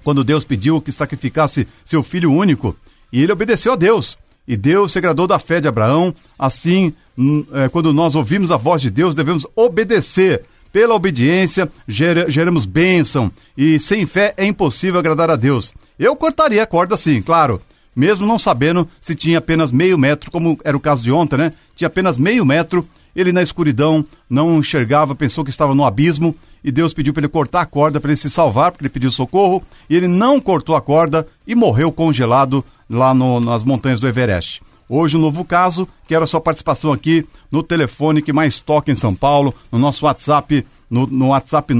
quando 0.02 0.24
Deus 0.24 0.44
pediu 0.44 0.80
que 0.80 0.90
sacrificasse 0.90 1.68
seu 1.84 2.02
filho 2.02 2.32
único, 2.32 2.74
e 3.12 3.22
ele 3.22 3.32
obedeceu 3.32 3.74
a 3.74 3.76
Deus. 3.76 4.16
E 4.46 4.56
Deus 4.56 4.92
se 4.92 4.98
agradou 4.98 5.26
da 5.26 5.38
fé 5.38 5.60
de 5.60 5.68
Abraão. 5.68 6.14
Assim, 6.38 6.92
hum, 7.16 7.44
é, 7.52 7.68
quando 7.68 7.92
nós 7.92 8.14
ouvimos 8.14 8.50
a 8.50 8.56
voz 8.56 8.82
de 8.82 8.90
Deus, 8.90 9.14
devemos 9.14 9.46
obedecer. 9.54 10.44
Pela 10.72 10.94
obediência, 10.94 11.70
ger 11.86 12.30
geramos 12.30 12.64
bênção. 12.64 13.30
E 13.56 13.78
sem 13.78 14.06
fé 14.06 14.32
é 14.38 14.46
impossível 14.46 14.98
agradar 14.98 15.30
a 15.30 15.36
Deus. 15.36 15.74
Eu 15.98 16.16
cortaria 16.16 16.62
a 16.62 16.66
corda 16.66 16.96
sim, 16.96 17.20
claro. 17.20 17.60
Mesmo 17.94 18.26
não 18.26 18.38
sabendo 18.38 18.88
se 18.98 19.14
tinha 19.14 19.36
apenas 19.36 19.70
meio 19.70 19.98
metro, 19.98 20.30
como 20.30 20.58
era 20.64 20.74
o 20.74 20.80
caso 20.80 21.02
de 21.02 21.12
ontem, 21.12 21.36
né? 21.36 21.52
Tinha 21.76 21.88
apenas 21.88 22.16
meio 22.16 22.44
metro. 22.46 22.88
Ele 23.14 23.32
na 23.32 23.42
escuridão 23.42 24.02
não 24.30 24.58
enxergava, 24.58 25.14
pensou 25.14 25.44
que 25.44 25.50
estava 25.50 25.74
no 25.74 25.84
abismo 25.84 26.34
e 26.64 26.70
Deus 26.70 26.94
pediu 26.94 27.12
para 27.12 27.22
ele 27.22 27.28
cortar 27.28 27.60
a 27.60 27.66
corda 27.66 28.00
para 28.00 28.10
ele 28.10 28.16
se 28.16 28.30
salvar, 28.30 28.70
porque 28.70 28.84
ele 28.84 28.92
pediu 28.92 29.10
socorro, 29.10 29.62
e 29.90 29.96
ele 29.96 30.06
não 30.06 30.40
cortou 30.40 30.76
a 30.76 30.80
corda 30.80 31.26
e 31.46 31.54
morreu 31.54 31.90
congelado 31.90 32.64
lá 32.92 33.12
no, 33.14 33.40
nas 33.40 33.64
montanhas 33.64 33.98
do 33.98 34.06
Everest. 34.06 34.60
Hoje 34.88 35.16
um 35.16 35.20
novo 35.20 35.44
caso, 35.44 35.88
quero 36.06 36.22
a 36.24 36.26
sua 36.26 36.40
participação 36.40 36.92
aqui 36.92 37.24
no 37.50 37.62
telefone 37.62 38.20
que 38.20 38.32
mais 38.32 38.60
toca 38.60 38.92
em 38.92 38.96
São 38.96 39.14
Paulo, 39.14 39.54
no 39.70 39.78
nosso 39.78 40.04
WhatsApp, 40.04 40.66
no, 40.90 41.06
no 41.06 41.28
WhatsApp 41.28 41.72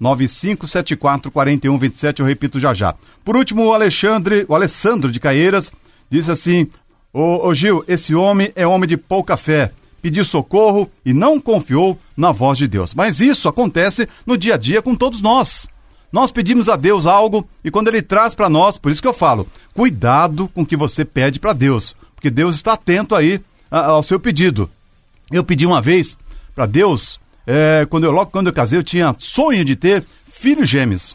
995744127, 0.00 2.20
eu 2.20 2.26
repito 2.26 2.60
já 2.60 2.72
já. 2.72 2.94
Por 3.24 3.36
último, 3.36 3.64
o 3.64 3.72
Alexandre, 3.72 4.46
o 4.48 4.54
Alessandro 4.54 5.10
de 5.10 5.18
Caieiras, 5.18 5.72
disse 6.08 6.30
assim: 6.30 6.68
Ô, 7.12 7.48
ô 7.48 7.52
Gil, 7.52 7.82
esse 7.88 8.14
homem 8.14 8.52
é 8.54 8.64
homem 8.64 8.88
de 8.88 8.96
pouca 8.96 9.36
fé. 9.36 9.72
Pediu 10.00 10.24
socorro 10.24 10.88
e 11.04 11.12
não 11.12 11.40
confiou 11.40 11.98
na 12.16 12.30
voz 12.30 12.58
de 12.58 12.68
Deus. 12.68 12.94
Mas 12.94 13.18
isso 13.18 13.48
acontece 13.48 14.08
no 14.24 14.38
dia 14.38 14.54
a 14.54 14.56
dia 14.56 14.80
com 14.80 14.94
todos 14.94 15.20
nós. 15.20 15.66
Nós 16.12 16.30
pedimos 16.30 16.68
a 16.68 16.76
Deus 16.76 17.06
algo 17.06 17.48
e 17.64 17.70
quando 17.70 17.88
ele 17.88 18.00
traz 18.00 18.34
para 18.34 18.48
nós, 18.48 18.78
por 18.78 18.92
isso 18.92 19.02
que 19.02 19.08
eu 19.08 19.12
falo, 19.12 19.46
cuidado 19.76 20.48
com 20.48 20.62
o 20.62 20.66
que 20.66 20.74
você 20.74 21.04
pede 21.04 21.38
para 21.38 21.52
Deus, 21.52 21.94
porque 22.14 22.30
Deus 22.30 22.56
está 22.56 22.72
atento 22.72 23.14
aí 23.14 23.40
ao 23.70 24.02
seu 24.02 24.18
pedido. 24.18 24.70
Eu 25.30 25.44
pedi 25.44 25.66
uma 25.66 25.82
vez 25.82 26.16
para 26.54 26.64
Deus, 26.64 27.20
é, 27.46 27.86
quando 27.90 28.04
eu 28.04 28.10
logo 28.10 28.30
quando 28.30 28.46
eu 28.46 28.54
casei, 28.54 28.78
eu 28.78 28.82
tinha 28.82 29.14
sonho 29.18 29.64
de 29.66 29.76
ter 29.76 30.02
filhos 30.26 30.66
gêmeos. 30.66 31.14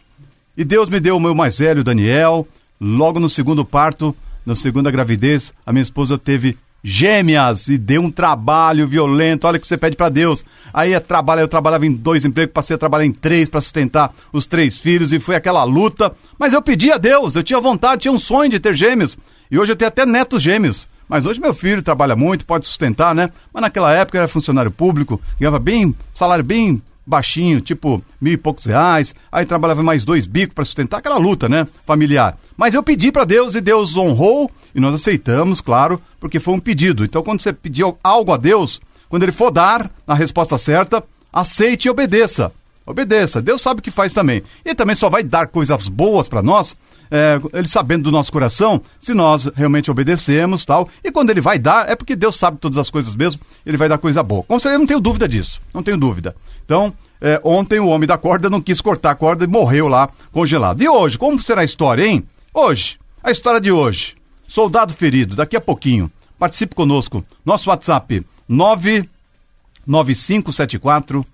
E 0.55 0.63
Deus 0.63 0.89
me 0.89 0.99
deu 0.99 1.17
o 1.17 1.19
meu 1.19 1.33
mais 1.33 1.57
velho, 1.57 1.83
Daniel. 1.83 2.47
Logo 2.79 3.19
no 3.19 3.29
segundo 3.29 3.65
parto, 3.65 4.15
na 4.45 4.55
segunda 4.55 4.91
gravidez, 4.91 5.53
a 5.65 5.73
minha 5.73 5.81
esposa 5.81 6.17
teve 6.17 6.55
gêmeas 6.83 7.67
e 7.67 7.77
deu 7.77 8.01
um 8.01 8.11
trabalho 8.11 8.87
violento. 8.87 9.45
Olha 9.45 9.57
o 9.57 9.59
que 9.59 9.67
você 9.67 9.77
pede 9.77 9.95
para 9.95 10.09
Deus. 10.09 10.43
Aí 10.73 10.93
é 10.93 10.97
eu 10.97 11.47
trabalhava 11.47 11.85
em 11.85 11.93
dois 11.93 12.25
empregos, 12.25 12.53
passei 12.53 12.75
a 12.75 12.79
trabalhar 12.79 13.05
em 13.05 13.11
três 13.11 13.49
para 13.49 13.61
sustentar 13.61 14.13
os 14.31 14.45
três 14.45 14.77
filhos 14.77 15.11
e 15.11 15.19
foi 15.19 15.35
aquela 15.35 15.63
luta. 15.63 16.11
Mas 16.39 16.53
eu 16.53 16.61
pedi 16.61 16.91
a 16.91 16.97
Deus, 16.97 17.35
eu 17.35 17.43
tinha 17.43 17.59
vontade, 17.59 18.03
tinha 18.03 18.11
um 18.11 18.19
sonho 18.19 18.49
de 18.49 18.59
ter 18.59 18.75
gêmeos. 18.75 19.17
E 19.49 19.59
hoje 19.59 19.73
eu 19.73 19.75
tenho 19.75 19.89
até 19.89 20.05
netos 20.05 20.41
gêmeos. 20.41 20.87
Mas 21.07 21.25
hoje 21.25 21.41
meu 21.41 21.53
filho 21.53 21.83
trabalha 21.83 22.15
muito, 22.15 22.45
pode 22.45 22.65
sustentar, 22.65 23.13
né? 23.13 23.29
Mas 23.53 23.61
naquela 23.61 23.91
época 23.91 24.17
era 24.17 24.27
funcionário 24.29 24.71
público, 24.71 25.19
ganhava 25.37 25.59
bem, 25.59 25.93
salário 26.13 26.43
bem 26.43 26.81
baixinho, 27.05 27.59
tipo 27.59 28.01
mil 28.21 28.31
e 28.31 28.37
poucos 28.37 28.65
reais. 28.65 29.13
Aí 29.29 29.45
trabalhava 29.45 29.83
mais 29.83 30.05
dois 30.05 30.25
bicos 30.25 30.53
para 30.53 30.63
sustentar 30.63 30.99
aquela 30.99 31.17
luta, 31.17 31.49
né? 31.49 31.67
Familiar. 31.85 32.37
Mas 32.55 32.73
eu 32.73 32.81
pedi 32.81 33.11
para 33.11 33.25
Deus 33.25 33.55
e 33.55 33.61
Deus 33.61 33.97
honrou 33.97 34.49
e 34.73 34.79
nós 34.79 34.95
aceitamos, 34.95 35.59
claro, 35.59 35.99
porque 36.21 36.39
foi 36.39 36.53
um 36.53 36.59
pedido. 36.59 37.03
Então, 37.03 37.23
quando 37.23 37.41
você 37.41 37.51
pedir 37.51 37.83
algo 38.03 38.31
a 38.31 38.37
Deus, 38.37 38.79
quando 39.09 39.23
ele 39.23 39.31
for 39.31 39.49
dar 39.51 39.91
a 40.07 40.13
resposta 40.13 40.57
certa, 40.57 41.03
aceite 41.33 41.87
e 41.87 41.89
obedeça. 41.89 42.51
Obedeça. 42.85 43.41
Deus 43.41 43.61
sabe 43.61 43.79
o 43.79 43.83
que 43.83 43.89
faz 43.89 44.13
também. 44.13 44.43
E 44.63 44.75
também 44.75 44.95
só 44.95 45.09
vai 45.09 45.23
dar 45.23 45.47
coisas 45.47 45.87
boas 45.87 46.29
para 46.29 46.43
nós, 46.43 46.75
é, 47.09 47.39
ele 47.53 47.67
sabendo 47.67 48.03
do 48.03 48.11
nosso 48.11 48.31
coração, 48.31 48.81
se 48.99 49.13
nós 49.13 49.49
realmente 49.55 49.89
obedecemos 49.89 50.63
tal. 50.63 50.87
E 51.03 51.11
quando 51.11 51.31
ele 51.31 51.41
vai 51.41 51.57
dar, 51.57 51.89
é 51.89 51.95
porque 51.95 52.15
Deus 52.15 52.35
sabe 52.35 52.57
todas 52.57 52.77
as 52.77 52.89
coisas 52.89 53.15
mesmo, 53.15 53.41
ele 53.65 53.77
vai 53.77 53.89
dar 53.89 53.97
coisa 53.97 54.21
boa. 54.21 54.43
Com 54.43 54.59
certeza, 54.59 54.79
não 54.79 54.87
tenho 54.87 55.01
dúvida 55.01 55.27
disso. 55.27 55.59
Não 55.73 55.81
tenho 55.81 55.97
dúvida. 55.97 56.35
Então, 56.63 56.93
é, 57.19 57.41
ontem 57.43 57.79
o 57.79 57.87
homem 57.87 58.07
da 58.07 58.17
corda 58.17 58.49
não 58.49 58.61
quis 58.61 58.79
cortar 58.79 59.11
a 59.11 59.15
corda 59.15 59.43
e 59.43 59.47
morreu 59.47 59.87
lá 59.87 60.07
congelado. 60.31 60.81
E 60.81 60.87
hoje, 60.87 61.17
como 61.17 61.41
será 61.41 61.61
a 61.61 61.65
história, 61.65 62.05
hein? 62.05 62.23
Hoje, 62.53 62.99
a 63.23 63.31
história 63.31 63.59
de 63.59 63.71
hoje. 63.71 64.20
Soldado 64.51 64.93
ferido, 64.93 65.33
daqui 65.33 65.55
a 65.55 65.61
pouquinho. 65.61 66.11
Participe 66.37 66.75
conosco. 66.75 67.25
Nosso 67.45 67.69
WhatsApp 67.69 68.25
99574 68.49 71.25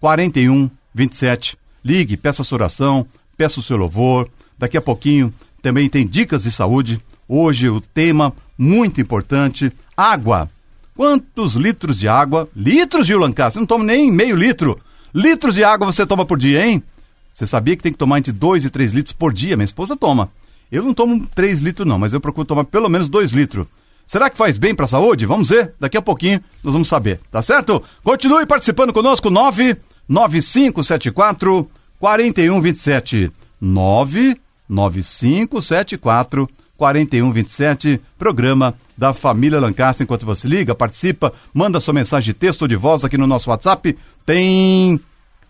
4127. 0.00 1.58
Ligue, 1.84 2.16
peça 2.16 2.42
sua 2.42 2.56
oração, 2.56 3.06
peça 3.36 3.60
o 3.60 3.62
seu 3.62 3.76
louvor. 3.76 4.26
Daqui 4.58 4.78
a 4.78 4.80
pouquinho 4.80 5.34
também 5.60 5.86
tem 5.86 6.06
dicas 6.06 6.44
de 6.44 6.50
saúde. 6.50 6.98
Hoje 7.28 7.68
o 7.68 7.78
tema 7.78 8.32
muito 8.56 9.02
importante: 9.02 9.70
água. 9.94 10.50
Quantos 10.96 11.56
litros 11.56 11.98
de 11.98 12.08
água? 12.08 12.48
Litros 12.56 13.06
Lancaster, 13.06 13.52
você 13.52 13.58
não 13.58 13.66
toma 13.66 13.84
nem 13.84 14.10
meio 14.10 14.34
litro. 14.34 14.80
Litros 15.14 15.56
de 15.56 15.62
água 15.62 15.92
você 15.92 16.06
toma 16.06 16.24
por 16.24 16.38
dia, 16.38 16.66
hein? 16.66 16.82
Você 17.30 17.46
sabia 17.46 17.76
que 17.76 17.82
tem 17.82 17.92
que 17.92 17.98
tomar 17.98 18.18
entre 18.18 18.32
2 18.32 18.64
e 18.64 18.70
3 18.70 18.92
litros 18.92 19.12
por 19.12 19.30
dia? 19.30 19.58
Minha 19.58 19.66
esposa 19.66 19.94
toma. 19.94 20.30
Eu 20.72 20.82
não 20.82 20.92
tomo 20.94 21.26
3 21.34 21.60
litros, 21.60 21.86
não, 21.86 21.98
mas 21.98 22.14
eu 22.14 22.20
procuro 22.20 22.46
tomar 22.46 22.64
pelo 22.64 22.88
menos 22.88 23.10
2 23.10 23.32
litros. 23.32 23.66
Será 24.06 24.30
que 24.30 24.38
faz 24.38 24.56
bem 24.56 24.74
para 24.74 24.86
a 24.86 24.88
saúde? 24.88 25.26
Vamos 25.26 25.50
ver. 25.50 25.74
Daqui 25.78 25.98
a 25.98 26.02
pouquinho 26.02 26.40
nós 26.64 26.72
vamos 26.72 26.88
saber, 26.88 27.20
tá 27.30 27.42
certo? 27.42 27.82
Continue 28.02 28.46
participando 28.46 28.92
conosco, 28.92 29.30
99574 29.30 31.70
4127. 31.98 33.30
99574 33.60 36.48
4127. 36.76 38.00
Programa 38.18 38.74
da 38.96 39.12
família 39.12 39.60
Lancaster. 39.60 40.04
Enquanto 40.04 40.24
você 40.26 40.48
liga, 40.48 40.74
participa, 40.74 41.32
manda 41.52 41.80
sua 41.80 41.94
mensagem 41.94 42.32
de 42.32 42.38
texto 42.38 42.62
ou 42.62 42.68
de 42.68 42.76
voz 42.76 43.04
aqui 43.04 43.18
no 43.18 43.26
nosso 43.26 43.50
WhatsApp. 43.50 43.96
Tem 44.26 44.98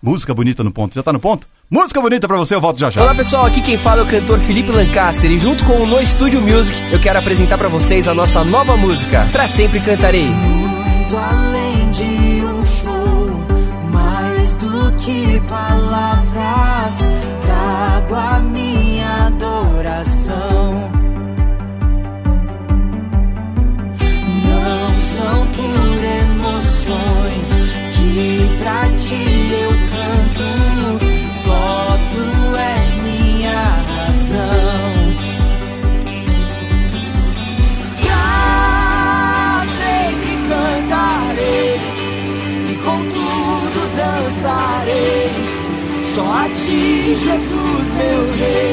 música 0.03 0.35
bonita 0.35 0.65
no 0.65 0.73
ponto. 0.73 0.95
Já 0.95 1.03
tá 1.03 1.13
no 1.13 1.21
ponto? 1.21 1.47
Música 1.71 2.01
bonita 2.01 2.27
pra 2.27 2.37
você, 2.37 2.55
eu 2.55 2.61
volto 2.61 2.79
já 2.79 2.91
já. 2.91 3.01
Olá 3.03 3.15
pessoal, 3.15 3.47
aqui 3.47 3.63
quem 3.63 3.79
fala 3.79 4.01
é 4.03 4.05
o 4.05 4.07
cantor 4.07 4.41
Felipe 4.41 4.71
Lancaster 4.71 5.31
e 5.31 5.39
junto 5.39 5.65
com 5.65 5.81
o 5.81 5.87
No 5.87 6.05
Studio 6.05 6.43
Music 6.43 6.83
eu 6.93 7.01
quero 7.01 7.19
apresentar 7.19 7.57
pra 7.57 7.69
vocês 7.69 8.09
a 8.09 8.15
nossa 8.15 8.45
nova 8.45 8.77
música, 8.77 9.29
Pra 9.33 9.49
Sempre 9.49 9.81
Cantarei. 9.81 10.29
Muito 10.29 11.17
além 11.17 11.91
de 11.91 12.45
um 12.45 12.67
show, 12.67 13.31
mais 13.91 14.55
do 14.57 14.97
que 14.97 15.41
palavras, 15.49 16.95
trago 17.41 18.15
a 18.15 18.41
minha 18.41 19.27
adoração. 19.29 21.02
Jesus, 47.33 47.95
meu 47.95 48.33
rei. 48.33 48.72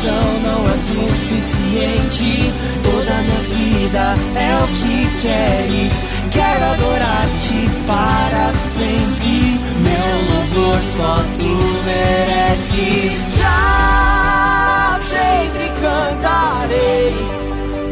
Não 0.00 0.62
é 0.62 0.76
suficiente, 0.92 2.52
toda 2.84 3.22
minha 3.22 3.42
vida 3.50 4.14
é 4.36 4.56
o 4.56 4.66
que 4.68 5.08
queres. 5.20 5.92
Quero 6.30 6.64
adorar-te 6.64 7.68
para 7.86 8.52
sempre, 8.76 9.58
meu 9.80 10.08
louvor 10.30 10.78
só 10.96 11.16
tu 11.36 11.52
mereces. 11.84 13.24
Pra 13.36 15.00
sempre 15.10 15.66
cantarei 15.82 17.12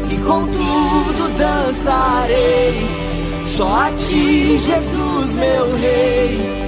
e 0.09 0.17
com 0.25 0.47
tudo 0.47 1.29
dançarei. 1.37 2.87
Só 3.45 3.81
a 3.81 3.91
ti, 3.91 4.57
Jesus, 4.57 5.35
meu 5.35 5.77
rei. 5.77 6.66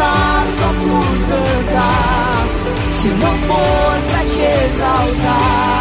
Cantar 0.00 0.46
só 0.58 0.68
por 0.72 1.04
cantar, 1.28 2.46
se 3.00 3.08
não 3.08 3.36
for 3.38 4.00
pra 4.08 4.24
te 4.24 4.40
exaltar. 4.40 5.80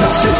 Nasceu 0.00 0.32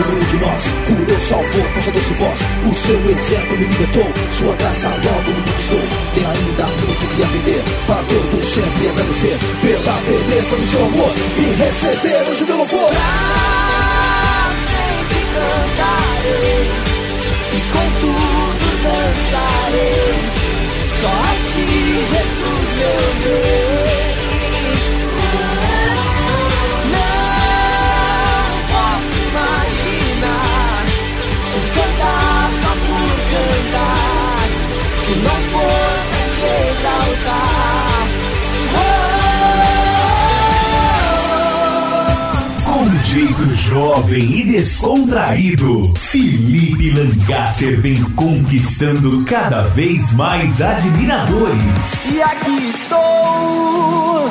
no 0.00 0.12
meio 0.12 0.24
de 0.24 0.36
nós, 0.38 0.62
curou, 0.86 1.20
salvou 1.20 1.64
com 1.74 1.80
sua 1.82 1.92
doce 1.92 2.14
voz. 2.14 2.40
O 2.64 2.74
seu 2.74 3.10
exemplo 3.10 3.58
me 3.58 3.64
libertou, 3.64 4.06
sua 4.32 4.54
graça 4.56 4.88
logo 4.88 5.30
me 5.30 5.42
conquistou. 5.42 5.82
Tem 6.14 6.24
ainda 6.24 6.66
muito 6.66 7.16
que 7.16 7.22
aprender, 7.22 7.62
para 7.86 8.02
todos 8.04 8.44
sempre 8.44 8.88
agradecer 8.88 9.38
pela 9.60 10.00
beleza 10.00 10.56
do 10.56 10.66
seu 10.66 10.84
amor 10.86 11.12
e 11.36 11.42
receber 11.62 12.30
hoje 12.30 12.44
meu 12.44 12.56
louvor. 12.56 12.90
sempre 14.66 15.20
cantarei 15.34 16.70
e 17.52 17.60
com 17.72 18.00
tudo 18.00 18.29
dançarei. 18.90 20.14
Só 21.00 21.08
a 21.08 21.32
ti, 21.48 21.66
Jesus, 22.10 22.68
meu 22.80 23.02
rei. 23.22 24.10
Não 26.94 27.08
posso 28.72 29.14
imaginar 29.28 30.82
o 31.54 31.60
cantar 31.74 32.50
só 32.62 32.72
por 32.86 33.16
cantar, 33.32 34.48
se 35.04 35.12
não 35.26 35.38
for 35.50 35.94
pra 36.10 36.22
te 36.34 36.42
exaltar. 36.70 37.59
Jovem 43.56 44.40
e 44.40 44.44
descontraído, 44.44 45.82
Felipe 45.96 46.90
Lancaster 46.90 47.80
vem 47.80 48.02
conquistando 48.12 49.24
cada 49.24 49.62
vez 49.62 50.12
mais 50.14 50.60
admiradores. 50.60 52.10
E 52.12 52.22
aqui 52.22 52.68
estou, 52.68 54.30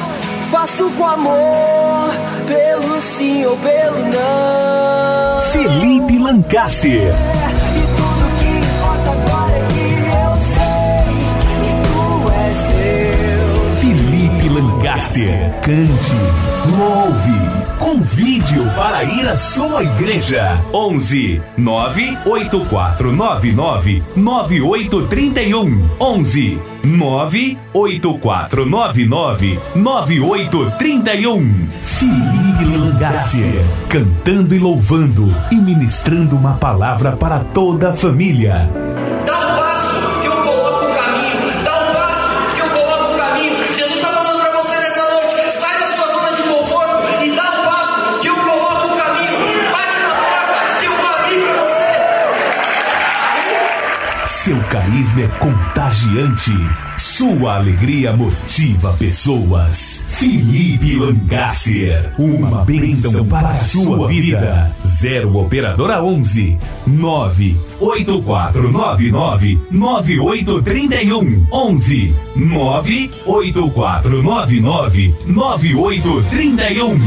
faço 0.52 0.90
com 0.92 1.06
amor, 1.06 2.14
pelo 2.48 3.02
sim 3.02 3.46
ou 3.46 3.58
pelo 3.58 4.00
não. 4.10 5.52
Felipe 5.52 6.18
Lancaster. 6.20 6.92
E 6.92 7.82
tudo 7.98 8.30
que 8.38 8.50
importa 8.58 9.12
agora 9.12 9.58
é 9.58 9.66
que 9.68 9.84
eu 10.06 10.32
sei 10.56 11.20
que 11.64 11.72
tu 11.88 12.32
és 12.32 12.58
Deus. 12.76 13.80
Felipe 13.80 14.50
Lancaster. 14.50 15.54
Cante, 15.62 16.16
Louve. 16.78 17.59
Convide-o 17.90 18.70
para 18.76 19.04
ir 19.04 19.28
à 19.28 19.36
sua 19.36 19.82
igreja. 19.82 20.62
11 20.72 21.42
98499 21.58 24.04
9831. 24.16 25.90
11 26.00 26.60
98499 26.84 29.60
9831. 29.74 31.68
Felipe 31.82 32.78
Langácia. 32.78 33.66
Cantando 33.90 34.54
e 34.54 34.60
louvando 34.60 35.36
e 35.50 35.56
ministrando 35.56 36.36
uma 36.36 36.54
palavra 36.54 37.14
para 37.14 37.40
toda 37.40 37.90
a 37.90 37.94
família. 37.94 38.70
Carisma 54.70 55.22
é 55.22 55.28
contagiante. 55.28 56.52
Sua 56.96 57.56
alegria 57.56 58.16
motiva 58.16 58.94
pessoas. 58.94 60.06
Felipe 60.08 60.96
Lancaster. 60.96 62.14
Uma 62.20 62.64
bênção 62.64 63.26
para 63.26 63.50
a 63.50 63.56
sua 63.56 64.08
vida. 64.10 64.72
Zero 64.86 65.36
Operadora 65.38 66.04
11 66.04 66.56
98499 66.86 69.60
9831 69.72 71.48
11 71.52 72.14
98499 72.36 75.16
9831 75.26 77.00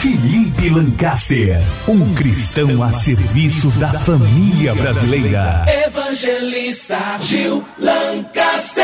Felipe 0.00 0.70
Lancaster. 0.70 1.60
Um 1.86 2.14
cristão 2.14 2.82
a 2.82 2.90
serviço 2.90 3.68
da 3.72 4.00
família 4.00 4.74
brasileira. 4.74 5.66
Evangelista 5.68 6.96
Gil 7.20 7.62
Lancaster. 7.78 8.82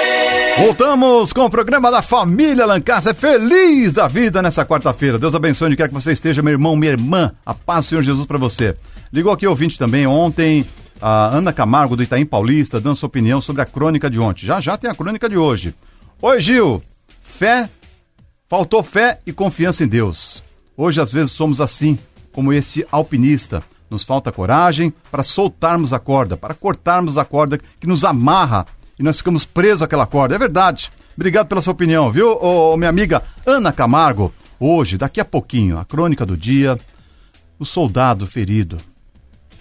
Voltamos 0.58 1.32
com 1.32 1.46
o 1.46 1.50
programa 1.50 1.90
da 1.90 2.02
família 2.02 2.66
Lancaster. 2.66 3.14
Feliz 3.14 3.94
da 3.94 4.08
vida 4.08 4.42
nessa 4.42 4.66
quarta-feira. 4.66 5.18
Deus 5.18 5.34
abençoe 5.34 5.68
onde 5.68 5.76
quer 5.76 5.88
que 5.88 5.94
você 5.94 6.12
esteja, 6.12 6.42
meu 6.42 6.52
irmão, 6.52 6.76
minha 6.76 6.92
irmã. 6.92 7.32
A 7.46 7.54
paz 7.54 7.86
do 7.86 7.88
Senhor 7.88 8.02
Jesus 8.02 8.26
para 8.26 8.36
você. 8.36 8.76
Ligou 9.10 9.32
aqui 9.32 9.46
ouvinte 9.46 9.78
também 9.78 10.06
ontem. 10.06 10.66
A 11.00 11.34
Ana 11.34 11.50
Camargo 11.50 11.96
do 11.96 12.02
Itaim 12.02 12.26
Paulista 12.26 12.78
dando 12.78 12.96
sua 12.96 13.06
opinião 13.06 13.40
sobre 13.40 13.62
a 13.62 13.66
crônica 13.66 14.10
de 14.10 14.20
ontem. 14.20 14.44
Já 14.44 14.60
já 14.60 14.76
tem 14.76 14.90
a 14.90 14.94
crônica 14.94 15.30
de 15.30 15.38
hoje. 15.38 15.74
Oi, 16.20 16.42
Gil. 16.42 16.82
Fé. 17.22 17.70
Faltou 18.50 18.82
fé 18.82 19.18
e 19.26 19.32
confiança 19.32 19.82
em 19.82 19.88
Deus. 19.88 20.44
Hoje, 20.76 21.00
às 21.00 21.10
vezes, 21.10 21.32
somos 21.32 21.60
assim, 21.60 21.98
como 22.32 22.52
esse 22.52 22.86
alpinista. 22.92 23.62
Nos 23.88 24.02
falta 24.02 24.32
coragem 24.32 24.92
para 25.10 25.22
soltarmos 25.22 25.92
a 25.92 25.98
corda, 25.98 26.36
para 26.36 26.54
cortarmos 26.54 27.16
a 27.16 27.24
corda 27.24 27.58
que 27.78 27.86
nos 27.86 28.04
amarra 28.04 28.66
e 28.98 29.02
nós 29.02 29.18
ficamos 29.18 29.44
presos 29.44 29.82
àquela 29.82 30.06
corda. 30.06 30.34
É 30.34 30.38
verdade. 30.38 30.90
Obrigado 31.16 31.46
pela 31.46 31.62
sua 31.62 31.72
opinião, 31.72 32.10
viu, 32.10 32.36
ô, 32.42 32.76
minha 32.76 32.90
amiga 32.90 33.22
Ana 33.46 33.72
Camargo? 33.72 34.34
Hoje, 34.58 34.98
daqui 34.98 35.20
a 35.20 35.24
pouquinho, 35.24 35.78
a 35.78 35.84
crônica 35.84 36.26
do 36.26 36.36
dia, 36.36 36.78
o 37.58 37.64
soldado 37.64 38.26
ferido. 38.26 38.78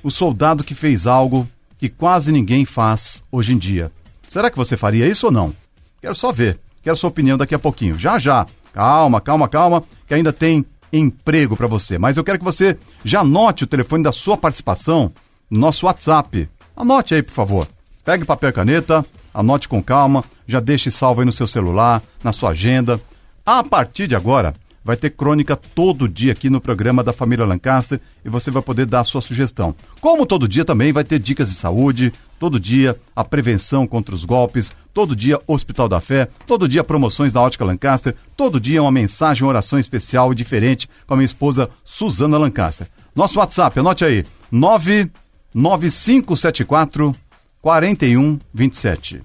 O 0.03 0.09
soldado 0.09 0.63
que 0.63 0.76
fez 0.76 1.05
algo 1.05 1.47
que 1.78 1.88
quase 1.88 2.32
ninguém 2.32 2.66
faz 2.66 3.24
hoje 3.32 3.53
em 3.53 3.57
dia. 3.57 3.91
Será 4.28 4.49
que 4.49 4.57
você 4.57 4.76
faria 4.76 5.07
isso 5.07 5.28
ou 5.28 5.32
não? 5.32 5.55
Quero 6.01 6.16
só 6.16 6.32
ver. 6.32 6.59
Quero 6.82 6.97
sua 6.97 7.09
opinião 7.09 7.38
daqui 7.38 7.55
a 7.55 7.59
pouquinho. 7.59 7.97
Já, 7.97 8.20
já. 8.20 8.45
Calma, 8.74 9.22
calma, 9.22 9.47
calma, 9.47 9.84
que 10.07 10.13
ainda 10.13 10.34
tem 10.34 10.66
emprego 10.97 11.55
para 11.55 11.67
você. 11.67 11.97
Mas 11.97 12.17
eu 12.17 12.23
quero 12.23 12.39
que 12.39 12.45
você 12.45 12.77
já 13.03 13.21
anote 13.21 13.63
o 13.63 13.67
telefone 13.67 14.03
da 14.03 14.11
sua 14.11 14.37
participação 14.37 15.11
no 15.49 15.59
nosso 15.59 15.85
WhatsApp. 15.85 16.49
Anote 16.75 17.15
aí, 17.15 17.23
por 17.23 17.33
favor. 17.33 17.67
Pegue 18.03 18.25
papel 18.25 18.49
e 18.49 18.53
caneta, 18.53 19.05
anote 19.33 19.67
com 19.67 19.81
calma, 19.81 20.23
já 20.47 20.59
deixe 20.59 20.91
salvo 20.91 21.21
aí 21.21 21.25
no 21.25 21.33
seu 21.33 21.47
celular, 21.47 22.01
na 22.23 22.31
sua 22.31 22.51
agenda. 22.51 23.01
A 23.45 23.63
partir 23.63 24.07
de 24.07 24.15
agora, 24.15 24.53
vai 24.86 24.95
ter 24.95 25.09
crônica 25.09 25.53
todo 25.55 26.07
dia 26.07 26.31
aqui 26.31 26.47
no 26.47 26.61
programa 26.61 27.03
da 27.03 27.11
família 27.11 27.43
Lancaster 27.43 27.99
e 28.23 28.29
você 28.29 28.51
vai 28.51 28.61
poder 28.61 28.86
dar 28.86 28.99
a 28.99 29.03
sua 29.03 29.19
sugestão. 29.19 29.73
Como 29.99 30.27
todo 30.27 30.47
dia 30.47 30.63
também 30.63 30.93
vai 30.93 31.03
ter 31.03 31.17
dicas 31.17 31.49
de 31.49 31.55
saúde, 31.55 32.13
todo 32.39 32.59
dia 32.59 32.95
a 33.15 33.23
prevenção 33.23 33.88
contra 33.88 34.13
os 34.13 34.23
golpes, 34.23 34.75
todo 34.93 35.15
dia 35.15 35.41
Hospital 35.47 35.89
da 35.89 35.99
Fé, 35.99 36.29
todo 36.45 36.69
dia 36.69 36.83
promoções 36.83 37.33
da 37.33 37.41
Ótica 37.41 37.65
Lancaster, 37.65 38.15
todo 38.38 38.59
dia 38.59 38.83
uma 38.83 38.91
mensagem, 38.91 39.41
uma 39.41 39.49
oração 39.49 39.79
especial 39.79 40.31
e 40.31 40.36
diferente 40.36 40.88
com 41.07 41.15
a 41.15 41.17
minha 41.17 41.25
esposa 41.25 41.67
Suzana 41.83 42.38
Lancaster. 42.38 42.86
Nosso 43.15 43.39
WhatsApp, 43.39 43.79
anote 43.79 44.05
aí, 44.05 44.23
99574 44.51 47.15
4127. 47.59 49.23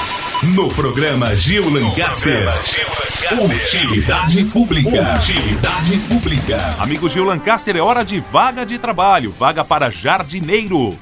No 0.54 0.68
programa 0.70 1.34
Gil 1.34 1.70
Lancaster. 1.70 2.46
Utilidade 3.32 4.44
pública. 4.44 5.16
Utilidade 5.16 5.96
pública. 6.08 6.58
Amigo 6.78 7.08
Gil 7.08 7.24
Lancaster, 7.24 7.76
é 7.76 7.80
hora 7.80 8.04
de 8.04 8.20
vaga 8.20 8.66
de 8.66 8.78
trabalho. 8.78 9.34
Vaga 9.38 9.64
para 9.64 9.90
jardineiro. 9.90 10.96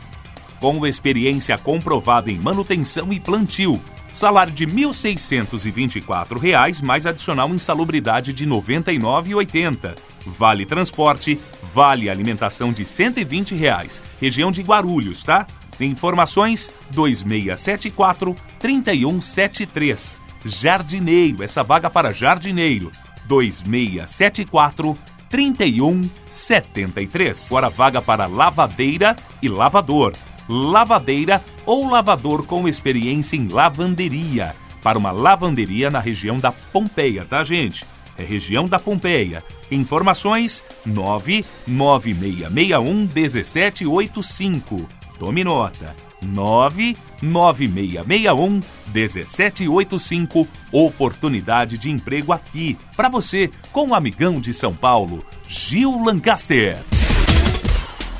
Com 0.60 0.86
experiência 0.86 1.58
comprovada 1.58 2.30
em 2.30 2.38
manutenção 2.38 3.12
e 3.12 3.18
plantio. 3.18 3.80
Salário 4.14 4.52
de 4.52 4.64
1.624 4.64 6.38
reais, 6.38 6.80
mais 6.80 7.04
adicional 7.04 7.48
insalubridade 7.48 8.32
de 8.32 8.44
R$ 8.44 8.50
99,80. 8.50 9.96
Vale 10.24 10.64
transporte, 10.64 11.36
vale 11.74 12.08
alimentação 12.08 12.72
de 12.72 12.86
120 12.86 13.56
reais. 13.56 14.00
região 14.20 14.52
de 14.52 14.62
Guarulhos, 14.62 15.24
tá? 15.24 15.44
Informações 15.80 16.70
2674 16.92 18.36
3173. 18.60 20.22
Jardineiro, 20.46 21.42
essa 21.42 21.64
vaga 21.64 21.90
para 21.90 22.12
jardineiro. 22.12 22.92
2674 23.26 24.96
3173. 25.28 27.48
Agora 27.48 27.68
vaga 27.68 28.00
para 28.00 28.26
lavadeira 28.26 29.16
e 29.42 29.48
lavador. 29.48 30.12
Lavadeira 30.48 31.44
ou 31.64 31.88
lavador 31.88 32.44
com 32.46 32.68
experiência 32.68 33.36
em 33.36 33.48
lavanderia. 33.48 34.54
Para 34.82 34.98
uma 34.98 35.10
lavanderia 35.10 35.90
na 35.90 36.00
região 36.00 36.38
da 36.38 36.52
Pompeia, 36.52 37.24
tá, 37.24 37.42
gente? 37.42 37.86
É 38.16 38.22
região 38.22 38.66
da 38.66 38.78
Pompeia. 38.78 39.42
Informações 39.70 40.62
99661 40.86 43.08
1785. 43.14 44.86
Tome 45.18 45.42
nota. 45.42 45.96
99661 46.22 48.60
1785. 48.92 50.46
Oportunidade 50.70 51.78
de 51.78 51.90
emprego 51.90 52.32
aqui. 52.32 52.78
Para 52.96 53.08
você, 53.08 53.50
com 53.72 53.88
o 53.88 53.94
amigão 53.94 54.40
de 54.40 54.54
São 54.54 54.72
Paulo, 54.74 55.24
Gil 55.48 56.04
Lancaster. 56.04 56.93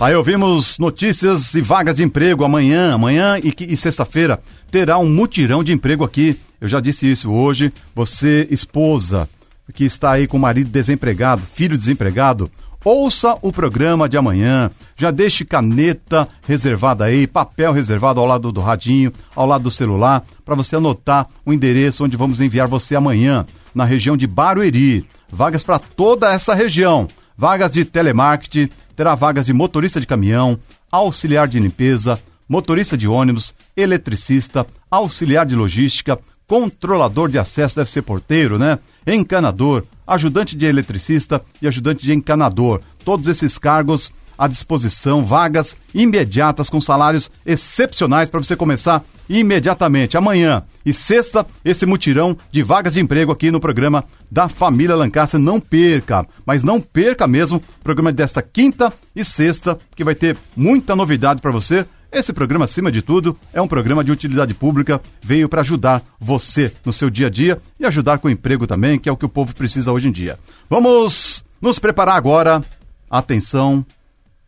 Aí 0.01 0.15
ouvimos 0.15 0.77
notícias 0.77 1.55
e 1.55 1.63
vagas 1.63 1.95
de 1.95 2.03
emprego 2.03 2.45
amanhã, 2.45 2.95
amanhã 2.95 3.39
e, 3.39 3.55
e 3.61 3.77
sexta-feira 3.77 4.41
terá 4.69 4.99
um 4.99 5.09
mutirão 5.09 5.63
de 5.63 5.73
emprego 5.73 6.03
aqui. 6.03 6.37
Eu 6.61 6.67
já 6.67 6.81
disse 6.81 7.11
isso 7.11 7.31
hoje. 7.31 7.73
Você, 7.95 8.49
esposa, 8.51 9.29
que 9.73 9.85
está 9.85 10.11
aí 10.11 10.27
com 10.27 10.37
o 10.37 10.41
marido 10.41 10.69
desempregado, 10.69 11.43
filho 11.43 11.79
desempregado, 11.79 12.51
ouça 12.85 13.37
o 13.41 13.53
programa 13.53 14.09
de 14.09 14.17
amanhã. 14.17 14.69
Já 14.97 15.13
deixe 15.13 15.45
caneta 15.45 16.27
reservada 16.47 17.05
aí, 17.05 17.29
papel 17.29 17.73
reservado 17.73 18.19
ao 18.19 18.27
lado 18.27 18.51
do 18.51 18.61
radinho, 18.61 19.13
ao 19.35 19.47
lado 19.47 19.63
do 19.63 19.71
celular, 19.71 20.25
para 20.45 20.57
você 20.57 20.75
anotar 20.75 21.29
o 21.47 21.53
endereço 21.53 22.05
onde 22.05 22.17
vamos 22.17 22.41
enviar 22.41 22.67
você 22.67 22.97
amanhã, 22.97 23.47
na 23.73 23.85
região 23.85 24.17
de 24.17 24.27
Barueri. 24.27 25.07
Vagas 25.31 25.63
para 25.63 25.79
toda 25.79 26.33
essa 26.33 26.53
região. 26.53 27.07
Vagas 27.37 27.71
de 27.71 27.85
telemarketing, 27.85 28.71
terá 28.95 29.15
vagas 29.15 29.47
de 29.47 29.53
motorista 29.53 30.01
de 30.01 30.07
caminhão, 30.07 30.59
auxiliar 30.91 31.49
de 31.49 31.59
limpeza, 31.59 32.19
motorista 32.49 32.97
de 32.97 33.09
ônibus, 33.09 33.55
eletricista, 33.77 34.67
auxiliar 34.91 35.47
de 35.47 35.55
logística, 35.55 36.19
controlador 36.47 37.29
de 37.29 37.39
acesso, 37.39 37.77
deve 37.77 37.91
ser 37.91 38.03
porteiro, 38.03 38.59
né? 38.59 38.79
Encanador, 39.07 39.85
ajudante 40.07 40.57
de 40.57 40.67
eletricista 40.67 41.43
e 41.61 41.67
ajudante 41.67 42.05
de 42.05 42.13
encanador. 42.13 42.81
Todos 43.05 43.27
esses 43.29 43.59
cargos 43.59 44.13
à 44.37 44.47
disposição, 44.49 45.25
vagas 45.25 45.77
imediatas 45.95 46.69
com 46.69 46.81
salários 46.81 47.31
excepcionais 47.45 48.29
para 48.29 48.43
você 48.43 48.57
começar 48.57 49.05
imediatamente, 49.29 50.17
amanhã. 50.17 50.63
e 50.85 50.93
sexta, 50.93 51.47
esse 51.65 51.87
mutirão 51.87 52.37
de 52.53 52.63
vagas 52.63 52.93
de 52.93 53.01
emprego 53.01 53.33
aqui 53.33 53.51
no 53.51 53.59
programa 53.59 54.05
da 54.31 54.49
Família 54.49 54.95
Lancaster. 54.95 55.41
Não 55.41 55.59
perca, 55.59 56.27
mas 56.45 56.63
não 56.63 56.79
perca 56.79 57.27
mesmo 57.27 57.57
o 57.57 57.83
programa 57.83 58.13
desta 58.13 58.43
quinta 58.43 58.93
e 59.17 59.25
sexta, 59.25 59.79
que 59.97 60.05
vai 60.05 60.15
ter 60.15 60.37
muita 60.55 60.95
novidade 60.95 61.41
para 61.41 61.51
você. 61.51 61.87
Esse 62.13 62.33
programa, 62.33 62.67
acima 62.67 62.93
de 62.93 63.03
tudo, 63.03 63.37
é 63.53 63.61
um 63.61 63.67
programa 63.67 64.05
de 64.05 64.13
utilidade 64.13 64.55
pública, 64.55 65.01
veio 65.23 65.49
para 65.49 65.63
ajudar 65.63 66.03
você 66.21 66.73
no 66.85 66.93
seu 66.93 67.11
dia 67.11 67.27
a 67.27 67.31
dia 67.31 67.61
e 67.81 67.87
ajudar 67.87 68.19
com 68.19 68.29
o 68.29 68.31
emprego 68.31 68.67
também, 68.67 68.99
que 68.99 69.09
é 69.09 69.13
o 69.13 69.17
que 69.17 69.25
o 69.25 69.29
povo 69.29 69.55
precisa 69.55 69.91
hoje 69.91 70.09
em 70.09 70.13
dia. 70.13 70.39
Vamos 70.69 71.43
nos 71.61 71.79
preparar 71.79 72.17
agora. 72.17 72.63
Atenção 73.11 73.85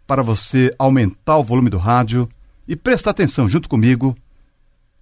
para 0.07 0.23
você 0.23 0.73
aumentar 0.79 1.39
o 1.39 1.45
volume 1.45 1.71
do 1.71 1.79
rádio 1.79 2.29
e 2.67 2.77
prestar 2.77 3.11
atenção 3.11 3.49
junto 3.49 3.69
comigo. 3.69 4.17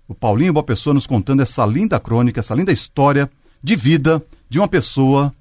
O 0.09 0.15
Paulinho 0.15 0.53
Boa 0.53 0.65
Pessoa 0.65 0.95
nos 0.95 1.07
contando 1.07 1.43
essa 1.43 1.65
linda 1.65 1.99
crônica, 1.99 2.41
essa 2.41 2.55
linda 2.55 2.73
história 2.73 3.31
de 3.63 3.77
vida 3.77 4.23
de 4.49 4.59
uma 4.59 4.69
pessoa 4.69 5.33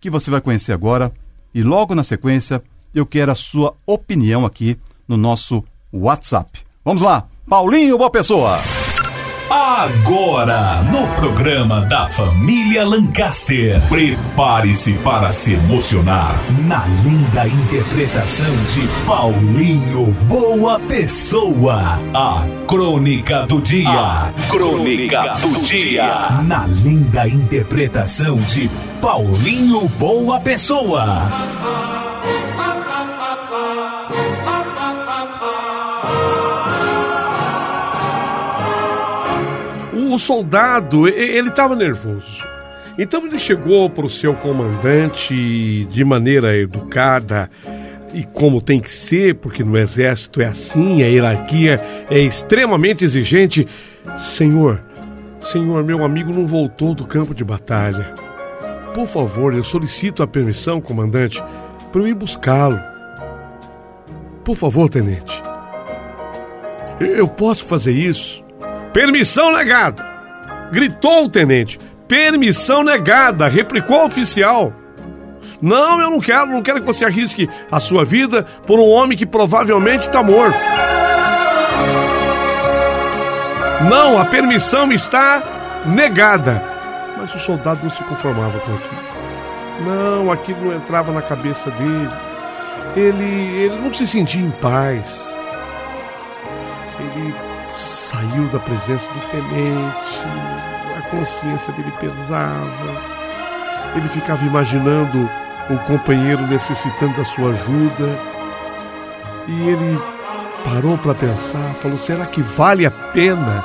que 0.00 0.10
você 0.10 0.30
vai 0.30 0.40
conhecer 0.40 0.72
agora. 0.72 1.12
E 1.54 1.62
logo 1.62 1.94
na 1.94 2.04
sequência, 2.04 2.62
eu 2.94 3.04
quero 3.04 3.30
a 3.32 3.34
sua 3.34 3.74
opinião 3.86 4.46
aqui 4.46 4.78
no 5.06 5.16
nosso 5.16 5.62
WhatsApp. 5.92 6.60
Vamos 6.84 7.02
lá, 7.02 7.26
Paulinho 7.48 7.98
Boa 7.98 8.10
Pessoa. 8.10 8.58
Agora, 9.50 10.80
no 10.92 11.08
programa 11.16 11.80
da 11.80 12.06
família 12.06 12.86
Lancaster, 12.86 13.82
prepare-se 13.88 14.92
para 14.98 15.32
se 15.32 15.54
emocionar 15.54 16.36
na 16.68 16.86
linda 17.02 17.48
interpretação 17.48 18.46
de 18.72 18.86
Paulinho 19.04 20.12
Boa 20.28 20.78
Pessoa. 20.78 21.98
A 22.14 22.46
crônica 22.68 23.44
do 23.48 23.60
dia. 23.60 23.90
A 23.90 24.32
crônica 24.48 25.20
do 25.40 25.60
dia. 25.62 26.42
Na 26.44 26.68
linda 26.68 27.26
interpretação 27.26 28.36
de 28.36 28.70
Paulinho 29.02 29.88
Boa 29.98 30.38
Pessoa. 30.38 31.28
O 40.14 40.18
soldado, 40.18 41.08
ele 41.08 41.48
estava 41.48 41.74
nervoso. 41.74 42.46
Então 42.98 43.26
ele 43.26 43.38
chegou 43.38 43.88
para 43.88 44.04
o 44.04 44.10
seu 44.10 44.34
comandante 44.34 45.86
de 45.86 46.04
maneira 46.04 46.56
educada 46.56 47.50
e 48.12 48.24
como 48.24 48.60
tem 48.60 48.80
que 48.80 48.90
ser, 48.90 49.36
porque 49.36 49.62
no 49.62 49.78
exército 49.78 50.42
é 50.42 50.46
assim, 50.46 51.02
a 51.02 51.06
hierarquia 51.06 51.80
é 52.10 52.18
extremamente 52.18 53.04
exigente. 53.04 53.66
Senhor, 54.16 54.82
senhor, 55.40 55.84
meu 55.84 56.04
amigo 56.04 56.32
não 56.32 56.46
voltou 56.46 56.94
do 56.94 57.06
campo 57.06 57.34
de 57.34 57.44
batalha. 57.44 58.12
Por 58.94 59.06
favor, 59.06 59.54
eu 59.54 59.62
solicito 59.62 60.22
a 60.22 60.26
permissão, 60.26 60.80
comandante, 60.80 61.42
para 61.92 62.02
eu 62.02 62.08
ir 62.08 62.14
buscá-lo. 62.14 62.80
Por 64.44 64.56
favor, 64.56 64.88
tenente. 64.88 65.40
Eu 66.98 67.28
posso 67.28 67.64
fazer 67.64 67.92
isso? 67.92 68.44
Permissão 68.92 69.52
negada! 69.52 70.04
Gritou 70.72 71.24
o 71.24 71.28
tenente. 71.28 71.78
Permissão 72.08 72.82
negada! 72.82 73.48
Replicou 73.48 74.02
o 74.02 74.06
oficial. 74.06 74.72
Não, 75.62 76.00
eu 76.00 76.10
não 76.10 76.20
quero, 76.20 76.46
não 76.46 76.62
quero 76.62 76.80
que 76.80 76.86
você 76.86 77.04
arrisque 77.04 77.48
a 77.70 77.78
sua 77.78 78.04
vida 78.04 78.44
por 78.66 78.80
um 78.80 78.88
homem 78.88 79.16
que 79.16 79.26
provavelmente 79.26 80.06
está 80.06 80.22
morto. 80.22 80.58
Não, 83.88 84.18
a 84.18 84.24
permissão 84.24 84.90
está 84.92 85.42
negada. 85.86 86.62
Mas 87.18 87.34
o 87.34 87.38
soldado 87.38 87.80
não 87.82 87.90
se 87.90 88.02
conformava 88.04 88.58
com 88.60 88.74
aquilo. 88.74 89.00
Não, 89.84 90.32
aquilo 90.32 90.66
não 90.66 90.74
entrava 90.74 91.12
na 91.12 91.22
cabeça 91.22 91.70
dele. 91.70 92.10
Ele, 92.96 93.64
ele 93.64 93.76
não 93.76 93.92
se 93.92 94.06
sentia 94.06 94.40
em 94.40 94.50
paz. 94.50 95.38
Ele 96.98 97.49
saiu 97.80 98.46
da 98.48 98.58
presença 98.58 99.10
do 99.12 99.20
tenente, 99.30 100.20
a 100.96 101.02
consciência 101.10 101.72
dele 101.72 101.92
pesava, 101.98 103.20
ele 103.96 104.08
ficava 104.08 104.44
imaginando 104.44 105.28
o 105.70 105.78
companheiro 105.86 106.46
necessitando 106.46 107.16
da 107.16 107.24
sua 107.24 107.50
ajuda. 107.50 108.18
E 109.48 109.68
ele 109.68 110.00
parou 110.64 110.98
para 110.98 111.14
pensar, 111.14 111.74
falou: 111.74 111.98
será 111.98 112.26
que 112.26 112.42
vale 112.42 112.86
a 112.86 112.90
pena 112.90 113.64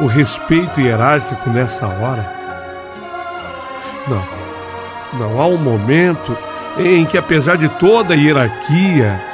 o 0.00 0.06
respeito 0.06 0.80
hierárquico 0.80 1.48
nessa 1.50 1.86
hora? 1.86 2.42
Não, 4.08 5.18
não 5.18 5.40
há 5.40 5.46
um 5.46 5.56
momento 5.56 6.36
em 6.78 7.04
que, 7.06 7.16
apesar 7.16 7.56
de 7.56 7.68
toda 7.68 8.14
a 8.14 8.16
hierarquia, 8.16 9.31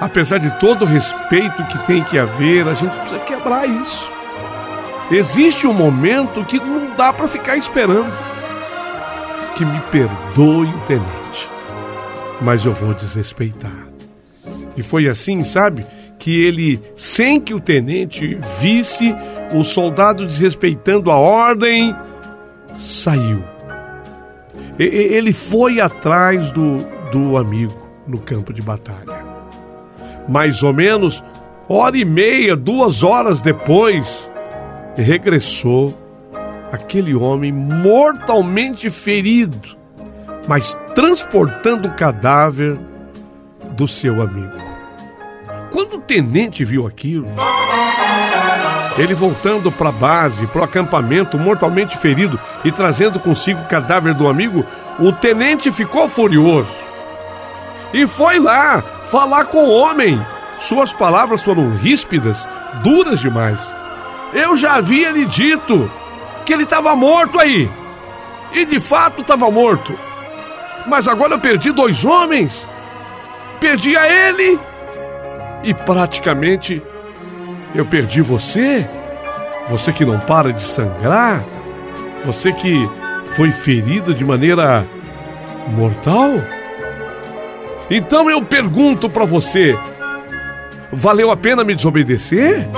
apesar 0.00 0.38
de 0.38 0.50
todo 0.58 0.82
o 0.82 0.86
respeito 0.86 1.64
que 1.64 1.86
tem 1.86 2.02
que 2.04 2.18
haver, 2.18 2.66
a 2.66 2.74
gente 2.74 2.96
precisa 2.96 3.20
quebrar 3.20 3.68
isso. 3.68 4.12
Existe 5.10 5.66
um 5.66 5.72
momento 5.72 6.44
que 6.44 6.58
não 6.58 6.94
dá 6.94 7.12
para 7.12 7.28
ficar 7.28 7.56
esperando. 7.56 8.12
Que 9.56 9.64
me 9.64 9.80
perdoe 9.90 10.68
o 10.68 10.80
tenente, 10.80 11.50
mas 12.40 12.64
eu 12.64 12.72
vou 12.72 12.94
desrespeitar. 12.94 13.88
E 14.76 14.82
foi 14.82 15.08
assim, 15.08 15.42
sabe, 15.42 15.84
que 16.18 16.44
ele, 16.44 16.80
sem 16.94 17.40
que 17.40 17.54
o 17.54 17.60
tenente 17.60 18.38
visse 18.60 19.12
o 19.52 19.64
soldado 19.64 20.24
desrespeitando 20.26 21.10
a 21.10 21.16
ordem, 21.16 21.94
saiu. 22.76 23.42
Ele 24.78 25.32
foi 25.32 25.80
atrás 25.80 26.52
do, 26.52 26.76
do 27.10 27.36
amigo 27.36 27.74
no 28.06 28.20
campo 28.20 28.52
de 28.52 28.62
batalha 28.62 29.17
mais 30.28 30.62
ou 30.62 30.72
menos 30.72 31.22
hora 31.68 31.96
e 31.96 32.04
meia, 32.04 32.56
duas 32.56 33.02
horas 33.02 33.40
depois, 33.40 34.30
regressou 34.96 35.96
aquele 36.72 37.14
homem 37.14 37.52
mortalmente 37.52 38.90
ferido, 38.90 39.76
mas 40.46 40.78
transportando 40.94 41.88
o 41.88 41.94
cadáver 41.94 42.78
do 43.72 43.86
seu 43.86 44.20
amigo. 44.22 44.56
Quando 45.70 45.96
o 45.96 46.00
tenente 46.00 46.64
viu 46.64 46.86
aquilo, 46.86 47.28
ele 48.96 49.14
voltando 49.14 49.70
para 49.70 49.90
a 49.90 49.92
base, 49.92 50.46
para 50.46 50.62
o 50.62 50.64
acampamento, 50.64 51.38
mortalmente 51.38 51.96
ferido 51.96 52.38
e 52.64 52.72
trazendo 52.72 53.20
consigo 53.20 53.60
o 53.60 53.66
cadáver 53.66 54.14
do 54.14 54.28
amigo, 54.28 54.64
o 54.98 55.12
tenente 55.12 55.70
ficou 55.70 56.08
furioso 56.08 56.68
e 57.92 58.06
foi 58.06 58.38
lá 58.38 58.82
falar 59.10 59.46
com 59.46 59.64
o 59.64 59.70
homem. 59.70 60.20
Suas 60.60 60.92
palavras 60.92 61.42
foram 61.42 61.76
ríspidas, 61.76 62.46
duras 62.82 63.20
demais. 63.20 63.74
Eu 64.32 64.56
já 64.56 64.74
havia 64.74 65.10
lhe 65.10 65.24
dito 65.26 65.90
que 66.44 66.52
ele 66.52 66.64
estava 66.64 66.94
morto 66.96 67.40
aí. 67.40 67.70
E 68.52 68.64
de 68.64 68.80
fato 68.80 69.20
estava 69.20 69.50
morto. 69.50 69.96
Mas 70.86 71.06
agora 71.06 71.34
eu 71.34 71.38
perdi 71.38 71.70
dois 71.70 72.04
homens. 72.04 72.66
Perdi 73.60 73.96
a 73.96 74.08
ele. 74.08 74.58
E 75.62 75.74
praticamente 75.74 76.82
eu 77.74 77.84
perdi 77.84 78.22
você. 78.22 78.88
Você 79.68 79.92
que 79.92 80.04
não 80.04 80.18
para 80.18 80.52
de 80.52 80.62
sangrar. 80.62 81.44
Você 82.24 82.52
que 82.52 82.88
foi 83.36 83.50
ferida 83.50 84.12
de 84.12 84.24
maneira 84.24 84.86
mortal. 85.68 86.30
Então 87.90 88.30
eu 88.30 88.42
pergunto 88.42 89.08
para 89.08 89.24
você: 89.24 89.76
valeu 90.92 91.30
a 91.30 91.36
pena 91.36 91.64
me 91.64 91.74
desobedecer? 91.74 92.68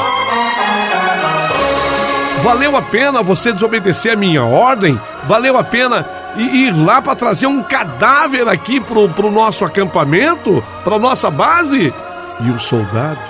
Valeu 2.42 2.74
a 2.74 2.82
pena 2.82 3.22
você 3.22 3.52
desobedecer 3.52 4.12
a 4.12 4.16
minha 4.16 4.42
ordem? 4.42 4.98
Valeu 5.24 5.58
a 5.58 5.64
pena 5.64 6.06
ir 6.38 6.70
lá 6.70 7.02
para 7.02 7.14
trazer 7.14 7.46
um 7.46 7.62
cadáver 7.62 8.48
aqui 8.48 8.80
pro, 8.80 9.08
pro 9.10 9.30
nosso 9.30 9.64
acampamento, 9.64 10.64
para 10.82 10.98
nossa 10.98 11.30
base? 11.30 11.92
E 12.40 12.50
o 12.50 12.58
soldado, 12.58 13.20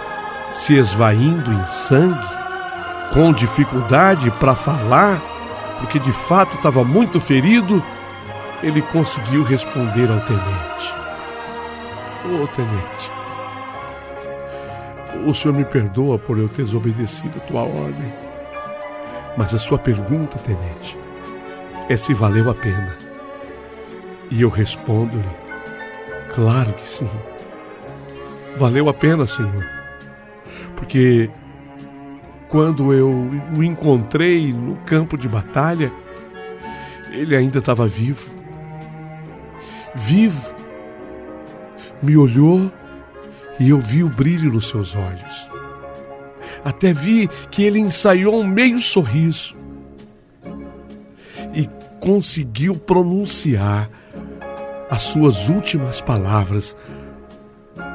se 0.53 0.77
esvaindo 0.77 1.53
em 1.53 1.67
sangue, 1.67 2.25
com 3.13 3.33
dificuldade 3.33 4.31
para 4.33 4.55
falar, 4.55 5.21
porque 5.81 5.99
de 5.99 6.13
fato 6.13 6.55
estava 6.57 6.85
muito 6.85 7.21
ferido, 7.21 7.83
ele 8.63 8.81
conseguiu 8.81 9.43
responder 9.43 10.09
ao 10.09 10.21
tenente. 10.21 11.00
Ô, 12.25 12.47
tenente, 12.49 13.11
o 15.27 15.33
senhor 15.33 15.57
me 15.57 15.65
perdoa 15.65 16.19
por 16.19 16.39
eu 16.39 16.49
ter 16.49 16.65
desobedecido 16.65 17.39
a 17.39 17.41
tua 17.47 17.63
ordem. 17.63 18.13
Mas 19.37 19.55
a 19.55 19.59
sua 19.59 19.79
pergunta, 19.79 20.39
tenente, 20.39 20.99
é 21.89 21.97
se 21.97 22.13
valeu 22.13 22.51
a 22.51 22.55
pena. 22.55 22.97
E 24.31 24.43
eu 24.43 24.49
respondo-lhe: 24.49 25.25
claro 26.35 26.73
que 26.75 26.89
sim. 26.89 27.09
Valeu 28.57 28.89
a 28.89 28.95
pena, 28.95 29.27
senhor. 29.27 29.67
Porque 30.77 31.31
quando 32.49 32.93
eu 32.93 33.09
o 33.57 33.63
encontrei 33.63 34.53
no 34.53 34.77
campo 34.79 35.17
de 35.17 35.29
batalha, 35.29 35.93
ele 37.11 37.35
ainda 37.35 37.59
estava 37.61 37.87
vivo. 37.87 38.31
Vivo. 39.95 40.60
Me 42.03 42.17
olhou 42.17 42.71
e 43.59 43.69
eu 43.69 43.79
vi 43.79 44.03
o 44.03 44.09
brilho 44.09 44.53
nos 44.53 44.69
seus 44.69 44.97
olhos. 44.97 45.51
Até 46.65 46.93
vi 46.93 47.29
que 47.51 47.63
ele 47.63 47.79
ensaiou 47.79 48.41
um 48.41 48.47
meio 48.47 48.81
sorriso 48.81 49.55
e 51.55 51.69
conseguiu 52.01 52.75
pronunciar 52.75 53.91
as 54.91 55.03
suas 55.03 55.49
últimas 55.49 56.01
palavras. 56.01 56.77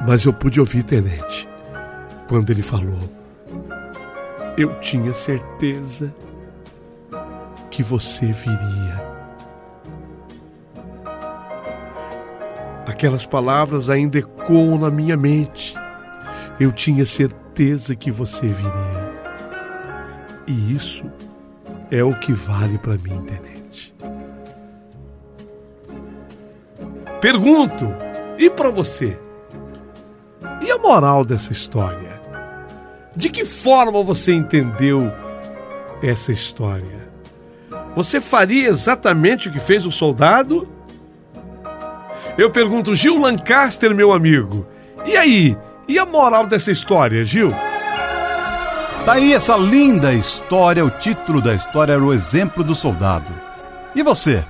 Mas 0.06 0.24
eu 0.24 0.32
pude 0.32 0.58
ouvir, 0.58 0.82
tenente, 0.82 1.48
quando 2.28 2.50
ele 2.50 2.62
falou: 2.62 2.98
Eu 4.56 4.78
tinha 4.80 5.12
certeza 5.12 6.14
que 7.70 7.82
você 7.82 8.26
viria. 8.26 9.05
Aquelas 12.86 13.26
palavras 13.26 13.90
ainda 13.90 14.18
ecoam 14.18 14.78
na 14.78 14.90
minha 14.90 15.16
mente. 15.16 15.74
Eu 16.58 16.70
tinha 16.70 17.04
certeza 17.04 17.96
que 17.96 18.10
você 18.12 18.46
viria. 18.46 19.12
E 20.46 20.72
isso 20.72 21.04
é 21.90 22.04
o 22.04 22.16
que 22.18 22.32
vale 22.32 22.78
para 22.78 22.96
mim, 22.96 23.20
tenente. 23.24 23.92
Pergunto, 27.20 27.86
e 28.38 28.48
para 28.48 28.70
você? 28.70 29.18
E 30.62 30.70
a 30.70 30.78
moral 30.78 31.24
dessa 31.24 31.50
história? 31.50 32.20
De 33.16 33.30
que 33.30 33.44
forma 33.44 34.02
você 34.04 34.32
entendeu 34.32 35.12
essa 36.02 36.30
história? 36.30 37.08
Você 37.96 38.20
faria 38.20 38.68
exatamente 38.68 39.48
o 39.48 39.52
que 39.52 39.58
fez 39.58 39.86
o 39.86 39.90
soldado? 39.90 40.68
Eu 42.38 42.50
pergunto, 42.50 42.94
Gil 42.94 43.18
Lancaster, 43.18 43.94
meu 43.94 44.12
amigo. 44.12 44.66
E 45.04 45.16
aí? 45.16 45.56
E 45.88 45.98
a 45.98 46.04
moral 46.04 46.46
dessa 46.46 46.70
história, 46.70 47.24
Gil? 47.24 47.48
Daí 49.06 49.30
tá 49.30 49.36
essa 49.36 49.56
linda 49.56 50.12
história, 50.12 50.84
o 50.84 50.90
título 50.90 51.40
da 51.40 51.54
história 51.54 51.92
era 51.92 52.04
o 52.04 52.12
exemplo 52.12 52.64
do 52.64 52.74
soldado. 52.74 53.32
E 53.94 54.02
você? 54.02 54.44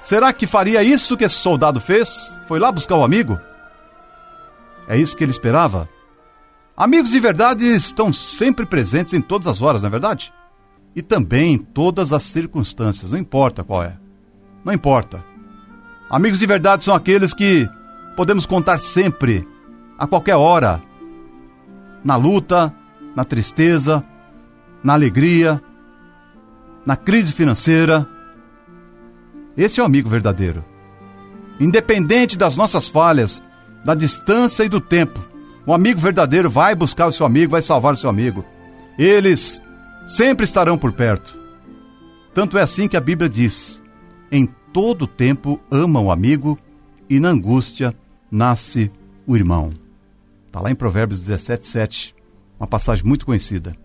Será 0.00 0.32
que 0.32 0.46
faria 0.46 0.82
isso 0.82 1.16
que 1.16 1.24
esse 1.24 1.36
soldado 1.36 1.80
fez? 1.80 2.38
Foi 2.46 2.58
lá 2.58 2.70
buscar 2.70 2.96
o 2.96 3.04
amigo? 3.04 3.40
É 4.86 4.96
isso 4.96 5.16
que 5.16 5.24
ele 5.24 5.30
esperava? 5.30 5.88
Amigos 6.76 7.10
de 7.10 7.18
verdade 7.20 7.64
estão 7.64 8.12
sempre 8.12 8.64
presentes 8.64 9.12
em 9.12 9.20
todas 9.20 9.46
as 9.46 9.60
horas, 9.60 9.82
não 9.82 9.88
é 9.88 9.90
verdade? 9.90 10.32
E 10.94 11.02
também 11.02 11.54
em 11.54 11.58
todas 11.58 12.12
as 12.12 12.22
circunstâncias, 12.22 13.10
não 13.10 13.18
importa 13.18 13.64
qual 13.64 13.82
é. 13.82 13.96
Não 14.64 14.72
importa. 14.72 15.24
Amigos 16.10 16.40
de 16.40 16.46
verdade 16.46 16.82
são 16.82 16.92
aqueles 16.92 17.32
que 17.32 17.68
podemos 18.16 18.44
contar 18.44 18.78
sempre, 18.78 19.46
a 19.96 20.08
qualquer 20.08 20.34
hora, 20.34 20.82
na 22.02 22.16
luta, 22.16 22.74
na 23.14 23.24
tristeza, 23.24 24.04
na 24.82 24.94
alegria, 24.94 25.62
na 26.84 26.96
crise 26.96 27.32
financeira. 27.32 28.08
Esse 29.56 29.78
é 29.78 29.82
o 29.82 29.86
amigo 29.86 30.10
verdadeiro. 30.10 30.64
Independente 31.60 32.36
das 32.36 32.56
nossas 32.56 32.88
falhas, 32.88 33.40
da 33.84 33.94
distância 33.94 34.64
e 34.64 34.68
do 34.68 34.80
tempo, 34.80 35.20
o 35.64 35.72
amigo 35.72 36.00
verdadeiro 36.00 36.50
vai 36.50 36.74
buscar 36.74 37.06
o 37.06 37.12
seu 37.12 37.24
amigo, 37.24 37.52
vai 37.52 37.62
salvar 37.62 37.94
o 37.94 37.96
seu 37.96 38.10
amigo. 38.10 38.44
Eles 38.98 39.62
sempre 40.06 40.44
estarão 40.44 40.76
por 40.76 40.92
perto. 40.92 41.38
Tanto 42.34 42.58
é 42.58 42.62
assim 42.62 42.88
que 42.88 42.96
a 42.96 43.00
Bíblia 43.00 43.28
diz: 43.28 43.80
em 44.32 44.48
todo 44.72 45.06
tempo 45.06 45.60
ama 45.70 46.00
o 46.00 46.10
amigo 46.10 46.58
e 47.08 47.18
na 47.18 47.28
angústia 47.28 47.94
nasce 48.30 48.90
o 49.26 49.36
irmão. 49.36 49.72
Está 50.46 50.60
lá 50.60 50.70
em 50.70 50.74
Provérbios 50.74 51.20
17, 51.20 51.66
7, 51.66 52.14
uma 52.58 52.66
passagem 52.66 53.04
muito 53.04 53.26
conhecida. 53.26 53.76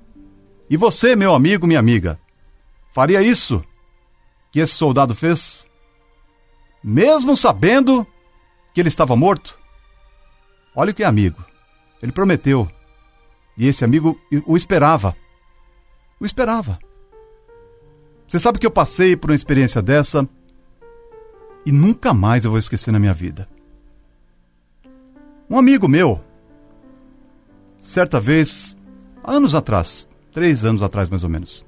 E 0.69 0.77
você, 0.77 1.15
meu 1.15 1.33
amigo, 1.33 1.67
minha 1.67 1.79
amiga, 1.79 2.19
faria 2.93 3.21
isso 3.21 3.63
que 4.51 4.59
esse 4.59 4.73
soldado 4.73 5.13
fez? 5.13 5.67
Mesmo 6.83 7.35
sabendo 7.35 8.05
que 8.73 8.79
ele 8.79 8.89
estava 8.89 9.15
morto? 9.15 9.57
Olha 10.75 10.91
o 10.91 10.93
que 10.93 11.03
é 11.03 11.05
amigo. 11.05 11.43
Ele 12.01 12.11
prometeu. 12.11 12.69
E 13.57 13.67
esse 13.67 13.83
amigo 13.83 14.19
o 14.45 14.57
esperava. 14.57 15.15
O 16.19 16.25
esperava. 16.25 16.77
Você 18.27 18.39
sabe 18.39 18.59
que 18.59 18.65
eu 18.65 18.71
passei 18.71 19.15
por 19.15 19.29
uma 19.29 19.35
experiência 19.35 19.81
dessa 19.81 20.27
e 21.65 21.71
nunca 21.71 22.13
mais 22.13 22.45
eu 22.45 22.51
vou 22.51 22.59
esquecer 22.59 22.91
na 22.91 22.99
minha 22.99 23.13
vida. 23.13 23.47
Um 25.49 25.57
amigo 25.57 25.87
meu, 25.87 26.23
certa 27.81 28.19
vez, 28.19 28.75
anos 29.23 29.55
atrás, 29.55 30.07
três 30.31 30.63
anos 30.63 30.83
atrás 30.83 31.09
mais 31.09 31.23
ou 31.23 31.29
menos, 31.29 31.65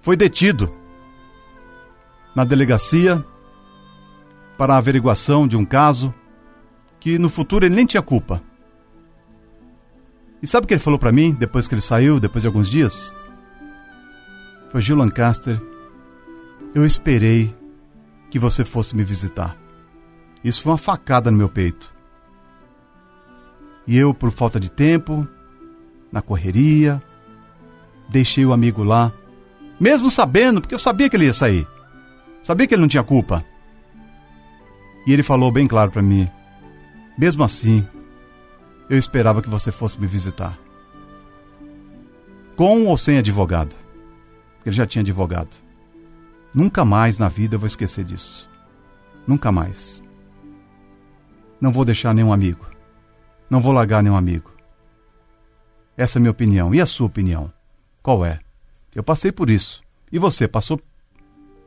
foi 0.00 0.16
detido 0.16 0.72
na 2.34 2.44
delegacia 2.44 3.24
para 4.56 4.74
a 4.74 4.78
averiguação 4.78 5.46
de 5.46 5.56
um 5.56 5.64
caso 5.64 6.14
que 7.00 7.18
no 7.18 7.28
futuro 7.28 7.64
ele 7.64 7.74
nem 7.74 7.86
tinha 7.86 8.02
culpa. 8.02 8.42
E 10.42 10.46
sabe 10.46 10.64
o 10.64 10.68
que 10.68 10.74
ele 10.74 10.80
falou 10.80 10.98
para 10.98 11.12
mim 11.12 11.32
depois 11.32 11.66
que 11.66 11.74
ele 11.74 11.80
saiu, 11.80 12.20
depois 12.20 12.42
de 12.42 12.46
alguns 12.46 12.68
dias? 12.68 13.14
Foi 14.70 14.80
Gil 14.80 14.96
Lancaster. 14.96 15.60
Eu 16.74 16.84
esperei 16.84 17.54
que 18.30 18.38
você 18.38 18.64
fosse 18.64 18.96
me 18.96 19.04
visitar. 19.04 19.56
Isso 20.42 20.62
foi 20.62 20.72
uma 20.72 20.78
facada 20.78 21.30
no 21.30 21.36
meu 21.36 21.48
peito. 21.48 21.92
E 23.86 23.96
eu, 23.96 24.12
por 24.12 24.30
falta 24.30 24.60
de 24.60 24.70
tempo, 24.70 25.26
na 26.12 26.20
correria, 26.20 27.02
deixei 28.08 28.44
o 28.44 28.52
amigo 28.52 28.84
lá, 28.84 29.12
mesmo 29.80 30.10
sabendo, 30.10 30.60
porque 30.60 30.74
eu 30.74 30.78
sabia 30.78 31.08
que 31.08 31.16
ele 31.16 31.26
ia 31.26 31.34
sair. 31.34 31.66
Sabia 32.42 32.66
que 32.66 32.74
ele 32.74 32.82
não 32.82 32.88
tinha 32.88 33.02
culpa. 33.02 33.44
E 35.06 35.12
ele 35.12 35.22
falou 35.22 35.50
bem 35.50 35.66
claro 35.66 35.90
para 35.90 36.02
mim: 36.02 36.28
mesmo 37.16 37.42
assim, 37.42 37.86
eu 38.90 38.98
esperava 38.98 39.42
que 39.42 39.48
você 39.48 39.72
fosse 39.72 40.00
me 40.00 40.06
visitar. 40.06 40.58
Com 42.56 42.86
ou 42.86 42.96
sem 42.98 43.18
advogado. 43.18 43.74
Ele 44.66 44.74
já 44.74 44.86
tinha 44.86 45.02
advogado. 45.02 45.67
Nunca 46.54 46.84
mais 46.84 47.18
na 47.18 47.28
vida 47.28 47.56
eu 47.56 47.58
vou 47.58 47.66
esquecer 47.66 48.04
disso. 48.04 48.48
Nunca 49.26 49.52
mais. 49.52 50.02
Não 51.60 51.70
vou 51.70 51.84
deixar 51.84 52.14
nenhum 52.14 52.32
amigo. 52.32 52.66
Não 53.50 53.60
vou 53.60 53.72
largar 53.72 54.02
nenhum 54.02 54.16
amigo. 54.16 54.50
Essa 55.96 56.16
é 56.16 56.18
a 56.18 56.22
minha 56.22 56.30
opinião. 56.30 56.74
E 56.74 56.80
a 56.80 56.86
sua 56.86 57.06
opinião? 57.06 57.52
Qual 58.02 58.24
é? 58.24 58.40
Eu 58.94 59.02
passei 59.02 59.32
por 59.32 59.50
isso. 59.50 59.82
E 60.10 60.18
você 60.18 60.48
passou 60.48 60.80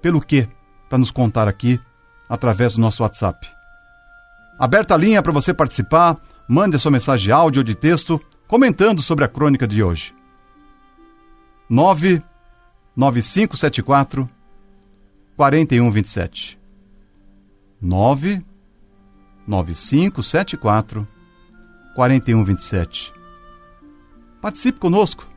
pelo 0.01 0.21
quê? 0.21 0.47
Para 0.89 0.97
nos 0.97 1.11
contar 1.11 1.47
aqui 1.47 1.79
através 2.27 2.73
do 2.73 2.81
nosso 2.81 3.03
WhatsApp. 3.03 3.47
Aberta 4.57 4.95
a 4.95 4.97
linha 4.97 5.21
para 5.21 5.31
você 5.31 5.53
participar. 5.53 6.17
Mande 6.47 6.75
a 6.75 6.79
sua 6.79 6.89
mensagem 6.91 7.25
de 7.25 7.31
áudio 7.31 7.59
ou 7.59 7.63
de 7.63 7.75
texto 7.75 8.19
comentando 8.47 9.01
sobre 9.01 9.25
a 9.25 9.27
crônica 9.27 9.67
de 9.67 9.83
hoje. 9.83 10.15
99574 11.69 14.29
4127. 15.41 16.59
9 17.81 18.45
9574 19.47 21.07
4127. 21.95 23.11
Participe 24.39 24.77
conosco. 24.77 25.27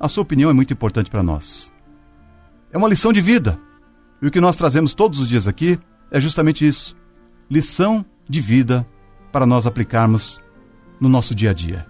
A 0.00 0.08
sua 0.08 0.22
opinião 0.22 0.48
é 0.48 0.54
muito 0.54 0.72
importante 0.72 1.10
para 1.10 1.22
nós. 1.22 1.70
É 2.72 2.78
uma 2.78 2.88
lição 2.88 3.12
de 3.12 3.20
vida. 3.20 3.60
E 4.22 4.26
o 4.26 4.30
que 4.30 4.40
nós 4.40 4.56
trazemos 4.56 4.94
todos 4.94 5.18
os 5.18 5.28
dias 5.28 5.46
aqui 5.46 5.78
é 6.10 6.18
justamente 6.18 6.66
isso: 6.66 6.96
lição 7.50 8.02
de 8.26 8.40
vida 8.40 8.88
para 9.30 9.44
nós 9.44 9.66
aplicarmos 9.66 10.40
no 10.98 11.10
nosso 11.10 11.34
dia 11.34 11.50
a 11.50 11.52
dia. 11.52 11.86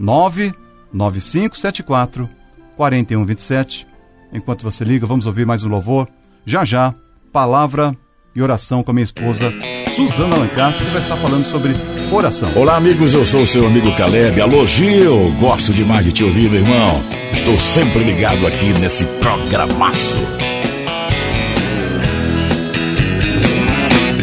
99574 0.00 2.28
4127. 2.76 3.86
Enquanto 4.32 4.64
você 4.64 4.82
liga, 4.82 5.06
vamos 5.06 5.26
ouvir 5.26 5.46
mais 5.46 5.62
um 5.62 5.68
louvor 5.68 6.08
já 6.44 6.64
já, 6.64 6.94
palavra 7.32 7.94
e 8.34 8.42
oração 8.42 8.82
com 8.82 8.90
a 8.90 8.94
minha 8.94 9.04
esposa 9.04 9.52
Suzana 9.94 10.36
Lancaster, 10.36 10.86
que 10.86 10.92
vai 10.92 11.02
estar 11.02 11.16
falando 11.16 11.44
sobre 11.50 11.72
oração. 12.12 12.50
Olá, 12.56 12.76
amigos, 12.76 13.12
eu 13.12 13.26
sou 13.26 13.42
o 13.42 13.46
seu 13.46 13.66
amigo 13.66 13.94
Caleb. 13.96 14.40
Alô, 14.40 14.66
Gil, 14.66 15.32
gosto 15.38 15.72
demais 15.74 16.04
de 16.04 16.12
te 16.12 16.24
ouvir, 16.24 16.50
meu 16.50 16.60
irmão. 16.60 17.02
Estou 17.32 17.58
sempre 17.58 18.02
ligado 18.02 18.46
aqui 18.46 18.72
nesse 18.78 19.04
programaço. 19.04 20.16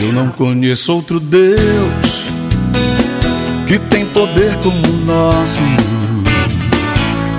Eu 0.01 0.13
não 0.13 0.29
conheço 0.29 0.93
outro 0.93 1.19
Deus 1.19 2.27
que 3.67 3.77
tem 3.77 4.05
poder 4.07 4.55
como 4.57 4.87
o 4.87 5.05
nosso. 5.05 5.61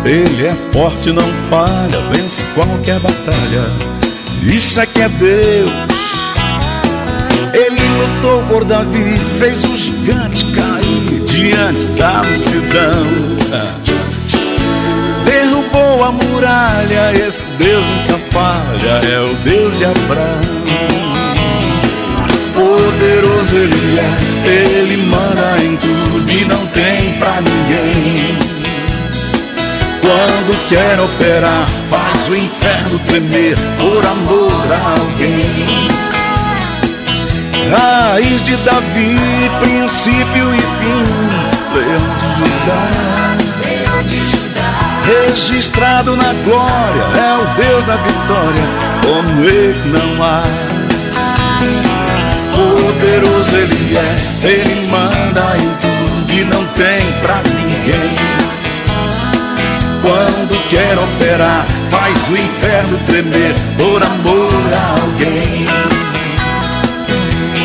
Ele 0.05 0.47
é 0.47 0.55
forte, 0.73 1.13
não 1.13 1.29
falha, 1.51 2.01
vence 2.13 2.43
qualquer 2.55 3.01
batalha. 3.01 3.98
Isso 4.43 4.81
é 4.81 4.87
que 4.87 5.01
é 5.01 5.09
Deus. 5.09 5.71
Ele 7.53 7.81
lutou 7.99 8.43
por 8.45 8.65
Davi, 8.65 9.17
fez 9.39 9.65
o 9.65 9.77
gigante 9.77 10.45
cair 10.53 11.25
diante 11.25 11.87
da 11.89 12.23
multidão. 12.23 13.39
Derrubou 15.25 16.05
a 16.05 16.13
muralha, 16.13 17.13
esse 17.15 17.45
Deus 17.59 17.85
nunca 17.87 18.19
falha, 18.31 19.01
é 19.07 19.21
o 19.21 19.35
Deus 19.45 19.77
de 19.77 19.85
Abraão. 19.85 20.59
Poderoso 22.55 23.57
ele 23.57 23.99
é, 23.99 24.49
ele 24.51 24.97
manda 25.05 25.63
em 25.63 25.77
tudo 25.77 26.31
e 26.31 26.45
não 26.45 26.67
tem 26.69 27.19
pra 27.19 27.41
ninguém. 27.41 28.48
Quando 30.01 30.69
quer 30.69 31.01
operar, 31.01 31.67
faz 31.91 32.29
o 32.29 32.37
inferno 32.37 32.99
tremer 33.01 33.57
por 33.79 34.05
amor 34.07 34.73
a 34.73 35.01
alguém. 35.01 35.89
Raiz 37.71 38.43
de 38.43 38.57
Davi, 38.59 39.19
princípio 39.61 40.55
e 40.55 40.59
fim, 40.59 41.05
leão 41.75 42.07
de 44.05 44.25
Judá. 44.27 44.69
Registrado 45.05 46.17
na 46.17 46.33
glória, 46.45 47.03
é 47.17 47.37
o 47.37 47.47
Deus 47.57 47.85
da 47.85 47.97
vitória, 47.97 48.63
como 49.03 49.45
ele 49.45 49.79
não 49.87 50.23
há. 50.23 50.43
Poderoso 52.55 53.57
ele 53.57 53.97
é, 53.97 54.17
ele 54.47 54.87
manda 54.91 55.57
em 55.57 55.69
tudo 55.81 56.33
e 56.33 56.45
não 56.45 56.65
tem 56.75 57.13
pra 57.21 57.43
ninguém. 57.43 58.28
Quando 60.03 60.69
quer 60.69 60.99
operar, 60.99 61.67
faz 61.91 62.29
o 62.29 62.37
inferno 62.37 62.99
tremer 63.07 63.55
por 63.77 64.03
amor 64.03 64.73
a 64.73 65.01
alguém. 65.01 65.67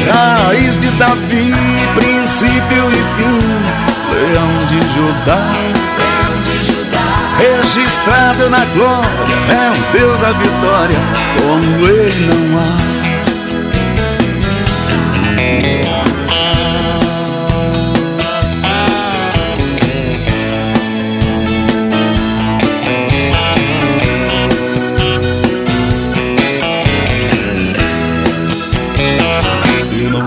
Raiz 0.10 0.78
de 0.78 0.90
Davi, 0.92 1.54
princípio 1.96 2.92
e 2.92 3.02
fim, 3.16 3.40
leão 4.14 4.66
de 4.68 4.82
Judá. 4.94 5.74
Registrado 7.38 8.50
na 8.50 8.66
glória, 8.66 9.10
é 9.50 9.72
um 9.72 9.92
Deus 9.92 10.20
da 10.20 10.32
vitória, 10.34 11.00
como 11.38 11.88
ele 11.88 12.28
não 12.28 12.60
há. 12.60 12.93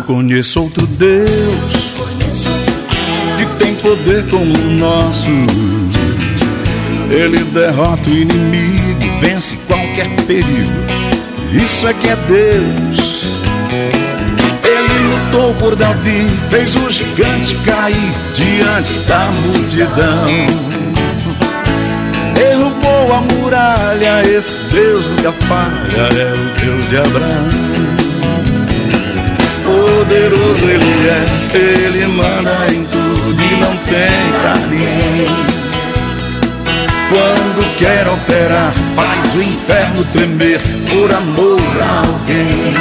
Conheço 0.06 0.62
outro 0.62 0.86
Deus 0.86 1.94
que 3.36 3.46
tem 3.58 3.74
poder 3.74 4.24
como 4.30 4.56
o 4.56 4.70
nosso. 4.70 5.28
Ele 7.10 7.38
derrota 7.44 8.08
o 8.08 8.12
inimigo, 8.12 9.20
vence 9.20 9.56
qualquer 9.66 10.08
perigo. 10.26 10.70
Isso 11.52 11.88
é 11.88 11.94
que 11.94 12.08
é 12.08 12.16
Deus. 12.16 13.22
Ele 14.64 15.08
lutou 15.08 15.54
por 15.54 15.74
Davi, 15.74 16.26
fez 16.50 16.76
o 16.76 16.90
gigante 16.90 17.54
cair 17.64 18.14
diante 18.32 18.98
da 19.00 19.30
multidão. 19.42 20.26
Derrubou 22.34 23.12
a 23.12 23.20
muralha, 23.20 24.22
esse 24.28 24.56
Deus 24.70 25.08
nunca 25.08 25.32
falha, 25.32 26.08
é 26.12 26.32
o 26.32 26.60
Deus 26.60 26.88
de 26.88 26.96
Abraão. 26.96 28.05
Poderoso 29.96 30.66
ele 30.66 31.08
é, 31.08 31.56
ele 31.56 32.06
manda 32.08 32.66
em 32.70 32.84
tudo 32.84 33.42
e 33.42 33.56
não 33.56 33.74
tem 33.78 34.26
ninguém. 34.68 35.26
Quando 37.08 37.76
quer 37.78 38.06
operar, 38.06 38.74
faz 38.94 39.34
o 39.34 39.42
inferno 39.42 40.04
tremer 40.12 40.60
por 40.90 41.10
amor 41.10 41.60
a 41.80 42.06
alguém. 42.06 42.74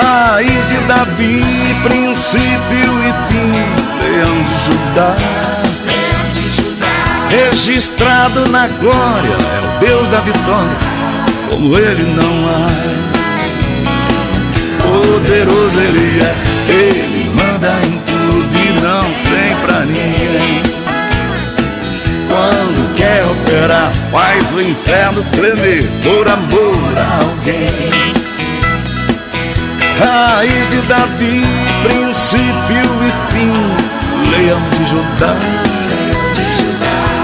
Raiz 0.00 0.68
de 0.68 0.78
Davi, 0.86 1.44
princípio 1.82 2.48
e 2.48 3.12
fim, 3.30 3.52
leão 4.00 4.42
de 4.44 4.64
Judá. 4.64 5.14
Registrado 7.28 8.48
na 8.48 8.66
glória, 8.66 9.28
é 9.28 9.60
o 9.60 9.78
Deus 9.78 10.08
da 10.08 10.20
vitória, 10.20 10.76
como 11.50 11.76
ele 11.76 12.02
não 12.14 12.48
há. 12.48 13.01
Poderoso 15.02 15.80
ele 15.80 16.20
é, 16.22 16.34
ele 16.68 17.30
manda 17.34 17.72
em 17.84 17.98
tudo 18.06 18.56
e 18.56 18.72
não 18.80 19.02
tem 19.02 19.56
pra 19.60 19.80
ninguém. 19.80 20.62
Quando 22.28 22.94
quer 22.94 23.24
operar, 23.24 23.92
faz 24.12 24.52
o 24.52 24.60
inferno 24.60 25.24
tremer 25.32 25.90
por 26.04 26.28
amor 26.28 26.96
a 26.96 27.24
alguém. 27.24 27.90
Raiz 29.98 30.68
de 30.68 30.80
Davi, 30.82 31.42
princípio 31.82 32.86
e 33.02 33.32
fim, 33.32 34.30
leão 34.30 34.60
de 34.70 34.86
Judá. 34.86 35.36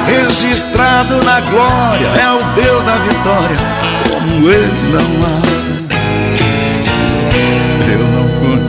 Registrado 0.06 1.22
na 1.24 1.40
glória, 1.42 2.08
é 2.08 2.32
o 2.32 2.42
Deus 2.60 2.82
da 2.82 2.96
vitória, 2.96 3.56
como 4.08 4.50
ele 4.50 4.72
não 4.92 5.26
há. 5.26 5.57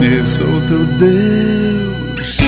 conheço 0.00 0.42
outro 0.42 0.84
Deus. 0.98 2.38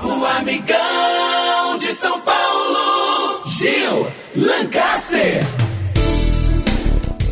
O 0.04 0.26
amigão 0.38 1.78
de 1.78 1.94
São 1.94 2.20
Paulo, 2.22 3.42
Gil 3.46 4.08
Lancaster. 4.36 5.46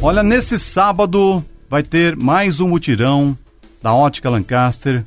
Olha, 0.01 0.21
nesse 0.21 0.59
sábado 0.59 1.43
vai 1.69 1.81
ter 1.81 2.15
mais 2.15 2.59
um 2.59 2.67
mutirão 2.67 3.37
da 3.81 3.93
Ótica 3.93 4.29
Lancaster 4.29 5.03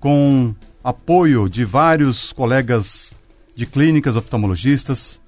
com 0.00 0.54
apoio 0.82 1.48
de 1.48 1.64
vários 1.64 2.32
colegas 2.32 3.14
de 3.54 3.66
clínicas 3.66 4.16
oftalmologistas 4.16 5.20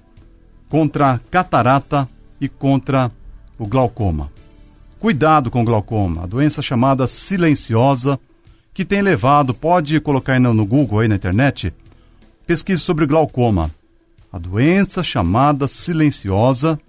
contra 0.69 1.19
catarata 1.29 2.07
e 2.39 2.49
contra 2.49 3.11
o 3.57 3.65
glaucoma. 3.65 4.31
Cuidado 4.99 5.49
com 5.49 5.61
o 5.61 5.65
glaucoma, 5.65 6.23
a 6.23 6.27
doença 6.27 6.61
chamada 6.61 7.07
silenciosa 7.07 8.19
que 8.73 8.85
tem 8.85 9.01
levado, 9.01 9.53
pode 9.53 9.99
colocar 9.99 10.39
no, 10.39 10.65
Google 10.65 10.99
aí 10.99 11.07
na 11.07 11.15
internet, 11.15 11.73
pesquise 12.47 12.81
sobre 12.81 13.05
glaucoma. 13.05 13.69
A 14.31 14.37
doença 14.37 15.03
chamada 15.03 15.67
silenciosa 15.67 16.79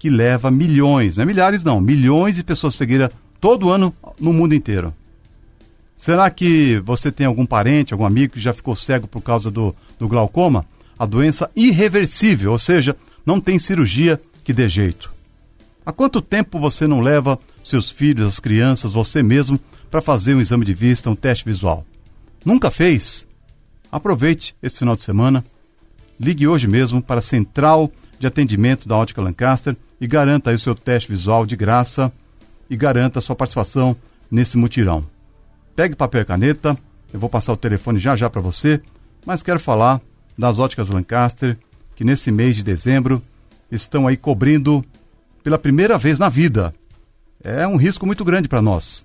que 0.00 0.08
leva 0.08 0.50
milhões, 0.50 1.16
não 1.16 1.24
é 1.24 1.26
milhares 1.26 1.62
não, 1.62 1.78
milhões 1.78 2.34
de 2.34 2.42
pessoas 2.42 2.74
cegueiras 2.74 3.10
todo 3.38 3.68
ano 3.68 3.94
no 4.18 4.32
mundo 4.32 4.54
inteiro. 4.54 4.94
Será 5.94 6.30
que 6.30 6.80
você 6.86 7.12
tem 7.12 7.26
algum 7.26 7.44
parente, 7.44 7.92
algum 7.92 8.06
amigo 8.06 8.32
que 8.32 8.40
já 8.40 8.54
ficou 8.54 8.74
cego 8.74 9.06
por 9.06 9.20
causa 9.20 9.50
do, 9.50 9.76
do 9.98 10.08
glaucoma? 10.08 10.64
A 10.98 11.04
doença 11.04 11.50
irreversível, 11.54 12.52
ou 12.52 12.58
seja, 12.58 12.96
não 13.26 13.38
tem 13.38 13.58
cirurgia 13.58 14.18
que 14.42 14.54
dê 14.54 14.70
jeito. 14.70 15.12
Há 15.84 15.92
quanto 15.92 16.22
tempo 16.22 16.58
você 16.58 16.86
não 16.86 17.02
leva 17.02 17.38
seus 17.62 17.90
filhos, 17.90 18.26
as 18.26 18.40
crianças, 18.40 18.94
você 18.94 19.22
mesmo, 19.22 19.60
para 19.90 20.00
fazer 20.00 20.34
um 20.34 20.40
exame 20.40 20.64
de 20.64 20.72
vista, 20.72 21.10
um 21.10 21.14
teste 21.14 21.44
visual? 21.44 21.84
Nunca 22.42 22.70
fez? 22.70 23.26
Aproveite 23.92 24.56
esse 24.62 24.78
final 24.78 24.96
de 24.96 25.02
semana. 25.02 25.44
Ligue 26.18 26.48
hoje 26.48 26.66
mesmo 26.66 27.02
para 27.02 27.18
a 27.18 27.22
Central 27.22 27.92
de 28.18 28.26
Atendimento 28.26 28.88
da 28.88 28.96
Ótica 28.96 29.20
Lancaster 29.20 29.76
e 30.00 30.06
garanta 30.06 30.50
aí 30.50 30.56
o 30.56 30.58
seu 30.58 30.74
teste 30.74 31.10
visual 31.10 31.44
de 31.44 31.54
graça 31.54 32.12
e 32.68 32.76
garanta 32.76 33.18
a 33.18 33.22
sua 33.22 33.36
participação 33.36 33.96
nesse 34.30 34.56
mutirão. 34.56 35.04
Pegue 35.76 35.94
papel 35.94 36.22
e 36.22 36.24
caneta, 36.24 36.78
eu 37.12 37.20
vou 37.20 37.28
passar 37.28 37.52
o 37.52 37.56
telefone 37.56 37.98
já 37.98 38.16
já 38.16 38.30
para 38.30 38.40
você, 38.40 38.80
mas 39.26 39.42
quero 39.42 39.60
falar 39.60 40.00
das 40.38 40.58
óticas 40.58 40.88
Lancaster, 40.88 41.58
que 41.94 42.04
nesse 42.04 42.30
mês 42.30 42.56
de 42.56 42.62
dezembro 42.62 43.22
estão 43.70 44.06
aí 44.06 44.16
cobrindo 44.16 44.84
pela 45.42 45.58
primeira 45.58 45.98
vez 45.98 46.18
na 46.18 46.28
vida. 46.28 46.72
É 47.42 47.66
um 47.66 47.76
risco 47.76 48.06
muito 48.06 48.24
grande 48.24 48.48
para 48.48 48.62
nós, 48.62 49.04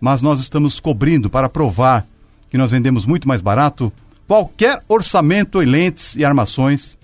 mas 0.00 0.22
nós 0.22 0.40
estamos 0.40 0.78
cobrindo 0.78 1.28
para 1.28 1.48
provar 1.48 2.06
que 2.50 2.58
nós 2.58 2.70
vendemos 2.70 3.04
muito 3.04 3.26
mais 3.26 3.40
barato 3.40 3.92
qualquer 4.26 4.82
orçamento 4.88 5.62
em 5.62 5.66
lentes 5.66 6.14
e 6.14 6.24
armações, 6.24 6.96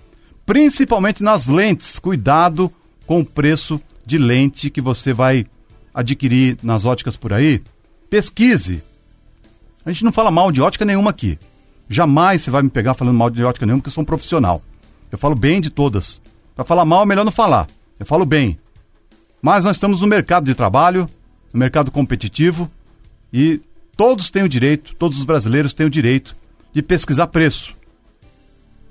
principalmente 0.45 1.23
nas 1.23 1.47
lentes. 1.47 1.99
Cuidado 1.99 2.71
com 3.05 3.19
o 3.19 3.25
preço 3.25 3.81
de 4.05 4.17
lente 4.17 4.69
que 4.69 4.81
você 4.81 5.13
vai 5.13 5.45
adquirir 5.93 6.57
nas 6.61 6.85
óticas 6.85 7.15
por 7.15 7.33
aí. 7.33 7.61
Pesquise. 8.09 8.83
A 9.85 9.91
gente 9.91 10.03
não 10.03 10.11
fala 10.11 10.31
mal 10.31 10.51
de 10.51 10.61
ótica 10.61 10.85
nenhuma 10.85 11.11
aqui. 11.11 11.39
Jamais 11.89 12.41
você 12.41 12.51
vai 12.51 12.63
me 12.63 12.69
pegar 12.69 12.93
falando 12.93 13.17
mal 13.17 13.29
de 13.29 13.43
ótica 13.43 13.65
nenhuma, 13.65 13.81
porque 13.81 13.89
eu 13.89 13.93
sou 13.93 14.01
um 14.01 14.05
profissional. 14.05 14.61
Eu 15.11 15.17
falo 15.17 15.35
bem 15.35 15.61
de 15.61 15.69
todas. 15.69 16.21
Para 16.55 16.65
falar 16.65 16.85
mal 16.85 17.03
é 17.03 17.05
melhor 17.05 17.23
não 17.23 17.31
falar. 17.31 17.67
Eu 17.99 18.05
falo 18.05 18.25
bem. 18.25 18.57
Mas 19.41 19.63
nós 19.63 19.77
estamos 19.77 20.01
no 20.01 20.07
mercado 20.07 20.45
de 20.45 20.55
trabalho, 20.55 21.09
no 21.53 21.59
mercado 21.59 21.91
competitivo, 21.91 22.69
e 23.31 23.61
todos 23.95 24.31
têm 24.31 24.43
o 24.43 24.49
direito, 24.49 24.95
todos 24.95 25.19
os 25.19 25.23
brasileiros 25.23 25.73
têm 25.73 25.85
o 25.85 25.89
direito 25.89 26.35
de 26.73 26.81
pesquisar 26.81 27.27
preço. 27.27 27.73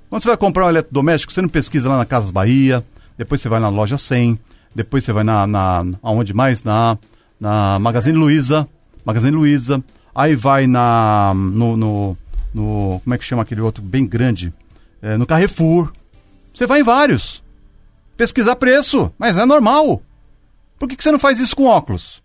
Quando 0.09 0.21
você 0.21 0.29
vai 0.29 0.37
comprar 0.37 0.65
um 0.65 0.69
eletrodoméstico, 0.69 1.33
você 1.33 1.41
não 1.41 1.49
pesquisa 1.49 1.89
lá 1.89 1.97
na 1.97 2.05
Casas 2.05 2.31
Bahia, 2.31 2.85
depois 3.17 3.41
você 3.41 3.49
vai 3.49 3.59
na 3.59 3.69
loja 3.69 3.97
100, 3.97 4.39
depois 4.73 5.03
você 5.03 5.13
vai 5.13 5.23
na, 5.23 5.47
na 5.47 5.85
aonde 6.01 6.33
mais? 6.33 6.63
Na, 6.63 6.97
na 7.39 7.79
Magazine 7.79 8.17
Luiza, 8.17 8.67
Magazine 9.05 9.35
Luiza, 9.35 9.83
aí 10.13 10.35
vai 10.35 10.67
na 10.67 11.33
no, 11.35 11.77
no, 11.77 12.17
no, 12.53 13.01
como 13.03 13.13
é 13.13 13.17
que 13.17 13.25
chama 13.25 13.43
aquele 13.43 13.61
outro 13.61 13.81
bem 13.81 14.05
grande? 14.05 14.53
É, 15.01 15.17
no 15.17 15.25
Carrefour. 15.25 15.91
Você 16.53 16.65
vai 16.65 16.79
em 16.79 16.83
vários. 16.83 17.43
Pesquisar 18.17 18.55
preço, 18.55 19.11
mas 19.17 19.37
é 19.37 19.45
normal. 19.45 20.01
Por 20.79 20.87
que, 20.87 20.95
que 20.95 21.03
você 21.03 21.11
não 21.11 21.19
faz 21.19 21.39
isso 21.39 21.55
com 21.55 21.65
óculos? 21.65 22.23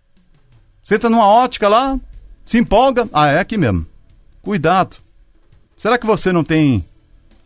Você 0.83 0.95
entra 0.95 1.09
numa 1.09 1.27
ótica 1.27 1.67
lá, 1.67 1.99
se 2.45 2.57
empolga, 2.57 3.07
ah, 3.13 3.27
é 3.27 3.39
aqui 3.39 3.57
mesmo. 3.57 3.85
Cuidado. 4.41 4.97
Será 5.77 5.97
que 5.97 6.05
você 6.05 6.31
não 6.31 6.43
tem 6.43 6.85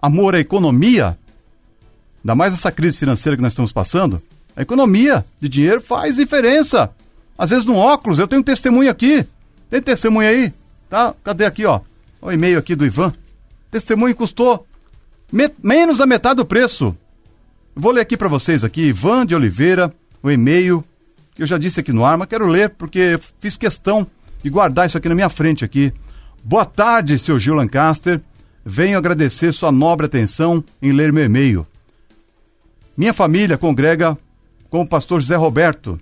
amor 0.02 0.36
à 0.36 0.40
economia? 0.40 1.18
Ainda 2.26 2.34
mais 2.34 2.54
essa 2.54 2.72
crise 2.72 2.98
financeira 2.98 3.36
que 3.36 3.44
nós 3.44 3.52
estamos 3.54 3.72
passando. 3.72 4.20
A 4.56 4.64
economia 4.64 5.24
de 5.40 5.48
dinheiro 5.48 5.80
faz 5.80 6.16
diferença. 6.16 6.90
Às 7.38 7.52
vezes 7.52 7.66
no 7.66 7.76
óculos, 7.76 8.18
eu 8.18 8.28
tenho 8.28 8.42
um 8.42 8.44
testemunho 8.44 8.90
aqui. 8.90 9.24
Tem 9.70 9.80
testemunho 9.80 10.28
aí? 10.28 10.52
Tá? 10.90 11.14
Cadê 11.24 11.46
aqui, 11.46 11.66
ó? 11.66 11.82
O 12.20 12.32
e-mail 12.32 12.58
aqui 12.58 12.74
do 12.74 12.84
Ivan. 12.84 13.14
Testemunho 13.70 14.16
custou 14.16 14.66
me 15.32 15.52
menos 15.62 16.00
da 16.00 16.08
metade 16.08 16.38
do 16.38 16.46
preço. 16.48 16.98
Vou 17.76 17.92
ler 17.92 18.02
aqui 18.02 18.18
para 18.18 18.28
vocês 18.28 18.64
aqui, 18.64 18.88
Ivan 18.88 19.24
de 19.24 19.36
Oliveira, 19.36 19.94
o 20.24 20.32
e-mail 20.32 20.84
que 21.36 21.44
eu 21.44 21.48
já 21.48 21.60
disse 21.60 21.82
aqui 21.82 21.94
no 21.94 22.04
ar, 22.04 22.18
mas 22.18 22.28
quero 22.28 22.48
ler 22.48 22.72
porque 22.72 23.20
fiz 23.40 23.56
questão 23.56 24.08
de 24.42 24.50
guardar 24.50 24.88
isso 24.88 24.98
aqui 24.98 25.08
na 25.08 25.14
minha 25.14 25.30
frente 25.30 25.64
aqui. 25.64 25.94
Boa 26.44 26.66
tarde, 26.66 27.20
seu 27.20 27.38
Gil 27.38 27.54
Lancaster. 27.54 28.20
Venho 28.66 28.98
agradecer 28.98 29.54
sua 29.54 29.72
nobre 29.72 30.08
atenção 30.08 30.64
em 30.82 30.92
ler 30.92 31.14
meu 31.14 31.24
e-mail. 31.24 31.68
Minha 32.98 33.14
família 33.14 33.58
congrega 33.58 34.18
com 34.70 34.82
o 34.82 34.88
pastor 34.88 35.20
José 35.20 35.36
Roberto. 35.36 36.00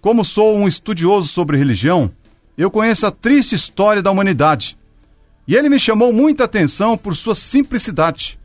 Como 0.00 0.24
sou 0.24 0.54
um 0.54 0.68
estudioso 0.68 1.28
sobre 1.28 1.56
religião, 1.56 2.10
eu 2.56 2.70
conheço 2.70 3.06
a 3.06 3.10
triste 3.10 3.54
história 3.54 4.02
da 4.02 4.10
humanidade. 4.10 4.76
E 5.48 5.56
ele 5.56 5.70
me 5.70 5.80
chamou 5.80 6.12
muita 6.12 6.44
atenção 6.44 6.98
por 6.98 7.16
sua 7.16 7.34
simplicidade. 7.34 8.38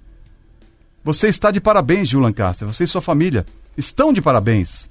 Você 1.04 1.28
está 1.28 1.52
de 1.52 1.60
parabéns, 1.60 2.08
Gil 2.08 2.22
Lancaster. 2.22 2.68
Você 2.68 2.86
e 2.86 2.88
sua 2.88 3.02
família 3.02 3.46
estão 3.78 4.14
de 4.14 4.22
parabéns. 4.22 4.88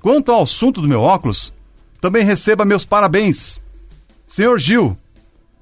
Quanto 0.00 0.30
ao 0.30 0.44
assunto 0.44 0.80
do 0.80 0.88
meu 0.88 1.00
óculos, 1.00 1.52
também 2.00 2.24
receba 2.24 2.64
meus 2.64 2.84
parabéns. 2.84 3.60
Senhor 4.28 4.60
Gil, 4.60 4.96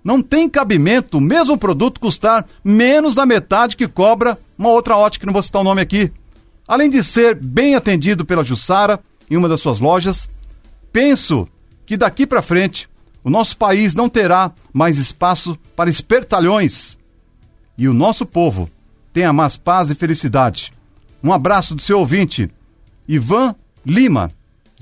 não 0.03 0.21
tem 0.21 0.49
cabimento 0.51 1.17
o 1.17 1.23
mesmo 1.23 1.57
produto 1.57 2.01
custar 2.01 2.47
menos 2.63 3.15
da 3.15 3.25
metade 3.25 3.77
que 3.77 3.89
cobra 3.89 4.39
uma 4.59 4.69
outra 4.69 4.97
ótica, 4.97 5.23
que 5.23 5.27
não 5.27 5.33
vou 5.33 5.43
citar 5.43 5.63
o 5.63 5.65
nome 5.65 5.81
aqui. 5.81 6.13
Além 6.67 6.89
de 6.89 7.03
ser 7.03 7.35
bem 7.35 7.75
atendido 7.75 8.25
pela 8.25 8.45
Jussara 8.45 9.01
em 9.31 9.37
uma 9.37 9.49
das 9.49 9.61
suas 9.61 9.81
lojas, 9.81 10.29
penso 10.93 11.47
que 11.85 11.97
daqui 11.97 12.27
para 12.27 12.43
frente 12.43 12.89
o 13.23 13.31
nosso 13.31 13.57
país 13.57 13.95
não 13.95 14.09
terá 14.09 14.53
mais 14.73 14.99
espaço 14.99 15.59
para 15.77 15.91
espertalhões. 15.91 16.99
E 17.77 17.89
o 17.89 17.95
nosso 17.95 18.25
povo 18.25 18.71
tenha 19.13 19.33
mais 19.33 19.57
paz 19.57 19.91
e 19.91 19.95
felicidade. 19.95 20.73
Um 21.23 21.33
abraço 21.33 21.75
do 21.75 21.83
seu 21.83 21.99
ouvinte, 21.99 22.51
Ivan 23.09 23.55
Lima, 23.85 24.31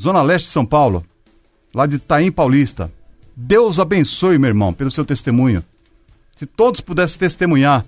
Zona 0.00 0.22
Leste 0.22 0.46
de 0.46 0.52
São 0.52 0.66
Paulo, 0.66 1.04
lá 1.74 1.86
de 1.86 1.98
Taim 1.98 2.30
Paulista. 2.32 2.90
Deus 3.36 3.78
abençoe, 3.78 4.38
meu 4.38 4.48
irmão, 4.48 4.72
pelo 4.72 4.90
seu 4.90 5.04
testemunho. 5.04 5.64
Se 6.36 6.46
todos 6.46 6.80
pudessem 6.80 7.18
testemunhar 7.18 7.84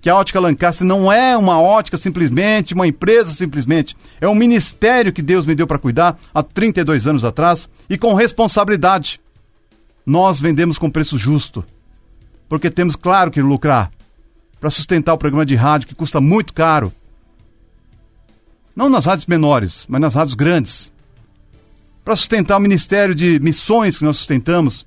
que 0.00 0.10
a 0.10 0.14
ótica 0.14 0.40
Lancaster 0.40 0.86
não 0.86 1.10
é 1.10 1.36
uma 1.36 1.60
ótica 1.60 1.96
simplesmente, 1.96 2.74
uma 2.74 2.86
empresa 2.86 3.32
simplesmente, 3.32 3.96
é 4.20 4.28
um 4.28 4.34
ministério 4.34 5.12
que 5.12 5.22
Deus 5.22 5.46
me 5.46 5.54
deu 5.54 5.66
para 5.66 5.78
cuidar 5.78 6.18
há 6.32 6.42
32 6.42 7.06
anos 7.06 7.24
atrás 7.24 7.68
e 7.88 7.98
com 7.98 8.14
responsabilidade. 8.14 9.20
Nós 10.04 10.38
vendemos 10.38 10.78
com 10.78 10.90
preço 10.90 11.18
justo, 11.18 11.64
porque 12.48 12.70
temos, 12.70 12.94
claro, 12.94 13.30
que 13.30 13.42
lucrar 13.42 13.90
para 14.60 14.70
sustentar 14.70 15.14
o 15.14 15.18
programa 15.18 15.44
de 15.44 15.54
rádio 15.54 15.88
que 15.88 15.94
custa 15.94 16.20
muito 16.20 16.52
caro. 16.52 16.92
Não 18.74 18.88
nas 18.88 19.06
rádios 19.06 19.26
menores, 19.26 19.86
mas 19.88 20.00
nas 20.00 20.14
rádios 20.14 20.34
grandes. 20.34 20.92
Para 22.04 22.14
sustentar 22.14 22.56
o 22.56 22.60
ministério 22.60 23.14
de 23.14 23.40
missões 23.40 23.98
que 23.98 24.04
nós 24.04 24.18
sustentamos 24.18 24.86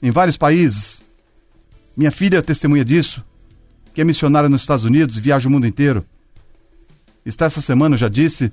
em 0.00 0.10
vários 0.10 0.36
países. 0.36 1.00
Minha 1.96 2.12
filha 2.12 2.38
é 2.38 2.42
testemunha 2.42 2.84
disso 2.84 3.24
que 3.94 4.00
é 4.00 4.04
missionária 4.04 4.48
nos 4.48 4.62
Estados 4.62 4.84
Unidos 4.84 5.16
viaja 5.16 5.48
o 5.48 5.52
mundo 5.52 5.66
inteiro. 5.66 6.04
Está 7.24 7.46
essa 7.46 7.60
semana, 7.60 7.94
eu 7.94 7.98
já 7.98 8.08
disse, 8.08 8.52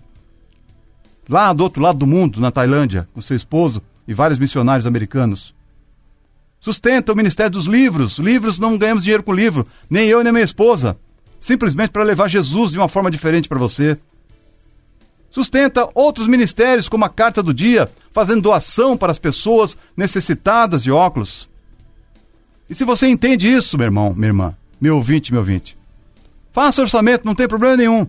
lá 1.27 1.51
do 1.51 1.63
outro 1.63 1.81
lado 1.81 1.97
do 1.97 2.07
mundo, 2.07 2.39
na 2.39 2.51
Tailândia, 2.51 3.09
com 3.13 3.19
seu 3.19 3.35
esposo 3.35 3.81
e 4.07 4.13
vários 4.13 4.39
missionários 4.39 4.85
americanos. 4.85 5.53
Sustenta 6.59 7.11
o 7.11 7.15
Ministério 7.15 7.51
dos 7.51 7.65
Livros. 7.65 8.19
Livros 8.19 8.59
não 8.59 8.77
ganhamos 8.77 9.03
dinheiro 9.03 9.23
com 9.23 9.33
livro, 9.33 9.67
nem 9.89 10.07
eu 10.07 10.23
nem 10.23 10.31
minha 10.31 10.45
esposa. 10.45 10.95
Simplesmente 11.39 11.89
para 11.89 12.03
levar 12.03 12.27
Jesus 12.27 12.71
de 12.71 12.77
uma 12.77 12.87
forma 12.87 13.09
diferente 13.09 13.49
para 13.49 13.57
você. 13.57 13.97
Sustenta 15.31 15.89
outros 15.95 16.27
ministérios, 16.27 16.87
como 16.87 17.03
a 17.03 17.09
Carta 17.09 17.41
do 17.41 17.53
Dia, 17.53 17.89
fazendo 18.11 18.43
doação 18.43 18.95
para 18.95 19.11
as 19.11 19.17
pessoas 19.17 19.75
necessitadas 19.97 20.83
de 20.83 20.91
óculos. 20.91 21.49
E 22.69 22.75
se 22.75 22.83
você 22.83 23.07
entende 23.07 23.47
isso, 23.47 23.75
meu 23.75 23.85
irmão, 23.85 24.13
minha 24.13 24.27
irmã, 24.27 24.55
meu 24.81 24.95
ouvinte, 24.95 25.31
meu 25.31 25.41
ouvinte. 25.41 25.77
Faça 26.51 26.81
orçamento, 26.81 27.25
não 27.25 27.35
tem 27.35 27.47
problema 27.47 27.77
nenhum. 27.77 28.07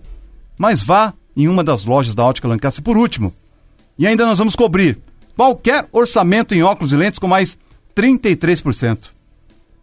Mas 0.59 0.83
vá 0.83 1.13
em 1.37 1.47
uma 1.47 1.63
das 1.63 1.85
lojas 1.85 2.15
da 2.15 2.25
Ótica 2.25 2.49
Lancaster 2.49 2.83
por 2.83 2.97
último. 2.97 3.33
E 3.99 4.07
ainda 4.07 4.25
nós 4.25 4.39
vamos 4.39 4.57
cobrir 4.57 4.99
qualquer 5.37 5.87
orçamento 5.93 6.55
em 6.55 6.63
óculos 6.63 6.93
e 6.93 6.97
lentes 6.97 7.19
com 7.19 7.29
mais 7.29 7.59
33%. 7.95 9.11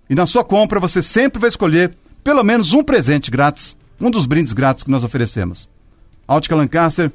E 0.10 0.16
na 0.16 0.26
sua 0.26 0.44
compra 0.44 0.80
você 0.80 1.04
sempre 1.04 1.40
vai 1.40 1.50
escolher 1.50 1.94
pelo 2.24 2.44
menos 2.44 2.74
um 2.74 2.84
presente 2.84 3.30
grátis, 3.30 3.78
um 4.02 4.10
dos 4.10 4.26
brindes 4.26 4.54
grátis 4.54 4.84
que 4.84 4.92
nós 4.92 5.04
oferecemos. 5.04 5.70
A 6.28 6.36
Ótica 6.36 6.56
Lancaster 6.56 7.12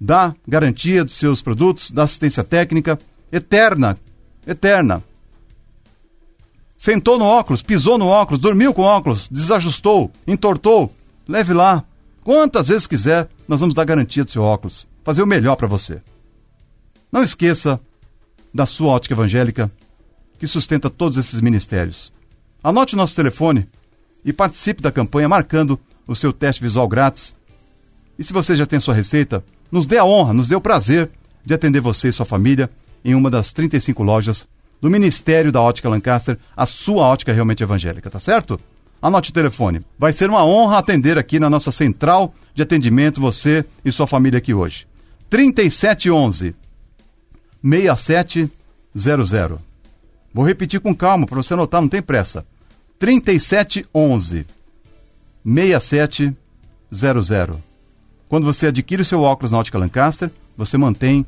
dá 0.00 0.34
garantia 0.48 1.04
dos 1.04 1.14
seus 1.14 1.42
produtos, 1.42 1.90
dá 1.90 2.04
assistência 2.04 2.42
técnica 2.42 2.98
eterna, 3.30 3.96
eterna. 4.46 5.02
Sentou 6.82 7.16
no 7.16 7.24
óculos, 7.24 7.62
pisou 7.62 7.96
no 7.96 8.08
óculos, 8.08 8.40
dormiu 8.40 8.74
com 8.74 8.82
óculos, 8.82 9.28
desajustou, 9.30 10.10
entortou. 10.26 10.92
Leve 11.28 11.52
lá. 11.52 11.84
Quantas 12.24 12.66
vezes 12.66 12.88
quiser, 12.88 13.28
nós 13.46 13.60
vamos 13.60 13.72
dar 13.72 13.84
garantia 13.84 14.24
do 14.24 14.32
seu 14.32 14.42
óculos. 14.42 14.84
Fazer 15.04 15.22
o 15.22 15.26
melhor 15.26 15.54
para 15.54 15.68
você. 15.68 16.02
Não 17.12 17.22
esqueça 17.22 17.78
da 18.52 18.66
sua 18.66 18.88
ótica 18.88 19.14
evangélica, 19.14 19.70
que 20.40 20.46
sustenta 20.48 20.90
todos 20.90 21.16
esses 21.16 21.40
ministérios. 21.40 22.12
Anote 22.64 22.96
nosso 22.96 23.14
telefone 23.14 23.68
e 24.24 24.32
participe 24.32 24.82
da 24.82 24.90
campanha 24.90 25.28
marcando 25.28 25.78
o 26.04 26.16
seu 26.16 26.32
teste 26.32 26.60
visual 26.60 26.88
grátis. 26.88 27.32
E 28.18 28.24
se 28.24 28.32
você 28.32 28.56
já 28.56 28.66
tem 28.66 28.80
sua 28.80 28.92
receita, 28.92 29.44
nos 29.70 29.86
dê 29.86 29.98
a 29.98 30.04
honra, 30.04 30.32
nos 30.32 30.48
dê 30.48 30.56
o 30.56 30.60
prazer 30.60 31.08
de 31.46 31.54
atender 31.54 31.78
você 31.80 32.08
e 32.08 32.12
sua 32.12 32.26
família 32.26 32.68
em 33.04 33.14
uma 33.14 33.30
das 33.30 33.52
35 33.52 34.02
lojas 34.02 34.48
do 34.82 34.90
Ministério 34.90 35.50
da 35.52 35.62
Ótica 35.62 35.88
Lancaster, 35.88 36.36
a 36.56 36.66
sua 36.66 37.04
ótica 37.04 37.32
realmente 37.32 37.62
evangélica, 37.62 38.10
tá 38.10 38.18
certo? 38.18 38.58
Anote 39.00 39.30
o 39.30 39.32
telefone. 39.32 39.80
Vai 39.96 40.12
ser 40.12 40.28
uma 40.28 40.44
honra 40.44 40.78
atender 40.78 41.16
aqui 41.16 41.38
na 41.38 41.48
nossa 41.48 41.70
central 41.70 42.34
de 42.52 42.62
atendimento 42.62 43.20
você 43.20 43.64
e 43.84 43.92
sua 43.92 44.08
família 44.08 44.38
aqui 44.38 44.52
hoje. 44.52 44.88
3711 45.30 46.56
6700. 47.64 49.60
Vou 50.34 50.44
repetir 50.44 50.80
com 50.80 50.92
calma 50.92 51.26
para 51.26 51.36
você 51.36 51.54
anotar, 51.54 51.80
não 51.80 51.88
tem 51.88 52.02
pressa. 52.02 52.44
3711 52.98 54.44
6700. 55.44 57.56
Quando 58.28 58.44
você 58.44 58.66
adquire 58.66 59.02
o 59.02 59.04
seu 59.04 59.22
óculos 59.22 59.52
na 59.52 59.58
Ótica 59.58 59.78
Lancaster, 59.78 60.28
você 60.56 60.76
mantém 60.76 61.24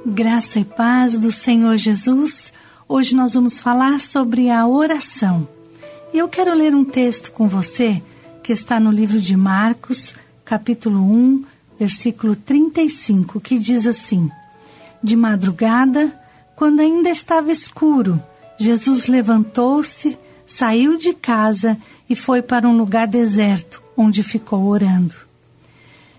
Graça 0.07 0.61
e 0.61 0.65
paz 0.65 1.19
do 1.19 1.33
Senhor 1.33 1.77
Jesus. 1.77 2.53
Hoje 2.89 3.17
nós 3.17 3.35
vamos 3.35 3.59
falar 3.59 4.01
sobre 4.01 4.49
a 4.49 4.65
oração. 4.67 5.49
E 6.13 6.19
eu 6.19 6.29
quero 6.29 6.55
ler 6.55 6.73
um 6.73 6.85
texto 6.85 7.33
com 7.33 7.49
você 7.49 8.01
que 8.45 8.53
está 8.53 8.79
no 8.79 8.93
livro 8.93 9.21
de 9.21 9.37
Marcos, 9.37 10.15
capítulo 10.45 11.01
1, 11.01 11.45
versículo 11.79 12.37
35, 12.37 13.41
que 13.41 13.59
diz 13.59 13.89
assim: 13.89 14.31
De 15.03 15.17
madrugada, 15.17 16.13
quando 16.55 16.79
ainda 16.79 17.09
estava 17.09 17.51
escuro, 17.51 18.23
Jesus 18.57 19.09
levantou-se, 19.09 20.17
saiu 20.47 20.97
de 20.97 21.13
casa 21.13 21.77
e 22.09 22.15
foi 22.15 22.41
para 22.41 22.69
um 22.69 22.77
lugar 22.77 23.09
deserto, 23.09 23.83
onde 23.99 24.23
ficou 24.23 24.67
orando. 24.67 25.17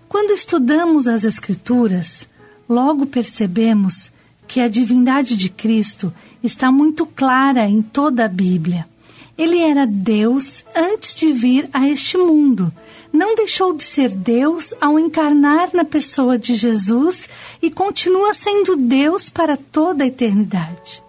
Quando 0.06 0.32
estudamos 0.32 1.08
as 1.08 1.24
Escrituras, 1.24 2.28
logo 2.68 3.06
percebemos 3.06 4.12
que 4.46 4.60
a 4.60 4.68
divindade 4.68 5.34
de 5.36 5.48
Cristo 5.48 6.12
está 6.42 6.70
muito 6.70 7.06
clara 7.06 7.66
em 7.66 7.80
toda 7.80 8.26
a 8.26 8.28
Bíblia. 8.28 8.86
Ele 9.38 9.60
era 9.60 9.86
Deus 9.86 10.62
antes 10.76 11.14
de 11.14 11.32
vir 11.32 11.70
a 11.72 11.88
este 11.88 12.18
mundo. 12.18 12.70
Não 13.10 13.34
deixou 13.34 13.74
de 13.74 13.82
ser 13.82 14.10
Deus 14.10 14.74
ao 14.80 14.98
encarnar 14.98 15.70
na 15.72 15.84
pessoa 15.84 16.38
de 16.38 16.54
Jesus 16.54 17.28
e 17.62 17.70
continua 17.70 18.34
sendo 18.34 18.76
Deus 18.76 19.30
para 19.30 19.56
toda 19.56 20.04
a 20.04 20.06
eternidade. 20.06 21.02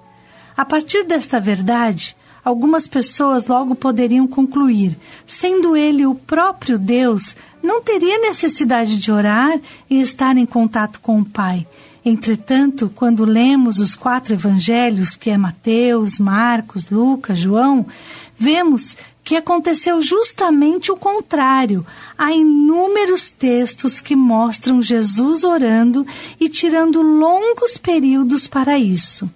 A 0.56 0.64
partir 0.64 1.04
desta 1.04 1.40
verdade, 1.40 2.16
algumas 2.44 2.88
pessoas 2.88 3.48
logo 3.48 3.76
poderiam 3.76 4.28
concluir: 4.28 4.98
sendo 5.26 5.76
ele 5.76 6.06
o 6.06 6.16
próprio 6.16 6.78
Deus, 6.78 7.36
não 7.62 7.82
teria 7.82 8.20
necessidade 8.20 8.98
de 8.98 9.12
orar 9.12 9.60
e 9.90 10.02
estar 10.02 10.38
em 10.38 10.46
contato 10.46 11.00
com 11.00 11.20
o 11.20 11.26
Pai. 11.26 11.68
Entretanto, 12.04 12.92
quando 12.96 13.24
lemos 13.24 13.80
os 13.80 13.96
quatro 13.96 14.34
evangelhos, 14.34 15.16
que 15.16 15.30
é 15.30 15.38
Mateus, 15.38 16.18
Marcos, 16.18 16.90
Lucas, 16.90 17.38
João, 17.38 17.86
vemos 18.36 18.98
que 19.24 19.36
aconteceu 19.36 20.02
justamente 20.02 20.92
o 20.92 20.98
contrário. 20.98 21.86
Há 22.18 22.34
inúmeros 22.34 23.30
textos 23.30 24.02
que 24.02 24.16
mostram 24.16 24.82
Jesus 24.82 25.44
orando 25.44 26.06
e 26.40 26.50
tirando 26.50 27.04
longos 27.04 27.78
períodos 27.78 28.48
para 28.48 28.80
isso. 28.80 29.30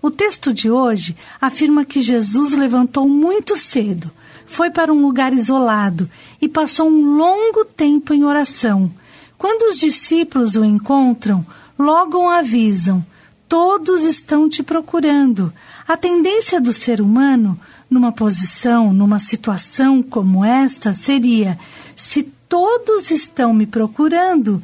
O 0.00 0.10
texto 0.10 0.52
de 0.54 0.70
hoje 0.70 1.16
afirma 1.40 1.84
que 1.84 2.00
Jesus 2.00 2.56
levantou 2.56 3.08
muito 3.08 3.56
cedo, 3.56 4.10
foi 4.46 4.70
para 4.70 4.92
um 4.92 5.02
lugar 5.02 5.32
isolado 5.32 6.08
e 6.40 6.48
passou 6.48 6.88
um 6.88 7.16
longo 7.16 7.64
tempo 7.64 8.14
em 8.14 8.24
oração. 8.24 8.90
Quando 9.36 9.70
os 9.70 9.78
discípulos 9.78 10.56
o 10.56 10.64
encontram, 10.64 11.44
logo 11.78 12.18
o 12.18 12.28
avisam: 12.28 13.04
Todos 13.48 14.04
estão 14.04 14.48
te 14.48 14.62
procurando. 14.62 15.52
A 15.86 15.96
tendência 15.96 16.60
do 16.60 16.72
ser 16.72 17.00
humano 17.00 17.58
numa 17.90 18.12
posição, 18.12 18.92
numa 18.92 19.18
situação 19.18 20.02
como 20.02 20.44
esta, 20.44 20.92
seria: 20.94 21.58
se 21.94 22.22
todos 22.48 23.10
estão 23.10 23.52
me 23.52 23.66
procurando, 23.66 24.62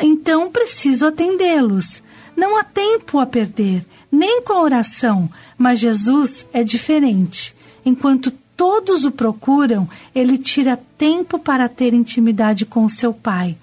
então 0.00 0.50
preciso 0.50 1.06
atendê-los. 1.06 2.02
Não 2.36 2.56
há 2.56 2.64
tempo 2.64 3.18
a 3.18 3.26
perder, 3.26 3.84
nem 4.12 4.42
com 4.42 4.52
a 4.52 4.62
oração, 4.62 5.30
mas 5.56 5.80
Jesus 5.80 6.46
é 6.52 6.62
diferente. 6.62 7.56
Enquanto 7.84 8.30
todos 8.54 9.06
o 9.06 9.10
procuram, 9.10 9.88
ele 10.14 10.36
tira 10.36 10.78
tempo 10.98 11.38
para 11.38 11.66
ter 11.68 11.94
intimidade 11.94 12.66
com 12.66 12.84
o 12.84 12.90
seu 12.90 13.14
Pai. 13.14 13.56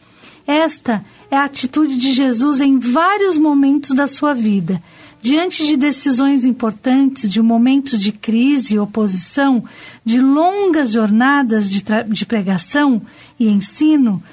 Esta 0.48 1.06
é 1.30 1.38
a 1.38 1.44
atitude 1.44 1.96
de 1.96 2.12
Jesus 2.12 2.60
em 2.60 2.80
vários 2.80 3.38
momentos 3.38 3.92
da 3.92 4.08
sua 4.08 4.34
vida. 4.34 4.82
Diante 5.22 5.68
de 5.68 5.78
decisões 5.78 6.44
importantes, 6.46 7.30
de 7.30 7.42
momentos 7.42 8.00
de 8.00 8.12
crise 8.12 8.76
e 8.76 8.80
oposição, 8.80 9.64
de 10.04 10.20
longas 10.20 10.92
jornadas 10.92 11.70
de, 11.70 11.84
de 12.08 12.26
pregação 12.26 13.02
e 13.40 13.48
ensino, 13.48 14.24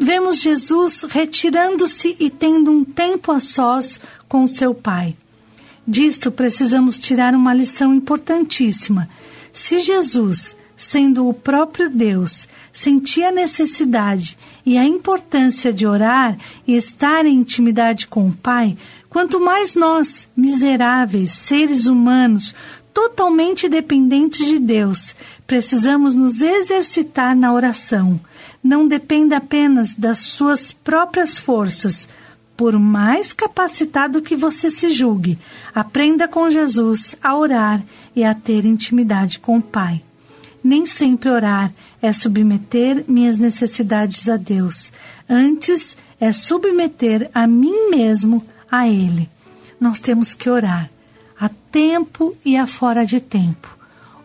vemos 0.00 0.40
Jesus 0.40 1.02
retirando-se 1.08 2.16
e 2.18 2.30
tendo 2.30 2.70
um 2.70 2.84
tempo 2.84 3.30
a 3.30 3.38
sós 3.38 4.00
com 4.28 4.46
seu 4.46 4.72
Pai. 4.72 5.14
Disto 5.90 6.30
precisamos 6.30 6.98
tirar 6.98 7.34
uma 7.34 7.52
lição 7.52 7.92
importantíssima. 7.92 9.08
Se 9.52 9.80
Jesus, 9.80 10.54
sendo 10.76 11.28
o 11.28 11.34
próprio 11.34 11.90
Deus, 11.90 12.46
sentia 12.72 13.30
a 13.30 13.32
necessidade 13.32 14.38
e 14.64 14.78
a 14.78 14.84
importância 14.84 15.72
de 15.72 15.88
orar 15.88 16.38
e 16.64 16.76
estar 16.76 17.26
em 17.26 17.34
intimidade 17.34 18.06
com 18.06 18.28
o 18.28 18.32
Pai, 18.32 18.76
Quanto 19.10 19.40
mais 19.40 19.74
nós, 19.74 20.28
miseráveis 20.36 21.32
seres 21.32 21.86
humanos, 21.86 22.54
totalmente 22.94 23.68
dependentes 23.68 24.46
de 24.46 24.60
Deus, 24.60 25.16
precisamos 25.48 26.14
nos 26.14 26.40
exercitar 26.40 27.34
na 27.34 27.52
oração. 27.52 28.20
Não 28.62 28.86
dependa 28.86 29.38
apenas 29.38 29.94
das 29.94 30.18
suas 30.18 30.72
próprias 30.72 31.36
forças. 31.36 32.08
Por 32.60 32.78
mais 32.78 33.32
capacitado 33.32 34.20
que 34.20 34.36
você 34.36 34.70
se 34.70 34.90
julgue, 34.90 35.38
aprenda 35.74 36.28
com 36.28 36.50
Jesus 36.50 37.16
a 37.22 37.34
orar 37.34 37.82
e 38.14 38.22
a 38.22 38.34
ter 38.34 38.66
intimidade 38.66 39.38
com 39.38 39.56
o 39.56 39.62
Pai. 39.62 40.02
Nem 40.62 40.84
sempre 40.84 41.30
orar 41.30 41.72
é 42.02 42.12
submeter 42.12 43.02
minhas 43.08 43.38
necessidades 43.38 44.28
a 44.28 44.36
Deus. 44.36 44.92
Antes 45.26 45.96
é 46.20 46.32
submeter 46.32 47.30
a 47.32 47.46
mim 47.46 47.88
mesmo 47.88 48.44
a 48.70 48.86
Ele. 48.86 49.26
Nós 49.80 49.98
temos 49.98 50.34
que 50.34 50.50
orar 50.50 50.90
a 51.40 51.48
tempo 51.72 52.36
e 52.44 52.58
a 52.58 52.66
fora 52.66 53.06
de 53.06 53.20
tempo. 53.20 53.74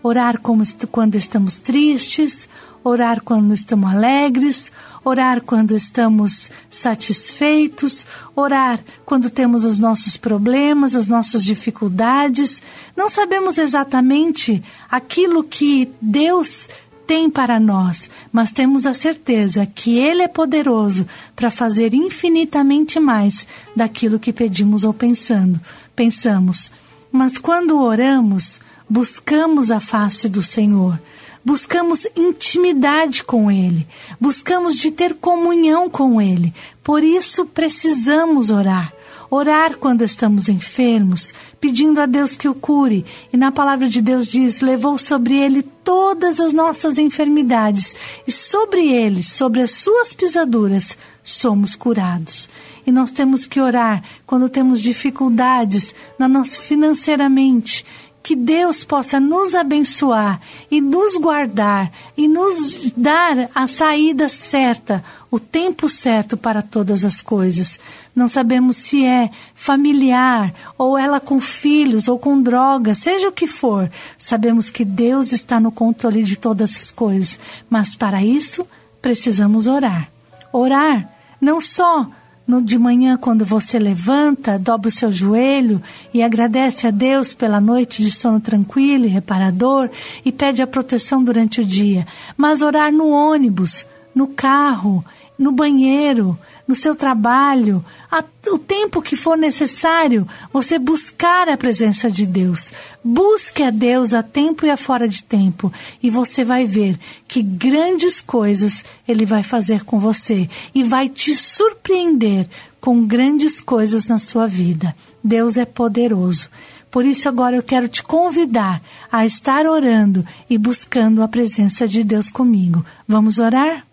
Orar 0.04 0.42
como 0.42 0.62
quando 0.92 1.16
estamos 1.16 1.58
tristes, 1.58 2.50
orar 2.84 3.22
quando 3.22 3.54
estamos 3.54 3.90
alegres, 3.90 4.74
orar 5.06 5.40
quando 5.42 5.76
estamos 5.78 6.50
satisfeitos, 6.70 8.06
orar 8.36 8.80
quando 9.06 9.30
temos 9.30 9.64
os 9.64 9.78
nossos 9.78 10.18
problemas, 10.18 10.96
as 10.96 11.08
nossas 11.08 11.46
dificuldades. 11.46 12.60
Não 12.98 13.08
sabemos 13.08 13.60
exatamente 13.60 14.64
aquilo 14.90 15.44
que 15.44 15.92
Deus 16.02 16.68
tem 17.06 17.30
para 17.30 17.60
nós, 17.60 18.10
mas 18.32 18.52
temos 18.52 18.88
a 18.88 18.94
certeza 18.96 19.66
que 19.68 19.96
Ele 20.00 20.24
é 20.24 20.28
poderoso 20.28 21.06
para 21.36 21.52
fazer 21.52 21.94
infinitamente 21.94 23.00
mais 23.00 23.46
daquilo 23.76 24.20
que 24.20 24.34
pedimos 24.34 24.84
ou 24.84 24.92
pensando, 24.92 25.62
pensamos. 25.96 26.72
Mas 27.12 27.38
quando 27.38 27.80
oramos, 27.80 28.60
buscamos 28.90 29.70
a 29.70 29.80
face 29.80 30.28
do 30.28 30.42
Senhor, 30.42 31.00
buscamos 31.46 32.08
intimidade 32.16 33.24
com 33.24 33.52
Ele, 33.52 33.88
buscamos 34.20 34.76
de 34.78 34.90
ter 34.90 35.14
comunhão 35.14 35.88
com 35.90 36.20
Ele. 36.20 36.52
Por 36.84 37.04
isso 37.04 37.46
precisamos 37.46 38.50
orar 38.50 38.96
orar 39.30 39.78
quando 39.78 40.04
estamos 40.04 40.50
enfermos, 40.50 41.34
pedindo 41.60 42.00
a 42.00 42.06
Deus 42.06 42.36
que 42.36 42.48
o 42.48 42.56
cure. 42.56 43.06
E 43.32 43.38
na 43.38 43.52
palavra 43.52 43.88
de 43.88 44.02
Deus 44.02 44.28
diz: 44.28 44.62
levou 44.62 44.98
sobre 44.98 45.36
ele 45.36 45.62
todas 45.62 46.40
as 46.40 46.54
nossas 46.54 46.98
enfermidades, 46.98 47.96
e 48.28 48.32
sobre 48.32 48.88
ele, 48.88 49.24
sobre 49.24 49.62
as 49.62 49.72
suas 49.72 50.14
pisaduras, 50.14 50.98
somos 51.24 51.76
curados. 51.76 52.50
E 52.86 52.92
nós 52.92 53.10
temos 53.12 53.48
que 53.48 53.60
orar 53.60 54.04
quando 54.28 54.48
temos 54.48 54.82
dificuldades 54.82 55.94
na 56.20 56.28
nossa 56.28 56.62
financeiramente, 56.62 57.84
que 58.26 58.36
Deus 58.36 58.84
possa 58.84 59.20
nos 59.20 59.54
abençoar 59.54 60.42
e 60.72 60.82
nos 60.82 61.16
guardar 61.16 61.92
e 62.18 62.28
nos 62.28 62.92
dar 62.98 63.52
a 63.54 63.68
saída 63.68 64.28
certa, 64.30 65.04
o 65.30 65.40
tempo 65.40 65.88
certo 65.88 66.36
para 66.36 66.64
todas 66.64 67.06
as 67.06 67.22
coisas. 67.22 67.80
Não 68.16 68.28
sabemos 68.28 68.78
se 68.78 69.06
é 69.06 69.30
familiar 69.54 70.52
ou 70.76 70.98
ela 70.98 71.20
com 71.20 71.40
filhos 71.40 72.08
ou 72.08 72.18
com 72.18 72.42
drogas, 72.42 72.98
seja 72.98 73.28
o 73.28 73.32
que 73.32 73.46
for. 73.46 73.92
Sabemos 74.18 74.72
que 74.72 74.84
Deus 74.84 75.32
está 75.32 75.60
no 75.60 75.72
controle 75.72 76.24
de 76.24 76.36
todas 76.36 76.76
as 76.76 76.90
coisas, 76.90 77.40
mas 77.70 77.96
para 77.96 78.24
isso 78.24 78.66
precisamos 79.04 79.68
orar. 79.68 80.10
Orar 80.52 81.08
não 81.40 81.62
só 81.62 82.10
no, 82.48 82.62
de 82.62 82.78
manhã, 82.78 83.18
quando 83.18 83.44
você 83.44 83.80
levanta, 83.80 84.60
dobra 84.60 84.90
o 84.90 84.92
seu 84.92 85.12
joelho 85.12 85.82
e 86.14 86.22
agradece 86.22 86.88
a 86.88 86.92
Deus 86.92 87.34
pela 87.34 87.60
noite 87.60 88.04
de 88.04 88.12
sono 88.12 88.40
tranquilo 88.40 89.06
e 89.06 89.10
reparador 89.10 89.90
e 90.24 90.32
pede 90.32 90.62
a 90.62 90.68
proteção 90.68 91.24
durante 91.24 91.62
o 91.62 91.66
dia, 91.66 92.06
mas 92.38 92.62
orar 92.62 92.92
no 92.92 93.10
ônibus, 93.10 93.86
no 94.14 94.28
carro, 94.28 95.04
no 95.38 95.52
banheiro, 95.52 96.38
no 96.68 96.76
seu 96.76 96.96
trabalho, 96.96 97.84
a, 98.12 98.24
o 98.48 98.58
tempo 98.58 99.02
que 99.02 99.16
for 99.16 99.38
necessário, 99.38 100.28
você 100.52 100.80
buscar 100.80 101.48
a 101.48 101.58
presença 101.58 102.10
de 102.10 102.26
Deus. 102.26 102.74
Busque 103.04 103.62
a 103.64 103.70
Deus 103.70 104.14
a 104.14 104.24
tempo 104.24 104.66
e 104.66 104.70
a 104.70 104.78
fora 104.78 105.08
de 105.08 105.24
tempo, 105.24 105.72
e 106.02 106.10
você 106.10 106.44
vai 106.44 106.66
ver 106.66 107.00
que 107.28 107.42
grandes 107.42 108.22
coisas 108.22 108.84
Ele 109.08 109.26
vai 109.26 109.44
fazer 109.44 109.84
com 109.84 110.00
você 110.00 110.50
e 110.74 110.84
vai 110.84 111.08
te 111.08 111.36
surpreender 111.36 112.48
com 112.82 113.06
grandes 113.06 113.62
coisas 113.62 114.06
na 114.06 114.20
sua 114.20 114.48
vida. 114.48 114.96
Deus 115.24 115.58
é 115.58 115.66
poderoso. 115.66 116.50
Por 116.92 117.06
isso, 117.06 117.28
agora 117.28 117.56
eu 117.56 117.64
quero 117.64 117.90
te 117.90 118.02
convidar 118.02 118.82
a 119.12 119.26
estar 119.26 119.66
orando 119.66 120.26
e 120.50 120.58
buscando 120.58 121.22
a 121.22 121.28
presença 121.28 121.88
de 121.88 122.04
Deus 122.04 122.30
comigo. 122.30 122.86
Vamos 123.08 123.38
orar? 123.38 123.86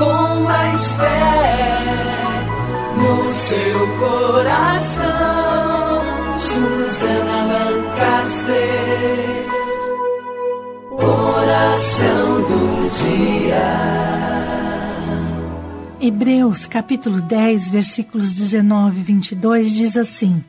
Com 0.00 0.40
mais 0.44 0.96
fé 0.96 1.78
no 2.96 3.34
seu 3.34 3.98
coração. 3.98 5.10
Susana 6.34 7.42
Lancaster, 7.52 8.48
oração 10.90 12.40
do 12.48 12.88
dia. 13.04 13.68
Hebreus 16.00 16.66
capítulo 16.66 17.20
10, 17.20 17.68
versículos 17.68 18.32
19 18.32 19.00
e 19.00 19.02
22 19.02 19.70
diz 19.70 19.98
assim: 19.98 20.42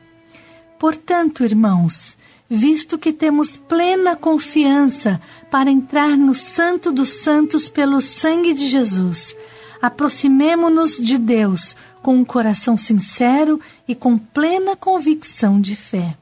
Portanto, 0.78 1.44
irmãos, 1.44 2.16
visto 2.54 2.98
que 2.98 3.14
temos 3.14 3.56
plena 3.56 4.14
confiança 4.14 5.18
para 5.50 5.70
entrar 5.70 6.18
no 6.18 6.34
Santo 6.34 6.92
dos 6.92 7.08
Santos 7.08 7.70
pelo 7.70 7.98
sangue 8.02 8.52
de 8.52 8.68
Jesus. 8.68 9.34
Aproximemo-nos 9.80 10.98
de 10.98 11.16
Deus 11.16 11.74
com 12.02 12.14
um 12.14 12.24
coração 12.26 12.76
sincero 12.76 13.58
e 13.88 13.94
com 13.94 14.18
plena 14.18 14.76
convicção 14.76 15.58
de 15.58 15.74
fé. 15.74 16.14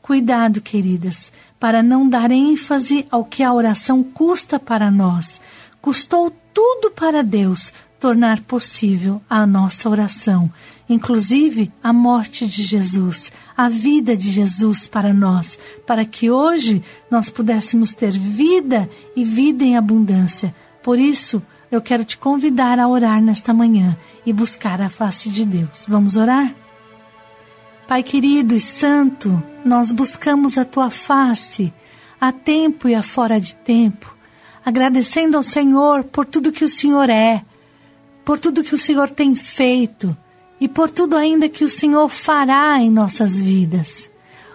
Cuidado, 0.00 0.60
queridas, 0.60 1.32
para 1.58 1.82
não 1.82 2.08
dar 2.08 2.30
ênfase 2.30 3.04
ao 3.10 3.24
que 3.24 3.42
a 3.42 3.52
oração 3.52 4.04
custa 4.04 4.60
para 4.60 4.88
nós. 4.88 5.40
Custou 5.82 6.32
tudo 6.54 6.92
para 6.92 7.24
Deus 7.24 7.72
tornar 7.98 8.40
possível 8.42 9.20
a 9.28 9.44
nossa 9.44 9.88
oração 9.88 10.48
inclusive 10.88 11.72
a 11.82 11.92
morte 11.92 12.46
de 12.46 12.62
Jesus, 12.62 13.32
a 13.56 13.68
vida 13.68 14.16
de 14.16 14.30
Jesus 14.30 14.86
para 14.86 15.12
nós, 15.12 15.58
para 15.86 16.04
que 16.04 16.30
hoje 16.30 16.82
nós 17.10 17.30
pudéssemos 17.30 17.94
ter 17.94 18.10
vida 18.10 18.88
e 19.16 19.24
vida 19.24 19.64
em 19.64 19.76
abundância. 19.76 20.54
Por 20.82 20.98
isso, 20.98 21.42
eu 21.70 21.80
quero 21.80 22.04
te 22.04 22.18
convidar 22.18 22.78
a 22.78 22.86
orar 22.86 23.20
nesta 23.22 23.54
manhã 23.54 23.96
e 24.24 24.32
buscar 24.32 24.80
a 24.80 24.88
face 24.88 25.30
de 25.30 25.44
Deus. 25.44 25.84
Vamos 25.88 26.16
orar? 26.16 26.54
Pai 27.88 28.02
querido 28.02 28.54
e 28.54 28.60
santo, 28.60 29.42
nós 29.64 29.92
buscamos 29.92 30.58
a 30.58 30.64
tua 30.64 30.90
face 30.90 31.72
a 32.20 32.32
tempo 32.32 32.88
e 32.88 32.94
a 32.94 33.02
fora 33.02 33.40
de 33.40 33.54
tempo, 33.56 34.16
agradecendo 34.64 35.36
ao 35.36 35.42
Senhor 35.42 36.04
por 36.04 36.24
tudo 36.24 36.52
que 36.52 36.64
o 36.64 36.68
Senhor 36.68 37.08
é, 37.10 37.44
por 38.24 38.38
tudo 38.38 38.64
que 38.64 38.74
o 38.74 38.78
Senhor 38.78 39.10
tem 39.10 39.34
feito 39.34 40.16
e 40.60 40.68
por 40.68 40.90
tudo 40.90 41.16
ainda 41.16 41.48
que 41.48 41.64
o 41.64 41.68
Senhor 41.68 42.08
fará 42.08 42.80
em 42.80 42.90
nossas 42.90 43.40
vidas. 43.40 44.10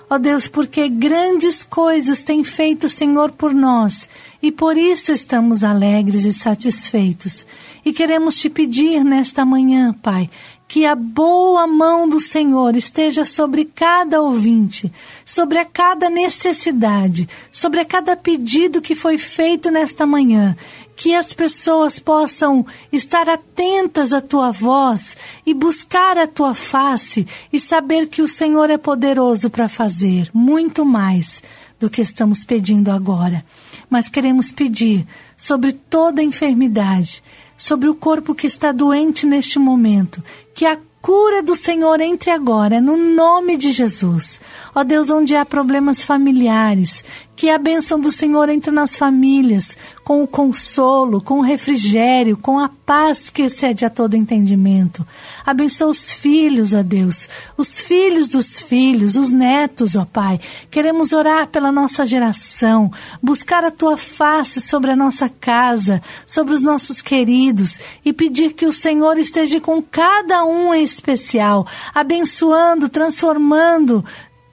Ó 0.10 0.18
Deus, 0.18 0.46
porque 0.46 0.90
grandes 0.90 1.64
coisas 1.64 2.22
tem 2.22 2.44
feito 2.44 2.88
o 2.88 2.90
Senhor 2.90 3.32
por 3.32 3.54
nós 3.54 4.10
e 4.44 4.52
por 4.52 4.78
isso 4.78 5.14
estamos 5.14 5.64
alegres 5.64 6.26
e 6.26 6.34
satisfeitos. 6.34 7.46
E 7.86 7.94
queremos 7.94 8.38
te 8.38 8.50
pedir 8.50 9.06
nesta 9.06 9.46
manhã, 9.46 9.94
Pai, 9.94 10.30
que 10.72 10.86
a 10.86 10.96
boa 10.96 11.68
mão 11.68 12.08
do 12.08 12.22
Senhor 12.22 12.78
esteja 12.78 13.26
sobre 13.26 13.66
cada 13.66 14.22
ouvinte, 14.22 14.90
sobre 15.26 15.58
a 15.58 15.66
cada 15.66 16.10
necessidade, 16.10 17.28
sobre 17.52 17.82
a 17.82 17.86
cada 17.86 18.16
pedido 18.16 18.82
que 18.82 18.96
foi 18.96 19.18
feito 19.18 19.70
nesta 19.70 20.06
manhã, 20.06 20.56
que 20.96 21.14
as 21.14 21.34
pessoas 21.34 22.00
possam 22.00 22.66
estar 22.90 23.28
atentas 23.28 24.14
à 24.14 24.22
tua 24.22 24.50
voz 24.52 25.18
e 25.46 25.54
buscar 25.54 26.18
a 26.18 26.26
tua 26.26 26.56
face 26.56 27.28
e 27.52 27.60
saber 27.60 28.08
que 28.08 28.22
o 28.22 28.28
Senhor 28.28 28.70
é 28.70 28.78
poderoso 28.78 29.50
para 29.50 29.68
fazer 29.68 30.30
muito 30.34 30.86
mais 30.86 31.44
do 31.82 31.90
que 31.90 32.02
estamos 32.02 32.46
pedindo 32.46 32.92
agora. 32.92 33.44
Mas 33.90 34.08
queremos 34.08 34.54
pedir 34.54 35.06
sobre 35.36 35.74
toda 35.74 36.24
enfermidade, 36.24 37.22
sobre 37.62 37.88
o 37.88 37.94
corpo 37.94 38.34
que 38.34 38.48
está 38.48 38.72
doente 38.72 39.28
neste 39.28 39.60
momento, 39.60 40.24
que 40.52 40.66
a 40.66 40.80
cura 41.00 41.44
do 41.44 41.56
Senhor 41.56 42.02
entre 42.02 42.32
agora, 42.32 42.82
no 42.82 42.98
nome 42.98 43.56
de 43.56 43.72
Jesus. 43.72 44.42
Ó 44.74 44.84
Deus, 44.84 45.12
onde 45.12 45.36
há 45.36 45.46
problemas 45.46 46.02
familiares, 46.02 47.06
que 47.36 47.50
a 47.50 47.58
bênção 47.58 48.00
do 48.00 48.12
Senhor 48.12 48.50
entre 48.50 48.72
nas 48.72 48.96
famílias, 48.96 49.78
com 50.04 50.22
o 50.24 50.28
consolo, 50.28 51.22
com 51.22 51.40
o 51.40 51.42
refrigério, 51.42 52.38
com 52.38 52.60
a 52.60 52.70
paz 52.70 53.30
que 53.30 53.44
excede 53.44 53.86
a 53.86 53.90
todo 53.90 54.18
entendimento. 54.18 55.08
Abençoa 55.46 55.88
os 55.88 56.12
filhos, 56.12 56.74
ó 56.74 56.84
Deus, 56.84 57.28
os 57.58 57.80
filhos 57.80 58.28
dos 58.28 58.60
filhos, 58.60 59.16
os 59.16 59.32
netos, 59.32 59.96
ó 59.96 60.06
Pai. 60.06 60.40
Queremos 60.70 61.14
orar 61.14 61.48
pela 61.48 61.72
nossa 61.72 62.06
geração, 62.06 62.92
buscar 63.24 63.64
a 63.64 63.72
tua 63.72 63.98
face 63.98 64.62
sobre 64.62 64.92
a 64.92 64.96
nossa 64.96 65.30
casa, 65.30 66.02
sobre 66.28 66.54
os 66.54 66.62
nossos 66.62 67.02
queridos 67.02 67.80
e 68.04 68.14
pedir 68.14 68.54
que 68.54 68.66
o 68.66 68.74
Senhor 68.74 69.18
esteja 69.18 69.60
com 69.60 69.82
cada 69.82 70.44
um 70.44 70.74
em 70.74 70.84
especial, 70.84 71.66
abençoando, 71.94 72.90
transformando, 72.90 74.04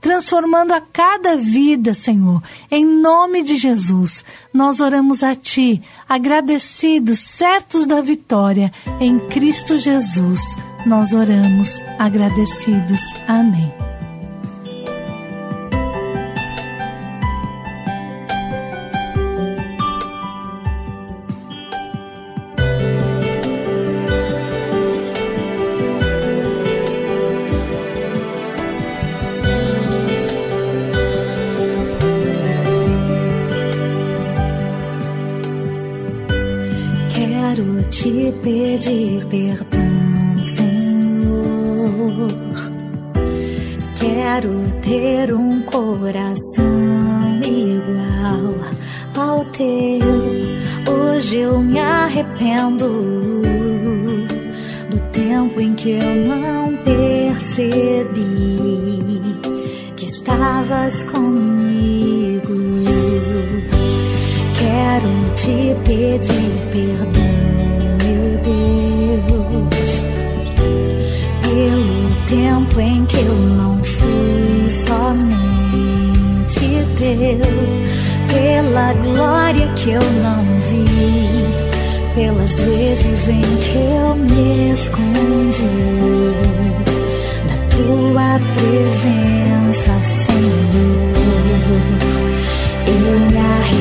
transformando 0.00 0.72
a 0.72 0.80
cada 0.80 1.36
vida, 1.36 1.94
Senhor. 1.94 2.42
Em 2.70 2.84
nome 2.84 3.42
de 3.42 3.56
Jesus, 3.56 4.24
nós 4.52 4.80
oramos 4.80 5.22
a 5.22 5.34
Ti, 5.34 5.82
agradecidos, 6.08 7.20
certos 7.20 7.86
da 7.86 8.00
vitória. 8.00 8.72
Em 9.00 9.18
Cristo 9.18 9.78
Jesus, 9.78 10.40
nós 10.86 11.12
oramos 11.12 11.80
agradecidos. 11.98 13.00
Amém. 13.26 13.87
Te 38.00 38.32
pedir 38.44 39.24
perdão, 39.26 40.40
Senhor. 40.40 42.30
Quero 43.98 44.54
ter 44.80 45.34
um 45.34 45.60
coração 45.62 47.40
igual 47.42 48.54
ao 49.16 49.44
teu. 49.46 49.98
Hoje 50.94 51.38
eu 51.38 51.58
me 51.58 51.80
arrependo 51.80 53.42
do 54.88 55.00
tempo 55.10 55.60
em 55.60 55.74
que 55.74 55.90
eu 55.90 56.14
não 56.28 56.76
percebi 56.76 58.20
que 59.96 60.04
estavas 60.04 61.02
comigo. 61.02 62.54
Quero 64.56 65.34
te 65.34 65.74
pedir 65.84 66.52
perdão, 66.70 67.37
tempo 72.68 72.80
em 72.80 73.04
que 73.06 73.18
eu 73.18 73.34
não 73.34 73.82
fui 73.82 74.70
somente 74.70 75.38
teu, 76.96 77.40
pela 78.32 78.92
glória 78.94 79.68
que 79.72 79.90
eu 79.90 80.00
não 80.00 80.44
vi, 80.60 81.46
pelas 82.14 82.60
vezes 82.60 83.28
em 83.28 83.40
que 83.40 83.78
eu 83.78 84.16
me 84.16 84.72
escondi 84.72 85.64
da 87.48 87.56
tua 87.68 88.40
presença, 88.54 89.92
Senhor. 90.02 91.18
Eu 92.86 93.20
me 93.20 93.38
arrependo, 93.38 93.77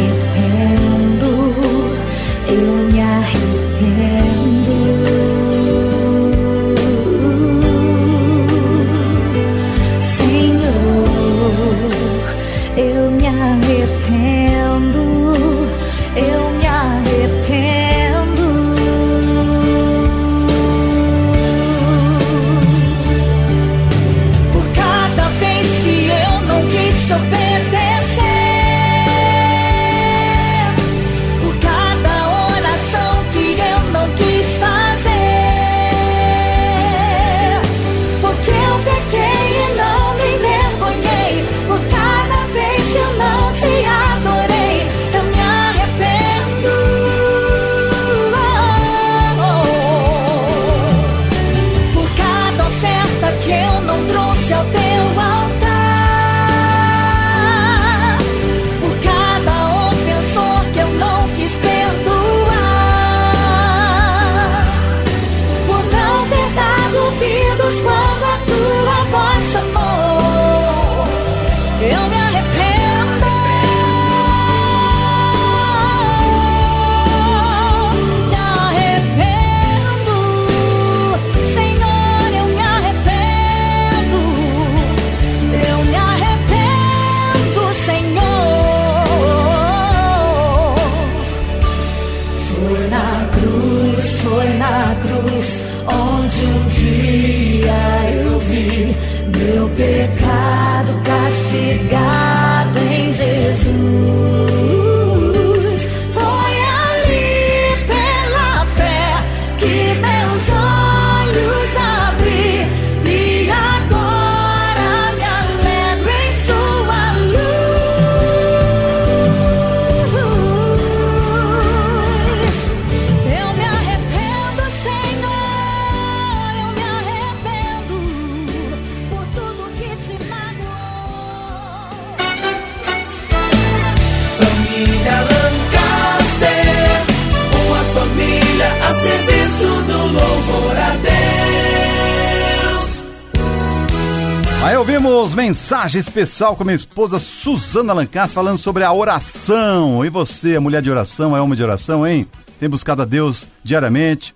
mensagem 145.88 146.00
especial 146.02 146.54
com 146.54 146.66
minha 146.66 146.76
esposa 146.76 147.18
Suzana 147.18 147.94
Lancaster 147.94 148.36
falando 148.36 148.58
sobre 148.58 148.84
a 148.84 148.92
oração. 148.92 150.04
E 150.04 150.10
você, 150.10 150.60
mulher 150.60 150.82
de 150.82 150.92
oração, 150.92 151.36
é 151.36 151.40
homem 151.40 151.56
de 151.56 151.64
oração, 151.64 152.06
hein? 152.06 152.28
Tem 152.60 152.68
buscado 152.68 153.04
a 153.04 153.06
Deus 153.06 153.48
diariamente, 153.64 154.36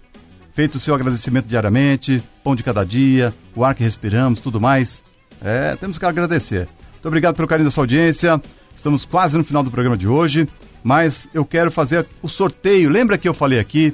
feito 0.53 0.75
o 0.75 0.79
seu 0.79 0.95
agradecimento 0.95 1.47
diariamente, 1.47 2.23
pão 2.41 2.55
de 2.55 2.63
cada 2.63 2.85
dia, 2.85 3.33
o 3.53 3.65
ar 3.65 3.75
que 3.75 3.83
respiramos, 3.83 4.39
tudo 4.39 4.61
mais. 4.61 5.03
É, 5.43 5.75
temos 5.75 5.97
que 5.97 6.05
agradecer. 6.05 6.69
Muito 6.93 7.07
obrigado 7.07 7.35
pelo 7.35 7.49
carinho 7.49 7.67
da 7.67 7.71
sua 7.71 7.83
audiência. 7.83 8.41
Estamos 8.73 9.03
quase 9.03 9.37
no 9.37 9.43
final 9.43 9.61
do 9.61 9.69
programa 9.69 9.97
de 9.97 10.07
hoje, 10.07 10.47
mas 10.81 11.27
eu 11.33 11.43
quero 11.43 11.69
fazer 11.69 12.07
o 12.21 12.29
sorteio. 12.29 12.89
Lembra 12.89 13.17
que 13.17 13.27
eu 13.27 13.33
falei 13.33 13.59
aqui 13.59 13.93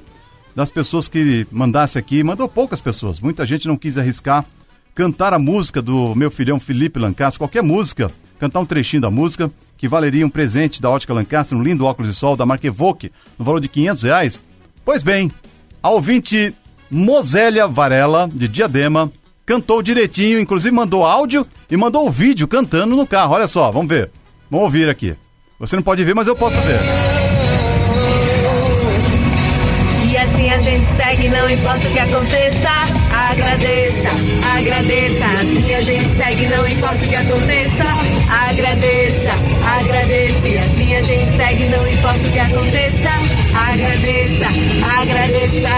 das 0.54 0.70
pessoas 0.70 1.08
que 1.08 1.48
mandasse 1.52 1.98
aqui? 1.98 2.24
Mandou 2.24 2.48
poucas 2.48 2.80
pessoas, 2.80 3.20
muita 3.20 3.48
gente 3.48 3.68
não 3.68 3.76
quis 3.76 3.98
arriscar 3.98 4.46
cantar 4.98 5.32
a 5.32 5.38
música 5.38 5.80
do 5.80 6.16
meu 6.16 6.32
filhão 6.32 6.60
Felipe 6.60 6.98
Lancaster, 6.98 7.38
qualquer 7.38 7.62
música, 7.62 8.10
cantar 8.40 8.62
um 8.62 8.66
trechinho 8.66 9.04
da 9.04 9.12
música, 9.12 9.52
que 9.78 9.88
valeria 9.88 10.26
um 10.26 10.30
presente 10.30 10.82
da 10.82 10.90
Ótica 10.90 11.14
Lancaster, 11.14 11.56
um 11.56 11.62
lindo 11.62 11.86
óculos 11.86 12.12
de 12.12 12.18
sol 12.18 12.36
da 12.36 12.48
marca 12.48 12.66
Evoque, 12.66 13.12
no 13.38 13.46
valor 13.46 13.62
de 13.62 13.68
500 13.68 14.04
reais. 14.04 14.42
Pois 14.84 15.04
bem, 15.04 15.32
a 15.84 15.92
ouvinte 15.92 16.52
Mosélia 16.90 17.68
Varela, 17.68 18.28
de 18.34 18.48
Diadema, 18.48 19.12
cantou 19.46 19.84
direitinho, 19.84 20.40
inclusive 20.40 20.76
mandou 20.76 21.06
áudio 21.06 21.46
e 21.70 21.78
mandou 21.78 22.08
o 22.08 22.12
vídeo 22.12 22.48
cantando 22.48 22.96
no 22.96 23.06
carro. 23.06 23.36
Olha 23.36 23.46
só, 23.46 23.70
vamos 23.70 23.90
ver. 23.90 24.10
Vamos 24.50 24.66
ouvir 24.66 24.90
aqui. 24.90 25.16
Você 25.60 25.76
não 25.76 25.84
pode 25.84 26.04
ver, 26.04 26.16
mas 26.16 26.28
eu 26.28 26.36
posso 26.36 26.60
ver. 26.62 26.80
E 30.10 30.18
assim 30.18 30.50
a 30.50 30.60
gente 30.60 30.88
segue, 30.96 31.30
não 31.30 31.48
importa 31.48 31.88
o 31.88 31.92
que 31.92 32.00
aconteça. 32.00 32.70
Agradeça, 33.12 33.77
agradeça. 34.68 35.26
Assim 35.26 35.74
a 35.74 35.82
gente 35.82 36.16
segue, 36.18 36.48
não 36.48 36.68
importa 36.68 36.96
o 36.96 37.08
que 37.08 37.16
aconteça. 37.16 37.84
Agradeça, 38.30 39.32
agradeça. 39.66 40.48
E 40.48 40.58
assim 40.58 40.96
a 40.96 41.02
gente 41.02 41.38
segue, 41.38 41.66
não 41.70 41.88
importa 41.88 42.20
o 42.20 42.32
que 42.32 42.40
aconteça. 42.40 43.10
Agradeça, 43.56 44.46
agradeça. 45.00 45.70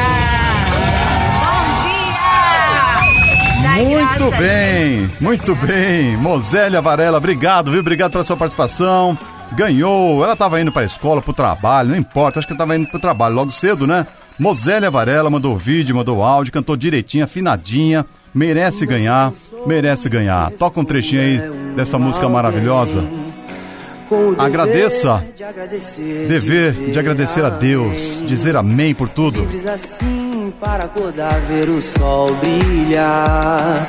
Bom 1.46 1.64
dia! 1.84 2.20
Dai 3.64 3.86
Muito 3.86 4.38
bem, 4.38 5.12
muito 5.22 5.56
bem. 5.56 6.18
Mosélia 6.18 6.82
Varela, 6.82 7.18
obrigado, 7.18 7.72
viu? 7.72 7.82
Obrigado 7.82 8.12
pela 8.12 8.24
sua 8.24 8.38
participação. 8.38 9.18
Ganhou, 9.52 10.24
ela 10.24 10.34
estava 10.34 10.62
indo 10.62 10.72
para 10.72 10.84
a 10.84 10.86
escola, 10.86 11.22
para 11.22 11.32
o 11.32 11.34
trabalho, 11.34 11.90
não 11.90 11.98
importa, 11.98 12.38
acho 12.38 12.48
que 12.48 12.54
estava 12.54 12.78
indo 12.78 12.88
para 12.88 12.98
o 12.98 13.02
trabalho 13.02 13.34
logo 13.34 13.50
cedo, 13.50 13.88
né? 13.88 14.06
Mosélia 14.38 14.92
Varela 14.92 15.28
mandou 15.30 15.58
vídeo, 15.58 15.96
mandou 15.96 16.24
áudio, 16.24 16.54
cantou 16.54 16.78
direitinho, 16.78 17.24
afinadinha. 17.24 18.06
Merece 18.34 18.86
ganhar, 18.86 19.34
merece 19.66 20.10
ganhar. 20.10 20.52
Toca 20.52 20.80
um 20.80 20.86
trechinho 20.86 21.22
aí 21.22 21.42
dessa 21.76 21.98
música 21.98 22.28
maravilhosa. 22.30 23.04
Agradeça. 24.38 25.24
Dever 26.28 26.74
de 26.74 26.98
agradecer 26.98 27.46
a 27.46 27.50
Deus, 27.50 28.24
dizer 28.26 28.56
amém 28.56 28.94
por 28.96 29.08
tudo. 29.08 29.48
Assim 29.72 30.52
para 30.60 30.86
acordar, 30.86 31.40
ver 31.42 31.70
o 31.70 31.82
sol 31.82 32.34
brilhar. 32.36 33.88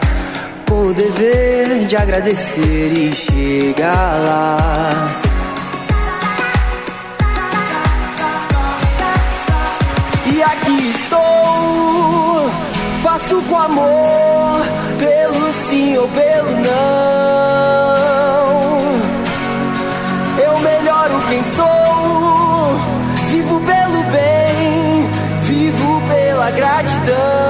Com 0.68 0.86
o 0.86 0.94
dever 0.94 1.86
de 1.86 1.96
agradecer 1.96 2.92
e 2.92 3.12
chegar 3.12 4.22
lá. 4.24 5.08
E 10.32 10.42
aqui 10.42 10.90
estou, 10.90 12.50
faço 13.10 13.42
com 13.42 13.56
amor, 13.56 14.60
pelo 15.00 15.52
sim 15.52 15.98
ou 15.98 16.06
pelo 16.08 16.50
não. 16.60 16.80
Eu 20.44 20.58
melhoro 20.60 21.14
quem 21.28 21.42
sou, 21.56 22.76
vivo 23.30 23.60
pelo 23.60 24.02
bem, 24.12 25.08
vivo 25.42 26.02
pela 26.08 26.50
gratidão. 26.52 27.40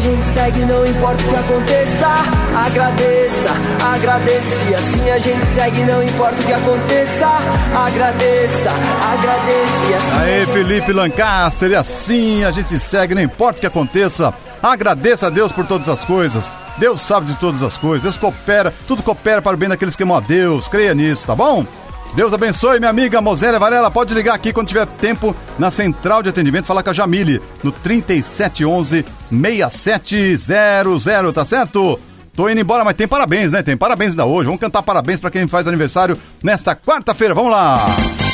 gente 0.00 0.34
segue, 0.34 0.60
não 0.66 0.84
importa 0.84 1.22
o 1.22 1.28
que 1.28 1.36
aconteça. 1.36 2.43
Agradeça, 2.54 3.50
agradeça. 3.82 4.70
E 4.70 4.74
assim 4.74 5.10
a 5.10 5.18
gente 5.18 5.44
segue, 5.54 5.82
não 5.82 6.02
importa 6.02 6.40
o 6.40 6.44
que 6.44 6.52
aconteça. 6.52 7.26
Agradeça, 7.74 8.70
agradeça. 9.02 9.90
E 9.90 9.94
assim 9.94 10.20
Aê, 10.20 10.46
Felipe 10.46 10.92
Lancaster, 10.92 11.72
e 11.72 11.74
assim 11.74 12.44
a 12.44 12.52
gente 12.52 12.78
segue, 12.78 13.12
não 13.12 13.22
importa 13.22 13.58
o 13.58 13.60
que 13.60 13.66
aconteça. 13.66 14.32
Agradeça 14.62 15.26
a 15.26 15.30
Deus 15.30 15.50
por 15.50 15.66
todas 15.66 15.88
as 15.88 16.04
coisas. 16.04 16.52
Deus 16.78 17.00
sabe 17.00 17.26
de 17.26 17.34
todas 17.40 17.60
as 17.60 17.76
coisas. 17.76 18.04
Deus 18.04 18.16
coopera, 18.16 18.72
tudo 18.86 19.02
coopera 19.02 19.42
para 19.42 19.54
o 19.54 19.58
bem 19.58 19.68
daqueles 19.68 19.96
que 19.96 20.04
amam 20.04 20.16
a 20.16 20.20
Deus. 20.20 20.68
Creia 20.68 20.94
nisso, 20.94 21.26
tá 21.26 21.34
bom? 21.34 21.66
Deus 22.14 22.32
abençoe, 22.32 22.78
minha 22.78 22.90
amiga 22.90 23.20
Mosélia 23.20 23.58
Varela. 23.58 23.90
Pode 23.90 24.14
ligar 24.14 24.34
aqui 24.34 24.52
quando 24.52 24.68
tiver 24.68 24.86
tempo 24.86 25.34
na 25.58 25.72
central 25.72 26.22
de 26.22 26.28
atendimento, 26.28 26.66
falar 26.66 26.84
com 26.84 26.90
a 26.90 26.92
Jamile 26.92 27.42
no 27.64 27.72
3711 27.72 29.04
6700, 29.28 31.32
tá 31.32 31.44
certo? 31.44 31.98
Tô 32.34 32.48
indo 32.48 32.60
embora, 32.60 32.84
mas 32.84 32.96
tem 32.96 33.06
parabéns, 33.06 33.52
né? 33.52 33.62
Tem 33.62 33.76
parabéns 33.76 34.10
ainda 34.10 34.24
hoje. 34.24 34.46
Vamos 34.46 34.60
cantar 34.60 34.82
parabéns 34.82 35.20
para 35.20 35.30
quem 35.30 35.46
faz 35.46 35.68
aniversário 35.68 36.18
nesta 36.42 36.74
quarta-feira. 36.74 37.34
Vamos 37.34 37.52
lá! 37.52 37.86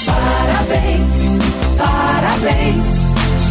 Parabéns, 0.07 1.07
parabéns, 1.77 2.87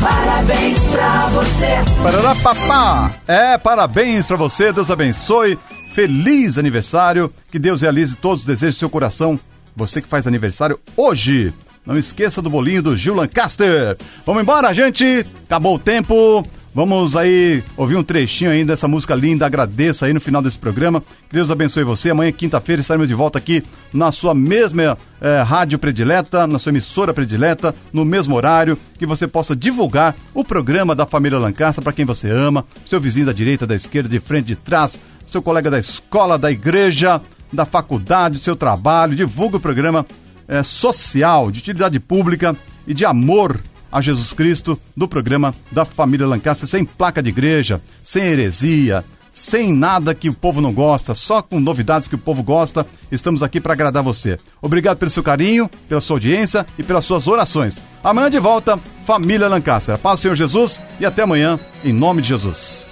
parabéns 0.02 0.80
pra 0.88 1.28
você. 1.28 2.42
Papá! 2.42 3.12
É, 3.28 3.58
parabéns 3.60 4.26
pra 4.26 4.38
você, 4.38 4.74
Deus 4.74 4.90
abençoe. 4.90 5.58
Feliz 5.94 6.58
aniversário, 6.58 7.32
que 7.52 7.60
Deus 7.60 7.82
realize 7.82 8.16
todos 8.16 8.42
os 8.42 8.46
desejos 8.46 8.76
do 8.76 8.80
seu 8.80 8.90
coração. 8.90 9.40
Você 9.76 10.02
que 10.02 10.08
faz 10.08 10.26
aniversário 10.26 10.80
hoje. 10.98 11.54
Não 11.86 11.98
esqueça 11.98 12.42
do 12.42 12.50
bolinho 12.50 12.84
do 12.84 12.98
Gil 12.98 13.16
Lancaster. 13.16 13.98
Vamos 14.26 14.42
embora, 14.42 14.74
gente! 14.74 15.26
Acabou 15.46 15.76
o 15.76 15.80
tempo. 15.80 16.44
Vamos 16.80 17.14
aí 17.14 17.62
ouvir 17.76 17.98
um 17.98 18.04
trechinho 18.04 18.52
aí 18.52 18.64
dessa 18.64 18.88
música 18.88 19.14
linda. 19.14 19.46
Agradeço 19.46 20.06
aí 20.06 20.14
no 20.14 20.22
final 20.22 20.42
desse 20.42 20.58
programa. 20.58 21.02
Que 21.28 21.34
Deus 21.36 21.52
abençoe 21.52 21.84
você. 21.84 22.10
Amanhã, 22.10 22.32
quinta-feira, 22.32 22.80
estaremos 22.80 23.10
de 23.10 23.14
volta 23.14 23.38
aqui 23.38 23.62
na 23.92 24.14
sua 24.14 24.34
mesma 24.34 24.98
eh, 25.20 25.42
rádio 25.42 25.78
predileta, 25.78 26.48
na 26.48 26.58
sua 26.58 26.70
emissora 26.70 27.14
predileta, 27.14 27.76
no 27.92 28.06
mesmo 28.06 28.34
horário. 28.34 28.78
Que 28.98 29.06
você 29.06 29.28
possa 29.28 29.54
divulgar 29.54 30.16
o 30.34 30.42
programa 30.42 30.96
da 30.96 31.06
família 31.06 31.38
Lancaster 31.38 31.84
para 31.84 31.92
quem 31.92 32.06
você 32.06 32.30
ama, 32.30 32.64
seu 32.86 33.02
vizinho 33.02 33.26
da 33.26 33.34
direita, 33.34 33.68
da 33.68 33.76
esquerda, 33.76 34.08
de 34.08 34.22
frente, 34.22 34.46
de 34.46 34.56
trás, 34.56 34.98
seu 35.28 35.42
colega 35.42 35.70
da 35.70 35.80
escola, 35.80 36.40
da 36.40 36.50
igreja, 36.50 37.22
da 37.52 37.66
faculdade, 37.66 38.38
seu 38.38 38.56
trabalho. 38.56 39.18
Divulgue 39.18 39.58
o 39.58 39.60
programa 39.60 40.06
eh, 40.48 40.64
social, 40.64 41.52
de 41.52 41.60
utilidade 41.60 42.00
pública 42.00 42.56
e 42.88 42.94
de 42.94 43.04
amor 43.04 43.60
a 43.92 44.02
Jesus 44.02 44.34
Cristo 44.34 44.80
do 44.96 45.08
programa 45.08 45.54
da 45.72 45.86
família 45.86 46.28
Lancaster, 46.28 46.68
sem 46.68 46.86
placa 46.86 47.22
de 47.22 47.30
igreja, 47.30 47.82
sem 48.04 48.24
heresia, 48.24 49.04
sem 49.32 49.74
nada 49.74 50.14
que 50.14 50.30
o 50.30 50.34
povo 50.34 50.62
não 50.62 50.74
gosta, 50.74 51.16
só 51.16 51.42
com 51.42 51.60
novidades 51.60 52.08
que 52.08 52.16
o 52.16 52.20
povo 52.20 52.44
gosta. 52.44 52.86
Estamos 53.12 53.42
aqui 53.42 53.60
para 53.60 53.74
agradar 53.74 54.04
você. 54.04 54.38
Obrigado 54.62 54.98
pelo 54.98 55.12
seu 55.12 55.24
carinho, 55.24 55.70
pela 55.88 56.02
sua 56.02 56.16
audiência 56.16 56.66
e 56.78 56.84
pelas 56.84 57.06
suas 57.06 57.28
orações. 57.28 57.78
Amanhã 58.04 58.30
de 58.30 58.40
volta, 58.40 58.80
família 59.06 59.48
Lancaster. 59.48 59.98
Paz, 59.98 60.20
Senhor 60.20 60.36
Jesus, 60.36 60.82
e 61.00 61.06
até 61.06 61.24
amanhã, 61.24 61.60
em 61.84 61.94
nome 61.94 62.22
de 62.22 62.30
Jesus. 62.30 62.88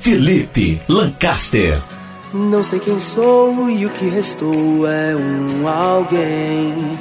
Felipe 0.00 0.80
Lancaster. 0.88 1.80
Não 2.32 2.62
sei 2.62 2.78
quem 2.78 2.98
sou 3.00 3.68
e 3.68 3.84
o 3.86 3.90
que 3.90 4.08
restou 4.08 4.86
é 4.86 5.16
um 5.16 5.66
alguém 5.66 6.96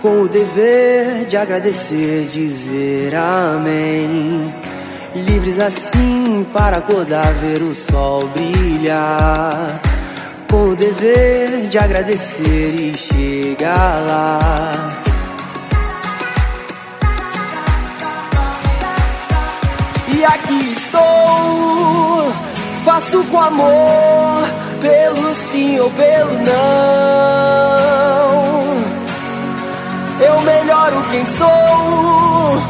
com 0.00 0.22
o 0.22 0.28
dever 0.28 1.26
de 1.26 1.36
agradecer, 1.36 2.26
dizer 2.26 3.14
amém. 3.14 4.54
Livres 5.14 5.58
assim 5.58 6.46
para 6.52 6.78
acordar, 6.78 7.32
ver 7.34 7.62
o 7.62 7.74
sol 7.74 8.28
brilhar. 8.28 9.80
Com 10.50 10.70
o 10.70 10.76
dever 10.76 11.68
de 11.68 11.78
agradecer 11.78 12.74
e 12.80 12.94
chegar 12.94 14.06
lá. 14.06 14.38
E 20.14 20.24
aqui 20.24 20.72
estou, 20.72 22.32
faço 22.84 23.22
com 23.24 23.38
amor, 23.38 24.48
pelo 24.80 25.34
sim 25.34 25.78
ou 25.78 25.90
pelo 25.90 26.32
não. 26.44 28.27
Eu 30.20 30.40
melhoro 30.42 31.04
quem 31.10 31.24
sou, 31.26 32.60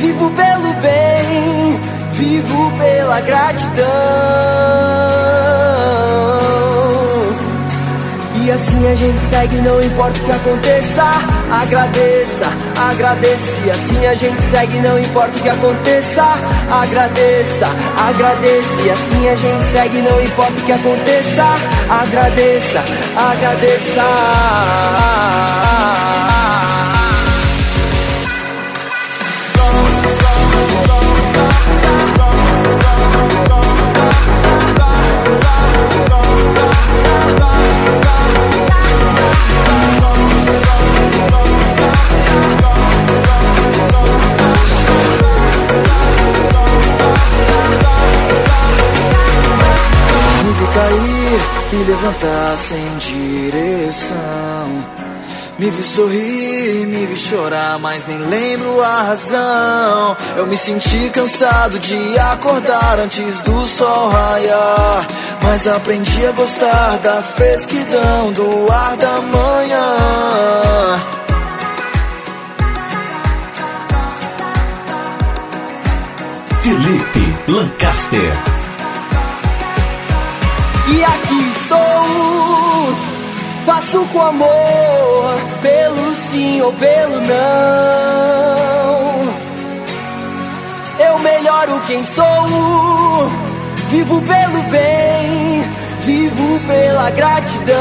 vivo 0.00 0.30
pelo 0.30 0.72
bem, 0.80 1.80
vivo 2.12 2.72
pela 2.78 3.20
gratidão. 3.20 3.86
E 8.46 8.50
assim 8.52 8.86
a 8.88 8.94
gente 8.94 9.18
segue, 9.28 9.56
não 9.56 9.80
importa 9.80 10.20
o 10.20 10.24
que 10.24 10.30
aconteça. 10.30 11.02
Agradeça, 11.50 12.52
agradeça. 12.90 13.52
E 13.64 13.70
assim 13.70 14.06
a 14.06 14.14
gente 14.14 14.40
segue, 14.42 14.80
não 14.80 14.98
importa 14.98 15.36
o 15.36 15.42
que 15.42 15.48
aconteça. 15.48 16.22
Agradeça, 16.70 17.66
agradeça. 18.08 18.82
E 18.84 18.90
assim 18.90 19.28
a 19.28 19.34
gente 19.34 19.64
segue, 19.72 20.00
não 20.00 20.22
importa 20.22 20.52
o 20.52 20.64
que 20.64 20.72
aconteça. 20.72 21.44
Agradeça, 21.90 22.84
agradeça. 23.16 24.02
Cair 50.76 51.40
e 51.72 51.76
levantar 51.88 52.58
sem 52.58 52.96
direção. 52.98 54.16
Me 55.58 55.70
vi 55.70 55.82
sorrir, 55.82 56.86
me 56.86 57.06
vi 57.06 57.16
chorar, 57.16 57.78
mas 57.78 58.04
nem 58.06 58.18
lembro 58.18 58.82
a 58.82 59.02
razão. 59.04 60.16
Eu 60.36 60.46
me 60.46 60.56
senti 60.56 61.08
cansado 61.08 61.78
de 61.78 62.18
acordar 62.18 62.98
antes 63.00 63.40
do 63.40 63.66
sol 63.66 64.10
raiar. 64.10 65.06
Mas 65.42 65.66
aprendi 65.66 66.26
a 66.26 66.32
gostar 66.32 66.98
da 66.98 67.22
fresquidão 67.22 68.32
do 68.32 68.70
ar 68.70 68.96
da 68.98 69.20
manhã. 69.22 69.96
Felipe 76.62 77.34
Lancaster. 77.48 78.55
E 80.88 81.04
aqui 81.04 81.52
estou, 81.60 82.94
faço 83.64 84.04
com 84.12 84.22
amor, 84.22 85.34
pelo 85.60 86.14
sim 86.30 86.60
ou 86.62 86.72
pelo 86.72 87.20
não. 87.20 88.06
Eu 90.98 91.18
melhoro 91.18 91.80
quem 91.86 92.02
sou, 92.04 93.28
vivo 93.90 94.22
pelo 94.22 94.62
bem, 94.70 95.64
vivo 96.00 96.60
pela 96.66 97.10
gratidão. 97.10 97.76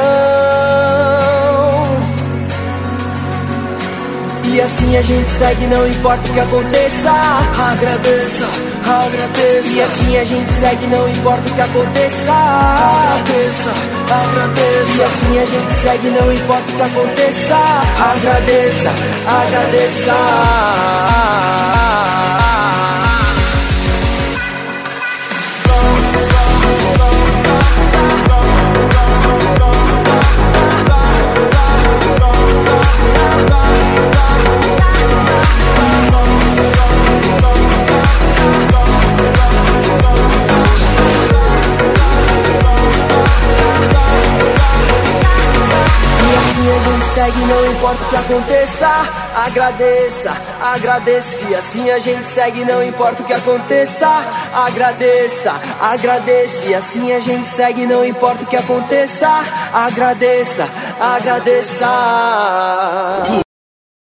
E 4.55 4.61
assim 4.61 4.95
a 4.95 5.01
gente 5.01 5.29
segue, 5.29 5.67
não 5.67 5.85
importa 5.85 6.25
o 6.29 6.33
que 6.33 6.39
aconteça. 6.39 7.11
Agradeça, 7.71 8.45
agradeça. 8.87 9.69
E 9.69 9.81
assim 9.81 10.17
a 10.17 10.23
gente 10.23 10.53
segue, 10.53 10.87
não 10.87 11.09
importa 11.09 11.49
o 11.49 11.53
que 11.53 11.61
aconteça. 11.61 12.31
Agradeça, 12.31 13.71
agradeça. 14.11 14.97
E 14.97 15.03
assim 15.03 15.39
a 15.39 15.45
gente 15.45 15.73
segue, 15.73 16.09
não 16.09 16.31
importa 16.31 16.71
o 16.71 16.75
que 16.75 16.81
aconteça. 16.81 17.55
Agradeça, 18.15 18.91
agradeça. 19.27 20.13
Assim 46.65 46.73
a 46.73 46.79
gente 46.79 47.05
segue, 47.13 47.39
não 47.45 47.71
importa 47.71 48.03
o 48.03 48.09
que 48.09 48.15
aconteça. 48.15 48.89
Agradeça, 49.35 50.35
agradeça, 50.61 51.45
e 51.49 51.55
assim 51.55 51.91
a 51.91 51.99
gente 51.99 52.27
segue, 52.27 52.65
não 52.65 52.83
importa 52.83 53.21
o 53.21 53.25
que 53.25 53.33
aconteça. 53.33 54.07
Agradeça, 54.53 55.53
agradeça, 55.79 56.65
e 56.65 56.73
assim 56.73 57.13
a 57.13 57.19
gente 57.19 57.47
segue, 57.49 57.85
não 57.85 58.03
importa 58.05 58.43
o 58.43 58.47
que 58.47 58.57
aconteça. 58.57 59.29
Agradeça, 59.73 60.67
agradeça. 60.99 61.85